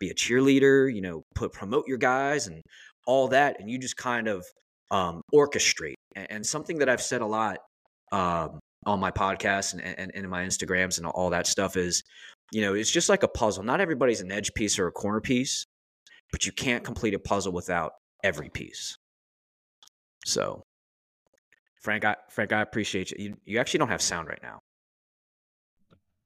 be 0.00 0.10
a 0.10 0.14
cheerleader, 0.14 0.92
you 0.92 1.00
know, 1.00 1.22
put 1.34 1.52
promote 1.52 1.86
your 1.86 1.98
guys 1.98 2.46
and 2.46 2.62
all 3.06 3.28
that, 3.28 3.60
and 3.60 3.70
you 3.70 3.78
just 3.78 3.96
kind 3.96 4.28
of 4.28 4.44
um, 4.90 5.22
orchestrate. 5.34 5.94
And, 6.16 6.26
and, 6.30 6.46
something 6.46 6.78
that 6.78 6.88
I've 6.88 7.02
said 7.02 7.20
a 7.20 7.26
lot 7.26 7.58
um, 8.12 8.58
on 8.86 9.00
my 9.00 9.10
podcast 9.10 9.74
and, 9.74 9.82
and, 9.82 10.10
and 10.14 10.24
in 10.24 10.30
my 10.30 10.44
Instagrams 10.44 10.98
and 10.98 11.06
all 11.06 11.30
that 11.30 11.46
stuff 11.46 11.76
is, 11.76 12.02
you 12.52 12.62
know, 12.62 12.74
it's 12.74 12.90
just 12.90 13.08
like 13.08 13.22
a 13.22 13.28
puzzle. 13.28 13.62
Not 13.62 13.80
everybody's 13.80 14.20
an 14.20 14.32
edge 14.32 14.54
piece 14.54 14.78
or 14.78 14.86
a 14.86 14.92
corner 14.92 15.20
piece, 15.20 15.64
but 16.32 16.46
you 16.46 16.52
can't 16.52 16.84
complete 16.84 17.14
a 17.14 17.18
puzzle 17.18 17.52
without 17.52 17.92
every 18.24 18.48
piece. 18.48 18.96
So, 20.24 20.62
Frank, 21.80 22.04
I, 22.04 22.16
Frank, 22.28 22.52
I 22.52 22.60
appreciate 22.60 23.10
you. 23.12 23.16
You, 23.18 23.36
you 23.44 23.58
actually 23.58 23.78
don't 23.78 23.88
have 23.88 24.02
sound 24.02 24.28
right 24.28 24.42
now. 24.42 24.60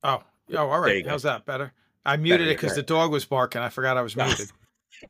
Oh, 0.02 0.22
oh, 0.54 0.68
all 0.70 0.80
right. 0.80 1.06
How's 1.06 1.22
that 1.22 1.44
better? 1.46 1.72
I 2.04 2.16
muted 2.16 2.48
it 2.48 2.58
because 2.58 2.74
the 2.74 2.82
dog 2.82 3.12
was 3.12 3.24
barking. 3.24 3.62
I 3.62 3.68
forgot 3.68 3.96
I 3.96 4.02
was 4.02 4.16
muted. 4.16 4.50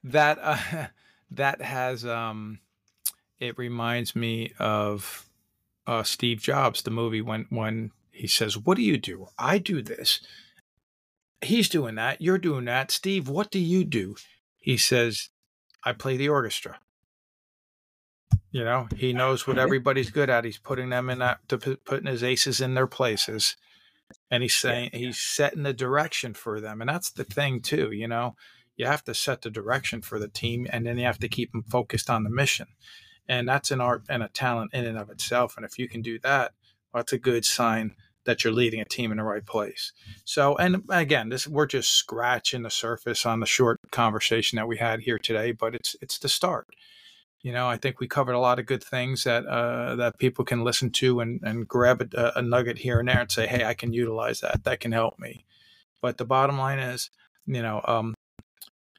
that 0.05 0.39
uh, 0.43 0.87
that 1.31 1.63
has 1.63 2.05
um, 2.05 2.59
it 3.39 3.57
reminds 3.57 4.15
me 4.15 4.53
of 4.59 5.27
uh, 5.87 6.03
Steve 6.03 6.41
Jobs, 6.41 6.83
the 6.83 6.91
movie 6.91 7.23
when 7.23 7.47
when 7.49 7.93
he 8.11 8.27
says, 8.27 8.59
"What 8.59 8.77
do 8.77 8.83
you 8.83 8.99
do? 8.99 9.29
I 9.39 9.59
do 9.59 9.83
this." 9.83 10.21
He's 11.41 11.69
doing 11.69 11.97
that. 11.97 12.21
You're 12.21 12.39
doing 12.39 12.67
that. 12.67 12.93
Steve, 12.93 13.29
what 13.29 13.51
do 13.51 13.59
you 13.59 13.85
do? 13.85 14.17
He 14.59 14.77
says, 14.77 15.31
"I 15.85 15.93
play 15.93 16.17
the 16.17 16.29
orchestra." 16.29 16.79
You 18.53 18.65
know, 18.65 18.87
he 18.95 19.15
knows 19.15 19.47
what 19.47 19.59
everybody's 19.59 20.11
good 20.11 20.29
at. 20.29 20.45
He's 20.45 20.59
putting 20.59 20.91
them 20.91 21.09
in 21.09 21.19
that, 21.21 21.41
to 21.49 21.59
putting 21.59 22.07
his 22.07 22.23
aces 22.23 22.61
in 22.61 22.75
their 22.75 22.87
places 22.87 23.57
and 24.31 24.43
he's 24.43 24.55
saying 24.55 24.91
he's 24.93 25.21
setting 25.21 25.63
the 25.63 25.73
direction 25.73 26.35
for 26.35 26.61
them 26.61 26.81
and 26.81 26.89
that's 26.89 27.11
the 27.11 27.25
thing 27.25 27.61
too 27.61 27.91
you 27.93 28.09
know? 28.09 28.37
You 28.77 28.87
have 28.87 29.05
to 29.05 29.15
set 29.15 29.43
the 29.43 29.51
direction 29.51 30.03
for 30.03 30.19
the 30.19 30.29
team 30.29 30.67
and 30.71 30.87
then 30.87 30.99
you 30.99 31.05
have 31.05 31.19
to 31.19 31.29
keep 31.29 31.53
them 31.53 31.63
focused 31.63 32.11
on 32.11 32.25
the 32.25 32.31
mission 32.31 32.67
and 33.29 33.49
that's 33.49 33.71
an 33.71 33.81
art 33.81 34.05
and 34.09 34.23
a 34.23 34.29
talent 34.29 34.73
in 34.75 34.85
and 34.85 34.99
of 34.99 35.11
itself 35.11 35.57
and 35.57 35.65
if 35.65 35.79
you 35.79 35.89
can 35.89 36.03
do 36.03 36.19
that 36.21 36.53
well, 36.93 37.03
that's 37.03 37.13
a 37.13 37.19
good 37.19 37.45
sign 37.45 37.95
that 38.25 38.45
you're 38.45 38.53
leading 38.53 38.81
a 38.81 38.85
team 38.85 39.11
in 39.11 39.17
the 39.17 39.25
right 39.25 39.47
place. 39.47 39.93
So 40.25 40.57
and 40.57 40.85
again 40.89 41.29
this 41.29 41.47
we're 41.47 41.67
just 41.67 41.93
scratching 41.93 42.63
the 42.63 42.71
surface 42.71 43.27
on 43.27 43.41
the 43.41 43.47
short 43.47 43.81
conversation 43.91 44.57
that 44.57 44.69
we 44.69 44.79
had 44.79 45.01
here 45.01 45.19
today 45.19 45.53
but 45.53 45.75
it's 45.75 45.97
it's 46.01 46.19
the 46.19 46.29
start 46.29 46.69
you 47.43 47.53
know, 47.53 47.69
I 47.69 47.77
think 47.77 47.99
we 47.99 48.07
covered 48.07 48.35
a 48.35 48.39
lot 48.39 48.61
of 48.61 48.67
good 48.67 48.85
things 48.85 49.25
that 49.25 49.45
uh, 49.47 49.97
that 49.97 50.19
people 50.19 50.45
can 50.45 50.63
listen 50.63 50.91
to 50.91 51.21
and, 51.21 51.41
and 51.43 51.67
grab 51.67 52.09
a, 52.15 52.33
a, 52.37 52.43
nugget 52.43 52.79
here 52.79 53.01
and 53.01 53.09
there 53.09 53.21
and 53.21 53.33
say, 53.33 53.49
hey, 53.49 53.65
I 53.65 53.75
can 53.75 53.93
utilize 53.93 54.41
that. 54.41 54.63
That 54.63 54.79
can 54.79 54.93
help 54.93 55.19
me. 55.19 55.45
But 56.01 56.19
the 56.19 56.25
bottom 56.25 56.57
line 56.57 56.79
is, 56.79 57.11
you 57.47 57.63
know, 57.63 57.83
um, 57.85 58.15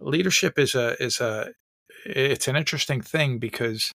leadership 0.02 0.60
is 0.60 0.76
a 0.76 1.02
is 1.02 1.22
a 1.22 1.52
it's 2.06 2.50
an 2.50 2.58
interesting 2.58 3.00
thing 3.00 3.40
because 3.40 3.94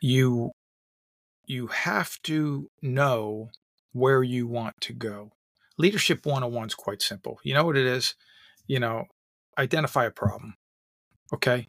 you 0.00 0.52
you 1.44 1.66
have 1.66 2.20
to 2.22 2.70
know 2.80 3.50
where 3.92 4.22
you 4.22 4.46
want 4.46 4.80
to 4.80 4.94
go. 4.94 5.32
Leadership 5.78 6.24
101 6.24 6.68
is 6.68 6.74
quite 6.74 7.02
simple. 7.02 7.38
You 7.42 7.52
know 7.52 7.64
what 7.64 7.76
it 7.76 7.86
is? 7.86 8.14
You 8.66 8.80
know, 8.80 9.04
identify 9.58 10.06
a 10.06 10.10
problem. 10.10 10.54
Okay 11.34 11.66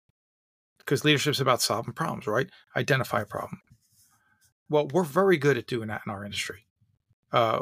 because 0.87 1.03
leadership 1.03 1.31
is 1.31 1.41
about 1.41 1.61
solving 1.61 1.93
problems, 1.93 2.27
right? 2.27 2.49
Identify 2.75 3.21
a 3.21 3.25
problem. 3.25 3.59
Well, 4.69 4.87
we're 4.87 5.03
very 5.03 5.37
good 5.37 5.57
at 5.57 5.67
doing 5.67 5.89
that 5.89 6.01
in 6.05 6.11
our 6.11 6.23
industry. 6.23 6.65
Uh, 7.33 7.59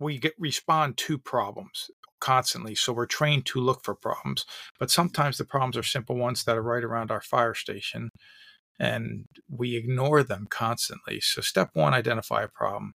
we 0.00 0.18
get 0.18 0.34
respond 0.36 0.96
to 0.98 1.16
problems 1.16 1.92
constantly, 2.20 2.74
so 2.74 2.92
we're 2.92 3.06
trained 3.06 3.46
to 3.46 3.60
look 3.60 3.84
for 3.84 3.94
problems. 3.94 4.44
But 4.80 4.90
sometimes 4.90 5.38
the 5.38 5.44
problems 5.44 5.76
are 5.76 5.84
simple 5.84 6.16
ones 6.16 6.42
that 6.44 6.56
are 6.56 6.62
right 6.62 6.82
around 6.82 7.12
our 7.12 7.22
fire 7.22 7.54
station, 7.54 8.10
and 8.80 9.26
we 9.48 9.76
ignore 9.76 10.24
them 10.24 10.48
constantly. 10.50 11.20
So, 11.20 11.40
step 11.40 11.70
one, 11.74 11.94
identify 11.94 12.42
a 12.42 12.48
problem. 12.48 12.94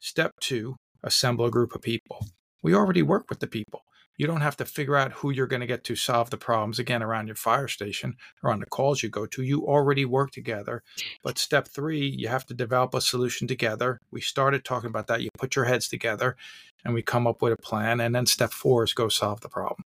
Step 0.00 0.32
two, 0.40 0.76
assemble 1.04 1.46
a 1.46 1.50
group 1.50 1.74
of 1.76 1.82
people. 1.82 2.26
We 2.62 2.74
already 2.74 3.02
work 3.02 3.30
with 3.30 3.38
the 3.38 3.46
people. 3.46 3.82
You 4.16 4.26
don't 4.26 4.40
have 4.40 4.56
to 4.56 4.64
figure 4.64 4.96
out 4.96 5.12
who 5.12 5.30
you're 5.30 5.46
going 5.46 5.60
to 5.60 5.66
get 5.66 5.84
to 5.84 5.96
solve 5.96 6.30
the 6.30 6.36
problems 6.36 6.78
again 6.78 7.02
around 7.02 7.26
your 7.26 7.36
fire 7.36 7.68
station 7.68 8.16
or 8.42 8.50
on 8.50 8.60
the 8.60 8.66
calls 8.66 9.02
you 9.02 9.08
go 9.08 9.26
to. 9.26 9.42
You 9.42 9.66
already 9.66 10.04
work 10.04 10.30
together. 10.30 10.82
But 11.22 11.38
step 11.38 11.68
three, 11.68 12.06
you 12.06 12.28
have 12.28 12.46
to 12.46 12.54
develop 12.54 12.94
a 12.94 13.00
solution 13.00 13.46
together. 13.46 14.00
We 14.10 14.20
started 14.20 14.64
talking 14.64 14.88
about 14.88 15.06
that. 15.08 15.22
You 15.22 15.28
put 15.38 15.56
your 15.56 15.66
heads 15.66 15.88
together 15.88 16.36
and 16.84 16.94
we 16.94 17.02
come 17.02 17.26
up 17.26 17.42
with 17.42 17.52
a 17.52 17.56
plan. 17.56 18.00
And 18.00 18.14
then 18.14 18.26
step 18.26 18.52
four 18.52 18.84
is 18.84 18.94
go 18.94 19.08
solve 19.08 19.40
the 19.40 19.48
problem. 19.48 19.84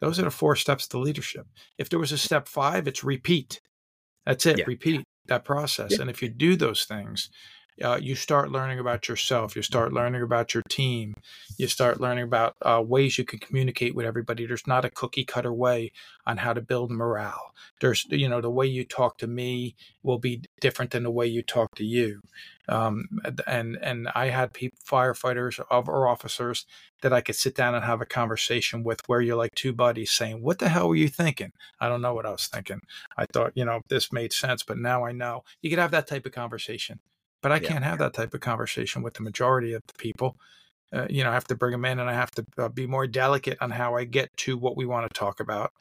Those 0.00 0.18
are 0.18 0.24
the 0.24 0.30
four 0.30 0.56
steps 0.56 0.88
to 0.88 0.98
leadership. 0.98 1.46
If 1.76 1.90
there 1.90 1.98
was 1.98 2.12
a 2.12 2.18
step 2.18 2.48
five, 2.48 2.88
it's 2.88 3.04
repeat. 3.04 3.60
That's 4.24 4.46
it, 4.46 4.58
yeah. 4.58 4.64
repeat 4.66 5.04
that 5.26 5.44
process. 5.44 5.92
Yeah. 5.92 6.02
And 6.02 6.10
if 6.10 6.22
you 6.22 6.28
do 6.28 6.56
those 6.56 6.84
things, 6.84 7.30
uh, 7.82 7.98
you 8.00 8.14
start 8.14 8.50
learning 8.50 8.78
about 8.78 9.08
yourself. 9.08 9.56
You 9.56 9.62
start 9.62 9.92
learning 9.92 10.22
about 10.22 10.54
your 10.54 10.62
team. 10.68 11.14
You 11.56 11.66
start 11.66 12.00
learning 12.00 12.24
about 12.24 12.56
uh, 12.62 12.82
ways 12.84 13.18
you 13.18 13.24
can 13.24 13.38
communicate 13.38 13.94
with 13.94 14.06
everybody. 14.06 14.46
There's 14.46 14.66
not 14.66 14.84
a 14.84 14.90
cookie 14.90 15.24
cutter 15.24 15.52
way 15.52 15.92
on 16.26 16.38
how 16.38 16.52
to 16.52 16.60
build 16.60 16.90
morale. 16.90 17.54
There's, 17.80 18.06
you 18.10 18.28
know, 18.28 18.40
the 18.40 18.50
way 18.50 18.66
you 18.66 18.84
talk 18.84 19.18
to 19.18 19.26
me 19.26 19.74
will 20.02 20.18
be 20.18 20.42
different 20.60 20.90
than 20.90 21.02
the 21.02 21.10
way 21.10 21.26
you 21.26 21.42
talk 21.42 21.74
to 21.76 21.84
you. 21.84 22.20
Um, 22.68 23.08
and 23.46 23.76
and 23.82 24.08
I 24.14 24.26
had 24.26 24.52
people, 24.52 24.78
firefighters 24.86 25.58
or 25.70 26.08
officers 26.08 26.66
that 27.02 27.12
I 27.12 27.20
could 27.20 27.34
sit 27.34 27.56
down 27.56 27.74
and 27.74 27.84
have 27.84 28.00
a 28.00 28.06
conversation 28.06 28.84
with, 28.84 29.00
where 29.08 29.20
you're 29.20 29.36
like 29.36 29.54
two 29.56 29.72
buddies 29.72 30.12
saying, 30.12 30.40
"What 30.42 30.60
the 30.60 30.68
hell 30.68 30.88
were 30.88 30.94
you 30.94 31.08
thinking?" 31.08 31.52
I 31.80 31.88
don't 31.88 32.02
know 32.02 32.14
what 32.14 32.26
I 32.26 32.30
was 32.30 32.46
thinking. 32.46 32.82
I 33.16 33.26
thought, 33.32 33.52
you 33.56 33.64
know, 33.64 33.80
this 33.88 34.12
made 34.12 34.32
sense, 34.32 34.62
but 34.62 34.78
now 34.78 35.04
I 35.04 35.10
know. 35.10 35.42
You 35.62 35.70
could 35.70 35.80
have 35.80 35.90
that 35.90 36.06
type 36.06 36.26
of 36.26 36.32
conversation 36.32 37.00
but 37.42 37.52
I 37.52 37.56
yeah. 37.56 37.68
can't 37.68 37.84
have 37.84 37.98
that 37.98 38.14
type 38.14 38.34
of 38.34 38.40
conversation 38.40 39.02
with 39.02 39.14
the 39.14 39.22
majority 39.22 39.72
of 39.72 39.82
the 39.86 39.94
people. 39.94 40.36
Uh, 40.92 41.06
you 41.08 41.22
know, 41.22 41.30
I 41.30 41.34
have 41.34 41.46
to 41.48 41.54
bring 41.54 41.72
them 41.72 41.84
in, 41.84 41.98
and 41.98 42.10
I 42.10 42.14
have 42.14 42.32
to 42.32 42.46
uh, 42.58 42.68
be 42.68 42.86
more 42.86 43.06
delicate 43.06 43.58
on 43.60 43.70
how 43.70 43.96
I 43.96 44.04
get 44.04 44.36
to 44.38 44.58
what 44.58 44.76
we 44.76 44.86
want 44.86 45.08
to 45.08 45.18
talk 45.18 45.40
about. 45.40 45.72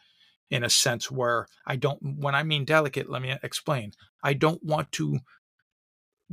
In 0.52 0.64
a 0.64 0.69
sense 0.69 1.11
where 1.11 1.45
I 1.68 1.76
don't, 1.76 1.99
when 2.02 2.34
I 2.34 2.41
mean 2.41 2.65
delicate, 2.65 3.07
let 3.07 3.22
me 3.22 3.36
explain. 3.44 3.91
I 4.23 4.34
don't 4.34 4.64
want 4.64 4.91
to 4.94 5.19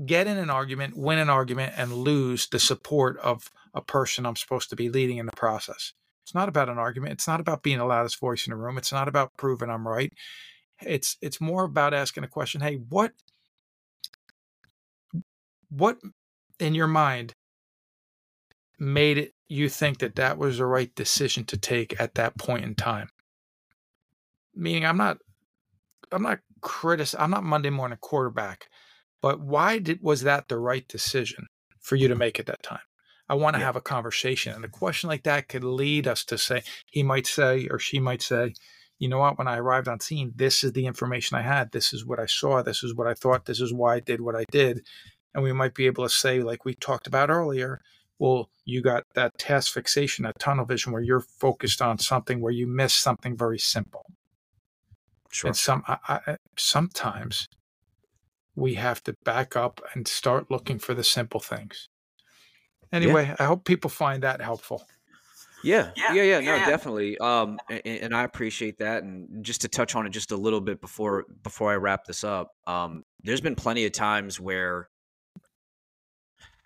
get 0.07 0.27
in 0.27 0.39
an 0.39 0.48
argument, 0.48 0.97
win 0.97 1.19
an 1.19 1.28
argument, 1.28 1.74
and 1.77 1.93
lose 1.93 2.48
the 2.48 2.59
support 2.59 3.19
of 3.19 3.51
a 3.74 3.82
person 3.82 4.24
I'm 4.24 4.36
supposed 4.36 4.70
to 4.70 4.77
be 4.77 4.89
leading 4.89 5.19
in 5.19 5.27
the 5.27 5.32
process. 5.32 5.93
It's 6.24 6.35
not 6.35 6.48
about 6.48 6.69
an 6.69 6.78
argument. 6.78 7.12
It's 7.12 7.28
not 7.28 7.40
about 7.40 7.62
being 7.62 7.78
the 7.78 7.85
loudest 7.85 8.19
voice 8.19 8.47
in 8.47 8.51
the 8.51 8.57
room. 8.57 8.78
It's 8.78 8.93
not 8.93 9.07
about 9.07 9.36
proving 9.36 9.70
I'm 9.70 9.86
right. 9.86 10.12
It's 10.82 11.16
it's 11.23 11.40
more 11.40 11.65
about 11.65 11.94
asking 11.94 12.24
a 12.24 12.28
question. 12.28 12.61
Hey, 12.61 12.77
what 12.89 13.12
what 15.70 15.98
in 16.59 16.74
your 16.74 16.86
mind 16.86 17.32
made 18.78 19.18
it 19.18 19.32
you 19.48 19.68
think 19.68 19.98
that 19.98 20.16
that 20.16 20.38
was 20.38 20.59
the 20.59 20.66
right 20.66 20.94
decision 20.94 21.44
to 21.44 21.56
take 21.56 21.98
at 22.01 22.14
that 22.14 22.38
point 22.38 22.64
in 22.64 22.74
time? 22.74 23.09
Meaning 24.55 24.86
i'm 24.86 24.97
not 24.97 25.18
i'm 26.10 26.22
not 26.22 26.38
critic 26.62 27.09
i'm 27.18 27.30
not 27.30 27.44
monday 27.44 27.68
morning 27.68 27.98
quarterback 28.01 28.68
but 29.22 29.40
why 29.40 29.78
did 29.78 30.01
was 30.02 30.22
that 30.22 30.48
the 30.48 30.59
right 30.59 30.86
decision 30.88 31.47
for 31.80 31.97
you 31.97 32.09
to 32.09 32.14
make 32.14 32.38
at 32.38 32.47
that 32.47 32.62
time? 32.62 32.80
I 33.28 33.34
want 33.34 33.55
to 33.55 33.60
yeah. 33.60 33.66
have 33.66 33.76
a 33.76 33.80
conversation 33.80 34.52
and 34.52 34.64
a 34.64 34.68
question 34.68 35.09
like 35.09 35.24
that 35.24 35.48
could 35.48 35.64
lead 35.64 36.06
us 36.06 36.24
to 36.26 36.38
say 36.38 36.62
he 36.90 37.02
might 37.02 37.26
say 37.26 37.66
or 37.68 37.78
she 37.78 37.98
might 37.98 38.22
say 38.22 38.55
you 38.98 39.09
know 39.09 39.18
what? 39.18 39.36
When 39.36 39.48
i 39.48 39.59
arrived 39.59 39.88
on 39.88 40.01
scene 40.01 40.32
this 40.36 40.62
is 40.64 40.72
the 40.72 40.86
information 40.86 41.36
i 41.36 41.43
had. 41.43 41.72
This 41.72 41.93
is 41.93 42.06
what 42.06 42.20
i 42.20 42.26
saw. 42.26 42.62
This 42.62 42.82
is 42.84 42.94
what 42.94 43.06
i 43.06 43.14
thought. 43.14 43.47
This 43.47 43.60
is 43.60 43.72
why 43.72 43.97
i 43.97 44.01
did 44.01 44.20
what 44.20 44.36
i 44.36 44.44
did 44.51 44.86
and 45.36 45.44
we 45.44 45.52
might 45.52 45.74
be 45.74 45.84
able 45.84 46.02
to 46.02 46.08
say, 46.08 46.40
like 46.40 46.64
we 46.64 46.74
talked 46.74 47.06
about 47.06 47.28
earlier, 47.28 47.82
well, 48.18 48.48
you 48.64 48.80
got 48.80 49.04
that 49.14 49.36
task 49.38 49.74
fixation, 49.74 50.24
that 50.24 50.38
tunnel 50.38 50.64
vision 50.64 50.92
where 50.92 51.02
you're 51.02 51.20
focused 51.20 51.82
on 51.82 51.98
something 51.98 52.40
where 52.40 52.52
you 52.52 52.66
miss 52.66 52.94
something 52.94 53.36
very 53.36 53.58
simple. 53.58 54.06
Sure. 55.30 55.48
And 55.48 55.56
some, 55.56 55.82
I, 55.86 55.98
I, 56.08 56.36
sometimes 56.56 57.48
we 58.54 58.74
have 58.74 59.02
to 59.02 59.14
back 59.24 59.56
up 59.56 59.82
and 59.92 60.08
start 60.08 60.50
looking 60.50 60.78
for 60.78 60.94
the 60.94 61.04
simple 61.04 61.38
things. 61.38 61.90
Anyway, 62.90 63.26
yeah. 63.26 63.36
I 63.38 63.44
hope 63.44 63.66
people 63.66 63.90
find 63.90 64.22
that 64.22 64.40
helpful. 64.40 64.86
Yeah, 65.62 65.90
yeah, 65.96 66.14
yeah, 66.14 66.22
yeah, 66.22 66.40
no, 66.40 66.54
yeah. 66.54 66.66
definitely. 66.66 67.18
Um, 67.18 67.58
and, 67.68 67.82
and, 67.84 68.16
I 68.16 68.22
appreciate 68.22 68.78
that. 68.78 69.02
And 69.02 69.44
just 69.44 69.62
to 69.62 69.68
touch 69.68 69.96
on 69.96 70.06
it 70.06 70.10
just 70.10 70.30
a 70.30 70.36
little 70.36 70.60
bit 70.60 70.80
before 70.80 71.24
before 71.42 71.72
I 71.72 71.76
wrap 71.76 72.04
this 72.04 72.22
up, 72.24 72.52
um, 72.66 73.02
there's 73.24 73.40
been 73.40 73.56
plenty 73.56 73.84
of 73.84 73.92
times 73.92 74.38
where 74.38 74.88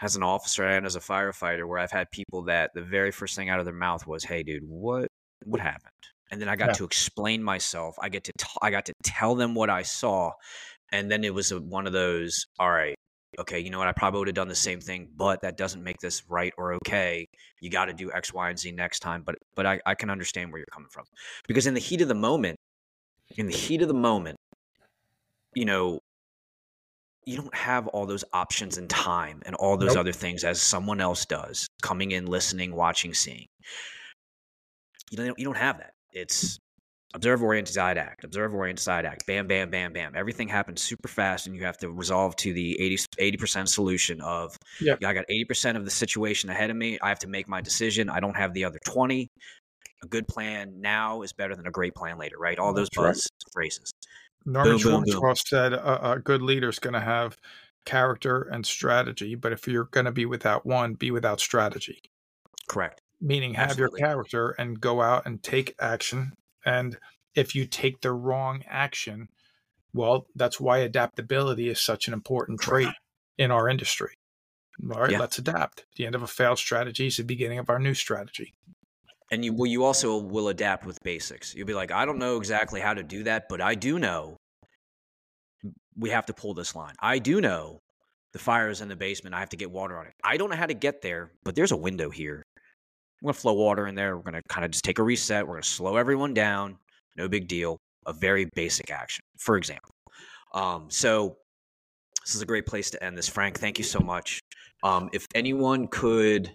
as 0.00 0.16
an 0.16 0.22
officer 0.22 0.64
and 0.64 0.86
as 0.86 0.96
a 0.96 1.00
firefighter 1.00 1.66
where 1.66 1.78
I've 1.78 1.90
had 1.90 2.10
people 2.10 2.42
that 2.44 2.70
the 2.74 2.82
very 2.82 3.10
first 3.10 3.36
thing 3.36 3.48
out 3.48 3.58
of 3.58 3.64
their 3.64 3.74
mouth 3.74 4.06
was, 4.06 4.24
"Hey, 4.24 4.42
dude, 4.42 4.64
what 4.66 5.08
what 5.44 5.60
happened?" 5.60 5.92
And 6.30 6.40
then 6.40 6.48
I 6.48 6.56
got 6.56 6.68
yeah. 6.68 6.74
to 6.74 6.84
explain 6.84 7.42
myself. 7.42 7.96
I 8.00 8.08
get 8.08 8.24
to 8.24 8.32
t- 8.38 8.46
I 8.62 8.70
got 8.70 8.86
to 8.86 8.94
tell 9.02 9.34
them 9.34 9.54
what 9.54 9.70
I 9.70 9.82
saw, 9.82 10.32
and 10.92 11.10
then 11.10 11.24
it 11.24 11.34
was 11.34 11.52
a, 11.52 11.60
one 11.60 11.86
of 11.86 11.92
those. 11.92 12.46
All 12.58 12.70
right, 12.70 12.94
okay, 13.38 13.60
you 13.60 13.70
know 13.70 13.78
what? 13.78 13.88
I 13.88 13.92
probably 13.92 14.18
would 14.20 14.28
have 14.28 14.34
done 14.34 14.48
the 14.48 14.54
same 14.54 14.80
thing, 14.80 15.08
but 15.16 15.42
that 15.42 15.56
doesn't 15.56 15.82
make 15.82 15.98
this 15.98 16.22
right 16.28 16.52
or 16.56 16.74
okay. 16.74 17.26
You 17.60 17.70
got 17.70 17.86
to 17.86 17.92
do 17.92 18.10
X, 18.12 18.32
Y, 18.32 18.48
and 18.48 18.58
Z 18.58 18.72
next 18.72 19.00
time. 19.00 19.22
But 19.24 19.36
but 19.54 19.66
I, 19.66 19.80
I 19.86 19.94
can 19.94 20.10
understand 20.10 20.52
where 20.52 20.58
you're 20.58 20.66
coming 20.72 20.88
from 20.90 21.04
because 21.46 21.66
in 21.66 21.74
the 21.74 21.80
heat 21.80 22.00
of 22.00 22.08
the 22.08 22.14
moment, 22.14 22.58
in 23.36 23.46
the 23.46 23.52
heat 23.52 23.82
of 23.82 23.88
the 23.88 23.94
moment, 23.94 24.36
you 25.54 25.64
know, 25.64 25.99
you 27.26 27.36
don't 27.36 27.54
have 27.54 27.86
all 27.88 28.06
those 28.06 28.24
options 28.32 28.78
and 28.78 28.88
time 28.88 29.42
and 29.46 29.54
all 29.56 29.76
those 29.76 29.90
nope. 29.90 29.98
other 29.98 30.12
things 30.12 30.44
as 30.44 30.60
someone 30.60 31.00
else 31.00 31.26
does 31.26 31.68
coming 31.82 32.12
in 32.12 32.26
listening 32.26 32.74
watching 32.74 33.14
seeing. 33.14 33.46
You 35.10 35.18
don't 35.18 35.38
you 35.38 35.44
don't 35.44 35.56
have 35.56 35.78
that. 35.78 35.92
It's 36.12 36.58
observe 37.12 37.42
orient 37.42 37.66
decide 37.66 37.98
act 37.98 38.22
observe 38.22 38.54
orient 38.54 38.78
decide 38.78 39.04
act 39.04 39.26
bam 39.26 39.46
bam 39.46 39.70
bam 39.70 39.92
bam. 39.92 40.12
Everything 40.16 40.48
happens 40.48 40.80
super 40.80 41.08
fast 41.08 41.46
and 41.46 41.56
you 41.56 41.64
have 41.64 41.76
to 41.78 41.90
resolve 41.90 42.36
to 42.36 42.52
the 42.52 42.80
80 43.18 43.36
percent 43.36 43.68
solution 43.68 44.20
of 44.20 44.56
yeah. 44.80 44.94
I 45.04 45.12
got 45.12 45.26
80% 45.28 45.76
of 45.76 45.84
the 45.84 45.90
situation 45.90 46.50
ahead 46.50 46.70
of 46.70 46.76
me. 46.76 46.98
I 47.02 47.08
have 47.08 47.18
to 47.20 47.28
make 47.28 47.48
my 47.48 47.60
decision. 47.60 48.08
I 48.08 48.20
don't 48.20 48.36
have 48.36 48.54
the 48.54 48.64
other 48.64 48.78
20 48.84 49.28
a 50.02 50.06
good 50.06 50.26
plan 50.26 50.80
now 50.80 51.20
is 51.20 51.34
better 51.34 51.54
than 51.54 51.66
a 51.66 51.70
great 51.70 51.94
plan 51.94 52.16
later 52.16 52.38
right? 52.38 52.58
All 52.58 52.72
those 52.72 52.88
buzz 52.90 53.28
right. 53.30 53.52
phrases 53.52 53.92
Norman 54.44 54.78
Schwarzkopf 54.78 55.46
said 55.46 55.72
a, 55.72 56.12
a 56.12 56.18
good 56.18 56.42
leader 56.42 56.68
is 56.68 56.78
going 56.78 56.94
to 56.94 57.00
have 57.00 57.36
character 57.84 58.42
and 58.42 58.64
strategy, 58.64 59.34
but 59.34 59.52
if 59.52 59.66
you're 59.66 59.84
going 59.84 60.06
to 60.06 60.12
be 60.12 60.26
without 60.26 60.66
one, 60.66 60.94
be 60.94 61.10
without 61.10 61.40
strategy. 61.40 62.00
Correct. 62.68 63.00
Meaning, 63.20 63.54
have 63.54 63.70
Absolutely. 63.70 64.00
your 64.00 64.08
character 64.08 64.50
and 64.50 64.80
go 64.80 65.02
out 65.02 65.26
and 65.26 65.42
take 65.42 65.74
action. 65.78 66.32
And 66.64 66.96
if 67.34 67.54
you 67.54 67.66
take 67.66 68.00
the 68.00 68.12
wrong 68.12 68.64
action, 68.66 69.28
well, 69.92 70.26
that's 70.34 70.58
why 70.58 70.78
adaptability 70.78 71.68
is 71.68 71.80
such 71.80 72.08
an 72.08 72.14
important 72.14 72.60
trait 72.60 72.88
in 73.36 73.50
our 73.50 73.68
industry. 73.68 74.14
All 74.90 75.00
right, 75.00 75.10
yeah. 75.10 75.18
let's 75.18 75.38
adapt. 75.38 75.84
The 75.96 76.06
end 76.06 76.14
of 76.14 76.22
a 76.22 76.26
failed 76.26 76.58
strategy 76.58 77.08
is 77.08 77.18
the 77.18 77.24
beginning 77.24 77.58
of 77.58 77.68
our 77.68 77.78
new 77.78 77.92
strategy 77.92 78.54
and 79.30 79.44
you 79.44 79.52
well 79.52 79.66
you 79.66 79.84
also 79.84 80.18
will 80.18 80.48
adapt 80.48 80.84
with 80.86 80.98
basics. 81.02 81.54
You'll 81.54 81.66
be 81.66 81.74
like 81.74 81.92
i 81.92 82.04
don't 82.04 82.18
know 82.18 82.36
exactly 82.36 82.80
how 82.80 82.94
to 82.94 83.02
do 83.02 83.24
that 83.24 83.48
but 83.48 83.60
i 83.60 83.74
do 83.74 83.98
know 83.98 84.36
we 85.96 86.10
have 86.10 86.26
to 86.26 86.32
pull 86.32 86.54
this 86.54 86.74
line. 86.74 86.94
I 87.00 87.18
do 87.18 87.40
know 87.40 87.80
the 88.32 88.38
fire 88.38 88.70
is 88.70 88.80
in 88.80 88.88
the 88.88 88.96
basement. 88.96 89.34
I 89.34 89.40
have 89.40 89.50
to 89.50 89.56
get 89.56 89.70
water 89.70 89.98
on 89.98 90.06
it. 90.06 90.14
I 90.24 90.36
don't 90.36 90.48
know 90.50 90.56
how 90.56 90.66
to 90.66 90.74
get 90.74 91.02
there 91.02 91.32
but 91.44 91.54
there's 91.54 91.72
a 91.72 91.76
window 91.76 92.10
here. 92.10 92.44
I'm 93.22 93.32
to 93.32 93.38
flow 93.38 93.52
water 93.52 93.86
in 93.86 93.94
there. 93.94 94.16
We're 94.16 94.30
to 94.32 94.42
kind 94.48 94.64
of 94.64 94.70
just 94.70 94.84
take 94.84 94.98
a 94.98 95.02
reset. 95.02 95.46
We're 95.46 95.60
to 95.60 95.68
slow 95.68 95.96
everyone 95.96 96.32
down. 96.32 96.78
No 97.16 97.28
big 97.28 97.48
deal. 97.48 97.78
A 98.06 98.12
very 98.12 98.46
basic 98.54 98.90
action 98.90 99.22
for 99.38 99.56
example. 99.56 99.90
Um, 100.54 100.86
so 100.88 101.36
this 102.24 102.34
is 102.34 102.42
a 102.42 102.46
great 102.46 102.66
place 102.66 102.90
to 102.90 103.02
end 103.04 103.16
this. 103.16 103.28
Frank 103.28 103.58
thank 103.58 103.78
you 103.78 103.84
so 103.84 104.00
much. 104.00 104.40
Um, 104.82 105.10
if 105.12 105.26
anyone 105.34 105.86
could 105.88 106.50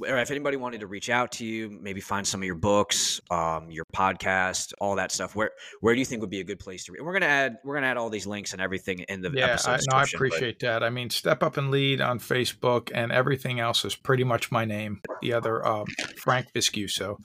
or 0.00 0.18
if 0.18 0.30
anybody 0.30 0.56
wanted 0.56 0.80
to 0.80 0.86
reach 0.86 1.08
out 1.08 1.32
to 1.32 1.44
you, 1.44 1.70
maybe 1.80 2.00
find 2.00 2.26
some 2.26 2.40
of 2.40 2.46
your 2.46 2.54
books, 2.54 3.20
um, 3.30 3.70
your 3.70 3.84
podcast, 3.94 4.72
all 4.80 4.96
that 4.96 5.12
stuff, 5.12 5.34
where 5.34 5.52
where 5.80 5.94
do 5.94 6.00
you 6.00 6.04
think 6.04 6.20
would 6.20 6.30
be 6.30 6.40
a 6.40 6.44
good 6.44 6.58
place 6.58 6.84
to 6.84 6.92
read? 6.92 7.02
We're 7.02 7.12
gonna 7.12 7.26
add 7.26 7.58
we're 7.64 7.74
gonna 7.74 7.86
add 7.86 7.96
all 7.96 8.10
these 8.10 8.26
links 8.26 8.52
and 8.52 8.60
everything 8.60 9.00
in 9.00 9.22
the 9.22 9.30
yeah. 9.30 9.56
I, 9.64 9.78
no, 9.90 9.96
I 9.98 10.02
appreciate 10.02 10.60
but... 10.60 10.66
that. 10.66 10.82
I 10.82 10.90
mean, 10.90 11.10
Step 11.10 11.42
Up 11.42 11.56
and 11.56 11.70
Lead 11.70 12.00
on 12.00 12.18
Facebook, 12.18 12.90
and 12.94 13.10
everything 13.12 13.60
else 13.60 13.84
is 13.84 13.94
pretty 13.94 14.24
much 14.24 14.52
my 14.52 14.64
name. 14.64 15.00
The 15.22 15.32
other 15.32 15.66
um, 15.66 15.86
Frank 16.18 16.52
Viscuso, 16.52 17.16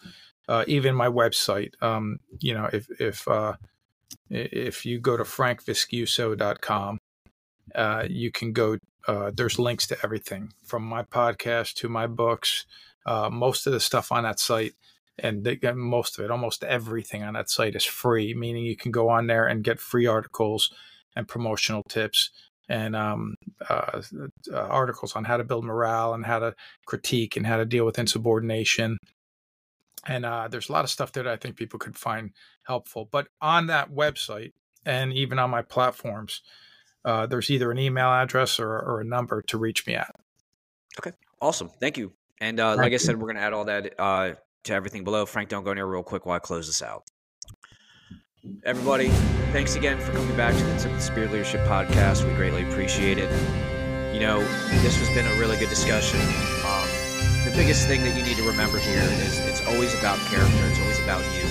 uh, 0.48 0.64
even 0.68 0.96
my 0.96 1.08
website. 1.08 1.82
Um, 1.82 2.20
you 2.40 2.54
know, 2.54 2.70
if 2.72 2.88
if 3.00 3.28
uh, 3.28 3.56
if 4.30 4.86
you 4.86 5.00
go 5.00 5.18
to 5.18 5.24
frankviscuso.com, 5.24 7.00
uh, 7.76 8.06
you 8.10 8.32
can 8.32 8.54
go 8.54 8.78
uh, 9.08 9.32
there's 9.34 9.60
links 9.60 9.88
to 9.88 9.98
everything 10.04 10.54
from 10.64 10.84
my 10.84 11.04
podcast 11.04 11.76
to 11.76 11.90
my 11.90 12.08
books. 12.08 12.66
Uh, 13.06 13.30
most 13.30 13.66
of 13.68 13.74
the 13.74 13.80
stuff 13.80 14.12
on 14.12 14.24
that 14.24 14.40
site, 14.40 14.74
and 15.18 15.44
they, 15.44 15.60
most 15.74 16.18
of 16.20 16.26
it, 16.26 16.32
almost 16.32 16.64
everything 16.64 17.24
on 17.24 17.34
that 17.34 17.50
site 17.50 17.76
is 17.76 17.86
free, 17.86 18.34
meaning 18.34 18.66
you 18.66 18.78
can 18.78 18.92
go 18.92 19.10
on 19.10 19.28
there 19.28 19.48
and 19.48 19.64
get 19.64 19.80
free 19.80 20.06
articles 20.06 20.72
and 21.16 21.28
promotional 21.28 21.84
tips 21.90 22.30
and 22.70 22.96
um, 22.96 23.36
uh, 23.70 24.02
uh, 24.54 24.56
articles 24.56 25.16
on 25.16 25.26
how 25.26 25.38
to 25.38 25.44
build 25.44 25.66
morale 25.66 26.14
and 26.14 26.26
how 26.26 26.40
to 26.40 26.56
critique 26.86 27.36
and 27.36 27.46
how 27.46 27.58
to 27.58 27.66
deal 27.66 27.86
with 27.86 28.00
insubordination 28.00 28.98
And 30.08 30.26
uh, 30.26 30.48
there's 30.48 30.70
a 30.70 30.72
lot 30.72 30.84
of 30.84 30.90
stuff 30.90 31.12
that 31.14 31.28
I 31.28 31.38
think 31.38 31.56
people 31.56 31.80
could 31.80 31.98
find 31.98 32.32
helpful. 32.64 33.08
But 33.12 33.28
on 33.42 33.68
that 33.68 33.92
website 33.92 34.54
and 34.86 35.14
even 35.14 35.38
on 35.40 35.50
my 35.50 35.62
platforms, 35.62 36.42
uh, 37.06 37.26
there's 37.26 37.50
either 37.50 37.72
an 37.72 37.80
email 37.80 38.10
address 38.10 38.60
or, 38.60 38.70
or, 38.70 39.02
a 39.02 39.04
number 39.04 39.42
to 39.44 39.58
reach 39.58 39.88
me 39.88 39.96
at. 39.96 40.14
Okay, 41.00 41.16
awesome. 41.42 41.70
Thank 41.80 41.98
you. 41.98 42.14
And 42.40 42.60
uh, 42.60 42.76
like 42.76 42.94
I 42.94 42.98
said, 42.98 43.18
we're 43.18 43.28
going 43.28 43.38
to 43.38 43.42
add 43.42 43.54
all 43.54 43.66
that 43.66 43.94
uh, 44.00 44.34
to 44.66 44.74
everything 44.74 45.04
below. 45.04 45.26
Frank, 45.26 45.50
don't 45.50 45.64
go 45.64 45.74
near 45.74 45.86
real 45.86 46.04
quick 46.04 46.26
while 46.26 46.36
I 46.36 46.40
close 46.40 46.68
this 46.68 46.82
out. 46.82 47.04
Everybody, 48.64 49.10
thanks 49.52 49.76
again 49.76 50.00
for 50.00 50.12
coming 50.14 50.36
back 50.36 50.56
to 50.56 50.64
the 50.64 50.78
Tip 50.80 50.92
of 50.92 50.98
the 50.98 51.02
Spear 51.02 51.28
Leadership 51.28 51.62
Podcast. 51.68 52.28
We 52.28 52.34
greatly 52.34 52.64
appreciate 52.64 53.20
it. 53.20 53.30
You 54.14 54.20
know, 54.20 54.40
this 54.82 54.98
has 54.98 55.08
been 55.10 55.26
a 55.26 55.40
really 55.40 55.58
good 55.58 55.70
discussion. 55.70 56.20
Um, 56.66 56.90
the 57.46 57.54
biggest 57.56 57.88
thing 57.88 58.04
that 58.04 58.18
you 58.18 58.24
need 58.24 58.38
to 58.38 58.48
remember 58.48 58.80
here 58.80 59.02
is 59.02 59.38
it's 59.46 59.66
always 59.68 59.94
about 60.00 60.18
character. 60.30 60.58
It's 60.70 60.80
always 60.80 61.00
about 61.00 61.22
you. 61.34 61.46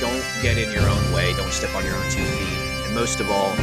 Don't 0.00 0.22
get 0.40 0.56
in 0.56 0.70
your 0.72 0.88
own 0.88 1.12
way. 1.12 1.34
Don't 1.34 1.50
step 1.50 1.74
on 1.74 1.84
your 1.84 1.96
own 1.96 2.10
two 2.10 2.22
feet. 2.22 2.58
And 2.86 2.94
most 2.94 3.18
of 3.18 3.30
all, 3.30 3.54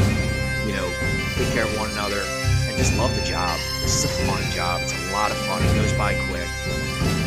you 0.65 0.73
know, 0.73 0.87
take 1.35 1.49
care 1.53 1.65
of 1.65 1.77
one 1.77 1.89
another 1.91 2.21
and 2.67 2.77
just 2.77 2.97
love 2.97 3.15
the 3.15 3.23
job. 3.23 3.57
This 3.81 4.03
is 4.03 4.05
a 4.05 4.25
fun 4.25 4.41
job. 4.51 4.81
It's 4.83 4.93
a 4.93 5.13
lot 5.13 5.31
of 5.31 5.37
fun. 5.45 5.63
It 5.63 5.75
goes 5.75 5.93
by 5.93 6.13
quick. 6.29 6.47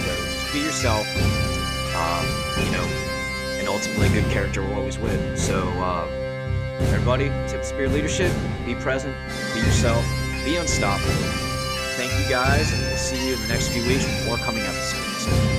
So 0.05 0.15
just 0.15 0.53
be 0.53 0.61
yourself. 0.61 1.07
Um, 1.95 2.27
you 2.65 2.71
know, 2.73 2.85
and 3.59 3.69
ultimately, 3.69 4.09
good 4.11 4.31
character 4.31 4.63
will 4.63 4.75
always 4.75 4.99
win. 4.99 5.37
So, 5.37 5.69
uh, 5.81 6.07
everybody, 6.93 7.31
tip 7.49 7.65
spear 7.65 7.89
leadership. 7.89 8.33
Be 8.67 8.75
present. 8.75 9.17
Be 9.55 9.61
yourself. 9.61 10.05
Be 10.45 10.57
unstoppable. 10.57 11.13
Thank 11.97 12.13
you 12.13 12.31
guys, 12.31 12.73
and 12.73 12.83
we'll 12.83 12.97
see 12.97 13.29
you 13.29 13.35
in 13.35 13.43
the 13.43 13.49
next 13.49 13.69
few 13.69 13.85
weeks 13.87 14.05
with 14.05 14.27
more 14.27 14.37
coming 14.37 14.63
episodes. 14.63 15.58